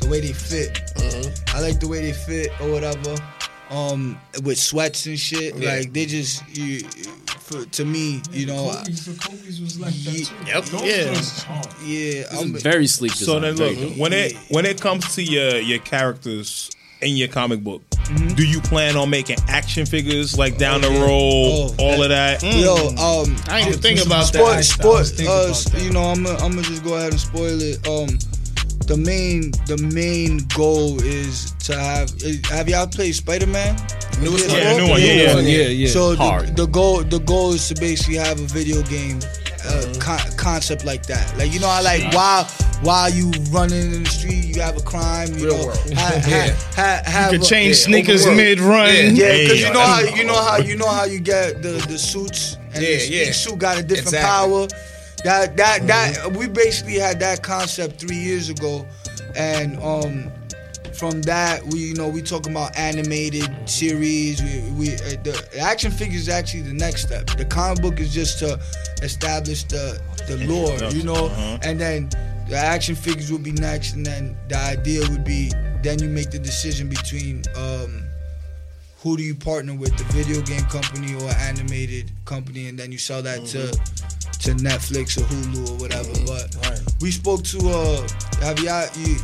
the 0.00 0.08
way 0.10 0.20
they 0.20 0.32
fit. 0.32 0.80
I 1.54 1.60
like 1.60 1.78
the 1.80 1.86
way 1.88 2.00
they 2.00 2.12
fit 2.12 2.48
or 2.60 2.70
whatever. 2.70 3.14
Um, 3.70 4.18
with 4.44 4.58
sweats 4.58 5.06
and 5.06 5.18
shit, 5.18 5.56
Yeah. 5.56 5.76
like 5.76 5.92
they 5.92 6.06
just, 6.06 6.42
you, 6.56 6.86
for, 7.44 7.64
to 7.64 7.84
me, 7.84 8.22
you 8.32 8.46
know, 8.46 8.70
I- 8.70 8.76
Kobe's, 8.84 9.04
the 9.04 9.20
Kobe's 9.28 9.60
was 9.60 9.78
like 9.78 9.92
that 9.94 10.14
too. 10.14 10.34
Yep. 10.46 10.64
Those 10.64 11.44
Yeah. 11.46 11.62
yeah, 11.84 12.40
I'm, 12.40 12.54
Very 12.54 12.86
sleek 12.86 13.12
So 13.12 13.38
then, 13.38 13.54
look 13.56 13.76
dope. 13.78 13.96
when 13.98 14.12
it 14.12 14.34
when 14.48 14.64
it 14.66 14.80
comes 14.80 15.14
to 15.16 15.22
your 15.22 15.58
your 15.60 15.78
characters 15.80 16.70
in 17.02 17.16
your 17.16 17.28
comic 17.28 17.62
book, 17.62 17.82
Mm-hmm. 18.04 18.34
do 18.34 18.46
you 18.46 18.60
plan 18.60 18.96
on 18.96 19.08
making 19.08 19.38
action 19.48 19.86
figures 19.86 20.36
like 20.36 20.58
down 20.58 20.82
the 20.82 20.90
yeah. 20.90 21.00
road, 21.00 21.72
Oh, 21.72 21.74
all 21.78 22.02
of 22.02 22.10
that? 22.10 22.42
yo, 22.42 22.74
um, 23.00 23.34
I 23.48 23.60
ain't 23.60 23.68
even 23.68 23.80
think 23.80 24.04
about 24.04 24.26
sport, 24.26 24.56
that. 24.56 24.62
sport, 24.64 24.98
was 24.98 25.18
uh, 25.20 25.24
about 25.24 25.72
that. 25.72 25.82
you 25.82 25.90
know, 25.90 26.02
I'm 26.04 26.22
gonna, 26.22 26.38
I'm 26.44 26.62
just 26.62 26.84
go 26.84 26.96
ahead 26.96 27.12
and 27.12 27.20
spoil 27.20 27.58
it. 27.62 27.80
Um, 27.88 28.18
the 28.86 28.96
main 28.96 29.50
the 29.66 29.76
main 29.94 30.38
goal 30.54 31.00
is 31.02 31.52
to 31.66 31.78
have. 31.78 32.10
Have 32.50 32.68
y'all 32.68 32.86
played 32.86 33.14
Spider 33.14 33.46
Man? 33.46 33.74
Newest 34.20 34.50
Yeah, 34.50 34.76
new 34.76 34.88
one, 34.90 35.00
yeah, 35.00 35.06
yeah. 35.14 35.38
yeah, 35.40 35.66
yeah. 35.68 35.88
So 35.88 36.10
the, 36.14 36.22
Hard. 36.22 36.56
the 36.56 36.66
goal 36.66 37.02
the 37.02 37.18
goal 37.20 37.52
is 37.52 37.66
to 37.68 37.74
basically 37.74 38.16
have 38.16 38.38
a 38.38 38.44
video 38.44 38.82
game 38.82 39.18
uh, 39.66 39.92
con- 39.98 40.20
concept 40.36 40.84
like 40.84 41.06
that. 41.06 41.36
Like 41.38 41.52
you 41.52 41.60
know 41.60 41.68
how 41.68 41.82
like 41.82 42.12
while 42.14 42.44
while 42.82 43.10
you 43.10 43.30
running 43.50 43.92
in 43.94 44.02
the 44.04 44.10
street 44.10 44.44
you 44.54 44.60
have 44.60 44.76
a 44.76 44.82
crime. 44.82 45.28
You 45.34 45.46
Real 45.46 45.56
know, 45.58 45.64
world. 45.66 45.92
ha- 45.94 46.20
ha- 46.22 46.28
Yeah. 46.28 46.54
ha- 46.76 47.02
have 47.06 47.32
You 47.32 47.38
could 47.38 47.46
a- 47.46 47.50
change 47.50 47.76
yeah, 47.78 47.84
sneakers 47.86 48.26
mid 48.26 48.60
run. 48.60 48.86
Yeah. 48.88 49.00
Yeah, 49.02 49.32
because 49.38 49.58
Hey, 49.58 49.66
you 49.66 49.72
know 49.72 49.80
how 49.80 50.00
you 50.00 50.24
know 50.24 50.42
how 50.42 50.56
you 50.58 50.76
know 50.76 50.88
how 50.88 51.04
you 51.04 51.20
get 51.20 51.62
the 51.62 51.70
the 51.88 51.98
suits 51.98 52.56
and 52.74 52.82
Yeah, 52.82 52.88
each, 52.90 53.08
yeah. 53.10 53.22
each 53.30 53.36
suit 53.36 53.58
got 53.58 53.78
a 53.78 53.82
different 53.82 54.08
Exactly. 54.14 54.28
power. 54.30 54.68
That 55.24 55.56
that 55.56 55.86
that 55.86 56.32
we 56.36 56.46
basically 56.46 56.98
had 56.98 57.18
that 57.20 57.42
concept 57.42 57.98
three 57.98 58.16
years 58.16 58.50
ago, 58.50 58.86
and 59.34 59.78
um, 59.82 60.30
from 60.92 61.22
that 61.22 61.64
we 61.64 61.78
you 61.78 61.94
know 61.94 62.08
we 62.08 62.20
talking 62.20 62.52
about 62.52 62.76
animated 62.76 63.48
series. 63.68 64.42
We 64.42 64.60
we 64.78 64.94
uh, 64.96 65.16
the 65.22 65.58
action 65.58 65.90
figure 65.90 66.18
is 66.18 66.28
actually 66.28 66.62
the 66.62 66.74
next 66.74 67.06
step. 67.06 67.26
The 67.26 67.46
comic 67.46 67.80
book 67.82 68.00
is 68.00 68.12
just 68.12 68.38
to 68.40 68.60
establish 69.02 69.64
the 69.64 69.98
the 70.28 70.36
lore, 70.46 70.76
you 70.90 71.02
know, 71.02 71.28
and 71.62 71.80
then 71.80 72.10
the 72.48 72.56
action 72.56 72.94
figures 72.94 73.32
would 73.32 73.42
be 73.42 73.52
next, 73.52 73.94
and 73.94 74.04
then 74.04 74.36
the 74.48 74.58
idea 74.58 75.00
would 75.08 75.24
be 75.24 75.50
then 75.82 75.98
you 76.00 76.08
make 76.08 76.30
the 76.30 76.38
decision 76.38 76.88
between 76.90 77.42
um 77.56 78.04
who 79.04 79.16
do 79.18 79.22
you 79.22 79.34
partner 79.34 79.74
with, 79.74 79.96
the 79.98 80.04
video 80.14 80.40
game 80.42 80.64
company 80.64 81.14
or 81.14 81.30
animated 81.36 82.10
company, 82.24 82.68
and 82.68 82.76
then 82.78 82.90
you 82.90 82.98
sell 82.98 83.22
that 83.22 83.44
to 83.46 83.68
to 84.40 84.50
Netflix 84.56 85.16
or 85.18 85.24
Hulu 85.28 85.70
or 85.70 85.76
whatever. 85.78 86.10
But 86.26 86.82
we 87.02 87.10
spoke 87.10 87.44
to 87.44 87.58
uh, 87.68 88.08
have 88.44 88.58
y'all 88.60 88.88
you, 88.96 89.16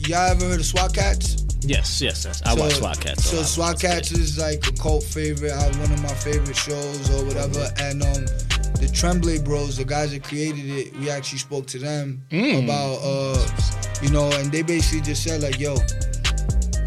y'all 0.00 0.32
ever 0.32 0.44
heard 0.46 0.60
of 0.60 0.66
SWAT 0.66 0.92
Kats? 0.92 1.46
Yes, 1.62 2.00
yes, 2.02 2.24
yes. 2.24 2.42
I 2.44 2.54
So- 2.56 2.60
watch 2.60 2.72
SWAT 2.74 3.00
Kats. 3.00 3.24
So. 3.30 3.42
SWAT 3.42 3.80
Kats 3.80 4.10
is 4.12 4.36
like 4.38 4.66
a 4.66 4.72
cult 4.72 5.04
favorite, 5.04 5.52
uh, 5.52 5.72
one 5.78 5.92
of 5.92 6.02
my 6.02 6.14
favorite 6.14 6.56
shows 6.56 7.08
or 7.10 7.24
whatever. 7.24 7.68
And 7.78 8.02
um, 8.02 8.24
the 8.82 8.90
Tremblay 8.92 9.40
Bros, 9.44 9.76
the 9.76 9.84
guys 9.84 10.10
that 10.10 10.24
created 10.24 10.66
it, 10.70 10.96
we 10.98 11.08
actually 11.10 11.38
spoke 11.38 11.66
to 11.68 11.78
them 11.78 12.22
about 12.32 12.98
uh, 13.04 13.46
you 14.02 14.10
know, 14.10 14.28
and 14.32 14.50
they 14.50 14.62
basically 14.62 15.02
just 15.02 15.22
said 15.22 15.40
like, 15.42 15.60
yo. 15.60 15.76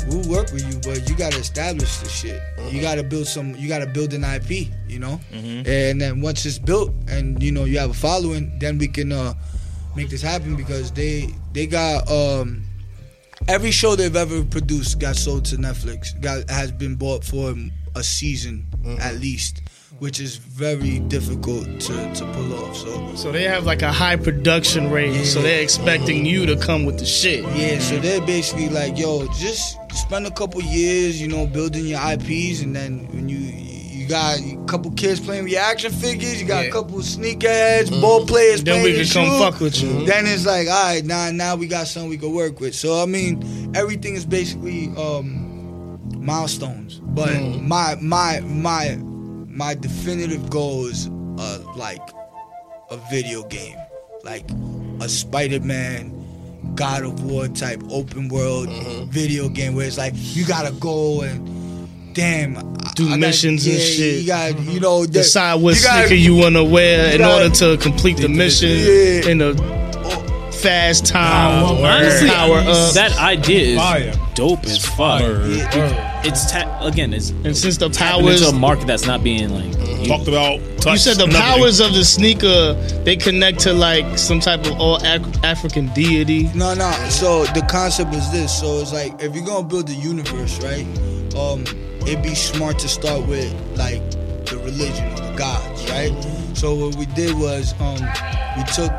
We'll 0.08 0.28
work 0.30 0.52
with 0.52 0.66
you, 0.72 0.80
but 0.82 1.10
you 1.10 1.16
gotta 1.16 1.38
establish 1.38 1.98
the 1.98 2.10
shit. 2.10 2.42
You 2.72 2.82
gotta 2.82 3.04
build 3.04 3.28
some. 3.28 3.56
You 3.56 3.68
gotta 3.68 3.86
build 3.88 4.14
an 4.14 4.24
IP, 4.24 4.68
you 4.88 5.00
know. 5.00 5.20
And 5.66 6.02
then 6.02 6.22
once 6.22 6.46
it's 6.46 6.60
built, 6.60 6.92
and 7.08 7.42
you 7.42 7.52
know 7.52 7.64
you 7.66 7.80
have 7.80 7.92
a 7.92 7.94
following, 7.94 8.58
then 8.60 8.78
we 8.78 8.88
can 8.88 9.12
uh, 9.12 9.34
make 9.96 10.10
this 10.10 10.22
happen 10.22 10.56
because 10.56 10.92
they 10.92 11.30
they 11.54 11.66
got 11.68 12.10
um, 12.12 12.64
every 13.48 13.72
show 13.72 13.96
they've 13.96 14.16
ever 14.16 14.44
produced 14.44 15.00
got 15.00 15.16
sold 15.16 15.46
to 15.46 15.56
Netflix. 15.58 16.20
Got 16.22 16.50
has 16.50 16.72
been 16.72 16.96
bought 16.96 17.24
for 17.24 17.54
a 17.96 18.04
season 18.04 18.68
at 19.00 19.16
least, 19.16 19.62
which 20.04 20.20
is 20.20 20.36
very 20.36 21.00
difficult 21.00 21.64
to, 21.80 22.14
to 22.14 22.26
pull 22.34 22.54
off. 22.66 22.76
So 22.76 23.16
So 23.16 23.32
they 23.32 23.44
have 23.44 23.66
like 23.66 23.82
a 23.84 23.92
high 23.92 24.18
production 24.18 24.92
rate. 24.92 25.24
So 25.24 25.42
they're 25.42 25.62
expecting 25.64 26.26
you 26.26 26.46
to 26.46 26.58
come 26.58 26.84
with 26.84 27.00
the 27.00 27.06
shit. 27.06 27.46
yeah, 27.56 27.80
so 27.80 27.98
they're 28.00 28.20
basically 28.20 28.68
like, 28.68 28.98
yo, 28.98 29.26
just 29.28 29.78
spend 29.94 30.28
a 30.28 30.32
couple 30.32 30.62
years, 30.62 31.22
you 31.22 31.30
know, 31.30 31.48
building 31.48 31.86
your 31.86 32.02
IPs, 32.02 32.62
and 32.64 32.76
then 32.76 33.08
when 33.14 33.30
you 33.30 33.38
you 33.38 34.10
got 34.10 34.38
a 34.42 34.58
couple 34.66 34.92
kids 34.92 35.22
playing 35.22 35.46
reaction 35.46 35.90
figures, 35.90 36.42
you 36.42 36.46
got 36.46 36.64
Yeah. 36.64 36.70
a 36.70 36.74
couple 36.74 36.98
sneakerheads, 36.98 37.88
mm. 37.90 38.02
ball 38.02 38.26
players 38.26 38.62
Then 38.62 38.82
playing 38.82 38.98
we 38.98 39.06
can 39.06 39.14
come 39.14 39.30
shoe. 39.30 39.40
fuck 39.40 39.62
with 39.62 39.82
you. 39.82 39.88
Mm-hmm. 39.88 40.06
Then 40.06 40.26
it's 40.28 40.46
like, 40.46 40.68
all 40.68 40.84
right, 40.84 41.06
now 41.06 41.32
now 41.32 41.56
we 41.56 41.68
got 41.68 41.88
something 41.88 42.10
we 42.10 42.18
can 42.18 42.34
work 42.34 42.60
with. 42.60 42.76
So 42.76 43.02
I 43.02 43.06
mean, 43.06 43.72
everything 43.74 44.16
is 44.16 44.26
basically 44.26 44.92
um, 44.98 45.98
milestones. 46.20 47.00
But 47.02 47.30
mm. 47.30 47.62
my 47.66 47.96
my 48.02 48.42
my 48.42 48.98
my 49.54 49.74
definitive 49.76 50.50
goal 50.50 50.86
is 50.88 51.08
uh, 51.38 51.60
like 51.76 52.02
a 52.90 52.98
video 53.12 53.44
game, 53.44 53.78
like 54.24 54.50
a 55.02 55.08
Spider-Man. 55.10 56.20
God 56.76 57.04
of 57.04 57.24
War 57.26 57.48
type 57.50 57.84
open 57.92 58.30
world 58.30 58.68
video 59.10 59.48
game 59.50 59.76
where 59.76 59.86
it's 59.86 59.98
like 59.98 60.14
you 60.16 60.44
gotta 60.44 60.72
go 60.80 61.22
and 61.22 62.16
damn 62.16 62.58
I- 62.58 62.62
Do 62.96 63.06
I 63.06 63.10
gotta- 63.10 63.20
missions 63.20 63.68
and 63.68 63.78
shit. 63.80 64.22
You 64.22 64.28
gotta, 64.28 64.60
you 64.64 64.80
know 64.80 65.06
the- 65.06 65.12
Decide 65.12 65.56
what 65.62 65.76
you 65.76 65.84
gotta- 65.84 66.08
sneaker 66.08 66.16
you 66.20 66.36
want 66.36 66.56
to 66.56 66.64
wear 66.64 67.14
in 67.14 67.20
gotta- 67.20 67.44
order 67.44 67.56
to 67.56 67.78
complete 67.78 68.18
the 68.18 68.28
mission 68.30 68.70
Yeah. 68.70 69.30
in 69.30 69.42
a 69.42 69.54
fast 70.54 71.06
time. 71.06 71.64
Honestly, 71.66 72.30
power 72.30 72.58
up. 72.60 72.94
that 72.94 73.16
idea 73.20 73.76
is 73.76 73.78
Fire. 73.78 74.14
dope 74.34 74.64
as 74.64 74.84
fuck. 74.84 75.22
Yeah, 75.22 76.13
It's 76.26 76.52
ta- 76.52 76.80
again, 76.86 77.14
it's 77.14 77.30
and 77.30 77.56
since 77.56 77.78
the 77.78 77.90
powers, 77.90 78.42
into 78.42 78.56
a 78.56 78.60
market 78.60 78.88
that's 78.88 79.06
not 79.06 79.24
being 79.24 79.50
like 79.50 79.66
used. 79.88 80.06
Talked 80.08 80.28
about. 80.28 80.60
Touch, 80.80 80.94
you 80.94 80.98
said 81.00 81.18
the 81.18 81.28
nothing. 81.28 81.42
powers 81.42 81.80
of 81.80 81.94
the 81.94 82.04
sneaker, 82.04 82.74
they 83.04 83.16
connect 83.16 83.60
to 83.62 83.74
like 83.74 84.18
some 84.18 84.40
type 84.40 84.66
of 84.66 84.80
all 84.80 84.98
Af- 85.06 85.44
African 85.44 85.88
deity. 85.94 86.50
No, 86.54 86.74
no. 86.74 86.92
So 87.10 87.46
the 87.46 87.62
concept 87.70 88.14
is 88.14 88.30
this. 88.32 88.58
So 88.60 88.80
it's 88.80 88.94
like 88.94 89.22
if 89.22 89.36
you're 89.36 89.46
gonna 89.46 89.68
build 89.68 89.90
a 89.90 89.94
universe, 89.94 90.62
right? 90.64 90.86
Um, 91.38 91.64
it'd 92.08 92.22
be 92.22 92.36
smart 92.36 92.80
to 92.80 92.88
start 92.90 93.26
with 93.28 93.54
like 93.78 94.02
the 94.46 94.58
religion 94.64 95.12
or 95.14 95.16
the 95.32 95.36
gods, 95.38 95.90
right? 95.90 96.12
So 96.56 96.76
what 96.76 96.96
we 96.96 97.06
did 97.08 97.38
was 97.38 97.74
um, 97.82 98.00
we 98.58 98.64
took 98.76 98.92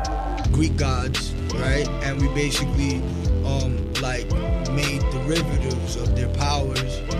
Greek 0.51 0.75
gods, 0.77 1.33
right, 1.55 1.87
and 2.03 2.21
we 2.21 2.27
basically 2.29 2.97
um, 3.45 3.93
like 4.01 4.25
made 4.71 4.99
derivatives 5.11 5.95
of 5.95 6.15
their 6.15 6.27
powers 6.29 6.97
and 6.97 7.14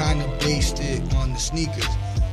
kind 0.00 0.22
of 0.22 0.40
based 0.40 0.80
it 0.80 1.14
on 1.16 1.30
the 1.34 1.38
sneakers. 1.38 1.86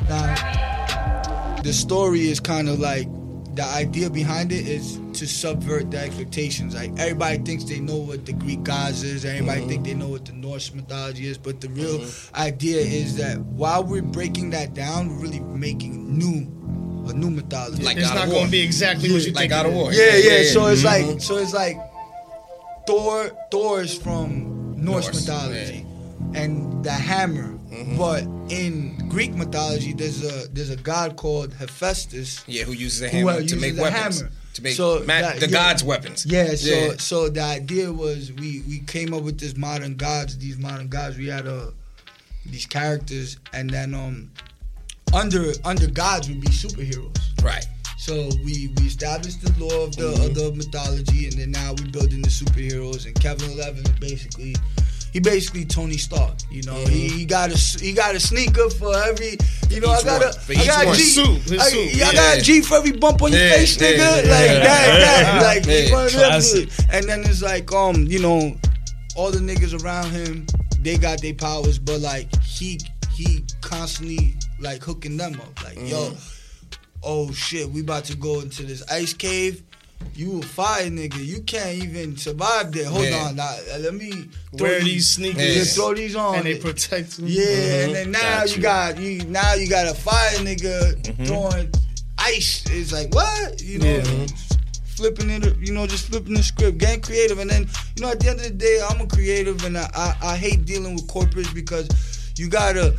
Now, 0.07 1.59
the 1.63 1.73
story 1.73 2.29
is 2.29 2.39
kind 2.39 2.69
of 2.69 2.79
like 2.79 3.09
the 3.55 3.65
idea 3.65 4.09
behind 4.09 4.53
it 4.53 4.65
is 4.65 5.01
to 5.19 5.27
subvert 5.27 5.91
the 5.91 5.97
expectations. 5.97 6.73
Like 6.75 6.97
everybody 6.97 7.39
thinks 7.39 7.65
they 7.65 7.81
know 7.81 7.97
what 7.97 8.25
the 8.25 8.31
Greek 8.31 8.63
gods 8.63 9.03
is, 9.03 9.25
everybody 9.25 9.59
mm-hmm. 9.59 9.69
think 9.69 9.85
they 9.85 9.95
know 9.95 10.07
what 10.07 10.23
the 10.23 10.31
Norse 10.31 10.73
mythology 10.73 11.27
is, 11.27 11.37
but 11.37 11.59
the 11.59 11.67
real 11.69 11.99
mm-hmm. 11.99 12.35
idea 12.41 12.79
is 12.79 13.17
that 13.17 13.37
while 13.39 13.83
we're 13.83 14.01
breaking 14.01 14.51
that 14.51 14.73
down, 14.73 15.09
we're 15.09 15.23
really 15.23 15.41
making 15.41 16.17
new 16.17 16.53
a 17.09 17.13
new 17.13 17.29
mythology. 17.29 17.83
Like 17.83 17.97
It's 17.97 18.07
God 18.07 18.15
not 18.15 18.23
of 18.25 18.29
going 18.29 18.41
War. 18.41 18.45
to 18.45 18.51
be 18.51 18.61
exactly 18.61 19.11
what 19.11 19.25
you 19.25 19.33
Like 19.33 19.49
think. 19.49 19.51
God 19.51 19.65
of 19.65 19.73
War. 19.73 19.91
is. 19.91 19.97
yeah, 19.97 20.37
yeah. 20.37 20.51
So 20.51 20.67
it's 20.67 20.85
like 20.85 21.03
mm-hmm. 21.03 21.19
so 21.19 21.35
it's 21.37 21.53
like 21.53 21.77
Thor. 22.85 23.29
Thor 23.51 23.81
is 23.81 23.97
from 23.97 24.75
Norse, 24.77 25.05
Norse, 25.05 25.27
mythology, 25.27 25.85
and 26.33 26.83
the 26.83 26.91
hammer. 26.91 27.56
But 27.97 28.23
in 28.49 29.09
Greek 29.09 29.33
mythology, 29.35 29.93
there's 29.93 30.23
a 30.23 30.47
there's 30.49 30.69
a 30.69 30.77
god 30.77 31.17
called 31.17 31.53
Hephaestus. 31.53 32.43
Yeah, 32.47 32.63
who 32.63 32.71
uses 32.71 33.01
a 33.01 33.09
Who, 33.09 33.27
hammer 33.27 33.31
uh, 33.43 33.47
to 33.47 33.55
make 33.57 33.77
weapons. 33.77 34.19
hammer. 34.21 34.31
To 34.53 34.61
make 34.63 34.75
So 34.75 34.99
ma- 34.99 35.19
that- 35.21 35.39
the 35.39 35.47
yeah. 35.47 35.51
gods' 35.51 35.83
weapons. 35.83 36.25
Yeah, 36.25 36.55
so 36.55 36.95
so 36.97 37.29
the 37.29 37.41
idea 37.41 37.91
was 37.91 38.31
we 38.33 38.61
we 38.67 38.79
came 38.79 39.13
up 39.13 39.23
with 39.23 39.39
this 39.39 39.55
modern 39.57 39.95
gods, 39.95 40.37
these 40.37 40.57
modern 40.57 40.87
gods. 40.87 41.17
We 41.17 41.27
had 41.27 41.45
uh 41.47 41.71
these 42.45 42.65
characters, 42.65 43.37
and 43.53 43.69
then 43.69 43.93
um 43.93 44.31
under 45.13 45.51
under 45.65 45.87
gods 45.87 46.29
would 46.29 46.39
be 46.41 46.47
superheroes. 46.47 47.17
Right. 47.43 47.67
So 47.97 48.29
we 48.45 48.71
we 48.77 48.85
established 48.87 49.41
the 49.41 49.51
law 49.63 49.83
of 49.83 49.95
the 49.97 50.07
of 50.25 50.33
the 50.35 50.53
mythology, 50.55 51.25
and 51.27 51.33
then 51.33 51.51
now 51.51 51.73
we're 51.77 51.91
building 51.91 52.21
the 52.21 52.29
superheroes. 52.29 53.05
And 53.05 53.13
Kevin 53.19 53.51
Eleven 53.51 53.83
is 53.85 53.99
basically. 53.99 54.55
He 55.17 55.21
basically 55.21 55.65
Tony 55.65 55.97
Stark, 55.97 56.35
you 56.51 56.61
know. 56.61 56.75
He, 56.85 57.07
he 57.09 57.25
got 57.25 57.49
a 57.49 57.57
he 57.79 57.91
got 57.91 58.13
a 58.13 58.19
sneaker 58.19 58.69
for 58.69 58.95
every, 58.95 59.35
you 59.67 59.81
know. 59.81 59.89
I 59.89 59.97
each 59.97 60.05
got 60.05 60.21
one. 60.21 60.57
a 60.57 60.61
I 60.61 60.65
got. 60.85 60.95
G, 60.95 61.01
Suit, 61.01 61.59
I, 61.59 61.69
suit. 61.69 61.95
yeah, 61.95 62.09
I 62.09 62.13
got 62.13 62.37
a 62.37 62.41
G 62.41 62.61
for 62.61 62.75
every 62.75 62.91
bump 62.91 63.23
on 63.23 63.31
your 63.31 63.41
Yeah, 63.41 63.53
face, 63.55 63.77
nigga. 63.77 63.97
yeah, 63.97 64.05
like 64.11 64.23
yeah. 64.23 64.59
that, 64.59 65.41
that. 65.41 65.41
Like 65.57 65.65
Yeah. 65.65 65.81
he's 65.81 65.91
one 65.91 66.05
of 66.05 66.11
them 66.13 66.87
And 66.91 67.09
then 67.09 67.21
it's 67.21 67.41
like, 67.41 67.71
um, 67.71 68.05
you 68.05 68.19
know, 68.19 68.55
all 69.15 69.31
the 69.31 69.39
niggas 69.39 69.83
around 69.83 70.11
him, 70.11 70.45
they 70.81 70.99
got 70.99 71.19
their 71.19 71.33
powers, 71.33 71.79
but 71.79 71.99
like 71.99 72.27
he 72.43 72.79
he 73.15 73.43
constantly 73.61 74.35
like 74.59 74.83
hooking 74.83 75.17
them 75.17 75.41
up. 75.41 75.63
Like, 75.63 75.79
yo, 75.81 76.13
oh 77.01 77.31
shit, 77.31 77.67
we 77.71 77.81
about 77.81 78.03
to 78.05 78.15
go 78.15 78.41
into 78.41 78.61
this 78.61 78.83
ice 78.91 79.13
cave. 79.13 79.63
You 80.15 80.39
a 80.39 80.41
fire 80.41 80.89
nigga. 80.89 81.23
You 81.23 81.41
can't 81.43 81.83
even 81.83 82.17
survive 82.17 82.71
there. 82.71 82.85
Hold 82.85 83.05
Yeah. 83.05 83.17
on, 83.27 83.35
now, 83.35 83.55
uh, 83.73 83.77
let 83.79 83.93
me 83.93 84.29
throw 84.57 84.67
Wear 84.67 84.79
these 84.79 84.85
these 84.93 85.09
sneakers 85.09 85.43
yeah, 85.55 85.59
Yeah. 85.59 85.63
throw 85.65 85.93
these 85.93 86.15
on. 86.15 86.35
and 86.37 86.45
they 86.45 86.55
protect 86.57 87.19
you. 87.19 87.27
Yeah, 87.27 87.83
and 87.85 87.95
then 87.95 88.11
now 88.11 88.19
Got 88.39 88.49
you 88.49 88.55
you. 88.55 88.61
got 88.61 88.99
you 88.99 89.23
now 89.25 89.53
you 89.53 89.67
got 89.67 89.87
a 89.87 89.93
fire 89.93 90.37
nigga 90.37 91.27
throwing 91.27 91.71
ice. 92.17 92.63
It's 92.71 92.91
like 92.91 93.13
what 93.13 93.61
you 93.61 93.77
know, 93.77 94.25
flipping 94.95 95.29
it. 95.29 95.55
You 95.59 95.73
know, 95.73 95.85
just 95.85 96.07
flipping 96.07 96.33
the 96.33 96.41
script, 96.41 96.79
getting 96.79 97.01
creative, 97.01 97.37
and 97.37 97.49
then 97.49 97.69
you 97.95 98.01
know 98.01 98.09
at 98.09 98.19
the 98.19 98.29
end 98.29 98.39
of 98.39 98.45
the 98.45 98.51
day, 98.51 98.81
I'm 98.89 98.99
a 99.01 99.07
creative, 99.07 99.63
and 99.65 99.77
I 99.77 99.87
I, 99.93 100.15
I 100.33 100.35
hate 100.37 100.65
dealing 100.65 100.95
with 100.95 101.05
corporates 101.07 101.53
because 101.53 101.87
you 102.37 102.47
gotta 102.49 102.95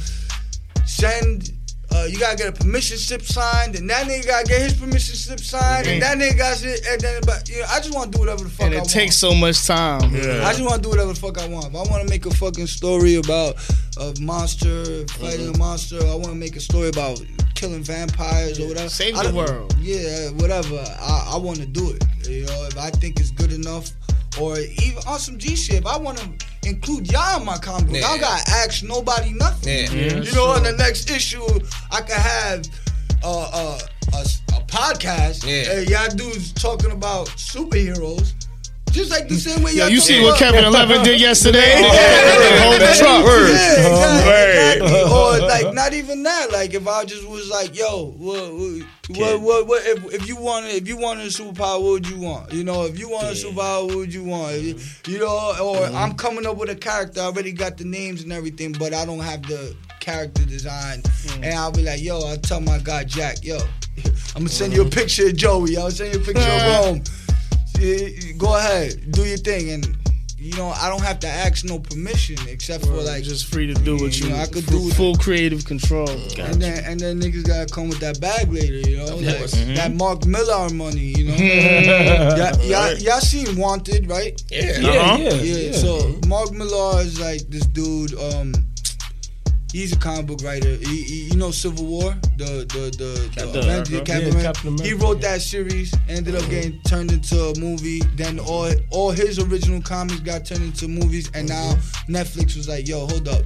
send. 0.86 1.50
Uh, 1.98 2.04
you 2.04 2.18
gotta 2.18 2.36
get 2.36 2.48
a 2.48 2.52
permission 2.52 2.96
slip 2.96 3.22
signed, 3.22 3.74
and 3.74 3.90
that 3.90 4.06
nigga 4.06 4.26
gotta 4.26 4.46
get 4.46 4.60
his 4.62 4.74
permission 4.74 5.16
slip 5.16 5.40
signed, 5.40 5.86
and 5.88 6.00
that 6.00 6.16
nigga 6.16 6.38
got 6.38 6.56
shit, 6.56 6.86
and 6.86 7.00
then 7.00 7.20
but 7.26 7.48
you 7.48 7.58
know, 7.58 7.66
I 7.68 7.80
just 7.80 7.92
want 7.92 8.12
to 8.12 8.18
do 8.18 8.20
whatever 8.20 8.44
the 8.44 8.50
fuck 8.50 8.66
and 8.66 8.74
I 8.74 8.78
it 8.78 8.80
want. 8.80 8.90
takes 8.90 9.16
so 9.16 9.34
much 9.34 9.66
time. 9.66 10.02
I 10.14 10.52
just 10.52 10.62
want 10.62 10.76
to 10.76 10.80
do 10.82 10.90
whatever 10.90 11.12
the 11.12 11.18
fuck 11.18 11.38
I 11.38 11.48
want. 11.48 11.66
If 11.66 11.74
I 11.74 11.82
want 11.90 12.02
to 12.04 12.08
make 12.08 12.24
a 12.26 12.30
fucking 12.30 12.68
story 12.68 13.16
about 13.16 13.56
a 13.98 14.14
monster 14.20 15.06
fighting 15.08 15.52
a 15.52 15.58
monster, 15.58 15.98
I 16.06 16.14
want 16.14 16.26
to 16.26 16.34
make 16.36 16.54
a 16.54 16.60
story 16.60 16.88
about 16.88 17.20
killing 17.54 17.82
vampires 17.82 18.60
or 18.60 18.68
whatever. 18.68 18.88
Save 18.88 19.16
the 19.16 19.34
world. 19.34 19.74
Yeah, 19.80 20.30
whatever. 20.30 20.78
I, 21.00 21.32
I 21.34 21.36
want 21.36 21.58
to 21.58 21.66
do 21.66 21.90
it. 21.90 22.04
You 22.28 22.46
know, 22.46 22.64
if 22.70 22.78
I 22.78 22.90
think 22.90 23.18
it's 23.18 23.32
good 23.32 23.52
enough, 23.52 23.90
or 24.40 24.58
even 24.58 24.98
on 25.06 25.18
some 25.18 25.38
G 25.38 25.56
shit, 25.56 25.76
if 25.76 25.86
I 25.86 25.96
want 25.98 26.18
to 26.18 26.28
include 26.68 27.10
y'all 27.10 27.40
in 27.40 27.46
my 27.46 27.58
comic 27.58 27.88
book, 27.88 27.96
I 27.96 28.00
don't 28.00 28.20
gotta 28.20 28.50
ask 28.50 28.82
nobody 28.84 29.32
nothing. 29.32 29.86
Yeah. 29.90 30.20
you 30.20 30.32
know, 30.32 30.54
in 30.56 30.62
the 30.64 30.74
next 30.76 31.10
issue, 31.10 31.42
I 31.90 32.00
could 32.00 32.16
have 32.16 32.66
uh, 33.22 33.50
uh, 33.52 33.78
a, 34.12 34.18
a 34.18 34.60
podcast. 34.66 35.46
Yeah. 35.46 35.78
and 35.78 35.88
y'all 35.90 36.08
dudes 36.08 36.52
talking 36.52 36.90
about 36.90 37.28
superheroes. 37.28 38.34
Just 38.90 39.10
like 39.10 39.28
the 39.28 39.36
same 39.36 39.62
way 39.62 39.72
y'all 39.72 39.88
you 39.88 40.00
see 40.00 40.22
what 40.22 40.38
Kevin 40.38 40.64
Eleven 40.64 41.02
did 41.02 41.20
yesterday? 41.20 41.74
Hold 41.76 42.80
the 42.80 42.94
truck. 42.98 43.24
yeah, 43.24 43.88
exactly, 43.88 44.86
exactly. 44.86 45.02
Or 45.02 45.38
like 45.46 45.74
not 45.74 45.92
even 45.94 46.22
that. 46.22 46.52
Like 46.52 46.74
if 46.74 46.86
I 46.86 47.04
just 47.04 47.28
was 47.28 47.48
like, 47.50 47.76
yo, 47.76 48.12
what, 48.16 48.52
what, 49.16 49.40
what, 49.40 49.66
what 49.66 49.86
if, 49.86 50.14
if 50.14 50.28
you 50.28 50.36
wanted, 50.36 50.72
if 50.72 50.88
you 50.88 50.96
wanted 50.96 51.26
a 51.26 51.30
superpower, 51.30 51.80
what 51.82 51.92
would 51.92 52.08
you 52.08 52.18
want? 52.18 52.52
You 52.52 52.64
know, 52.64 52.84
if 52.84 52.98
you 52.98 53.08
wanted 53.08 53.30
a 53.30 53.34
superpower, 53.34 53.86
what 53.86 53.96
would 53.96 54.14
you 54.14 54.24
want? 54.24 54.56
You, 55.06 55.18
know, 55.18 55.54
or 55.60 55.76
mm-hmm. 55.76 55.96
I'm 55.96 56.14
coming 56.14 56.46
up 56.46 56.56
with 56.56 56.70
a 56.70 56.76
character. 56.76 57.20
I 57.20 57.24
already 57.24 57.52
got 57.52 57.76
the 57.76 57.84
names 57.84 58.22
and 58.22 58.32
everything, 58.32 58.72
but 58.72 58.92
I 58.94 59.04
don't 59.04 59.20
have 59.20 59.42
the 59.42 59.76
character 60.00 60.44
design. 60.44 61.02
Mm. 61.02 61.44
And 61.44 61.54
I'll 61.54 61.72
be 61.72 61.82
like, 61.82 62.02
yo, 62.02 62.20
I'll 62.20 62.36
tell 62.36 62.60
my 62.60 62.78
guy 62.78 63.04
Jack, 63.04 63.44
yo, 63.44 63.58
I'm 64.34 64.42
gonna 64.42 64.48
send 64.48 64.72
you 64.72 64.82
a 64.82 64.88
picture 64.88 65.26
of 65.28 65.36
Joey. 65.36 65.76
I'll 65.76 65.90
send 65.90 66.14
you 66.14 66.20
a 66.20 66.24
picture 66.24 66.42
of 66.42 66.86
Rome. 66.86 67.02
Yeah, 67.78 68.32
Go 68.36 68.56
ahead, 68.56 69.12
do 69.12 69.24
your 69.24 69.38
thing, 69.38 69.70
and 69.70 69.96
you 70.36 70.56
know 70.56 70.68
I 70.68 70.88
don't 70.88 71.02
have 71.02 71.18
to 71.20 71.26
ask 71.28 71.64
no 71.64 71.78
permission 71.80 72.36
except 72.48 72.84
for 72.86 72.92
like 72.92 73.24
just 73.24 73.46
free 73.52 73.66
to 73.66 73.74
do 73.74 73.96
what 73.96 74.18
you 74.18 74.26
you. 74.26 74.32
know, 74.32 74.40
I 74.40 74.46
could 74.46 74.64
full, 74.64 74.80
do 74.80 74.88
it. 74.88 74.94
full 74.94 75.16
creative 75.16 75.64
control. 75.64 76.08
and 76.08 76.60
then 76.62 76.84
and 76.84 76.98
then 77.00 77.20
niggas 77.20 77.44
gotta 77.46 77.66
come 77.72 77.88
with 77.88 77.98
that 78.00 78.20
bag 78.20 78.50
later, 78.52 78.78
you 78.88 78.96
know, 78.98 79.16
like 79.16 79.38
course. 79.38 79.52
that 79.52 79.94
Mark 79.94 80.26
Millar 80.26 80.70
money, 80.70 81.12
you 81.18 81.24
know. 81.28 81.34
y'all, 81.34 82.60
y'all, 82.64 82.94
y'all 82.98 83.20
seen 83.20 83.56
Wanted, 83.56 84.08
right? 84.08 84.40
Yeah. 84.50 84.78
Yeah, 84.80 84.88
Uh-huh. 84.90 85.16
yeah, 85.20 85.32
Yeah. 85.34 85.56
yeah. 85.70 85.72
So 85.72 86.18
Mark 86.28 86.52
Millar 86.52 87.00
is 87.02 87.18
like 87.20 87.42
this 87.48 87.66
dude. 87.66 88.14
Um, 88.14 88.52
he's 89.72 89.92
a 89.92 89.96
comic 89.98 90.26
book 90.26 90.40
writer. 90.42 90.76
He, 90.76 91.02
he, 91.04 91.14
you 91.30 91.36
know 91.36 91.50
Civil 91.50 91.84
War, 91.86 92.14
the 92.36 92.66
the 92.68 92.90
the, 92.96 93.30
Captain 93.34 93.52
the 93.52 93.58
Avenger- 93.60 93.92
America. 93.96 94.12
Captain 94.12 94.32
Yeah, 94.36 94.42
Captain 94.42 94.68
America, 94.68 94.84
He 94.84 94.92
wrote 94.94 95.20
that 95.22 95.40
series, 95.42 95.94
ended 96.08 96.34
up 96.34 96.48
getting 96.50 96.80
turned 96.82 97.12
into 97.12 97.36
a 97.46 97.58
movie. 97.58 98.00
Then 98.16 98.38
all 98.38 98.70
all 98.90 99.10
his 99.10 99.38
original 99.38 99.80
comics 99.82 100.20
got 100.20 100.44
turned 100.46 100.62
into 100.62 100.88
movies, 100.88 101.30
and 101.34 101.48
now 101.48 101.72
Netflix 102.08 102.56
was 102.56 102.68
like, 102.68 102.86
"Yo, 102.88 103.06
hold 103.06 103.28
up." 103.28 103.44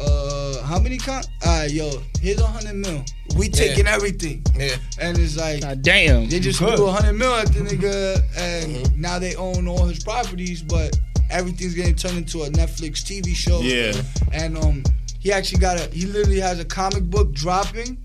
Uh, 0.00 0.60
how 0.64 0.78
many 0.80 0.98
con? 0.98 1.22
Alright, 1.46 1.70
yo, 1.70 1.88
here's 2.20 2.40
a 2.40 2.46
hundred 2.46 2.74
mil. 2.74 3.04
We 3.36 3.48
taking 3.48 3.86
everything, 3.86 4.42
Yeah. 4.56 4.74
and 5.00 5.16
it's 5.18 5.36
like 5.36 5.60
God 5.62 5.82
damn. 5.82 6.28
they 6.28 6.40
just 6.40 6.58
Good. 6.58 6.76
threw 6.76 6.86
a 6.86 6.92
hundred 6.92 7.12
mil 7.14 7.32
at 7.32 7.46
the 7.52 7.60
nigga, 7.60 8.20
and 8.36 8.96
now 9.00 9.18
they 9.20 9.36
own 9.36 9.68
all 9.68 9.84
his 9.86 10.02
properties, 10.02 10.62
but 10.62 10.98
everything's 11.30 11.74
getting 11.74 11.94
turned 11.94 12.18
into 12.18 12.42
a 12.42 12.50
Netflix 12.50 13.02
TV 13.02 13.34
show. 13.34 13.60
Yeah. 13.60 13.92
And 14.32 14.56
um, 14.58 14.82
he 15.18 15.32
actually 15.32 15.60
got 15.60 15.80
a. 15.80 15.88
He 15.94 16.06
literally 16.06 16.40
has 16.40 16.60
a 16.60 16.64
comic 16.64 17.04
book 17.04 17.32
dropping, 17.32 17.98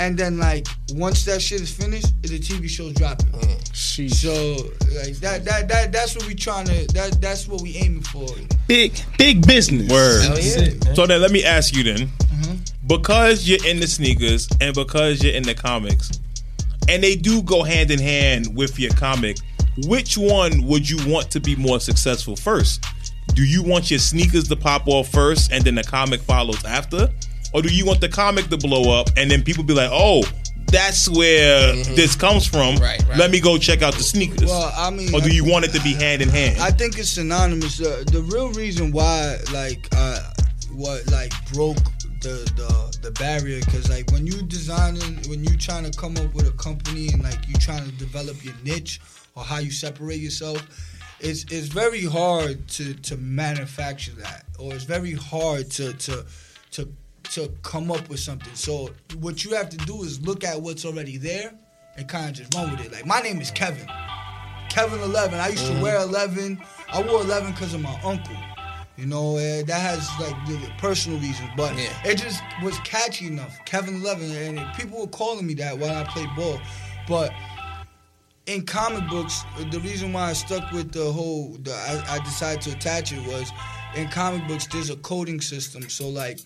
and 0.00 0.18
then 0.18 0.38
like 0.38 0.66
once 0.94 1.24
that 1.26 1.40
shit 1.40 1.60
is 1.60 1.72
finished, 1.72 2.20
the 2.22 2.38
TV 2.38 2.68
show's 2.68 2.94
dropping. 2.94 3.32
Sheesh. 3.72 4.14
So 4.14 4.54
like 4.96 5.16
that 5.16 5.44
that 5.44 5.68
that 5.68 5.92
that's 5.92 6.16
what 6.16 6.26
we 6.26 6.34
trying 6.34 6.66
to. 6.66 6.86
That 6.94 7.20
that's 7.20 7.46
what 7.46 7.62
we 7.62 7.76
aiming 7.76 8.02
for. 8.02 8.26
Big 8.66 8.92
big 9.18 9.46
business. 9.46 9.90
Word. 9.90 10.22
Hell 10.22 10.38
yeah. 10.38 10.94
So 10.94 11.06
then 11.06 11.20
let 11.20 11.30
me 11.30 11.44
ask 11.44 11.74
you 11.74 11.84
then, 11.84 12.10
because 12.86 13.48
you're 13.48 13.64
in 13.66 13.80
the 13.80 13.86
sneakers 13.86 14.48
and 14.60 14.74
because 14.74 15.22
you're 15.22 15.34
in 15.34 15.44
the 15.44 15.54
comics, 15.54 16.10
and 16.88 17.02
they 17.02 17.14
do 17.14 17.42
go 17.42 17.62
hand 17.62 17.90
in 17.90 18.00
hand 18.00 18.56
with 18.56 18.78
your 18.78 18.92
comic, 18.94 19.38
which 19.86 20.16
one 20.16 20.62
would 20.66 20.88
you 20.88 20.98
want 21.10 21.30
to 21.30 21.40
be 21.40 21.56
more 21.56 21.80
successful 21.80 22.36
first? 22.36 22.84
Do 23.34 23.44
you 23.44 23.62
want 23.62 23.90
your 23.90 24.00
sneakers 24.00 24.48
to 24.48 24.56
pop 24.56 24.86
off 24.86 25.08
first 25.08 25.52
and 25.52 25.64
then 25.64 25.74
the 25.74 25.84
comic 25.84 26.20
follows 26.20 26.64
after? 26.64 27.08
Or 27.54 27.62
do 27.62 27.74
you 27.74 27.84
want 27.86 28.00
the 28.00 28.08
comic 28.08 28.48
to 28.48 28.56
blow 28.56 28.98
up 28.98 29.08
and 29.16 29.30
then 29.30 29.42
people 29.42 29.64
be 29.64 29.74
like, 29.74 29.90
oh, 29.92 30.24
that's 30.66 31.08
where 31.08 31.74
this 31.94 32.16
comes 32.16 32.46
from. 32.46 32.76
Right, 32.76 33.02
right. 33.06 33.18
Let 33.18 33.30
me 33.30 33.40
go 33.40 33.58
check 33.58 33.82
out 33.82 33.94
the 33.94 34.02
sneakers. 34.02 34.48
Well, 34.48 34.72
I 34.74 34.90
mean, 34.90 35.14
or 35.14 35.20
do 35.20 35.32
you 35.32 35.44
want 35.44 35.66
it 35.66 35.72
to 35.72 35.80
be 35.82 35.92
hand 35.92 36.22
in 36.22 36.30
hand? 36.30 36.60
I 36.60 36.70
think 36.70 36.98
it's 36.98 37.10
synonymous. 37.10 37.80
Uh, 37.80 38.04
the 38.06 38.22
real 38.22 38.50
reason 38.52 38.90
why, 38.90 39.36
like, 39.52 39.86
uh, 39.94 40.18
what 40.72 41.06
like 41.10 41.32
broke 41.52 41.76
the 42.22 42.50
the, 42.56 42.98
the 43.02 43.10
barrier, 43.12 43.60
because 43.60 43.90
like 43.90 44.10
when 44.12 44.26
you 44.26 44.42
designing, 44.42 45.18
when 45.28 45.44
you 45.44 45.56
trying 45.58 45.88
to 45.88 45.96
come 45.98 46.16
up 46.16 46.32
with 46.32 46.48
a 46.48 46.52
company 46.52 47.08
and 47.08 47.22
like 47.22 47.46
you 47.46 47.54
trying 47.56 47.84
to 47.84 47.92
develop 47.92 48.42
your 48.42 48.54
niche 48.64 49.00
or 49.34 49.42
how 49.42 49.58
you 49.58 49.70
separate 49.70 50.20
yourself, 50.20 50.66
it's 51.20 51.44
it's 51.44 51.68
very 51.68 52.04
hard 52.04 52.68
to 52.68 52.94
to 52.94 53.16
manufacture 53.16 54.12
that, 54.12 54.44
or 54.58 54.74
it's 54.74 54.84
very 54.84 55.12
hard 55.12 55.70
to 55.72 55.92
to 55.94 56.24
to 56.72 56.88
to 57.32 57.48
come 57.62 57.90
up 57.90 58.08
with 58.08 58.20
something. 58.20 58.54
So 58.54 58.90
what 59.20 59.44
you 59.44 59.54
have 59.54 59.70
to 59.70 59.76
do 59.78 60.02
is 60.02 60.20
look 60.20 60.44
at 60.44 60.60
what's 60.60 60.84
already 60.84 61.16
there 61.16 61.54
and 61.96 62.08
kind 62.08 62.28
of 62.28 62.34
just 62.34 62.54
run 62.54 62.70
with 62.70 62.84
it. 62.84 62.92
Like 62.92 63.06
my 63.06 63.20
name 63.20 63.40
is 63.40 63.50
Kevin. 63.50 63.88
Kevin 64.68 65.00
11. 65.00 65.38
I 65.38 65.48
used 65.48 65.66
to 65.66 65.72
mm-hmm. 65.72 65.82
wear 65.82 66.00
11. 66.00 66.60
I 66.90 67.02
wore 67.02 67.20
11 67.20 67.52
because 67.52 67.74
of 67.74 67.82
my 67.82 68.00
uncle. 68.02 68.36
You 68.96 69.06
know, 69.06 69.36
that 69.36 69.70
has 69.70 70.08
like 70.20 70.78
personal 70.78 71.18
reasons, 71.18 71.48
but 71.56 71.76
Yeah. 71.76 71.90
it 72.04 72.16
just 72.16 72.42
was 72.62 72.78
catchy 72.80 73.26
enough. 73.26 73.58
Kevin 73.64 73.96
11, 73.96 74.30
and 74.30 74.74
people 74.74 75.00
were 75.00 75.06
calling 75.06 75.46
me 75.46 75.54
that 75.54 75.76
while 75.78 75.96
I 75.96 76.04
played 76.04 76.28
ball. 76.36 76.60
But 77.08 77.32
in 78.52 78.64
comic 78.66 79.08
books, 79.08 79.42
the 79.70 79.80
reason 79.80 80.12
why 80.12 80.30
I 80.30 80.32
stuck 80.34 80.70
with 80.72 80.92
the 80.92 81.10
whole, 81.10 81.56
the, 81.62 81.72
I, 81.72 82.16
I 82.16 82.18
decided 82.24 82.60
to 82.62 82.72
attach 82.72 83.12
it 83.12 83.26
was 83.26 83.50
in 83.96 84.08
comic 84.08 84.46
books, 84.46 84.66
there's 84.66 84.90
a 84.90 84.96
coding 84.96 85.40
system. 85.40 85.88
So, 85.88 86.08
like, 86.08 86.38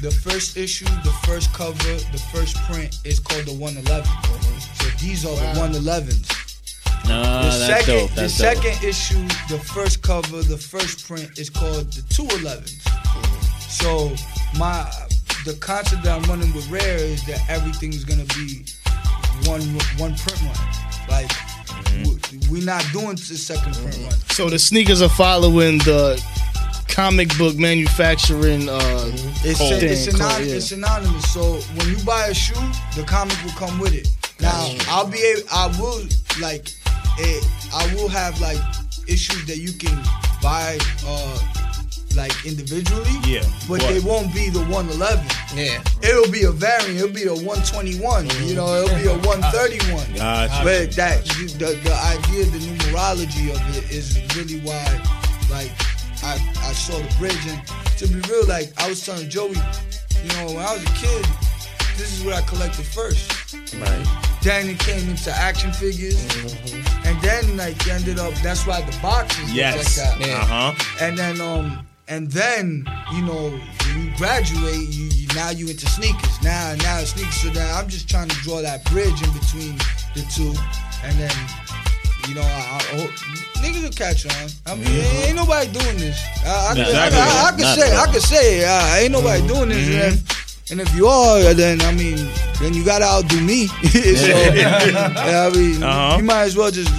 the 0.00 0.10
first 0.10 0.56
issue, 0.56 0.86
the 1.04 1.14
first 1.24 1.52
cover, 1.52 1.94
the 2.12 2.22
first 2.32 2.56
print 2.70 2.98
is 3.04 3.18
called 3.20 3.46
the 3.46 3.54
111. 3.54 4.04
So, 4.04 4.88
these 4.98 5.24
are 5.26 5.34
the 5.36 5.60
111s. 5.60 6.36
No, 7.08 7.22
The 7.22 7.40
that's 7.42 7.56
second, 7.86 7.94
dope. 7.94 8.10
the 8.10 8.20
dope. 8.22 8.30
second 8.30 8.84
issue, 8.84 9.22
the 9.48 9.58
first 9.74 10.02
cover, 10.02 10.42
the 10.42 10.56
first 10.58 11.06
print 11.06 11.38
is 11.38 11.50
called 11.50 11.92
the 11.92 12.02
211s. 12.02 12.86
So 13.70 14.10
my 14.58 14.90
the 15.46 15.54
concept 15.54 16.02
that 16.04 16.20
I'm 16.20 16.28
running 16.28 16.52
with 16.54 16.68
Rare 16.70 16.96
is 16.98 17.24
that 17.26 17.40
everything's 17.48 18.04
gonna 18.04 18.26
be 18.36 18.64
one 19.48 19.62
one 19.96 20.14
print 20.16 20.40
run. 20.42 20.89
Like 21.08 21.30
we- 22.04 22.18
we're 22.50 22.64
not 22.64 22.84
doing 22.92 23.16
the 23.16 23.36
second 23.36 23.74
print 23.74 23.98
run. 24.04 24.18
So 24.30 24.48
the 24.50 24.58
sneakers 24.58 25.02
are 25.02 25.08
following 25.08 25.78
the 25.78 26.22
comic 26.88 27.36
book 27.38 27.56
manufacturing. 27.56 28.68
Uh, 28.68 29.10
It's, 29.44 29.58
Cold. 29.58 29.72
it's, 29.82 30.04
Thing, 30.06 30.14
synony- 30.14 30.30
cold, 30.36 30.46
yeah. 30.46 30.54
it's 30.54 30.66
synonymous. 30.68 31.32
So 31.32 31.42
when 31.76 31.88
you 31.88 32.04
buy 32.04 32.26
a 32.26 32.34
shoe, 32.34 32.54
the 32.96 33.04
comic 33.04 33.36
will 33.44 33.52
come 33.52 33.78
with 33.78 33.94
it. 33.94 34.08
Now 34.40 34.74
I'll 34.88 35.06
be 35.06 35.18
able, 35.18 35.42
I 35.52 35.66
will 35.78 36.02
like, 36.40 36.68
it, 37.18 37.44
I 37.74 37.92
will 37.94 38.08
have 38.08 38.40
like 38.40 38.58
issues 39.06 39.44
that 39.46 39.58
you 39.58 39.72
can 39.72 39.96
buy, 40.42 40.78
uh, 41.06 41.38
like 42.16 42.34
individually. 42.44 43.10
Yeah, 43.24 43.42
But 43.68 43.80
what? 43.82 43.88
they 43.92 44.00
won't 44.00 44.34
be 44.34 44.50
the 44.50 44.60
111. 44.66 45.24
Yeah. 45.54 45.82
It'll 46.02 46.30
be 46.30 46.44
a 46.44 46.50
variant. 46.50 46.96
It'll 46.98 47.08
be 47.14 47.24
a 47.26 47.34
121. 47.34 48.28
You 48.48 48.54
know, 48.56 48.66
it'll 48.82 48.98
be 48.98 49.06
a 49.08 49.16
131. 49.26 50.14
Gotcha. 50.16 50.64
But 50.64 50.92
that 50.96 51.24
the, 51.24 51.78
the 51.82 51.94
idea, 52.10 52.44
the 52.46 52.58
numerology 52.58 53.50
of 53.54 53.60
it 53.76 53.90
is 53.90 54.18
really 54.36 54.60
why, 54.60 54.84
like, 55.50 55.70
I 56.22 56.36
I 56.66 56.72
saw 56.74 56.98
the 56.98 57.14
bridge 57.18 57.38
and 57.48 57.62
to 57.98 58.06
be 58.08 58.20
real, 58.28 58.46
like 58.46 58.72
I 58.78 58.88
was 58.88 59.04
telling 59.04 59.28
Joey, 59.30 59.50
you 59.56 60.28
know, 60.36 60.46
when 60.52 60.58
I 60.64 60.74
was 60.74 60.82
a 60.82 60.92
kid, 61.00 61.24
this 61.96 62.18
is 62.18 62.24
what 62.24 62.34
I 62.34 62.42
collected 62.42 62.84
first. 62.84 63.54
Right. 63.74 64.06
Then 64.42 64.68
it 64.68 64.78
came 64.78 65.08
into 65.08 65.30
action 65.30 65.72
figures, 65.72 66.20
and 67.06 67.20
then 67.20 67.56
like 67.56 67.86
ended 67.88 68.18
up. 68.18 68.32
That's 68.42 68.66
why 68.66 68.80
the 68.82 68.96
boxes 69.00 69.46
look 69.48 69.54
Yes. 69.56 69.98
like 69.98 70.18
that. 70.18 70.28
Uh 70.30 70.44
huh. 70.72 71.04
And 71.04 71.16
then 71.16 71.40
um 71.40 71.86
and 72.10 72.30
then 72.30 72.84
you 73.12 73.22
know 73.22 73.50
when 73.86 74.04
you 74.04 74.16
graduate, 74.16 74.88
you, 74.90 75.04
you 75.14 75.26
now 75.34 75.50
you 75.50 75.68
into 75.68 75.86
sneakers. 75.86 76.42
Now 76.42 76.74
now 76.82 76.98
sneakers. 77.04 77.34
So 77.42 77.52
now 77.52 77.78
I'm 77.78 77.88
just 77.88 78.08
trying 78.08 78.28
to 78.28 78.36
draw 78.42 78.60
that 78.62 78.84
bridge 78.86 79.22
in 79.22 79.32
between 79.32 79.76
the 80.14 80.22
two, 80.34 80.52
and 81.04 81.16
then 81.18 81.32
you 82.28 82.34
know 82.34 82.42
I, 82.42 82.78
I 82.78 82.96
hope 82.98 83.10
niggas 83.62 83.82
will 83.82 83.90
catch 83.92 84.26
on. 84.26 84.50
I 84.66 84.74
mean, 84.74 84.88
ain't 85.24 85.36
nobody 85.36 85.70
doing 85.70 85.96
this. 85.98 86.20
I, 86.44 86.72
I, 86.72 86.74
could, 86.74 86.94
I, 86.94 87.06
I, 87.06 87.46
I 87.46 87.50
really. 87.50 87.56
could 87.56 87.62
Not 87.62 87.78
say. 87.78 87.96
I 87.96 88.06
could 88.12 88.22
say 88.22 88.64
uh, 88.64 88.96
ain't 88.96 89.12
nobody 89.12 89.46
doing 89.46 89.68
this. 89.70 89.86
And 89.88 90.18
then 90.18 90.24
And 90.72 90.80
if 90.80 90.94
you 90.94 91.06
are, 91.08 91.54
then 91.54 91.80
I 91.82 91.92
mean, 91.92 92.16
then 92.60 92.74
you 92.74 92.84
gotta 92.84 93.04
outdo 93.04 93.40
me. 93.40 93.66
so, 93.66 93.72
yeah, 94.54 95.48
I 95.50 95.56
mean, 95.56 95.82
Uh-huh. 95.82 96.16
you 96.18 96.24
might 96.24 96.42
as 96.42 96.56
well 96.56 96.70
just 96.70 96.92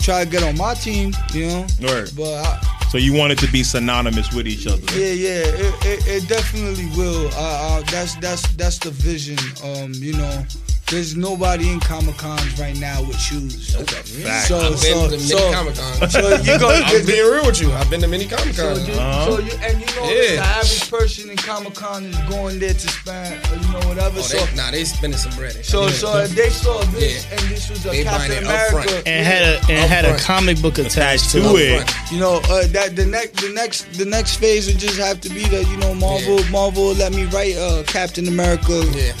try 0.00 0.24
to 0.24 0.30
get 0.30 0.42
on 0.42 0.56
my 0.56 0.74
team, 0.74 1.12
you 1.34 1.46
know. 1.46 1.66
Right. 1.80 2.10
But 2.16 2.34
I, 2.46 2.77
So 2.90 2.96
you 2.96 3.12
want 3.12 3.32
it 3.32 3.38
to 3.40 3.52
be 3.52 3.62
synonymous 3.62 4.32
with 4.32 4.48
each 4.48 4.66
other. 4.66 4.80
yeah, 4.98 5.12
yeah, 5.12 5.42
it, 5.44 5.74
it, 5.84 6.08
it 6.08 6.28
definitely 6.28 6.86
will. 6.96 7.28
Uh, 7.34 7.78
uh, 7.78 7.82
that's 7.90 8.14
that's 8.16 8.48
that's 8.56 8.78
the 8.78 8.90
vision. 8.90 9.36
Um, 9.62 9.92
you 9.94 10.14
know, 10.14 10.44
there's 10.90 11.16
nobody 11.16 11.70
in 11.70 11.80
Comic 11.80 12.16
Cons 12.16 12.58
right 12.58 12.76
now 12.78 13.02
with 13.02 13.18
shoes. 13.18 13.74
Fact. 13.76 14.48
So 14.48 14.58
I've 14.58 14.70
been 14.70 14.78
so 14.78 15.04
to 15.04 15.10
many 15.10 15.18
so, 15.22 15.52
Comic 15.52 15.74
Cons. 15.74 16.12
so 16.12 16.36
you 16.42 16.58
go. 16.58 16.68
I'm 16.70 17.04
being 17.06 17.30
real 17.30 17.44
with 17.46 17.60
you. 17.60 17.70
I've 17.72 17.90
been 17.90 18.00
to 18.00 18.08
many 18.08 18.26
Comic 18.26 18.54
So, 18.54 18.74
Cons. 18.74 18.88
you, 18.88 18.94
Uh-huh. 18.94 19.24
so 19.36 19.38
you 19.40 19.52
and 19.62 19.80
you 19.80 19.86
know 19.96 20.04
Yeah. 20.10 20.36
the 20.36 20.40
average 20.40 20.90
person 20.90 21.30
in 21.30 21.36
Comic 21.36 21.74
Con 21.74 22.06
is 22.06 22.16
going 22.30 22.58
there 22.58 22.72
to 22.72 22.88
spend, 22.88 23.34
uh, 23.34 23.54
you 23.60 23.72
know, 23.72 23.86
whatever. 23.88 24.18
Oh, 24.18 24.22
so 24.22 24.38
they, 24.44 24.56
nah, 24.56 24.70
they 24.70 24.84
spending 24.84 25.18
some 25.18 25.32
bread. 25.36 25.62
so 25.64 25.88
so 25.88 26.16
if 26.18 26.30
they 26.30 26.48
saw 26.48 26.80
this 26.92 27.24
Yeah. 27.26 27.32
and 27.32 27.40
this 27.50 27.68
was 27.68 27.84
a 27.84 27.90
They 27.90 28.04
buying 28.04 28.30
Captain 28.30 28.44
it 28.44 28.50
up 28.50 28.70
front. 28.70 28.86
America, 28.88 29.08
and 29.08 29.26
had 29.26 29.42
a 29.42 29.56
and 29.70 29.90
had 29.90 30.04
a 30.06 30.16
comic 30.18 30.60
book 30.62 30.78
attached 30.78 31.30
to 31.32 31.40
to 31.42 31.56
it. 31.56 31.82
it. 31.82 31.92
you 32.12 32.18
know 32.18 32.36
uh, 32.48 32.66
that 32.68 32.96
the 32.96 33.04
next 33.04 33.40
the 33.42 33.50
next 33.52 33.92
the 33.98 34.04
next 34.06 34.36
phase 34.36 34.66
would 34.66 34.78
just 34.78 34.98
have 34.98 35.20
to 35.20 35.28
be 35.28 35.44
that 35.48 35.68
you 35.68 35.76
know 35.76 35.94
Marvel 35.94 36.40
Yeah. 36.40 36.50
Marvel 36.50 36.94
let 36.94 37.12
me 37.12 37.24
write 37.26 37.56
a 37.56 37.84
Captain 37.86 38.26
America 38.26 38.82
Yeah. 38.94 39.12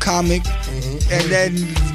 Comic 0.00 0.42
mm-hmm. 0.42 1.12
and 1.12 1.24
then 1.30 1.52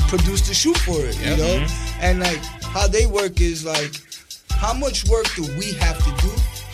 produce 0.08 0.48
the 0.48 0.54
shoe 0.54 0.74
for 0.86 1.00
it. 1.02 1.18
You 1.20 1.32
Yep. 1.32 1.38
know, 1.38 1.56
mm-hmm. 1.66 2.02
and 2.02 2.20
like 2.20 2.44
how 2.64 2.88
they 2.88 3.06
work 3.06 3.42
is 3.42 3.66
like 3.66 3.92
how 4.52 4.74
much 4.74 5.06
work 5.06 5.28
do 5.36 5.44
we 5.60 5.74
have 5.74 5.98
to 6.00 6.12
do? 6.22 6.32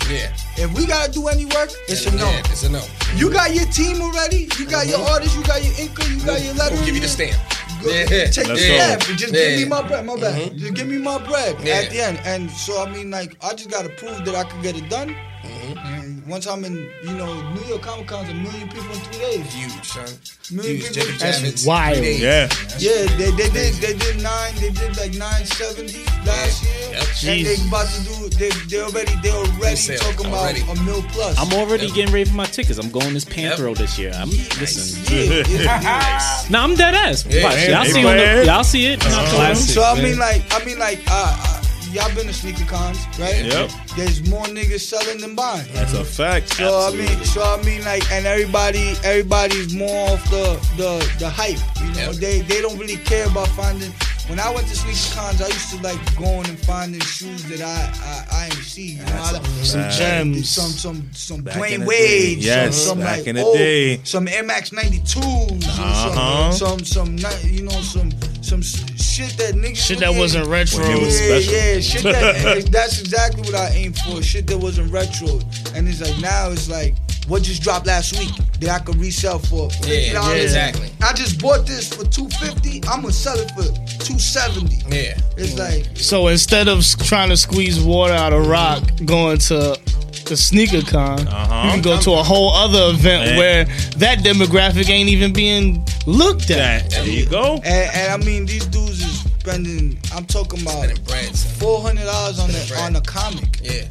Yeah. 0.10 0.34
If 0.58 0.78
we 0.78 0.86
gotta 0.86 1.12
do 1.12 1.28
any 1.28 1.46
work, 1.46 1.72
it's 1.88 2.06
a 2.06 2.12
no. 2.16 2.30
Yeah, 2.30 2.40
it's 2.52 2.64
a 2.64 2.70
no. 2.70 2.84
You 3.16 3.32
got 3.32 3.56
your 3.56 3.66
team 3.66 4.02
already. 4.02 4.50
You 4.60 4.66
got 4.68 4.88
your 4.88 5.00
mm-hmm. 5.00 5.14
artist. 5.14 5.38
You 5.38 5.44
got 5.44 5.64
your 5.64 5.74
inker. 5.74 6.04
You 6.10 6.26
got 6.26 6.44
your 6.44 6.54
letter. 6.56 6.76
We'll 6.76 6.86
give 6.86 6.96
you 6.96 7.02
the 7.02 7.08
stamp. 7.08 7.40
Yeah. 7.84 8.06
Take 8.06 8.48
Let's 8.48 8.62
the 8.62 9.10
and 9.12 9.18
just 9.18 9.34
give 9.34 9.60
me 9.60 9.66
my 9.66 9.82
bread. 9.88 10.06
My 10.06 10.16
bad. 10.20 10.58
Just 10.58 10.74
give 10.74 10.88
me 10.88 10.98
my 10.98 11.18
bread 11.18 11.58
Yeah. 11.64 11.76
at 11.76 11.90
the 11.90 12.02
end. 12.02 12.20
And 12.26 12.52
so 12.52 12.84
I 12.84 12.92
mean, 12.92 13.10
like, 13.10 13.36
I 13.44 13.54
just 13.54 13.70
gotta 13.72 13.90
prove 13.90 14.24
that 14.26 14.36
I 14.36 14.44
can 14.44 14.62
get 14.62 14.78
it 14.78 14.90
done. 14.90 15.16
And 15.44 16.26
once 16.28 16.48
I'm 16.48 16.64
in, 16.66 16.89
you 17.04 17.14
know, 17.14 17.34
New 17.54 17.62
York 17.64 17.82
Comic 17.82 18.08
Con's 18.08 18.30
a 18.30 18.34
million 18.34 18.68
people 18.70 18.92
in 18.92 19.00
three 19.00 19.20
days. 19.20 19.54
Huge, 19.54 19.88
son. 19.88 20.08
Million 20.52 20.78
Huge. 20.78 20.94
people. 20.94 21.12
Jacob 21.18 21.44
That's 21.44 21.66
wild. 21.66 21.98
three 21.98 22.06
days. 22.06 22.22
Yeah. 22.22 22.50
Yeah, 22.78 23.06
they, 23.18 23.32
they 23.32 23.50
did 23.50 23.74
they 23.76 23.94
did 23.98 24.22
nine 24.22 24.54
they 24.56 24.70
did 24.70 24.98
like 24.98 25.14
nine 25.14 25.46
seventy 25.46 26.04
last 26.26 26.64
year. 26.64 26.92
Yep. 26.92 27.04
And 27.26 27.46
they 27.46 27.68
about 27.68 27.88
to 27.88 28.04
do 28.04 28.30
they 28.38 28.50
they 28.68 28.82
already 28.82 29.16
they 29.22 29.32
already 29.32 29.76
sale, 29.76 30.00
talking 30.00 30.28
about 30.28 30.56
a 30.58 30.84
mil 30.84 31.02
plus. 31.10 31.39
I'm 31.39 31.54
already 31.58 31.89
getting 31.92 32.14
ready 32.14 32.30
for 32.30 32.36
my 32.36 32.46
tickets. 32.46 32.78
I'm 32.78 32.92
going 32.92 33.14
this 33.14 33.26
Panthro 33.26 33.76
this 33.76 33.98
year. 33.98 34.12
I'm 34.16 34.30
listen. 34.30 35.02
yeah, 35.18 35.44
yeah. 35.48 36.42
No, 36.50 36.60
I'm 36.62 36.76
dead 36.76 36.96
ass. 36.96 37.26
Yeah, 37.26 37.44
Watch, 37.44 37.56
man, 37.56 37.70
y'all 37.72 37.86
see 37.86 38.06
on 38.06 38.18
the, 38.18 38.46
y'all 38.46 38.64
see 38.64 38.86
it. 38.94 39.06
in 39.06 39.12
October. 39.12 39.56
So 39.56 39.84
I 39.84 40.02
mean, 40.02 40.18
like, 40.18 40.44
I 40.52 40.64
mean, 40.66 40.80
like, 40.80 41.00
uh, 41.08 41.38
uh, 41.39 41.61
y'all 41.94 42.14
been 42.16 42.28
to 42.28 42.34
sneaker 42.34 42.66
cons, 42.66 42.98
right? 43.20 43.44
Yep. 43.46 43.70
There's 43.98 44.28
more 44.30 44.46
niggas 44.46 44.82
selling 44.82 45.20
than 45.22 45.36
buying. 45.36 45.66
That's 45.74 45.94
a 45.94 46.04
fact. 46.06 46.50
So 46.50 46.88
I 46.88 46.96
mean, 46.96 47.24
so 47.26 47.42
I 47.44 47.62
mean, 47.64 47.84
like, 47.84 48.10
and 48.12 48.26
everybody, 48.26 48.94
everybody's 49.04 49.74
more 49.74 50.10
off 50.10 50.24
the 50.30 50.60
the 50.78 51.16
the 51.20 51.30
hype. 51.30 51.60
You 51.82 51.92
know, 51.96 52.12
Yep. 52.12 52.16
they 52.16 52.42
they 52.42 52.62
don't 52.62 52.78
really 52.78 52.98
care 52.98 53.28
about 53.28 53.48
finding. 53.50 53.92
When 54.28 54.39
I 54.39 54.50
went 54.54 54.68
to 54.68 54.76
sneaker 54.76 55.16
cons, 55.20 55.42
I 55.42 55.48
used 55.48 55.72
to 55.72 55.82
like 55.82 56.00
going 56.16 56.48
and 56.48 56.58
finding 56.60 57.02
shoes 57.02 57.44
that 57.50 57.60
I 57.62 57.92
I, 58.32 58.44
I 58.44 58.46
ain't 58.46 58.54
see. 58.54 58.94
You 58.94 59.04
know, 59.04 59.12
I, 59.14 59.32
like, 59.32 59.46
Some 59.64 59.89
gems. 59.92 60.48
some 60.50 60.72
some 60.72 61.10
some 61.12 61.42
Back 61.42 61.56
Dwyane 61.56 61.86
Wade. 61.86 62.38
Yes, 62.38 62.78
some, 62.78 62.98
some 62.98 63.00
back 63.00 63.18
like 63.20 63.28
in 63.28 63.36
the 63.36 63.42
old, 63.44 63.58
day. 63.58 64.00
some 64.04 64.28
Air 64.30 64.44
Max 64.44 64.70
92s, 64.70 65.68
Uh-huh. 65.68 66.52
some, 66.52 66.80
some 66.80 67.18
some 67.18 67.42
you 67.44 67.64
know 67.64 67.82
some 67.82 68.10
some 68.52 68.62
shit 68.97 69.38
that 69.38 69.54
niggas 69.56 69.78
Shit 69.78 69.99
that 69.99 70.14
wasn't 70.14 70.45
retro. 70.47 70.86
When 70.86 71.04
was 71.04 71.22
yeah, 71.22 71.38
yeah, 71.38 71.80
shit 71.80 72.04
that 72.04 72.66
that's 72.72 72.99
exactly 72.99 73.43
what 73.43 73.56
I 73.56 73.70
aim 73.70 73.93
for. 73.93 74.22
Shit 74.22 74.45
that 74.47 74.58
wasn't 74.58 74.91
retro, 74.91 75.39
and 75.74 75.88
it's 75.88 76.02
like 76.02 76.20
now 76.20 76.52
it's 76.52 76.70
like 76.70 76.95
what 77.28 77.43
just 77.43 77.61
dropped 77.61 77.88
last 77.88 78.17
week 78.19 78.32
that 78.59 78.69
I 78.69 78.80
could 78.84 78.95
resell 78.97 79.39
for 79.39 79.69
fifty 79.69 80.07
Yeah, 80.07 80.13
dollars. 80.13 80.43
exactly. 80.43 80.89
I 81.01 81.13
just 81.13 81.41
bought 81.41 81.65
this 81.65 81.91
for 81.93 82.03
two 82.05 82.28
fifty. 82.30 82.82
I'm 82.88 83.01
gonna 83.01 83.13
sell 83.13 83.38
it 83.39 83.51
for 83.51 83.63
two 84.03 84.19
seventy. 84.19 84.82
Yeah. 84.89 85.17
It's 85.38 85.57
like 85.57 85.97
So 85.97 86.28
instead 86.28 86.67
of 86.67 86.84
trying 87.05 87.30
to 87.30 87.38
squeeze 87.38 87.80
water 87.80 88.13
out 88.13 88.34
of 88.34 88.47
rock, 88.47 88.84
going 89.05 89.38
to 89.49 89.78
the 90.26 90.38
sneaker 90.38 90.82
con, 90.82 91.28
Uh-huh. 91.28 91.63
you 91.65 91.72
can 91.74 91.82
go 91.82 91.99
to 91.99 92.11
a 92.13 92.24
whole 92.24 92.51
other 92.53 92.95
event 92.95 93.26
Man. 93.32 93.38
where 93.38 93.65
that 93.97 94.19
demographic 94.19 94.89
ain't 94.89 95.09
even 95.09 95.34
being 95.34 95.86
looked 96.05 96.47
That, 96.49 96.84
at. 96.86 96.89
there 96.91 97.07
you 97.07 97.26
go. 97.26 97.55
and, 97.55 97.65
and 97.95 98.11
I 98.22 98.26
mean 98.26 98.45
these 98.45 98.65
dudes 98.67 99.03
is 99.03 99.19
spending. 99.39 99.97
I'm 100.13 100.26
talking 100.26 100.61
about 100.61 100.84
Spending 100.95 101.34
four 101.34 101.82
hundred 101.82 102.05
dollars 102.05 102.39
on 102.39 102.49
the 102.51 102.80
on 102.84 102.95
a 102.95 103.01
comic. 103.01 103.59
Yeah. 103.63 103.84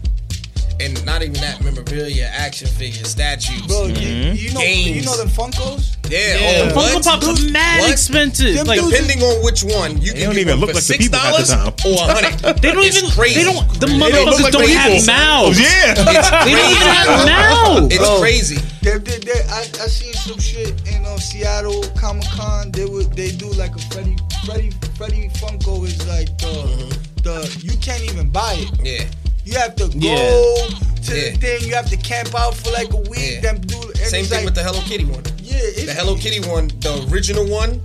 And 0.81 1.05
not 1.05 1.21
even 1.23 1.35
that 1.35 1.63
memorabilia, 1.63 2.25
action 2.33 2.67
figures, 2.67 3.11
statues. 3.11 3.61
Bro, 3.67 3.89
you, 3.89 4.09
you 4.33 4.53
know 4.55 4.61
you 4.61 4.95
Games. 4.97 5.07
know 5.07 5.17
them 5.17 5.29
Funkos. 5.29 5.97
yeah. 6.09 6.19
Yeah. 6.19 6.73
Oh, 6.73 6.75
Funko 6.75 6.95
what? 6.95 7.05
Pops 7.05 7.29
are 7.29 7.51
mad 7.53 7.81
What? 7.81 7.93
expensive. 7.93 8.55
Them 8.57 8.67
Like 8.67 8.81
dudes- 8.81 8.93
Depending 8.93 9.23
on 9.23 9.45
which 9.45 9.63
one, 9.63 10.01
you 10.01 10.13
can 10.13 10.23
don't 10.23 10.35
get 10.35 10.41
even 10.41 10.53
one 10.55 10.61
look 10.61 10.71
for 10.71 10.75
like 10.77 10.85
the 10.87 10.93
six 10.93 11.05
people 11.05 11.19
half 11.19 11.37
the 11.37 11.45
dollars 11.45 11.77
time. 11.77 11.93
or 11.93 12.01
a 12.01 12.13
hundred. 12.15 12.63
they 12.63 12.73
don't 12.73 12.85
It's 12.85 12.97
even. 12.97 13.11
crazy. 13.11 13.35
They 13.41 13.45
don't. 13.45 13.69
The 13.79 13.87
They 13.87 13.99
don't 13.99 14.01
motherfuckers 14.01 14.43
like 14.43 14.53
don't 14.53 14.67
the 14.67 14.73
have 14.73 15.07
mouths. 15.07 15.61
Yeah. 15.61 15.95
They 15.95 16.53
don't 16.57 16.71
even 16.73 16.89
have 16.89 17.27
mouths. 17.29 17.95
It's 17.95 17.99
Bro. 17.99 18.21
crazy. 18.21 18.57
They, 18.83 18.97
they, 18.99 19.19
they, 19.19 19.41
I, 19.53 19.61
I 19.61 19.87
seen 19.93 20.15
some 20.15 20.39
shit 20.41 20.73
in 20.89 21.05
uh, 21.05 21.19
Seattle 21.19 21.85
Comic 22.01 22.25
Con. 22.33 22.71
They 22.73 22.87
would 22.87 23.13
they 23.13 23.31
do 23.33 23.51
like 23.53 23.77
a 23.77 23.83
Freddy 23.93 24.17
Freddy 24.47 24.71
Freddy 24.97 25.29
Funko 25.37 25.85
is 25.85 26.01
like 26.09 26.33
the 26.39 26.89
the 27.23 27.37
you 27.61 27.77
can't 27.79 28.03
even 28.05 28.31
buy 28.31 28.57
it. 28.57 28.73
Yeah. 28.83 29.05
You 29.51 29.59
have 29.59 29.75
to 29.77 29.89
go 29.89 29.99
Yeah. 29.99 30.69
to 31.07 31.17
Yeah. 31.17 31.31
the 31.31 31.37
thing. 31.39 31.69
You 31.69 31.75
have 31.75 31.89
to 31.91 31.97
camp 31.97 32.35
out 32.35 32.55
for 32.55 32.71
like 32.71 32.93
a 32.93 32.97
week. 33.11 33.35
Yeah. 33.35 33.41
Then 33.41 33.61
do 33.63 33.77
and 33.83 33.97
Same 34.09 34.25
thing 34.25 34.39
like, 34.39 34.45
with 34.47 34.55
the 34.55 34.63
Hello 34.63 34.81
Kitty 34.83 35.05
one. 35.05 35.23
yeah. 35.43 35.57
It's, 35.61 35.87
The 35.87 35.95
Hello 35.95 36.15
Kitty 36.17 36.41
one, 36.49 36.69
the 36.81 37.07
original 37.11 37.47
one, 37.47 37.81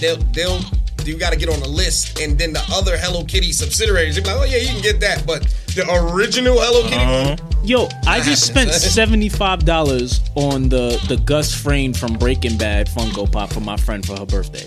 they'll 0.00 0.16
they'll 0.34 0.60
you 1.04 1.16
got 1.16 1.32
to 1.32 1.38
get 1.38 1.48
on 1.48 1.60
the 1.60 1.68
list, 1.68 2.18
and 2.18 2.36
then 2.36 2.52
the 2.52 2.62
other 2.72 2.96
Hello 2.98 3.22
Kitty 3.22 3.52
subsidiaries, 3.52 4.16
they're 4.16 4.24
like, 4.24 4.42
oh 4.42 4.44
yeah, 4.44 4.56
you 4.58 4.66
can 4.66 4.80
get 4.82 4.98
that, 4.98 5.24
but 5.24 5.42
the 5.76 5.84
original 6.12 6.58
Hello 6.58 6.82
Kitty 6.82 6.96
Uh-huh. 6.96 7.36
one, 7.38 7.64
Yo, 7.64 7.88
I 8.08 8.20
just 8.20 8.44
spent 8.44 8.72
seventy 8.72 9.28
five 9.28 9.64
dollars 9.64 10.20
on 10.34 10.68
the 10.68 11.00
the 11.08 11.16
Gus 11.18 11.54
Fring 11.54 11.92
from 11.94 12.14
Breaking 12.14 12.56
Bad 12.56 12.88
Funko 12.88 13.30
Pop 13.30 13.52
for 13.52 13.60
my 13.60 13.76
friend 13.76 14.04
for 14.04 14.16
her 14.18 14.26
birthday. 14.26 14.66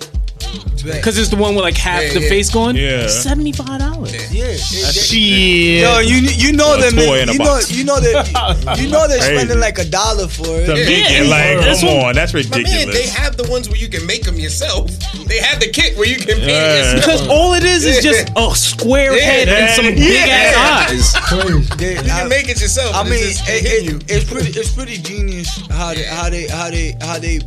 Because 0.83 1.17
it's 1.17 1.29
the 1.29 1.35
one 1.35 1.55
with 1.55 1.63
like 1.63 1.75
half 1.77 2.01
Yeah, 2.01 2.13
the 2.13 2.21
yeah. 2.21 2.29
face 2.29 2.49
going. 2.49 2.75
Yeah. 2.77 3.07
seventy 3.07 3.51
five 3.51 3.79
dollars. 3.79 4.13
yeah. 4.33 4.45
it- 4.45 4.49
they- 4.49 4.57
Shit. 4.57 5.81
Yo, 5.83 5.99
you 5.99 6.17
you 6.17 6.53
know 6.53 6.75
A 6.75 6.81
them. 6.81 6.95
toy 6.95 7.19
in 7.21 7.29
a 7.29 7.33
You 7.33 7.39
know 7.39 7.45
box. 7.45 7.71
you 7.71 7.83
know 7.83 7.99
that 7.99 8.77
you 8.79 8.87
know 8.87 9.07
they're 9.07 9.19
Crazy. 9.19 9.35
spending 9.35 9.59
like 9.59 9.77
a 9.77 9.85
dollar 9.85 10.27
for 10.27 10.47
it. 10.47 10.65
To 10.67 10.73
make 10.75 10.87
Yeah, 11.09 11.23
it 11.23 11.27
like, 11.27 11.65
that's 11.65 11.81
come 11.81 11.95
what- 11.97 12.05
on, 12.05 12.15
that's 12.15 12.33
my 12.33 12.41
man, 12.43 12.49
ridiculous. 12.63 12.95
they 12.95 13.07
have 13.07 13.35
the 13.37 13.47
ones 13.51 13.67
where 13.69 13.77
you 13.77 13.89
can 13.89 14.05
make 14.05 14.23
them 14.23 14.39
yourself. 14.39 14.89
They 15.27 15.37
have 15.39 15.59
the 15.59 15.67
kit 15.69 15.97
where 15.97 16.07
you 16.07 16.15
can 16.15 16.37
paint 16.37 16.47
Yeah. 16.47 16.73
it 16.73 16.95
yourself. 16.95 17.05
Because 17.05 17.27
all 17.27 17.53
it 17.53 17.63
is 17.63 17.85
is 17.85 18.01
just 18.01 18.29
a 18.35 18.55
square 18.55 19.15
Yeah. 19.17 19.23
head 19.23 19.49
and 19.49 19.75
some 19.75 19.85
Yeah. 19.85 19.91
big 19.95 20.29
ass 20.29 20.89
eyes. 20.89 21.77
They- 21.77 21.93
you 21.93 21.99
I- 21.99 22.03
can 22.21 22.29
make 22.29 22.47
it 22.49 22.59
yourself. 22.61 22.95
I 22.95 23.03
mean, 23.03 23.13
it's, 23.21 23.37
just 23.39 23.49
it, 23.49 23.67
hitting 23.67 23.95
it- 24.01 24.11
it's 24.11 24.25
pretty, 24.31 24.57
it's 24.57 24.69
pretty 24.71 24.97
genius 24.97 25.49
how 25.69 25.93
they, 25.93 26.03
how 26.03 26.29
they, 26.29 26.47
how 26.47 26.69
they, 26.69 26.95
how 27.01 27.19
they 27.19 27.39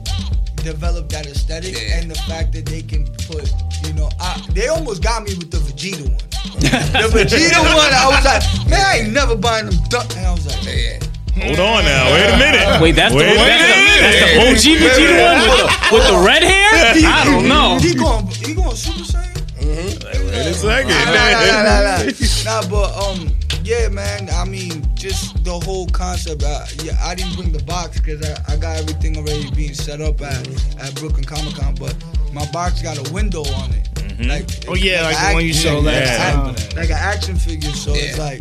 develop 0.63 1.09
that 1.11 1.27
aesthetic 1.27 1.75
Yeah. 1.77 1.99
and 1.99 2.11
the 2.11 2.15
fact 2.31 2.53
that 2.53 2.67
they 2.67 2.83
can 2.83 3.07
put, 3.29 3.51
you 3.85 3.93
know, 3.95 4.09
I, 4.21 4.41
they 4.51 4.69
almost 4.69 5.03
got 5.03 5.23
me 5.25 5.35
with 5.35 5.51
the 5.51 5.59
Vegeta 5.59 6.03
one. 6.03 6.19
the 6.61 7.09
Vegeta 7.13 7.59
one, 7.63 7.93
I 7.93 8.07
was 8.09 8.25
like, 8.25 8.43
man, 8.71 8.81
I 8.81 8.99
ain't 9.01 9.13
never 9.13 9.37
buying 9.37 9.67
them. 9.67 9.77
Duck. 9.89 10.07
And 10.17 10.27
I 10.27 10.33
was 10.33 10.47
like, 10.47 10.63
yeah. 10.65 10.99
Hold 11.43 11.59
on 11.61 11.85
now. 11.85 12.13
Wait 12.13 12.29
a 12.29 12.37
minute. 12.39 12.81
Wait, 12.83 12.93
that's 12.93 13.13
the 13.15 13.19
Wait 13.19 13.37
one. 13.37 13.47
a 13.47 13.49
That's 13.49 13.63
minute. 13.63 13.97
the, 13.97 14.51
that's 14.53 14.65
the 14.65 14.73
OG 14.73 14.79
Vegeta 14.83 15.15
one 15.23 15.39
with 15.43 15.59
the, 15.59 15.67
with 15.97 16.07
the 16.09 16.19
red 16.27 16.43
hair. 16.43 16.71
I 17.13 17.25
don't 17.25 17.49
know. 17.49 17.79
he 17.79 17.95
going, 17.95 18.27
he 18.29 18.55
going 18.55 18.77
Super 18.77 19.05
Saiyan. 19.05 19.33
Wait 19.63 20.47
a 20.47 20.55
second. 20.55 20.89
Nah, 20.91 21.05
nah, 21.05 21.31
nah, 21.33 21.63
nah, 21.63 22.03
nah. 22.03 22.13
Nah, 22.45 22.69
but 22.69 22.91
um, 22.99 23.29
yeah, 23.65 23.89
man. 23.89 24.29
I 24.31 24.45
mean, 24.45 24.87
just 24.95 25.43
the 25.45 25.59
whole 25.59 25.87
concept. 25.89 26.43
Uh, 26.43 26.65
yeah, 26.83 26.97
I 27.03 27.15
didn't 27.15 27.35
bring 27.37 27.53
the 27.53 27.63
box 27.65 28.01
because 28.01 28.23
I, 28.29 28.53
I 28.53 28.57
got 28.57 28.79
everything 28.79 29.17
already 29.17 29.51
being 29.53 29.75
set 29.75 30.01
up 30.01 30.21
at 30.21 30.47
at 30.81 30.95
Brooklyn 30.97 31.25
Comic 31.25 31.55
Con. 31.55 31.75
But 31.75 31.95
my 32.33 32.47
box 32.53 32.83
got 32.83 32.97
a 32.99 33.13
window 33.13 33.43
on 33.45 33.71
it. 33.73 33.89
Like, 34.21 34.49
Oh, 34.69 34.75
yeah, 34.75 35.03
like 35.03 35.17
the 35.17 35.27
an 35.29 35.35
one 35.35 35.45
you 35.45 35.51
act- 35.51 35.59
showed 35.59 35.85
last 35.85 36.17
time. 36.33 36.51
act- 36.51 36.77
Like 36.77 36.91
an 36.91 36.97
action 36.99 37.37
figure. 37.37 37.71
So 37.71 37.93
it's 37.95 38.19
like, 38.19 38.41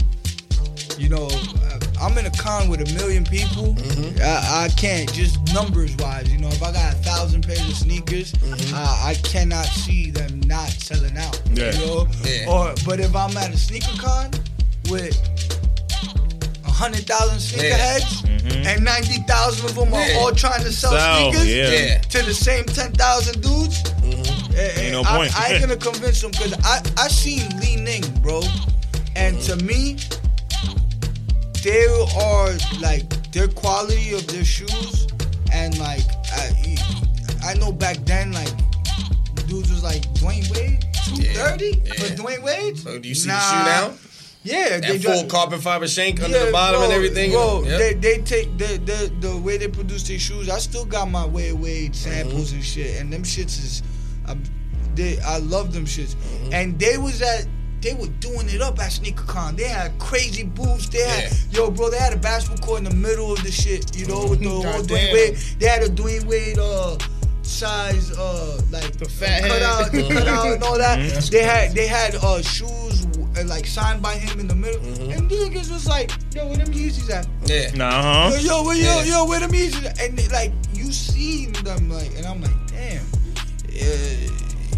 you 1.00 1.10
know, 1.10 1.26
uh, 1.28 1.80
I'm 2.00 2.16
in 2.20 2.26
a 2.28 2.32
con 2.32 2.70
with 2.70 2.82
a 2.82 2.94
million 2.94 3.24
people. 3.26 3.74
Mm-hmm. 3.74 4.20
I, 4.22 4.66
I 4.66 4.70
can't 4.70 5.12
just 5.14 5.40
numbers 5.54 5.96
wise. 5.98 6.32
You 6.32 6.38
know, 6.40 6.50
if 6.50 6.62
I 6.62 6.72
got 6.72 6.94
a 6.94 6.98
thousand 6.98 7.46
pairs 7.48 7.62
of 7.68 7.74
sneakers, 7.76 8.34
Mm-hmm. 8.34 8.76
uh, 8.76 8.80
I 9.10 9.16
cannot 9.24 9.66
see 9.66 10.12
them 10.12 10.42
not 10.42 10.70
selling 10.70 11.18
out. 11.18 11.42
Yeah. 11.54 11.72
You 11.72 11.86
know, 11.86 12.08
Yeah. 12.26 12.50
or 12.50 12.74
but 12.86 13.00
if 13.00 13.16
I'm 13.16 13.36
at 13.38 13.52
a 13.54 13.58
sneaker 13.58 13.98
con 13.98 14.30
with 14.90 15.16
a 16.66 16.72
hundred 16.72 17.06
thousand 17.06 17.38
sneakerheads, 17.40 18.28
Mm-hmm. 18.42 18.66
and 18.66 18.84
ninety 18.84 19.22
thousand 19.28 19.70
of 19.70 19.76
them 19.76 19.94
are 19.94 20.02
Yeah. 20.08 20.18
all 20.18 20.32
trying 20.32 20.64
to 20.64 20.72
sell 20.72 20.92
Sell, 20.92 21.32
sneakers 21.32 21.48
yeah. 21.48 21.70
Yeah. 21.70 21.98
to 22.00 22.24
the 22.24 22.34
same 22.34 22.66
ten 22.66 22.92
thousand 22.94 23.42
dudes. 23.42 23.84
Ain't 24.58 24.92
no 24.92 25.02
I, 25.06 25.18
point. 25.18 25.40
I 25.40 25.54
ain't 25.54 25.62
gonna 25.62 25.78
convince 25.78 26.22
them 26.22 26.32
because 26.32 26.54
I 26.64 26.82
I 26.98 27.08
seen 27.08 27.48
Li 27.60 27.76
Ning, 27.78 28.04
bro, 28.22 28.42
and 29.16 29.40
to 29.42 29.56
me, 29.58 29.98
they 31.64 31.86
are 32.18 32.50
like 32.82 33.32
their 33.32 33.48
quality 33.48 34.14
of 34.14 34.26
their 34.28 34.44
shoes, 34.44 35.08
and 35.54 35.78
like 35.78 36.04
I, 36.34 36.78
I 37.44 37.54
know 37.56 37.72
back 37.72 37.98
then 38.06 38.32
like 38.32 38.52
dudes 39.48 39.70
was 39.72 39.84
like 39.84 40.02
Dwyane 40.16 40.50
Wade, 40.52 40.84
two 41.06 41.22
thirty 41.34 41.80
Yeah, 41.86 41.94
for 41.94 42.06
yeah. 42.08 42.16
Dwyane 42.16 42.44
Wade. 42.44 42.78
So 42.78 42.98
do 43.00 43.08
you 43.08 43.16
see 43.16 43.28
Nah. 43.30 43.36
the 43.38 43.42
shoe 43.42 43.66
now? 43.66 43.94
Yeah, 44.44 44.80
That 44.80 45.02
full 45.04 45.22
dri- 45.22 45.30
carbon 45.30 45.62
fiber 45.62 45.88
shank 45.88 46.22
under 46.24 46.46
the 46.48 46.52
bottom 46.52 46.80
bro, 46.80 46.86
and 46.86 46.94
everything. 46.94 47.32
Bro, 47.32 47.64
Yep. 47.66 47.80
they, 47.80 47.94
they 47.94 48.18
take 48.24 48.58
the, 48.58 48.78
the 48.86 49.28
the 49.28 49.38
way 49.38 49.58
they 49.58 49.68
produce 49.68 50.08
their 50.08 50.18
shoes. 50.18 50.50
I 50.50 50.58
still 50.58 50.86
got 50.86 51.12
my 51.12 51.26
way 51.26 51.54
Wade 51.54 51.96
samples 51.96 52.48
Mm-hmm. 52.50 52.56
and 52.56 52.66
shit, 52.66 53.00
and 53.02 53.14
them 53.14 53.22
shits 53.24 53.60
is, 53.64 53.84
I, 54.28 54.36
they 54.96 55.20
I 55.20 55.38
love 55.38 55.74
them 55.74 55.86
shits. 55.86 56.16
Mm-hmm. 56.16 56.54
And 56.54 56.80
they 56.80 56.98
was 56.98 57.22
at 57.22 57.46
they 57.82 57.94
were 57.96 58.08
doing 58.20 58.48
it 58.50 58.62
up 58.62 58.80
at 58.80 58.92
SneakerCon. 58.92 59.58
They 59.58 59.68
had 59.68 59.98
crazy 60.00 60.44
booths. 60.44 60.90
They 60.90 61.04
had 61.08 61.32
yo, 61.52 61.70
bro. 61.72 61.90
They 61.92 61.98
had 62.00 62.14
a 62.14 62.18
basketball 62.18 62.66
court 62.66 62.78
in 62.80 62.86
the 62.90 62.96
middle 62.96 63.32
of 63.34 63.44
the 63.44 63.52
shit. 63.52 63.96
You 63.96 64.08
know, 64.08 64.26
with 64.28 64.40
the 64.42 64.50
whole 64.50 64.64
Dwyane 64.84 65.14
Wade. 65.14 65.36
They 65.60 65.68
had 65.68 65.84
a 65.84 65.90
Dwyane 65.90 66.26
Wade 66.26 66.58
uh 66.60 66.98
size 67.44 68.12
uh 68.18 68.62
like 68.72 68.94
the 68.98 69.06
fat 69.10 69.42
cut 69.42 69.52
head. 69.52 69.62
out, 69.64 69.92
cut 69.92 70.28
out 70.28 70.48
and 70.48 70.64
all 70.64 70.78
that. 70.80 70.98
Mm-hmm. 71.02 71.30
They 71.32 71.44
had 71.44 71.74
they 71.76 71.88
had 71.88 72.16
uh 72.16 72.42
shoes 72.42 73.06
uh, 73.42 73.48
like 73.48 73.66
signed 73.66 74.02
by 74.02 74.16
him 74.16 74.40
in 74.40 74.48
the 74.48 74.56
middle. 74.56 74.80
Mm-hmm. 74.82 75.12
And 75.12 75.30
niggas 75.30 75.72
was 75.72 75.88
like, 75.88 76.12
yo, 76.34 76.48
where 76.48 76.58
them 76.58 76.74
Yeezys 76.74 77.10
at? 77.10 77.28
yeah. 77.46 77.72
Nah, 77.76 78.30
Yo, 78.30 78.36
huh? 78.36 78.40
yo, 78.42 78.64
where, 78.64 78.76
yo, 78.76 78.84
Yeah. 78.84 79.04
yo, 79.04 79.26
where 79.26 79.40
them 79.40 79.52
Yeezys 79.52 79.86
at? 79.86 80.00
And 80.02 80.18
they, 80.18 80.28
like 80.30 80.52
you 80.74 80.92
seen 80.92 81.54
them 81.64 81.90
like, 81.90 82.16
and 82.18 82.26
I'm 82.26 82.42
like, 82.42 82.52
damn. 82.68 83.04
Yeah. 83.70 83.86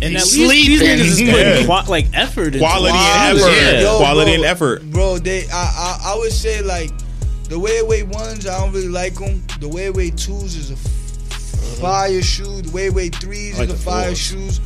And 0.01 0.15
at 0.17 0.23
He's 0.23 0.37
least 0.37 0.67
these 0.67 0.81
niggas 0.81 0.99
is 0.99 1.19
putting 1.19 1.33
Yeah. 1.61 1.65
qua- 1.65 1.85
like 1.87 2.07
effort 2.13 2.47
into 2.47 2.59
Quality 2.59 2.97
it. 2.97 3.01
and 3.01 3.37
effort. 3.37 3.51
Yeah. 3.81 3.97
Quality 3.97 4.31
bro, 4.31 4.35
and 4.35 4.45
effort. 4.45 4.91
Bro, 4.91 5.17
they, 5.19 5.47
I, 5.49 5.53
I, 5.53 5.99
I 6.13 6.15
would 6.17 6.31
say 6.33 6.61
like 6.61 6.91
the 7.49 7.59
way 7.59 7.81
way 7.83 8.03
ones, 8.03 8.47
I 8.47 8.59
don't 8.59 8.73
really 8.73 8.89
like 8.89 9.15
them. 9.15 9.43
The 9.59 9.67
way 9.69 9.89
way 9.91 10.09
twos 10.09 10.55
is 10.55 10.71
a 10.71 10.73
f- 10.73 11.79
fire 11.79 12.21
shoe. 12.21 12.61
The 12.63 12.71
way 12.71 12.87
away 12.87 13.09
threes 13.09 13.57
like 13.59 13.69
is 13.69 13.73
a 13.75 13.77
the 13.77 13.81
fire 13.83 14.05
fours. 14.07 14.17
shoes. 14.19 14.59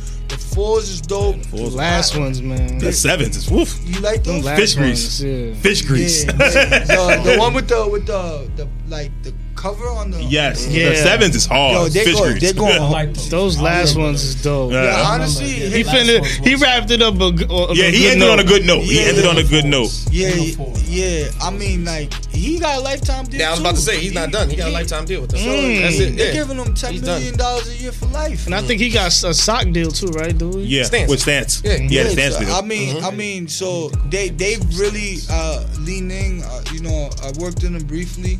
The 0.58 0.64
fours 0.64 0.88
is 0.88 1.00
dope. 1.00 1.40
The 1.52 1.70
last 1.70 2.18
ones, 2.18 2.42
man. 2.42 2.78
The 2.78 2.92
sevens 2.92 3.36
is 3.36 3.48
woof. 3.48 3.78
You 3.84 4.00
like 4.00 4.24
Them 4.24 4.36
those? 4.36 4.44
last 4.44 4.58
Fish 4.60 4.74
grease. 4.74 5.20
yeah. 5.20 5.54
Fish 5.54 5.82
grease. 5.82 6.24
Yeah, 6.24 6.32
yeah. 6.32 6.78
the, 7.22 7.30
the 7.32 7.38
one 7.38 7.54
with 7.54 7.68
the 7.68 7.86
with 7.86 8.06
the 8.06 8.50
the 8.56 8.66
like 8.88 9.12
the 9.22 9.32
cover 9.58 9.86
on 9.88 10.10
the 10.12 10.22
yes. 10.22 10.66
Yeah. 10.68 10.90
The 10.90 10.96
sevens 10.96 11.34
is 11.36 11.44
hard. 11.46 11.74
Yo, 11.74 11.88
they 11.88 12.04
Fish 12.04 12.14
go, 12.14 12.32
they're 12.32 12.52
going. 12.54 12.80
I 12.80 12.88
like 12.88 13.14
those. 13.14 13.28
Those 13.30 13.60
last 13.60 13.96
ones 13.96 14.22
is 14.22 14.40
dope. 14.42 14.72
Yeah. 14.72 14.84
Yeah, 14.84 15.08
honestly, 15.10 15.54
remember 15.54 15.76
He 15.76 15.82
that. 15.82 15.92
Last 15.94 16.06
finna, 16.08 16.20
ones 16.20 16.36
he 16.46 16.54
wrapped 16.54 16.90
it 16.90 17.02
up. 17.02 17.14
A, 17.14 17.32
g- 17.32 17.44
on 17.46 17.76
yeah, 17.76 17.84
a 17.84 17.90
he 17.90 17.98
good 18.02 18.12
ended 18.12 18.28
on 18.28 18.38
a 18.40 18.44
good 18.44 18.64
note. 18.64 18.82
He 18.84 18.96
Yeah. 19.00 19.08
ended 19.08 19.26
on 19.26 19.38
a 19.38 19.42
good 19.44 19.64
note. 19.64 19.90
Yeah, 20.10 20.28
Ain't 20.28 20.58
no 20.58 20.64
fours. 20.64 20.88
yeah. 20.88 21.30
I 21.42 21.50
mean, 21.50 21.84
like 21.84 22.12
he 22.32 22.58
got 22.60 22.78
a 22.78 22.80
lifetime 22.80 23.24
deal. 23.26 23.40
Yeah, 23.40 23.48
I 23.48 23.50
was 23.50 23.60
about 23.60 23.74
to 23.74 23.80
say 23.80 23.98
he's 23.98 24.14
not 24.14 24.30
done. 24.30 24.48
He 24.48 24.56
got 24.56 24.68
a 24.68 24.72
lifetime 24.72 25.04
deal 25.06 25.20
with 25.22 25.30
them. 25.30 25.40
Mm. 25.40 25.82
That's 25.82 25.98
it. 25.98 26.16
They're 26.16 26.32
giving 26.32 26.56
him 26.56 26.74
ten 26.74 27.00
million 27.00 27.36
dollars 27.36 27.68
a 27.68 27.76
year 27.76 27.92
for 27.92 28.06
life. 28.06 28.46
And 28.46 28.54
I 28.54 28.62
think 28.62 28.80
he 28.80 28.90
got 28.90 29.08
a 29.08 29.34
sock 29.34 29.70
deal 29.72 29.90
too, 29.90 30.06
right, 30.08 30.36
dude? 30.36 30.54
Yeah, 30.66 30.84
Stance. 30.84 31.10
with 31.10 31.20
stance. 31.20 31.62
Yeah. 31.64 31.76
yeah, 31.82 32.02
the 32.04 32.10
stance 32.10 32.34
so, 32.34 32.40
deal. 32.44 32.54
I 32.54 32.60
mean, 32.62 33.02
I 33.04 33.10
mean, 33.10 33.48
so 33.48 33.88
they 34.08 34.28
they 34.28 34.56
really 34.74 35.16
uh 35.30 35.64
leaning. 35.80 36.44
Uh, 36.44 36.62
you 36.72 36.80
know, 36.80 37.10
I 37.22 37.32
worked 37.40 37.64
in 37.64 37.72
them 37.72 37.84
briefly. 37.84 38.38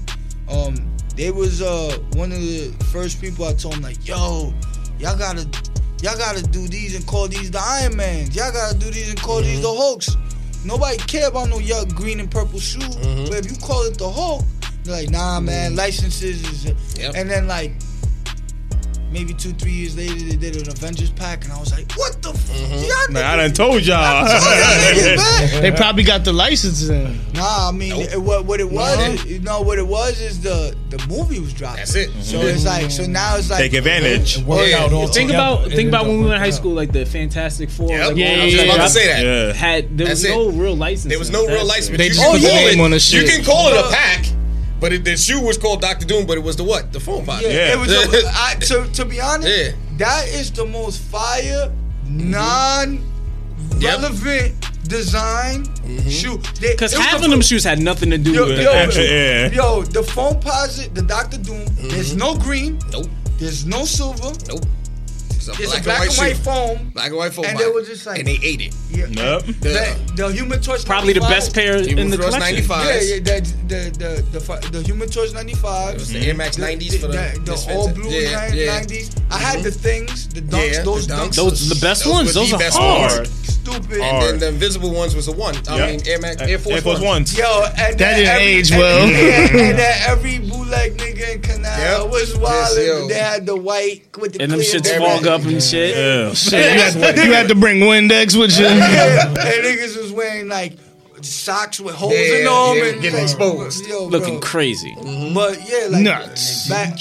Um, 0.48 0.74
they 1.18 1.32
was 1.32 1.60
uh 1.60 1.98
one 2.12 2.30
of 2.30 2.38
the 2.38 2.72
first 2.92 3.20
people 3.20 3.44
I 3.44 3.52
told 3.52 3.74
them 3.74 3.82
like, 3.82 4.06
yo, 4.06 4.54
y'all 4.98 5.18
gotta 5.18 5.46
y'all 6.00 6.16
gotta 6.16 6.42
do 6.44 6.66
these 6.68 6.94
and 6.94 7.04
call 7.06 7.26
these 7.26 7.50
the 7.50 7.60
Iron 7.60 7.96
Mans. 7.96 8.34
Y'all 8.34 8.52
gotta 8.52 8.78
do 8.78 8.88
these 8.88 9.10
and 9.10 9.20
call 9.20 9.42
these 9.42 9.60
the 9.60 9.66
mm-hmm. 9.66 9.78
Hulks. 9.78 10.16
Nobody 10.64 10.96
care 10.98 11.28
about 11.28 11.48
no 11.48 11.58
young 11.58 11.88
green 11.88 12.20
and 12.20 12.30
purple 12.30 12.60
shoe. 12.60 12.78
Mm-hmm. 12.78 13.24
But 13.24 13.44
if 13.44 13.50
you 13.50 13.58
call 13.58 13.82
it 13.82 13.98
the 13.98 14.08
Hulk, 14.08 14.44
they're 14.84 14.94
like, 14.94 15.10
nah, 15.10 15.40
man, 15.40 15.70
mm-hmm. 15.70 15.78
licenses 15.78 16.64
is. 16.64 16.98
Yep. 16.98 17.14
And 17.16 17.28
then 17.28 17.48
like 17.48 17.72
maybe 19.10 19.32
two, 19.34 19.52
three 19.52 19.72
years 19.72 19.96
later, 19.96 20.14
they 20.14 20.36
did 20.36 20.56
an 20.56 20.68
Avengers 20.70 21.10
pack, 21.10 21.44
and 21.44 21.52
I 21.52 21.58
was 21.60 21.72
like, 21.72 21.90
what 21.92 22.20
the? 22.22 22.30
F- 22.30 22.36
mm-hmm. 22.36 22.84
y'all 22.84 23.12
Man, 23.12 23.24
I 23.24 23.44
niggas- 23.44 23.54
done 23.56 23.68
told 23.68 23.86
y'all. 23.86 25.58
They 25.60 25.72
probably 25.72 26.02
got 26.04 26.24
the 26.24 26.32
license 26.32 26.88
in. 26.88 27.18
Nah, 27.34 27.68
I 27.68 27.72
mean, 27.72 27.92
it- 27.96 28.20
what 28.20 28.44
what 28.44 28.60
it 28.60 28.70
was, 28.70 28.98
is, 28.98 29.24
you 29.24 29.38
know, 29.40 29.60
what 29.62 29.78
it 29.78 29.86
was 29.86 30.20
is 30.20 30.40
the 30.40 30.76
the 30.90 30.98
movie 31.08 31.40
was 31.40 31.52
dropped. 31.52 31.76
That's 31.78 31.94
it. 31.94 32.10
So 32.22 32.38
mm-hmm. 32.38 32.48
it's 32.48 32.64
like, 32.64 32.90
so 32.90 33.06
now 33.06 33.36
it's 33.36 33.50
like 33.50 33.58
Take 33.60 33.74
advantage. 33.74 34.38
It 34.38 34.44
worked 34.44 34.70
Yeah. 34.70 34.84
out 34.84 34.92
all 34.92 35.06
Think 35.06 35.28
together. 35.30 35.34
about 35.54 35.66
It 35.72 35.76
think 35.76 35.88
about 35.88 36.06
when 36.06 36.16
we 36.18 36.22
up 36.24 36.28
were 36.28 36.34
in 36.34 36.38
high 36.40 36.46
working 36.46 36.56
school, 36.56 36.72
like 36.74 36.92
the 36.92 37.04
Fantastic 37.06 37.70
Four. 37.70 37.90
Yep. 37.90 38.08
Like, 38.08 38.16
Yeah, 38.16 38.26
I 38.26 38.44
was 38.44 38.54
yeah, 38.54 38.62
about 38.62 38.76
yeah. 38.76 38.82
to 38.82 38.88
say 38.88 39.06
that. 39.06 39.24
Yeah. 39.24 39.52
Had 39.52 39.98
there 39.98 40.08
was 40.08 40.22
That's 40.22 40.34
no 40.34 40.50
real 40.50 40.76
license. 40.76 41.10
There 41.10 41.18
was 41.18 41.30
no 41.30 41.46
real 41.46 41.64
license. 41.66 41.90
but 41.90 41.98
They 41.98 42.08
just 42.08 42.20
can 42.20 42.32
put 42.32 42.40
the 42.40 42.48
name 42.48 42.80
on 42.80 42.90
the 42.90 42.98
shit. 43.00 43.22
You 43.26 43.28
can 43.28 43.44
call 43.44 43.68
it 43.68 43.76
a 43.78 43.88
pack, 43.90 44.26
but 44.80 44.92
it, 44.92 45.04
the 45.04 45.16
shoe 45.16 45.40
was 45.40 45.56
called 45.58 45.80
Dr. 45.80 46.06
Doom, 46.06 46.26
but 46.26 46.38
it 46.38 46.42
was 46.42 46.56
the 46.56 46.64
what? 46.64 46.92
The 46.92 46.98
phone 47.00 47.24
pot. 47.24 47.42
Yeah, 47.42 47.48
Yeah. 47.48 47.72
it 47.74 47.78
was. 47.78 47.92
A, 47.92 47.98
I, 48.26 48.56
to 48.60 48.86
to 48.92 49.04
be 49.04 49.20
honest, 49.20 49.48
Yeah. 49.48 49.72
that 49.98 50.26
is 50.28 50.50
the 50.52 50.64
most 50.64 51.00
fire, 51.02 51.70
mm-hmm. 52.06 52.30
non-relevant 52.30 54.54
design 54.88 55.64
mm-hmm. 55.64 56.08
shoe. 56.08 56.38
Because 56.60 56.94
it 56.94 57.00
half 57.00 57.18
the 57.20 57.26
of 57.26 57.30
them 57.30 57.42
shoes 57.42 57.64
had 57.64 57.80
nothing 57.80 58.10
to 58.10 58.18
do 58.18 58.32
Yo, 58.32 58.46
with 58.46 58.58
yo, 58.58 58.64
the 58.64 58.76
actual. 58.76 59.04
Yeah. 59.04 59.50
Yo, 59.50 59.82
the 59.82 60.02
Foamposite, 60.02 60.94
the 60.94 61.02
Dr. 61.02 61.38
Doom. 61.38 61.64
There's 61.76 62.10
mm-hmm. 62.10 62.18
no 62.18 62.36
green. 62.36 62.80
Nope. 62.90 63.06
There's 63.38 63.64
no 63.66 63.84
silver. 63.84 64.32
Nope. 64.48 64.64
It's 65.50 65.58
a 65.58 65.62
There's 65.62 65.70
black, 65.70 65.80
a 65.80 65.84
black 65.84 66.00
and 66.08 66.18
white, 66.18 66.36
and 66.36 66.46
white 66.46 66.76
foam. 66.78 66.90
Black 66.90 67.06
and 67.08 67.16
white 67.16 67.32
phone 67.32 67.44
And 67.46 67.56
pot. 67.58 67.64
they 67.64 67.70
were 67.70 67.82
just 67.82 68.06
like- 68.06 68.18
and 68.18 68.28
they 68.28 68.38
ate 68.42 68.60
it. 68.60 68.74
Yeah. 68.90 69.06
Yep. 69.06 69.42
The, 69.60 70.12
the 70.16 70.28
Human 70.32 70.60
Torch. 70.60 70.84
Probably 70.84 71.12
the 71.12 71.20
best 71.20 71.54
pair 71.54 71.80
Human 71.82 71.98
in 72.06 72.10
the 72.10 72.16
Force 72.18 72.34
collection. 72.34 72.66
95. 72.68 72.84
Yeah, 72.86 73.00
yeah, 73.00 73.18
the 73.20 73.40
the 73.68 74.22
the 74.32 74.38
the, 74.40 74.70
the 74.70 74.82
Human 74.82 75.08
Torch 75.08 75.32
'95. 75.32 75.94
It 75.94 75.98
was 76.00 76.08
the 76.08 76.18
Air 76.26 76.34
Max 76.34 76.56
90s 76.56 77.00
for 77.00 77.06
the, 77.08 77.12
the, 77.44 77.52
the 77.52 77.72
all 77.74 77.92
blue 77.92 78.08
yeah, 78.10 78.48
'90s. 78.50 78.54
yeah. 78.54 78.80
Mm-hmm. 78.80 79.32
I 79.32 79.38
had 79.38 79.62
the 79.62 79.70
things, 79.70 80.28
the 80.28 80.40
dunks, 80.40 80.72
Yeah, 80.72 80.82
those 80.82 81.06
the 81.06 81.14
dunks, 81.14 81.28
dunks. 81.28 81.36
Those 81.36 81.70
are 81.70 81.74
the 81.74 81.80
best 81.80 82.04
Those 82.04 82.12
ones. 82.12 82.26
were 82.28 82.32
Those 82.40 82.50
the 82.50 82.56
are 82.56 82.58
best 82.58 82.78
hard. 82.78 83.12
ones. 83.18 83.30
stupid. 83.58 84.00
And 84.00 84.22
then 84.22 84.38
the 84.38 84.48
invisible 84.48 84.92
ones 84.92 85.14
was 85.14 85.26
the 85.26 85.32
one. 85.32 85.54
I 85.68 85.90
mean, 85.90 86.00
Air 86.06 86.18
Max, 86.20 86.40
Air 86.40 86.58
Force, 86.58 86.82
One. 86.84 87.02
Ones. 87.02 87.36
Yo, 87.36 87.64
and 87.76 87.98
That 87.98 88.16
didn't 88.16 88.40
age 88.40 88.70
well. 88.70 89.06
And, 89.06 89.12
and 89.60 89.78
then 89.78 90.02
every 90.06 90.38
bootleg 90.38 90.96
nigga 90.96 91.34
in 91.34 91.42
Canal 91.42 92.08
was 92.08 92.30
Yes, 92.30 92.38
wild. 92.38 92.78
yo. 92.78 93.08
they 93.08 93.14
had 93.14 93.44
the 93.46 93.56
white 93.56 94.16
with 94.16 94.32
the 94.34 94.42
And 94.42 94.52
them 94.52 94.60
clear 94.60 94.80
shits 94.80 94.96
fog 94.98 95.26
up 95.26 95.37
and 95.44 95.62
shit. 95.62 95.96
Yeah. 95.96 96.32
Shit, 96.34 96.94
you, 96.94 97.00
had, 97.00 97.16
you 97.16 97.32
had 97.32 97.48
to 97.48 97.54
bring 97.54 97.80
Windex 97.80 98.38
with 98.38 98.58
you. 98.58 98.66
Yeah, 98.88 99.28
and 99.28 99.36
niggas 99.36 99.96
was 100.00 100.12
wearing 100.12 100.48
like 100.48 100.72
socks 101.24 101.80
with 101.80 101.94
holes 101.94 102.14
Yeah, 102.14 102.20
in 102.38 102.44
them 102.44 102.76
yeah, 102.76 102.84
and 102.92 103.02
getting 103.02 103.22
exposed. 103.22 103.86
Yo, 103.86 104.04
Looking 104.06 104.38
bro. 104.38 104.48
crazy. 104.48 104.94
But 105.34 105.58
yeah, 105.68 105.86
like 105.90 106.02
Nuts. 106.02 106.68
back 106.68 106.94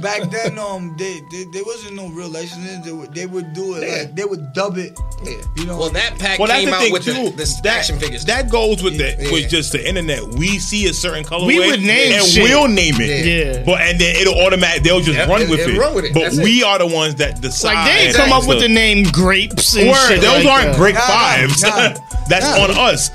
back 0.00 0.30
then, 0.30 0.58
um, 0.58 0.94
they, 0.98 1.20
they 1.30 1.44
there 1.52 1.64
wasn't 1.64 1.94
no 1.96 2.08
real 2.08 2.28
licenses. 2.28 2.84
They 2.84 2.92
would 2.92 3.14
they 3.14 3.26
would 3.26 3.52
do 3.52 3.74
it 3.76 3.88
like 4.06 4.14
they 4.16 4.24
would 4.24 4.52
dub 4.52 4.78
it. 4.78 4.98
Yeah. 5.24 5.34
You 5.56 5.66
know, 5.66 5.78
well, 5.78 5.90
that 5.90 6.18
pack 6.18 6.38
Well, 6.38 6.48
that's 6.48 6.60
came 6.60 6.70
the 6.70 6.76
out 6.76 6.82
thing 6.82 6.92
with 6.92 7.04
too. 7.04 7.12
the, 7.12 7.30
the 7.30 7.60
that, 7.64 7.78
action 7.78 7.98
figures. 7.98 8.24
that 8.26 8.50
goes 8.50 8.82
with 8.82 8.98
the 8.98 9.16
Yeah. 9.18 9.30
with 9.32 9.48
just 9.50 9.72
the 9.72 9.86
internet. 9.86 10.22
We 10.34 10.58
see 10.58 10.86
a 10.86 10.92
certain 10.94 11.24
colorway, 11.24 11.46
We 11.46 11.58
would 11.60 11.80
name 11.80 12.12
and 12.12 12.24
shit. 12.26 12.42
we'll 12.42 12.68
name 12.68 12.94
it. 12.98 13.24
Yeah. 13.26 13.62
But 13.64 13.80
and 13.82 14.00
then 14.00 14.16
it'll 14.16 14.40
automatic. 14.40 14.82
They'll 14.82 15.00
just 15.00 15.16
Yep, 15.18 15.28
run 15.28 15.42
it- 15.42 15.48
with 15.50 15.60
it'll 15.60 15.78
run 15.80 15.94
with 15.94 16.04
it. 16.06 16.14
But 16.14 16.20
That's 16.24 16.38
it. 16.38 16.44
we 16.44 16.62
are 16.62 16.78
the 16.78 16.86
ones 16.86 17.14
that 17.16 17.40
decide. 17.40 17.74
Like 17.74 18.12
they 18.12 18.12
come 18.12 18.32
up 18.32 18.46
with 18.48 18.60
the 18.60 18.68
name 18.68 19.04
grapes 19.12 19.76
Word, 19.76 20.18
those 20.20 20.44
aren't 20.46 20.76
grape 20.76 20.82
great 20.82 20.94
Nah, 20.94 21.00
nah, 21.00 21.06
fives. 21.06 21.62
that's 22.28 22.46
on 22.58 22.70
us. 22.72 23.10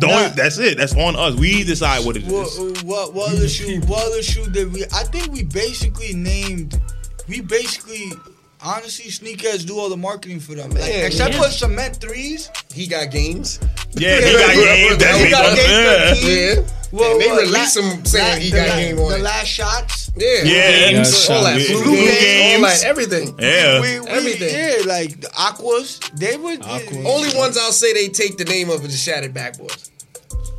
The 0.00 0.06
Nah. 0.06 0.28
that's 0.28 0.58
it. 0.58 0.78
That's 0.78 0.94
on 0.94 1.16
us. 1.16 1.34
We 1.34 1.64
decide 1.64 2.04
what 2.04 2.16
it 2.16 2.24
is. 2.24 2.32
what 2.32 2.82
what 2.84 3.14
what 3.14 3.32
other 3.32 3.48
shoe? 3.48 3.80
What 3.86 4.06
other 4.06 4.22
shoe 4.22 4.48
did 4.50 4.72
we? 4.72 4.84
I 4.92 5.02
think 5.04 5.32
we 5.32 5.42
basically 5.44 6.14
named. 6.14 6.80
We 7.28 7.40
basically. 7.40 8.12
Honestly, 8.60 9.08
sneakers 9.08 9.64
do 9.64 9.78
all 9.78 9.88
the 9.88 9.96
marketing 9.96 10.40
for 10.40 10.56
them. 10.56 10.70
Like, 10.70 10.80
Yeah, 10.80 11.06
except 11.06 11.34
yeah. 11.34 11.42
for 11.42 11.48
cement 11.48 11.98
threes. 12.00 12.50
he 12.74 12.88
got 12.88 13.08
games. 13.12 13.60
yeah, 13.92 14.16
he 14.20 14.32
got 14.32 14.54
games. 14.54 14.96
That's 14.98 15.18
He 15.18 15.24
he 15.26 15.30
got 15.30 15.44
got 15.44 15.56
games 15.56 16.24
yeah. 16.26 16.54
Yeah. 16.56 16.62
Well, 16.90 17.12
and 17.12 17.20
they 17.20 17.28
what, 17.28 17.42
released 17.42 17.76
la- 17.76 17.82
him 17.84 18.04
saying 18.04 18.34
la- 18.34 18.40
he 18.40 18.50
got 18.50 18.68
la- 18.70 18.74
game 18.76 18.98
on 18.98 19.10
The 19.12 19.18
last 19.18 19.46
shots. 19.46 20.07
Yeah, 20.18 20.42
Yeah. 20.42 20.90
games, 20.92 21.28
all 21.30 21.42
that 21.44 21.60
Yeah. 21.60 21.68
blue, 21.68 21.82
Blue 21.84 21.96
games, 21.96 22.20
games. 22.20 22.62
all 22.64 22.68
that 22.70 22.84
everything. 22.84 23.34
Yeah. 23.38 23.80
We, 23.80 24.00
we, 24.00 24.06
Everything. 24.08 24.54
Yeah, 24.54 24.86
like 24.86 25.20
the 25.20 25.30
aquas. 25.38 26.00
They 26.14 26.36
would. 26.36 26.62
Only 26.64 27.34
ones 27.36 27.56
I'll 27.56 27.72
say 27.72 27.92
they 27.92 28.08
take 28.08 28.36
the 28.36 28.44
name 28.44 28.70
of 28.70 28.84
is 28.84 28.92
the 28.92 28.96
Shattered 28.98 29.34
Backboards. 29.34 29.90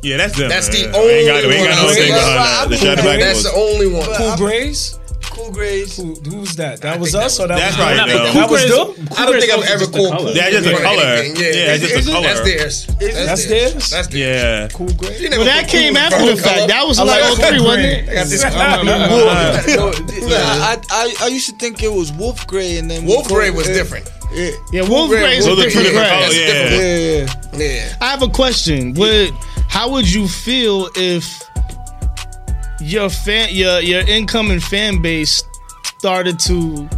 Yeah, 0.02 0.16
that's 0.16 0.36
them. 0.38 0.48
That's 0.48 0.68
the 0.68 0.88
man. 0.88 0.92
We 1.02 1.10
ain't 1.10 1.26
got, 1.28 1.44
we 1.44 1.56
only 1.56 1.58
one 1.58 1.68
no 1.68 1.74
I'll 1.76 1.88
thing 1.88 1.94
say. 1.94 2.08
behind 2.08 2.38
that. 2.38 2.62
The 2.64 2.68
That's 2.70 2.82
shadow 2.82 3.02
cool. 3.02 3.10
back 3.10 3.20
That's 3.20 3.34
was. 3.34 3.44
the 3.44 3.52
only 3.58 3.86
one. 3.86 4.16
Cool 4.16 4.36
Grays. 4.36 4.98
Cool 5.40 5.52
Grays. 5.52 5.96
Who, 5.96 6.14
who's 6.28 6.54
that? 6.56 6.80
That 6.82 6.96
I 6.96 7.00
was 7.00 7.14
us 7.14 7.38
that 7.38 7.44
or 7.44 7.48
that 7.48 7.56
That's 7.58 7.76
was 7.76 7.86
right, 7.86 7.96
them? 7.96 8.08
though. 8.08 8.32
That 8.32 8.50
was 8.50 8.62
them. 8.68 9.06
Grays- 9.06 9.18
I 9.18 9.24
don't 9.26 9.40
think 9.40 9.52
I've 9.52 9.68
ever 9.70 9.86
called 9.86 10.12
color. 10.12 10.26
Cool 10.32 10.36
Yeah, 10.36 10.50
just 10.50 10.64
the 10.64 10.72
color. 10.76 11.02
anything. 11.02 11.36
Yeah, 11.36 11.74
it's- 11.74 11.80
just 11.80 12.06
the 12.06 12.12
color. 12.12 12.26
That's 12.28 12.40
theirs. 12.40 12.86
That's 13.00 13.46
theirs? 13.46 13.90
That's 13.90 14.08
theirs. 14.08 14.14
Yeah. 14.14 14.68
Cool 14.76 14.92
Gray. 14.94 15.18
You 15.18 15.30
never 15.30 15.42
Well, 15.42 15.48
that 15.50 15.68
came 15.68 15.96
after 15.96 16.26
the 16.26 16.36
fact. 16.36 16.68
That 16.68 16.86
was 16.86 16.98
like 16.98 17.08
like 17.22 17.38
03, 17.38 17.60
wasn't 17.60 17.84
I 17.84 17.88
it? 17.88 18.06
got 18.06 18.26
this. 18.28 18.44
Wolf, 19.10 20.30
I, 20.32 20.76
I 20.90 21.14
I 21.22 21.26
used 21.28 21.48
to 21.50 21.56
think 21.56 21.82
it 21.82 21.92
was 21.92 22.12
Wolf 22.12 22.46
Gray, 22.46 22.76
and 22.78 22.90
then 22.90 23.06
Wolf 23.06 23.28
Gray 23.28 23.50
was 23.50 23.66
different. 23.66 24.08
Yeah, 24.32 24.50
Yeah, 24.72 24.88
Wolf 24.88 25.08
Gray- 25.10 25.20
Gray 25.20 25.36
is 25.38 25.46
a 25.46 25.50
Those 25.50 25.58
are 25.66 25.70
two 25.70 25.82
different 25.82 25.86
different 25.86 26.08
gray. 26.08 26.18
colors. 26.20 26.36
That's 26.36 27.56
Yeah. 27.56 27.58
yeah, 27.58 27.74
yeah. 27.74 27.84
Yeah. 27.88 27.96
I 28.00 28.10
have 28.10 28.22
a 28.22 28.28
question. 28.28 28.94
Would 28.94 29.32
how 29.68 29.88
would 29.90 30.10
you 30.12 30.28
feel 30.28 30.88
if 30.94 31.42
your 32.80 33.10
fan 33.10 33.48
your 33.52 33.80
your 33.80 34.00
incoming 34.08 34.60
fan 34.60 35.00
base 35.02 35.42
started 35.98 36.38
to 36.40 36.88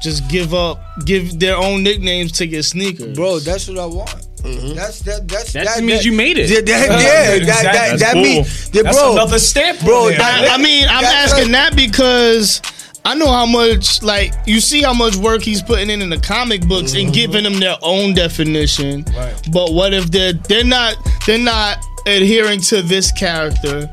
just 0.00 0.28
give 0.28 0.54
up 0.54 0.80
give 1.04 1.38
their 1.38 1.56
own 1.56 1.82
nicknames 1.82 2.32
to 2.32 2.46
your 2.46 2.62
sneakers? 2.62 3.14
bro. 3.16 3.38
That's 3.38 3.68
what 3.68 3.78
I 3.78 3.86
want. 3.86 4.26
Mm-hmm. 4.42 4.74
That's 4.74 5.00
that. 5.00 5.28
That's 5.28 5.52
That 5.52 5.66
that, 5.66 5.84
means 5.84 6.04
you 6.04 6.12
made 6.12 6.38
it. 6.38 6.48
Yeah, 6.48 6.60
that, 6.60 6.66
yeah, 6.68 6.86
that, 6.86 7.36
Exactly. 7.36 7.46
that, 7.46 7.72
That's 7.72 8.02
that 8.02 8.12
cool. 8.14 8.22
means, 8.22 8.70
yeah, 8.72 8.82
That's 8.82 8.96
bro, 8.96 9.12
another 9.12 9.38
stamp, 9.38 9.80
bro, 9.80 10.08
that- 10.08 10.48
I, 10.50 10.54
I 10.54 10.56
mean, 10.56 10.88
I'm 10.88 11.02
That's 11.02 11.32
asking 11.32 11.50
uh, 11.50 11.58
that 11.58 11.76
because 11.76 12.62
I 13.04 13.14
know 13.14 13.30
how 13.30 13.44
much, 13.46 14.02
like, 14.02 14.32
you 14.46 14.60
see 14.60 14.82
how 14.82 14.94
much 14.94 15.16
work 15.16 15.42
he's 15.42 15.62
putting 15.62 15.90
in 15.90 16.00
in 16.02 16.08
the 16.08 16.18
comic 16.18 16.66
books 16.66 16.94
and 16.94 17.04
mm-hmm. 17.04 17.12
giving 17.12 17.44
them 17.44 17.60
their 17.60 17.76
own 17.82 18.14
definition. 18.14 19.04
Right. 19.14 19.34
But 19.52 19.72
what 19.72 19.92
if 19.92 20.10
they're 20.10 20.32
they're 20.32 20.64
not 20.64 20.96
they're 21.26 21.38
not 21.38 21.78
adhering 22.06 22.60
to 22.62 22.82
this 22.82 23.12
character? 23.12 23.92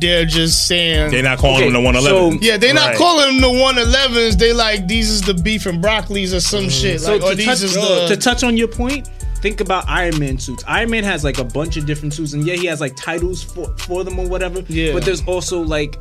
They're 0.00 0.24
just 0.24 0.66
saying, 0.66 1.10
They're 1.12 1.22
not 1.22 1.38
calling 1.38 1.56
Okay, 1.56 1.64
them 1.66 1.74
the 1.74 1.80
111. 1.80 2.40
yeah, 2.42 2.56
they're 2.56 2.74
not 2.74 2.88
Right. 2.90 2.96
calling 2.98 3.26
them 3.26 3.40
the 3.40 3.58
111s. 3.60 4.36
They 4.36 4.52
like 4.52 4.88
these 4.88 5.08
is 5.08 5.22
the 5.22 5.34
beef 5.34 5.66
and 5.66 5.82
broccolis 5.82 6.34
or 6.34 6.40
some 6.40 6.68
shit. 6.68 7.00
So 7.00 7.12
Like, 7.12 7.22
or 7.22 7.30
to 7.30 7.36
these 7.36 7.46
touch, 7.46 7.62
is 7.62 7.72
to 7.74 8.16
touch 8.16 8.42
on 8.42 8.56
your 8.56 8.66
point, 8.68 9.08
think 9.40 9.60
about 9.60 9.84
Iron 9.88 10.18
Man 10.18 10.38
suits. 10.38 10.64
Iron 10.66 10.90
Man 10.90 11.04
has 11.04 11.22
like 11.22 11.38
a 11.38 11.44
bunch 11.44 11.76
of 11.76 11.86
different 11.86 12.12
suits, 12.14 12.32
and 12.32 12.44
yeah, 12.44 12.54
he 12.56 12.66
has 12.66 12.80
like 12.80 12.96
titles 12.96 13.42
for 13.42 13.72
for 13.78 14.02
them 14.02 14.18
or 14.18 14.26
whatever. 14.28 14.64
Yeah. 14.68 14.92
But 14.92 15.04
there's 15.04 15.24
also 15.26 15.60
like. 15.62 15.96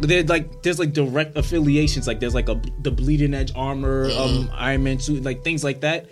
There's 0.00 0.28
like 0.28 0.62
there's 0.62 0.80
like 0.80 0.92
direct 0.92 1.36
affiliations 1.36 2.08
like 2.08 2.18
there's 2.18 2.34
like 2.34 2.48
a 2.48 2.60
the 2.80 2.90
bleeding 2.90 3.34
edge 3.34 3.52
armor 3.54 4.10
um 4.16 4.50
Iron 4.52 4.82
Man 4.82 4.98
suit 4.98 5.22
like 5.22 5.44
things 5.44 5.62
like 5.62 5.80
that. 5.82 6.06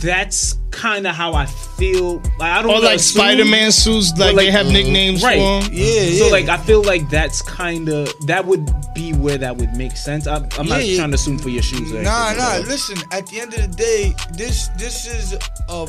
That's 0.00 0.58
kind 0.70 1.06
of 1.06 1.14
how 1.14 1.32
I 1.34 1.46
feel. 1.46 2.16
Like 2.38 2.52
I 2.52 2.62
don't 2.62 2.70
or 2.72 2.80
like 2.80 2.96
assume- 2.96 3.20
Spider 3.20 3.44
Man 3.44 3.70
suits. 3.72 4.12
Like, 4.12 4.34
like, 4.34 4.36
they 4.46 4.50
have 4.50 4.66
nicknames 4.66 5.22
right. 5.22 5.38
for 5.38 5.62
them. 5.62 5.70
yeah, 5.72 6.18
So 6.18 6.28
like 6.30 6.48
I 6.48 6.56
feel 6.58 6.82
like 6.82 7.08
that's 7.10 7.42
kind 7.42 7.88
of 7.88 8.12
that 8.26 8.44
would 8.46 8.68
be 8.94 9.12
where 9.12 9.38
that 9.38 9.56
would 9.56 9.72
make 9.74 9.96
sense. 9.96 10.26
I'm, 10.26 10.44
I'm 10.58 10.66
not 10.66 10.80
Yeah, 10.80 10.84
yeah. 10.84 10.96
trying 10.98 11.10
to 11.10 11.14
assume 11.16 11.38
for 11.38 11.48
your 11.48 11.62
shoes. 11.62 11.92
or 11.92 12.02
Nah, 12.02 12.32
nah. 12.34 12.58
but- 12.58 12.68
Listen, 12.68 12.98
at 13.12 13.26
the 13.28 13.40
end 13.40 13.54
of 13.54 13.60
the 13.62 13.76
day, 13.76 14.14
this 14.36 14.68
this 14.78 15.06
is 15.06 15.32
a 15.68 15.86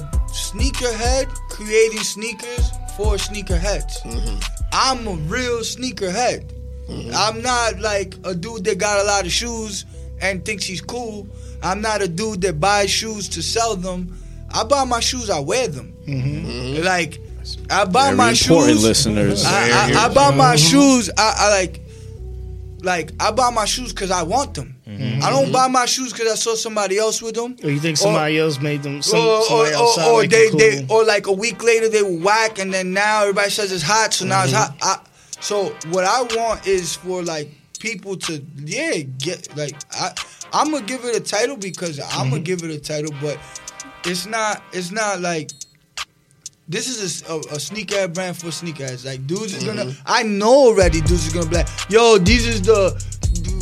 sneakerhead 0.50 1.28
creating 1.50 2.00
sneakers 2.04 2.72
for 2.96 3.16
sneakerheads. 3.16 4.02
Mm-hmm. 4.04 4.40
I'm 4.72 5.08
a 5.08 5.14
real 5.28 5.60
sneakerhead. 5.60 6.52
Mm-hmm. 6.90 7.12
I'm 7.16 7.42
not 7.42 7.80
like 7.80 8.16
a 8.24 8.36
dude 8.36 8.64
that 8.66 8.78
got 8.78 9.02
a 9.02 9.04
lot 9.04 9.26
of 9.26 9.32
shoes 9.32 9.86
and 10.22 10.46
thinks 10.46 10.66
he's 10.66 10.82
cool. 10.82 11.28
I'm 11.66 11.82
not 11.82 12.02
a 12.02 12.08
dude 12.08 12.42
that 12.42 12.60
buys 12.60 12.92
shoes 12.92 13.28
to 13.30 13.42
sell 13.42 13.76
them. 13.76 14.16
I 14.54 14.64
buy 14.64 14.86
my 14.86 15.00
shoes, 15.00 15.30
I 15.30 15.40
wear 15.40 15.68
them. 15.68 15.94
Mm-hmm. 16.08 16.84
Like 16.84 17.20
I 17.70 17.86
buy 17.86 18.06
Very 18.06 18.18
my 18.18 18.34
shoes. 18.34 18.84
listeners. 18.84 19.44
I, 19.46 19.70
I, 19.70 20.06
I 20.06 20.14
buy 20.14 20.34
my 20.36 20.56
mm-hmm. 20.56 20.58
shoes. 20.58 21.10
I, 21.18 21.36
I 21.38 21.50
like, 21.60 21.82
like 22.82 23.12
I 23.20 23.32
buy 23.32 23.50
my 23.50 23.66
shoes 23.66 23.92
because 23.94 24.12
I 24.12 24.22
want 24.22 24.54
them. 24.54 24.76
Mm-hmm. 24.88 25.24
I 25.24 25.32
don't 25.32 25.52
buy 25.52 25.68
my 25.68 25.88
shoes 25.88 26.14
because 26.14 26.32
I 26.32 26.36
saw 26.36 26.54
somebody 26.54 27.00
else 27.00 27.20
with 27.22 27.34
them. 27.34 27.56
Or 27.64 27.72
you 27.72 27.80
think 27.80 27.98
somebody 27.98 28.38
else 28.38 28.62
made 28.62 28.84
them? 28.84 29.02
Some, 29.02 29.20
or, 29.20 29.42
somebody 29.42 29.72
or, 29.72 29.74
else 29.74 29.98
or, 29.98 30.04
or 30.04 30.22
like 30.22 30.30
they, 30.30 30.50
cool. 30.50 30.60
they, 30.60 30.86
or 30.88 31.04
like 31.04 31.26
a 31.26 31.32
week 31.32 31.64
later 31.64 31.90
they 31.90 32.04
were 32.04 32.24
whack, 32.24 32.60
and 32.60 32.72
then 32.72 32.94
now 32.94 33.24
everybody 33.24 33.50
says 33.50 33.72
it's 33.72 33.84
hot, 33.84 34.14
so 34.14 34.26
now 34.26 34.44
it's 34.44 34.54
hot. 34.54 34.78
I, 34.84 35.00
so 35.42 35.76
what 35.90 36.06
I 36.06 36.22
want 36.36 36.68
is 36.68 36.96
for 36.96 37.24
like 37.24 37.50
people 37.80 38.16
to 38.16 38.42
yeah 38.64 39.00
get 39.18 39.56
like 39.58 39.76
I 39.92 40.14
I'm 40.56 40.72
gonna 40.72 40.86
give 40.86 41.04
it 41.04 41.14
a 41.18 41.20
title 41.20 41.58
because 41.58 42.00
I'm 42.00 42.30
gonna 42.30 42.36
mm-hmm. 42.38 42.44
give 42.44 42.64
it 42.64 42.72
a 42.72 42.80
title, 42.80 43.14
but 43.22 43.38
it's 44.06 44.26
not 44.26 44.64
it's 44.72 44.90
not 44.90 45.20
like 45.20 45.52
this 46.70 46.88
is 46.88 47.24
a, 47.30 47.34
a, 47.34 47.38
a 47.40 47.58
sneakerhead 47.58 48.14
brand 48.14 48.38
for 48.38 48.48
sneakerheads. 48.48 49.06
Like 49.06 49.28
dudes 49.28 49.54
is 49.54 49.66
gonna 49.66 49.84
mm-hmm. 49.84 50.02
I 50.06 50.24
know 50.24 50.68
already 50.68 51.02
dudes 51.02 51.28
is 51.28 51.34
gonna 51.34 51.50
be 51.50 51.58
like, 51.58 51.68
yo, 51.90 52.18
these 52.18 52.48
is 52.48 52.62
the 52.62 52.92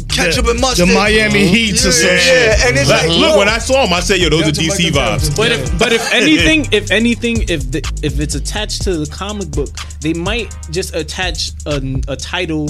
ketchup 0.07 0.45
and 0.45 0.61
mustard. 0.61 0.87
the 0.87 0.93
Miami 0.93 1.45
mm-hmm. 1.45 1.53
Heats 1.55 1.83
or 1.83 1.87
yeah, 1.87 1.93
some 1.93 2.09
yeah, 2.09 2.17
shit. 2.19 2.65
and 2.67 2.77
it's 2.77 2.89
Like, 2.91 3.07
like 3.07 3.09
look, 3.09 3.31
yo, 3.31 3.37
when 3.39 3.49
I 3.49 3.57
saw 3.57 3.85
him, 3.85 3.93
I 3.93 3.99
said, 3.99 4.19
"Yo, 4.19 4.29
those 4.29 4.47
are 4.47 4.51
DC 4.51 4.91
vibes." 4.91 5.35
But 5.35 5.51
if 5.51 5.79
but 5.79 5.93
if 5.93 6.13
anything, 6.13 6.71
if 6.71 6.91
anything, 6.91 7.41
if 7.49 7.71
the, 7.71 7.79
if 8.03 8.19
it's 8.19 8.35
attached 8.35 8.83
to 8.83 8.97
the 8.97 9.11
comic 9.11 9.49
book, 9.49 9.69
they 9.99 10.13
might 10.13 10.55
just 10.69 10.93
attach 10.93 11.53
a, 11.65 11.81
a 12.07 12.15
title 12.15 12.69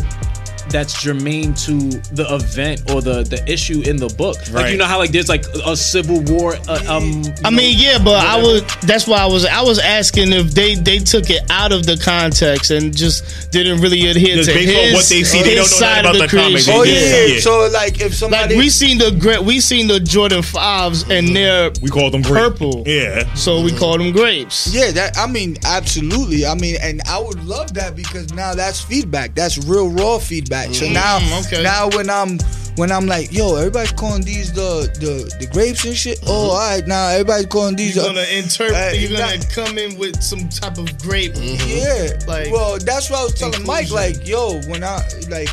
that's 0.69 1.01
germane 1.01 1.53
to 1.53 1.73
the 2.13 2.25
event 2.29 2.89
or 2.91 3.01
the 3.01 3.23
the 3.23 3.43
issue 3.51 3.81
in 3.85 3.97
the 3.97 4.07
book. 4.09 4.37
Like 4.49 4.53
Right. 4.53 4.71
you 4.71 4.77
know 4.77 4.85
how 4.85 4.97
like 4.97 5.11
there's 5.11 5.29
like 5.29 5.45
a 5.65 5.75
civil 5.75 6.21
war. 6.21 6.55
Uh, 6.67 6.79
um, 6.87 7.23
I 7.45 7.49
mean, 7.49 7.75
yeah, 7.77 7.97
but 8.03 8.25
I 8.25 8.41
would. 8.41 8.63
That's 8.83 9.07
why 9.07 9.17
I 9.19 9.25
was. 9.25 9.45
I 9.45 9.61
was 9.61 9.79
asking 9.79 10.33
if 10.33 10.51
they 10.53 10.75
they 10.75 10.99
took 10.99 11.29
it 11.29 11.43
out 11.49 11.71
of 11.71 11.85
the 11.85 11.97
context 11.97 12.71
and 12.71 12.95
just 12.95 13.51
didn't 13.51 13.81
really 13.81 14.07
adhere 14.07 14.37
Just 14.37 14.49
to 14.49 14.55
based 14.55 14.69
his, 14.71 14.87
on 14.89 14.93
what 14.93 15.09
they 15.09 15.23
see, 15.23 15.41
they 15.43 15.55
his 15.55 15.69
don't 15.71 15.79
know 15.81 15.87
side 15.87 16.03
nothing 16.03 16.09
of 16.09 16.15
about 16.15 16.29
the 16.31 16.37
the 16.37 16.43
comics. 16.43 16.65
creation. 16.65 16.73
Oh 16.81 16.83
They 16.85 17.27
yeah, 17.27 17.33
just. 17.33 17.43
So 17.43 17.69
like 17.71 17.95
if 17.95 18.01
Like 18.01 18.13
somebody 18.13 18.57
we 18.57 18.69
seen 18.69 18.97
the 18.97 19.11
great, 19.11 19.43
we 19.43 19.59
seen 19.59 19.87
the 19.87 19.99
Jordan 19.99 20.41
fives 20.41 21.03
and 21.09 21.35
they're 21.35 21.71
We 21.81 21.89
call 21.89 22.09
them 22.11 22.21
grape. 22.21 22.43
purple. 22.53 22.83
Yeah. 22.85 23.31
so 23.35 23.61
we 23.61 23.71
call 23.71 23.97
them 23.97 24.11
grapes. 24.11 24.73
Yeah, 24.73 24.91
that 24.91 25.17
I 25.17 25.27
mean, 25.27 25.57
absolutely. 25.65 26.45
I 26.45 26.55
mean, 26.55 26.77
and 26.81 27.01
I 27.07 27.19
would 27.19 27.43
love 27.43 27.73
that 27.75 27.95
because 27.95 28.33
now 28.33 28.53
that's 28.53 28.79
feedback. 28.81 29.35
That's 29.35 29.57
real 29.65 29.89
raw 29.89 30.17
feedback. 30.19 30.52
So 30.73 30.87
now, 30.89 31.17
okay. 31.45 31.63
now 31.63 31.89
when 31.89 32.09
I'm 32.09 32.37
when 32.75 32.91
I'm 32.91 33.05
like, 33.05 33.31
yo, 33.31 33.55
everybody's 33.55 33.91
calling 33.91 34.23
these 34.23 34.51
the 34.53 34.89
the, 34.99 35.35
the 35.39 35.47
grapes 35.47 35.85
and 35.85 35.95
shit. 35.95 36.19
Oh, 36.25 36.51
all 36.51 36.57
right, 36.57 36.85
now 36.87 37.07
everybody's 37.09 37.47
calling 37.47 37.75
these. 37.75 37.95
You're 37.95 38.05
uh, 38.05 38.07
gonna 38.09 38.21
interpret. 38.21 38.75
Uh, 38.75 38.91
you're 38.93 39.17
gonna 39.17 39.37
that- 39.37 39.49
come 39.51 39.77
in 39.77 39.97
with 39.97 40.21
some 40.21 40.49
type 40.49 40.77
of 40.77 40.97
grape. 40.99 41.33
Yeah. 41.35 42.19
Like, 42.27 42.51
well, 42.51 42.77
that's 42.77 43.09
what 43.09 43.19
I 43.19 43.23
was 43.23 43.33
telling 43.33 43.65
Mike. 43.65 43.91
Like, 43.91 44.27
yo, 44.27 44.61
when 44.67 44.83
I 44.83 45.01
like, 45.29 45.49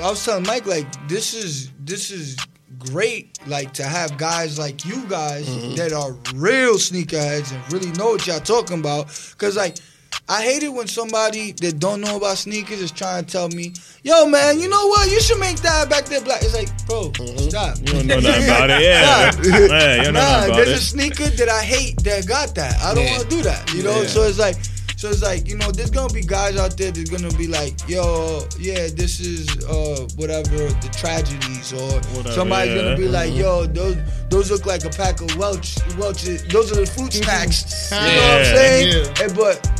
I 0.00 0.10
was 0.10 0.24
telling 0.24 0.44
Mike 0.44 0.66
like, 0.66 0.86
this 1.08 1.34
is 1.34 1.70
this 1.80 2.10
is 2.10 2.36
great. 2.78 3.38
Like 3.46 3.72
to 3.74 3.84
have 3.84 4.16
guys 4.18 4.58
like 4.58 4.84
you 4.84 5.04
guys 5.06 5.46
that 5.76 5.92
are 5.92 6.12
real 6.34 6.74
sneakerheads 6.74 7.52
and 7.52 7.72
really 7.72 7.92
know 7.92 8.10
what 8.10 8.26
y'all 8.26 8.40
talking 8.40 8.80
about. 8.80 9.06
Cause 9.38 9.56
like. 9.56 9.78
I 10.30 10.42
hate 10.42 10.62
it 10.62 10.68
when 10.68 10.86
somebody 10.86 11.52
that 11.52 11.78
don't 11.78 12.02
know 12.02 12.18
about 12.18 12.36
sneakers 12.36 12.82
is 12.82 12.92
trying 12.92 13.24
to 13.24 13.32
tell 13.32 13.48
me, 13.48 13.72
"Yo, 14.02 14.26
man, 14.26 14.60
you 14.60 14.68
know 14.68 14.86
what? 14.88 15.10
You 15.10 15.20
should 15.22 15.38
make 15.38 15.56
that 15.60 15.88
back 15.88 16.04
there 16.04 16.20
black." 16.20 16.42
It's 16.42 16.52
like, 16.54 16.68
bro, 16.86 17.10
mm-hmm. 17.12 17.48
stop. 17.48 17.78
You 17.78 17.86
don't 17.86 18.06
know 18.06 18.20
nothing 18.20 18.44
about 18.44 18.70
it. 18.70 18.82
Yeah. 18.88 19.30
Stop. 19.30 19.44
Yeah, 19.44 19.96
you 19.96 20.12
know 20.12 20.20
nah, 20.20 20.20
nothing 20.20 20.50
about 20.50 20.56
there's 20.56 20.68
a 20.68 20.80
sneaker 20.80 21.30
that 21.30 21.48
I 21.48 21.62
hate 21.62 22.02
that 22.04 22.26
got 22.26 22.54
that. 22.56 22.78
I 22.82 22.94
don't 22.94 23.04
Yeah. 23.04 23.16
want 23.16 23.22
to 23.30 23.36
do 23.36 23.42
that. 23.42 23.72
You 23.72 23.82
know, 23.82 24.02
Yeah. 24.02 24.08
so 24.08 24.22
it's 24.24 24.38
like, 24.38 24.56
so 24.98 25.08
it's 25.08 25.22
like, 25.22 25.48
you 25.48 25.56
know, 25.56 25.70
there's 25.70 25.90
gonna 25.90 26.12
be 26.12 26.20
guys 26.20 26.58
out 26.58 26.76
there 26.76 26.90
that's 26.90 27.08
gonna 27.08 27.32
be 27.38 27.46
like, 27.46 27.74
yo, 27.88 28.46
yeah, 28.58 28.88
this 28.92 29.20
is 29.20 29.48
uh 29.64 30.06
whatever 30.16 30.58
the 30.58 30.90
tragedies, 30.92 31.72
or 31.72 31.88
Whatever, 32.14 32.32
somebody's 32.32 32.74
yeah. 32.74 32.82
gonna 32.82 32.96
be 32.96 33.08
like, 33.08 33.30
mm-hmm. 33.30 33.40
yo, 33.40 33.66
those 33.66 33.96
those 34.28 34.50
look 34.50 34.66
like 34.66 34.84
a 34.84 34.90
pack 34.90 35.22
of 35.22 35.34
Welch 35.38 35.78
Welch's. 35.96 36.44
Those 36.48 36.70
are 36.72 36.76
the 36.76 36.86
fruit 36.86 37.12
mm-hmm. 37.12 37.22
snacks. 37.22 37.90
You 37.92 37.96
know 37.96 38.04
what 38.04 38.38
I'm 38.38 38.44
saying? 38.44 38.88
Yeah. 38.92 39.24
And, 39.24 39.34
but. 39.34 39.77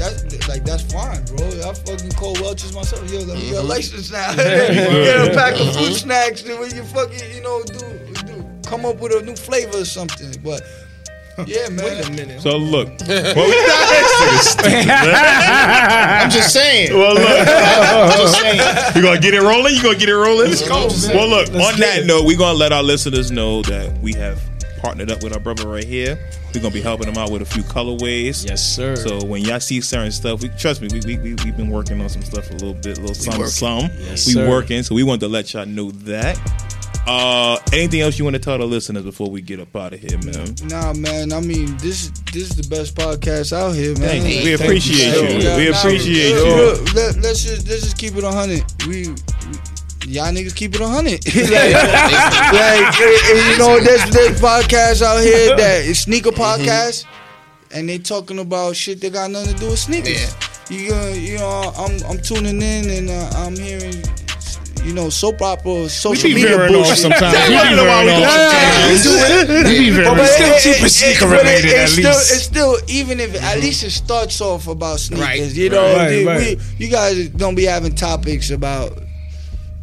That's 0.00 0.48
like 0.48 0.64
that's 0.64 0.82
fine, 0.90 1.22
bro. 1.26 1.46
I 1.46 1.74
fucking 1.74 2.12
call 2.12 2.32
Welch's 2.40 2.74
myself. 2.74 3.12
Yo, 3.12 3.20
let 3.20 3.36
me 3.36 3.50
get 3.50 3.58
a 3.58 3.62
license 3.62 4.10
now. 4.10 4.34
get 4.36 5.28
a 5.28 5.34
pack 5.34 5.52
of 5.52 5.60
mm-hmm. 5.60 5.78
fruit 5.78 5.94
snacks, 5.94 6.42
and 6.42 6.58
when 6.58 6.74
you 6.74 6.82
fucking, 6.84 7.30
you 7.34 7.42
know, 7.42 7.62
do, 7.64 8.24
do 8.24 8.46
come 8.66 8.86
up 8.86 8.98
with 8.98 9.12
a 9.12 9.20
new 9.22 9.36
flavor 9.36 9.76
or 9.76 9.84
something. 9.84 10.32
But 10.42 10.62
yeah, 11.46 11.68
man. 11.68 11.84
Wait 11.84 12.08
a 12.08 12.12
minute. 12.12 12.40
So 12.40 12.56
look, 12.56 12.88
well, 13.08 13.46
we 13.46 13.54
I'm 16.16 16.30
just 16.30 16.54
saying. 16.54 16.96
well 16.96 17.12
look, 17.12 17.46
I'm 17.46 18.18
just 18.18 18.40
saying. 18.40 18.96
you 18.96 19.02
gonna 19.02 19.20
get 19.20 19.34
it 19.34 19.42
rolling? 19.42 19.74
You 19.74 19.82
gonna 19.82 19.98
get 19.98 20.08
it 20.08 20.16
rolling? 20.16 20.48
Let's 20.48 20.66
go, 20.66 20.88
man. 20.88 21.14
Well, 21.14 21.28
look. 21.28 21.52
Let's 21.52 21.74
on 21.74 21.80
that 21.80 21.98
it. 22.04 22.06
note, 22.06 22.24
we're 22.24 22.38
gonna 22.38 22.56
let 22.56 22.72
our 22.72 22.82
listeners 22.82 23.30
know 23.30 23.60
that 23.62 23.98
we 24.00 24.14
have 24.14 24.40
partnered 24.80 25.10
up 25.10 25.22
with 25.22 25.34
our 25.34 25.40
brother 25.40 25.68
right 25.68 25.84
here. 25.84 26.18
We're 26.54 26.60
gonna 26.60 26.74
be 26.74 26.80
helping 26.80 27.06
them 27.06 27.16
out 27.16 27.30
with 27.30 27.42
a 27.42 27.44
few 27.44 27.62
colorways. 27.62 28.48
Yes, 28.48 28.62
sir. 28.74 28.96
So 28.96 29.24
when 29.24 29.42
y'all 29.42 29.60
see 29.60 29.80
certain 29.80 30.10
stuff, 30.12 30.42
we 30.42 30.48
trust 30.50 30.82
me, 30.82 30.88
we 30.92 31.00
we 31.06 31.18
we 31.18 31.34
we've 31.44 31.56
been 31.56 31.70
working 31.70 32.00
on 32.00 32.08
some 32.08 32.22
stuff 32.22 32.50
a 32.50 32.54
little 32.54 32.74
bit, 32.74 32.98
a 32.98 33.00
little 33.00 33.14
some 33.14 33.46
some. 33.46 33.90
Yes, 34.00 34.26
we 34.26 34.32
sir. 34.32 34.48
working, 34.48 34.82
so 34.82 34.94
we 34.94 35.02
wanted 35.02 35.20
to 35.20 35.28
let 35.28 35.52
y'all 35.54 35.66
know 35.66 35.90
that. 35.92 36.38
Uh, 37.06 37.58
anything 37.72 38.02
else 38.02 38.18
you 38.18 38.24
want 38.24 38.34
to 38.34 38.40
tell 38.40 38.58
the 38.58 38.64
listeners 38.64 39.02
before 39.02 39.30
we 39.30 39.40
get 39.40 39.58
up 39.58 39.74
out 39.74 39.92
of 39.94 40.00
here, 40.00 40.18
man? 40.18 40.54
Nah, 40.64 40.92
man. 40.92 41.32
I 41.32 41.40
mean, 41.40 41.76
this 41.78 42.10
this 42.32 42.50
is 42.50 42.56
the 42.56 42.68
best 42.68 42.94
podcast 42.94 43.52
out 43.56 43.72
here, 43.72 43.96
man. 43.98 44.08
Thank 44.20 44.26
you. 44.28 44.44
We 44.44 44.52
appreciate 44.54 45.14
Yo, 45.14 45.22
you. 45.22 45.38
yeah, 45.38 45.56
We 45.56 45.70
nah, 45.70 45.78
appreciate 45.78 46.30
yo, 46.30 46.44
you. 46.44 46.50
yo, 46.50 46.84
Let, 46.94 47.16
us 47.24 47.42
just 47.42 47.68
let's 47.68 47.82
just 47.82 47.96
keep 47.98 48.16
it 48.16 48.22
a 48.24 48.30
hundred. 48.30 48.64
We, 48.86 49.08
we 49.08 49.16
y'all 50.10 50.32
niggas 50.32 50.54
keep 50.54 50.74
it 50.74 50.80
a 50.80 50.86
hundred. 50.88 51.24
like, 51.26 51.44
like, 51.54 53.00
eh, 53.00 53.18
eh, 53.30 53.52
you 53.52 53.58
know, 53.58 53.80
there's 53.80 54.04
there's 54.10 54.40
podcasts 54.40 55.02
out 55.02 55.22
here 55.22 55.56
that 55.62 55.84
is 55.84 56.00
sneaker 56.00 56.30
podcast, 56.30 57.04
and 57.72 57.88
they 57.88 57.98
talking 57.98 58.38
about 58.38 58.76
shit 58.76 59.00
that 59.00 59.12
got 59.12 59.30
nothing 59.30 59.54
to 59.54 59.60
do 59.60 59.70
with 59.70 59.78
sneakers. 59.78 60.34
You 60.68 60.90
gonna, 60.90 61.10
you 61.12 61.38
know, 61.38 61.72
I'm 61.76 62.02
I'm 62.08 62.20
tuning 62.22 62.60
in 62.62 62.90
and 62.90 63.10
uh, 63.10 63.30
I'm 63.36 63.56
hearing. 63.56 64.02
You 64.82 64.94
know, 64.94 65.10
soap 65.10 65.42
opera, 65.42 65.74
We 65.74 65.88
social 65.88 66.30
be 66.30 66.36
media 66.36 66.56
veering 66.56 66.74
off 66.74 66.84
bullshit. 66.86 66.96
sometimes. 66.96 67.36
We 67.36 67.54
be 67.54 67.60
veering 67.76 68.24
off 68.24 68.30
sometimes. 68.30 69.68
We 69.68 69.78
be 69.78 69.90
veering 69.90 70.08
But 70.08 70.20
off. 70.20 70.26
it- 70.26 70.32
still 70.32 70.54
it- 70.54 70.62
keep 70.62 70.82
it 70.82 70.86
it- 70.86 70.88
sneaker 70.90 71.26
but 71.26 71.34
it- 71.34 71.42
related, 71.42 71.64
it's 71.66 71.74
at 71.74 71.88
still, 71.90 72.10
least. 72.16 72.32
It's 72.32 72.42
still 72.44 72.76
even 72.88 73.20
if 73.20 73.42
at 73.42 73.58
least 73.58 73.84
it 73.84 73.90
starts 73.90 74.40
off 74.40 74.68
about 74.68 75.00
sneakers. 75.00 75.26
Right. 75.26 75.52
You 75.54 75.68
know, 75.68 75.96
Right, 75.96 76.10
we- 76.10 76.24
right. 76.26 76.56
we- 76.78 76.84
you 76.86 76.90
guys 76.90 77.28
don't 77.28 77.54
be 77.56 77.64
having 77.66 77.94
topics 77.94 78.48
about 78.50 78.98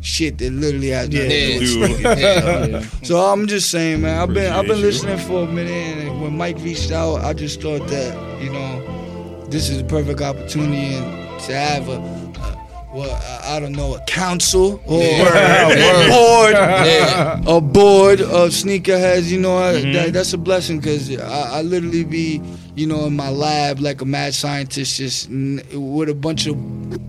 shit 0.02 0.38
that 0.38 0.52
literally 0.52 0.90
has 0.90 1.10
nothing 1.10 1.30
to 1.30 1.60
do 1.60 1.98
Yeah. 2.20 2.82
So 3.04 3.18
I'm 3.20 3.48
just 3.48 3.70
saying, 3.70 4.02
man. 4.02 4.20
I've 4.22 4.34
been 4.34 4.52
I've 4.52 4.66
been 4.68 4.78
Appreciate 4.80 5.04
you. 5.04 5.16
listening 5.16 5.28
for 5.28 5.44
a 5.44 5.52
minute, 5.52 6.08
and 6.08 6.22
when 6.22 6.38
Mike 6.38 6.58
reached 6.60 6.92
out, 6.92 7.18
I 7.24 7.34
just 7.34 7.62
thought 7.62 7.88
that 7.88 8.42
you 8.42 8.52
know 8.52 9.46
this 9.50 9.70
is 9.70 9.78
the 9.80 9.84
perfect 9.88 10.22
opportunity 10.22 10.92
to 11.46 11.56
have 11.56 11.88
a, 11.90 11.94
a 11.94 12.17
well, 12.98 13.12
I- 13.12 13.58
I 13.58 13.60
don't 13.60 13.72
know, 13.74 13.96
a 13.96 14.02
council 14.02 14.82
or 14.86 15.02
a 15.02 16.08
board, 16.10 16.54
a 17.48 17.62
board 17.62 18.22
of 18.22 18.50
sneakerheads. 18.52 19.26
You 19.30 19.40
know, 19.40 19.58
I- 19.58 19.74
that, 19.74 19.84
mm-hmm. 19.84 20.12
that's 20.12 20.34
a 20.34 20.38
blessing 20.38 20.78
because 20.80 21.16
I, 21.18 21.60
I 21.60 21.62
literally 21.62 22.04
be, 22.04 22.42
you 22.76 22.88
know, 22.88 23.06
in 23.06 23.16
my 23.16 23.30
lab 23.30 23.80
like 23.80 24.02
a 24.02 24.06
mad 24.06 24.34
scientist, 24.34 24.98
just 24.98 25.30
n- 25.30 25.62
with 25.74 26.10
a 26.10 26.16
bunch 26.16 26.48
of 26.48 26.58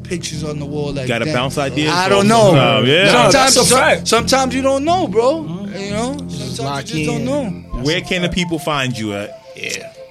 pictures 0.04 0.44
on 0.44 0.58
the 0.58 0.66
wall. 0.66 0.92
Like, 0.92 1.08
got 1.08 1.22
a 1.22 1.26
bounce 1.26 1.58
idea? 1.58 1.90
I 1.90 2.08
don't 2.08 2.28
know. 2.28 2.48
sometime, 2.50 2.86
yeah. 2.86 3.04
No, 3.04 3.10
Sometimes, 3.10 3.32
that's 3.34 3.56
a 3.56 3.64
some- 3.64 3.78
fact. 3.78 4.08
sometimes 4.08 4.54
you 4.54 4.62
don't 4.62 4.84
know, 4.84 5.08
bro. 5.08 5.42
You 5.68 5.90
know, 5.90 6.16
sometimes 6.28 6.92
you 6.92 7.04
just 7.04 7.10
don't 7.10 7.20
in. 7.46 7.62
know. 7.70 7.82
Where 7.82 8.00
can 8.00 8.22
the 8.22 8.28
people 8.28 8.58
find 8.58 8.96
you 8.96 9.12
at? 9.14 9.30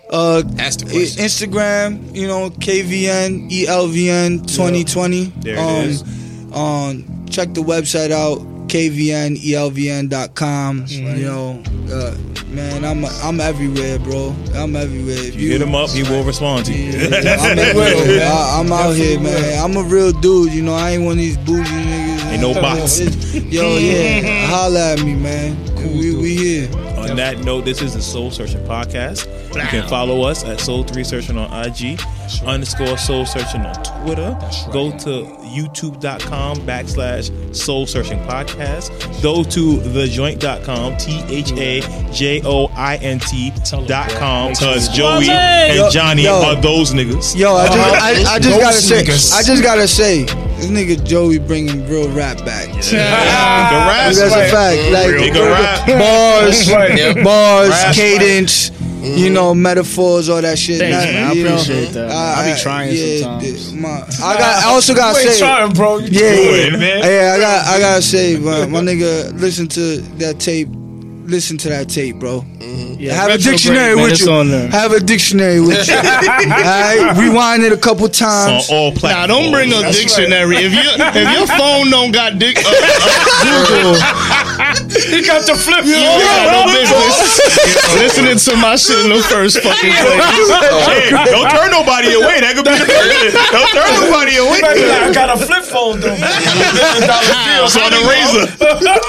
Uh, 0.10 0.42
That's 0.46 0.78
the 0.78 0.86
question. 0.86 1.24
Instagram, 1.24 2.16
you 2.16 2.28
know, 2.28 2.50
KVN 2.50 3.50
ELVN 3.52 4.48
2020. 4.48 5.26
There 5.42 5.60
um, 5.60 5.66
is. 5.84 6.02
Um, 6.54 7.26
check 7.30 7.54
the 7.54 7.62
website 7.62 8.12
out, 8.12 8.40
kvnelvn.com. 8.68 10.06
You 10.88 11.26
know, 11.26 11.62
uh, 11.92 12.16
man, 12.48 12.86
I'm 12.86 13.04
I'm 13.06 13.42
everywhere, 13.42 14.00
bro. 14.00 14.34
I'm 14.56 14.76
everywhere. 14.76 15.18
If 15.18 15.36
You 15.36 15.52
hit 15.52 15.62
him 15.62 15.76
up, 15.76 15.90
he 15.90 16.04
will 16.04 16.24
respond 16.24 16.66
to 16.68 16.74
you. 16.74 16.92
Yeah, 16.92 17.38
I'm, 17.40 17.60
everywhere. 17.60 18.24
I, 18.24 18.60
I'm 18.60 18.72
out 18.72 18.96
here, 18.96 19.20
man. 19.20 19.62
I'm 19.64 19.76
a 19.76 19.84
real 19.84 20.14
dude. 20.14 20.54
You 20.54 20.64
know, 20.64 20.76
I 20.76 20.92
ain't 20.92 21.04
one 21.04 21.14
of 21.14 21.18
these 21.18 21.38
bougie 21.38 21.70
niggas. 21.70 22.32
Ain't 22.32 22.42
no 22.42 22.54
bots. 22.54 23.00
Yo, 23.34 23.78
yeah, 23.78 24.48
holla 24.48 24.94
at 24.94 25.04
me, 25.04 25.16
man. 25.16 25.58
we, 25.98 26.16
we 26.16 26.36
here. 26.36 26.87
On 27.10 27.16
that 27.16 27.40
note, 27.40 27.66
this 27.66 27.82
is 27.82 27.94
the 27.94 28.02
Soul 28.02 28.32
Searching 28.32 28.64
Podcast. 28.66 29.26
You 29.56 29.62
can 29.62 29.88
follow 29.88 30.24
us 30.24 30.44
at 30.44 30.60
Soul 30.60 30.84
3 30.84 31.04
Searching 31.04 31.38
on 31.38 31.48
IG, 31.66 32.00
underscore 32.46 32.98
Soul 32.98 33.26
Searching 33.26 33.62
on 33.62 33.76
Twitter. 33.84 34.38
Go 34.72 34.92
to 35.00 35.24
youtube.com 35.48 36.58
backslash 36.60 37.56
Soul 37.56 37.86
Searching 37.86 38.20
Podcast. 38.20 38.92
Go 39.24 39.44
to 39.44 39.78
thajoint.com, 39.78 40.98
T 40.98 41.24
H 41.34 41.52
A 41.54 42.12
J 42.12 42.42
O 42.44 42.68
I 42.76 42.98
N 42.98 43.20
T 43.20 43.52
dot 43.88 44.10
com, 44.12 44.50
because 44.52 44.90
Joey 44.90 45.30
and 45.30 45.92
Johnny 45.92 46.24
yo. 46.24 46.36
are 46.44 46.62
those 46.62 46.94
niggas. 46.94 47.38
Yo, 47.38 47.54
I 47.54 47.68
just, 47.68 47.80
I, 47.80 48.34
I 48.36 48.40
just 48.40 48.60
gotta 48.60 48.78
say. 48.78 49.00
I 49.40 49.44
just 49.44 49.64
gotta 49.64 49.88
say, 49.88 50.26
this 50.58 50.68
nigga 50.68 51.04
Joey 51.06 51.40
bringing 51.40 51.88
real 51.88 52.10
rap 52.12 52.38
back. 52.46 52.68
the 52.74 52.98
rap. 52.98 54.14
That's 54.14 54.20
a 54.20 54.50
fact. 54.50 54.92
Like 54.92 55.16
Nigga 55.16 55.52
rap. 55.52 55.88
bars, 56.00 56.72
Right. 56.72 57.24
bars, 57.24 57.70
Rap. 57.70 57.96
cadence, 57.96 58.70
you 58.70 58.76
mm-hmm. 59.28 59.34
know, 59.34 59.54
metaphors, 59.54 60.28
all 60.30 60.42
that 60.42 60.58
shit. 60.58 60.80
Thanks, 60.80 60.98
Not- 60.98 61.14
man. 61.14 61.28
I 61.28 61.34
you 61.34 61.44
know, 61.44 61.54
appreciate 61.54 61.90
that, 61.94 62.08
man. 62.10 62.38
I 62.38 62.54
be 62.56 62.62
trying 62.62 62.96
sometimes. 62.96 63.70
th- 63.72 63.82
my- 63.82 63.90
I 64.26 64.38
got. 64.38 64.64
I 64.66 64.68
also 64.70 64.94
gotta 64.96 65.22
You 65.24 65.32
say. 65.32 65.40
trying, 65.40 65.74
bro. 65.74 65.98
You 66.00 66.08
Yeah, 66.12 66.20
Good, 66.36 66.74
yeah, 66.74 66.80
man. 66.80 66.98
yeah. 67.04 67.34
I 67.36 67.40
got, 67.40 67.66
I 67.68 67.80
gotta 67.80 68.02
say, 68.02 68.38
my, 68.38 68.66
my 68.66 68.80
nigga, 68.82 69.40
listen 69.40 69.68
to 69.70 69.98
that 70.20 70.40
tape. 70.40 70.70
Listen 71.28 71.58
to 71.60 71.70
that 71.70 71.90
tape, 71.90 72.16
bro. 72.24 72.46
Yeah, 72.98 73.14
Have 73.14 73.30
a 73.30 73.38
dictionary 73.38 73.94
man, 73.96 74.04
with 74.04 74.14
it's 74.16 74.26
you. 74.26 74.32
on 74.32 74.48
there. 74.50 74.70
Have 74.72 74.92
a 74.96 75.00
dictionary 75.00 75.60
with 75.60 75.86
you. 75.88 75.94
Alright, 76.00 77.20
rewind 77.20 77.62
it 77.68 77.72
a 77.76 77.78
couple 77.78 78.06
On 78.08 78.12
times. 78.16 78.72
all 78.72 78.90
Nah, 78.92 78.98
platforms. 78.98 79.28
don't 79.28 79.52
bring 79.52 79.70
a 79.76 79.92
dictionary. 79.92 80.56
If 80.58 80.72
you 80.72 80.82
if 80.98 81.28
your 81.38 81.46
phone 81.60 81.92
don't 81.92 82.10
got 82.16 82.40
dic- 82.40 82.58
uh, 82.64 82.72
uh, 82.72 83.44
Google, 83.44 83.96
He 85.12 85.20
got 85.22 85.44
the 85.46 85.54
flip. 85.60 85.84
you 85.86 86.00
got 86.00 86.48
no 86.48 86.64
business 86.74 87.38
listening 88.02 88.40
to 88.40 88.56
my 88.58 88.76
shit 88.80 88.98
in 89.06 89.12
the 89.12 89.22
first 89.28 89.60
fucking 89.60 89.94
place. 89.94 90.50
Hey, 90.90 91.12
don't 91.12 91.52
turn 91.52 91.70
nobody 91.76 92.16
away. 92.18 92.40
That 92.40 92.56
could 92.56 92.66
be 92.66 92.72
the 92.74 92.88
person. 92.88 93.36
Don't 93.52 93.72
turn 93.76 93.92
nobody 94.00 94.40
away. 94.42 94.64
I 94.64 95.12
got 95.14 95.30
a 95.30 95.38
flip 95.38 95.64
phone 95.68 96.00
though. 96.00 96.16
It's 96.18 97.76
on 97.78 97.92
the 97.92 98.02
Razr. 98.08 98.48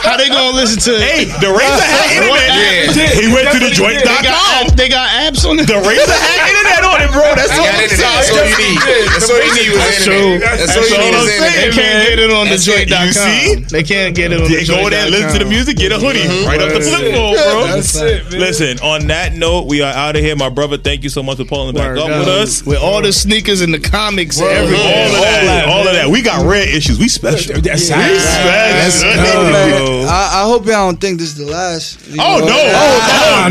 How 0.02 0.18
they 0.18 0.28
gonna 0.28 0.52
listen 0.58 0.82
to? 0.92 0.98
Hey, 0.98 1.24
the 1.40 1.48
Razr 1.54 1.86
had 1.88 2.07
internet. 2.07 2.07
He 2.08 3.28
went 3.32 3.50
to 3.52 3.58
the 3.60 3.70
joint.com. 3.70 4.74
they 4.76 4.88
got 4.88 5.08
apps 5.10 5.44
on 5.48 5.58
it. 5.60 5.66
The 5.68 5.76
Razr 5.84 6.12
had 6.16 6.38
internet 6.50 6.82
on 7.08 7.16
bro. 7.16 7.34
That's 7.34 7.52
all 7.56 7.64
Got 7.64 7.74
I'm 7.74 7.88
saying. 7.88 8.04
That's 8.04 8.30
all 8.30 8.44
you 8.44 8.58
need. 8.58 8.78
That's 9.08 9.30
all 9.30 9.40
you 9.40 9.52
need 9.56 9.68
was 9.72 9.80
That's 9.80 10.04
true. 10.04 10.38
That's 10.38 10.76
all 10.76 10.88
you 10.88 10.98
need 10.98 11.14
is 11.14 11.20
I'm 11.20 11.28
saying. 11.28 11.48
They 11.58 11.72
can't 11.72 12.08
get 12.08 12.18
it 12.18 12.30
on 12.30 12.44
the 12.46 12.50
That's 12.50 12.68
it. 12.68 12.88
joint.com. 12.88 13.06
You 13.06 13.12
see? 13.12 13.54
They 13.68 13.82
can't 13.82 14.14
get 14.14 14.32
it 14.32 14.40
on 14.40 14.48
the 14.48 14.56
They 14.56 14.66
go 14.66 14.88
there, 14.90 15.08
listen 15.10 15.32
to 15.32 15.44
the 15.44 15.50
music, 15.50 15.76
get 15.76 15.92
a 15.92 15.96
mm-hmm. 15.96 16.06
hoodie 16.06 16.46
right 16.46 16.60
up 16.60 16.72
the 16.72 16.80
flip 16.80 17.14
phone, 17.14 17.34
bro. 17.34 17.66
That's 17.68 17.96
it, 17.96 18.30
man. 18.30 18.40
Listen, 18.40 18.78
on 18.80 19.06
that 19.08 19.34
note, 19.34 19.66
we 19.66 19.82
are 19.82 19.92
out 19.92 20.16
of 20.16 20.22
here. 20.22 20.36
My 20.36 20.50
brother, 20.50 20.76
thank 20.78 21.02
you 21.02 21.10
so 21.10 21.22
much 21.22 21.38
for 21.38 21.44
pulling 21.44 21.74
back 21.74 21.96
up 21.96 22.08
up. 22.10 22.18
with 22.20 22.28
us. 22.28 22.64
With 22.64 22.78
all 22.78 23.02
the 23.02 23.12
sneakers 23.12 23.60
and 23.60 23.72
the 23.72 23.80
comics 23.80 24.38
and 24.38 24.46
All 24.48 24.54
everything. 24.54 24.86
of 24.86 25.12
that, 25.12 25.68
all 25.68 25.86
of 25.86 25.94
that. 25.94 26.08
We 26.08 26.22
got 26.22 26.44
rare 26.46 26.68
issues. 26.68 26.98
We 26.98 27.08
special. 27.08 27.60
That's 27.60 27.88
We 27.88 28.18
special. 28.20 30.08
I, 30.08 30.42
I 30.42 30.44
hope 30.44 30.66
y'all 30.66 30.88
don't 30.88 31.00
think 31.00 31.18
this 31.18 31.28
is 31.28 31.36
the 31.36 31.46
last. 31.46 31.98
Oh, 32.12 32.14
oh 32.18 32.38
no! 32.40 32.58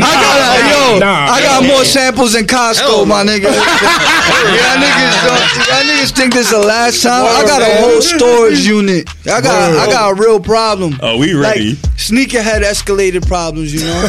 got 0.00 0.38
yo, 0.70 0.98
nah, 0.98 1.32
I 1.32 1.40
got 1.42 1.64
more 1.64 1.84
samples 1.84 2.32
than 2.32 2.44
Costco, 2.44 3.06
my 3.06 3.24
nigga. 3.24 3.47
Y'all 3.54 4.78
niggas, 4.78 5.24
don't, 5.24 5.68
y'all 5.68 5.84
niggas 5.84 6.12
think 6.16 6.32
this 6.34 6.46
is 6.46 6.52
the 6.52 6.58
last 6.66 7.02
time? 7.02 7.24
I 7.24 7.42
got 7.46 7.62
a 7.62 7.80
whole 7.80 8.02
storage 8.02 8.66
unit. 8.66 9.08
I 9.26 9.40
got, 9.40 9.76
I 9.76 9.86
got 9.86 10.10
a 10.10 10.14
real 10.14 10.40
problem. 10.40 10.98
Oh, 11.02 11.18
we 11.18 11.34
ready? 11.34 11.70
Like 11.70 11.78
sneakerhead 11.96 12.62
escalated 12.62 13.26
problems, 13.26 13.72
you 13.74 13.80
know. 13.80 14.08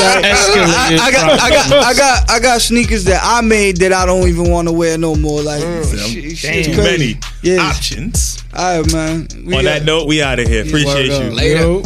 Like, 0.00 0.24
Escalated 0.24 0.98
I, 0.98 0.98
I 1.02 1.10
got, 1.12 1.40
I 1.40 1.50
got, 1.50 1.72
I 1.72 1.94
got, 1.94 2.30
I 2.30 2.40
got 2.40 2.60
sneakers 2.60 3.04
that 3.04 3.20
I 3.22 3.40
made 3.40 3.78
that 3.78 3.92
I 3.92 4.06
don't 4.06 4.28
even 4.28 4.50
want 4.50 4.68
to 4.68 4.72
wear 4.72 4.96
no 4.98 5.14
more. 5.14 5.42
Like, 5.42 5.62
mm. 5.62 6.36
shit, 6.36 6.66
Too 6.66 6.76
many 6.76 7.18
Yeah. 7.42 7.58
options. 7.62 8.42
All 8.54 8.80
right, 8.82 8.92
man. 8.92 9.28
We 9.44 9.56
On 9.56 9.62
got- 9.64 9.70
that 9.70 9.84
note, 9.84 10.06
we 10.08 10.22
out 10.22 10.38
of 10.38 10.48
here. 10.48 10.64
Appreciate 10.64 11.06
you. 11.06 11.30
Later. 11.30 11.60
Yo. 11.60 11.82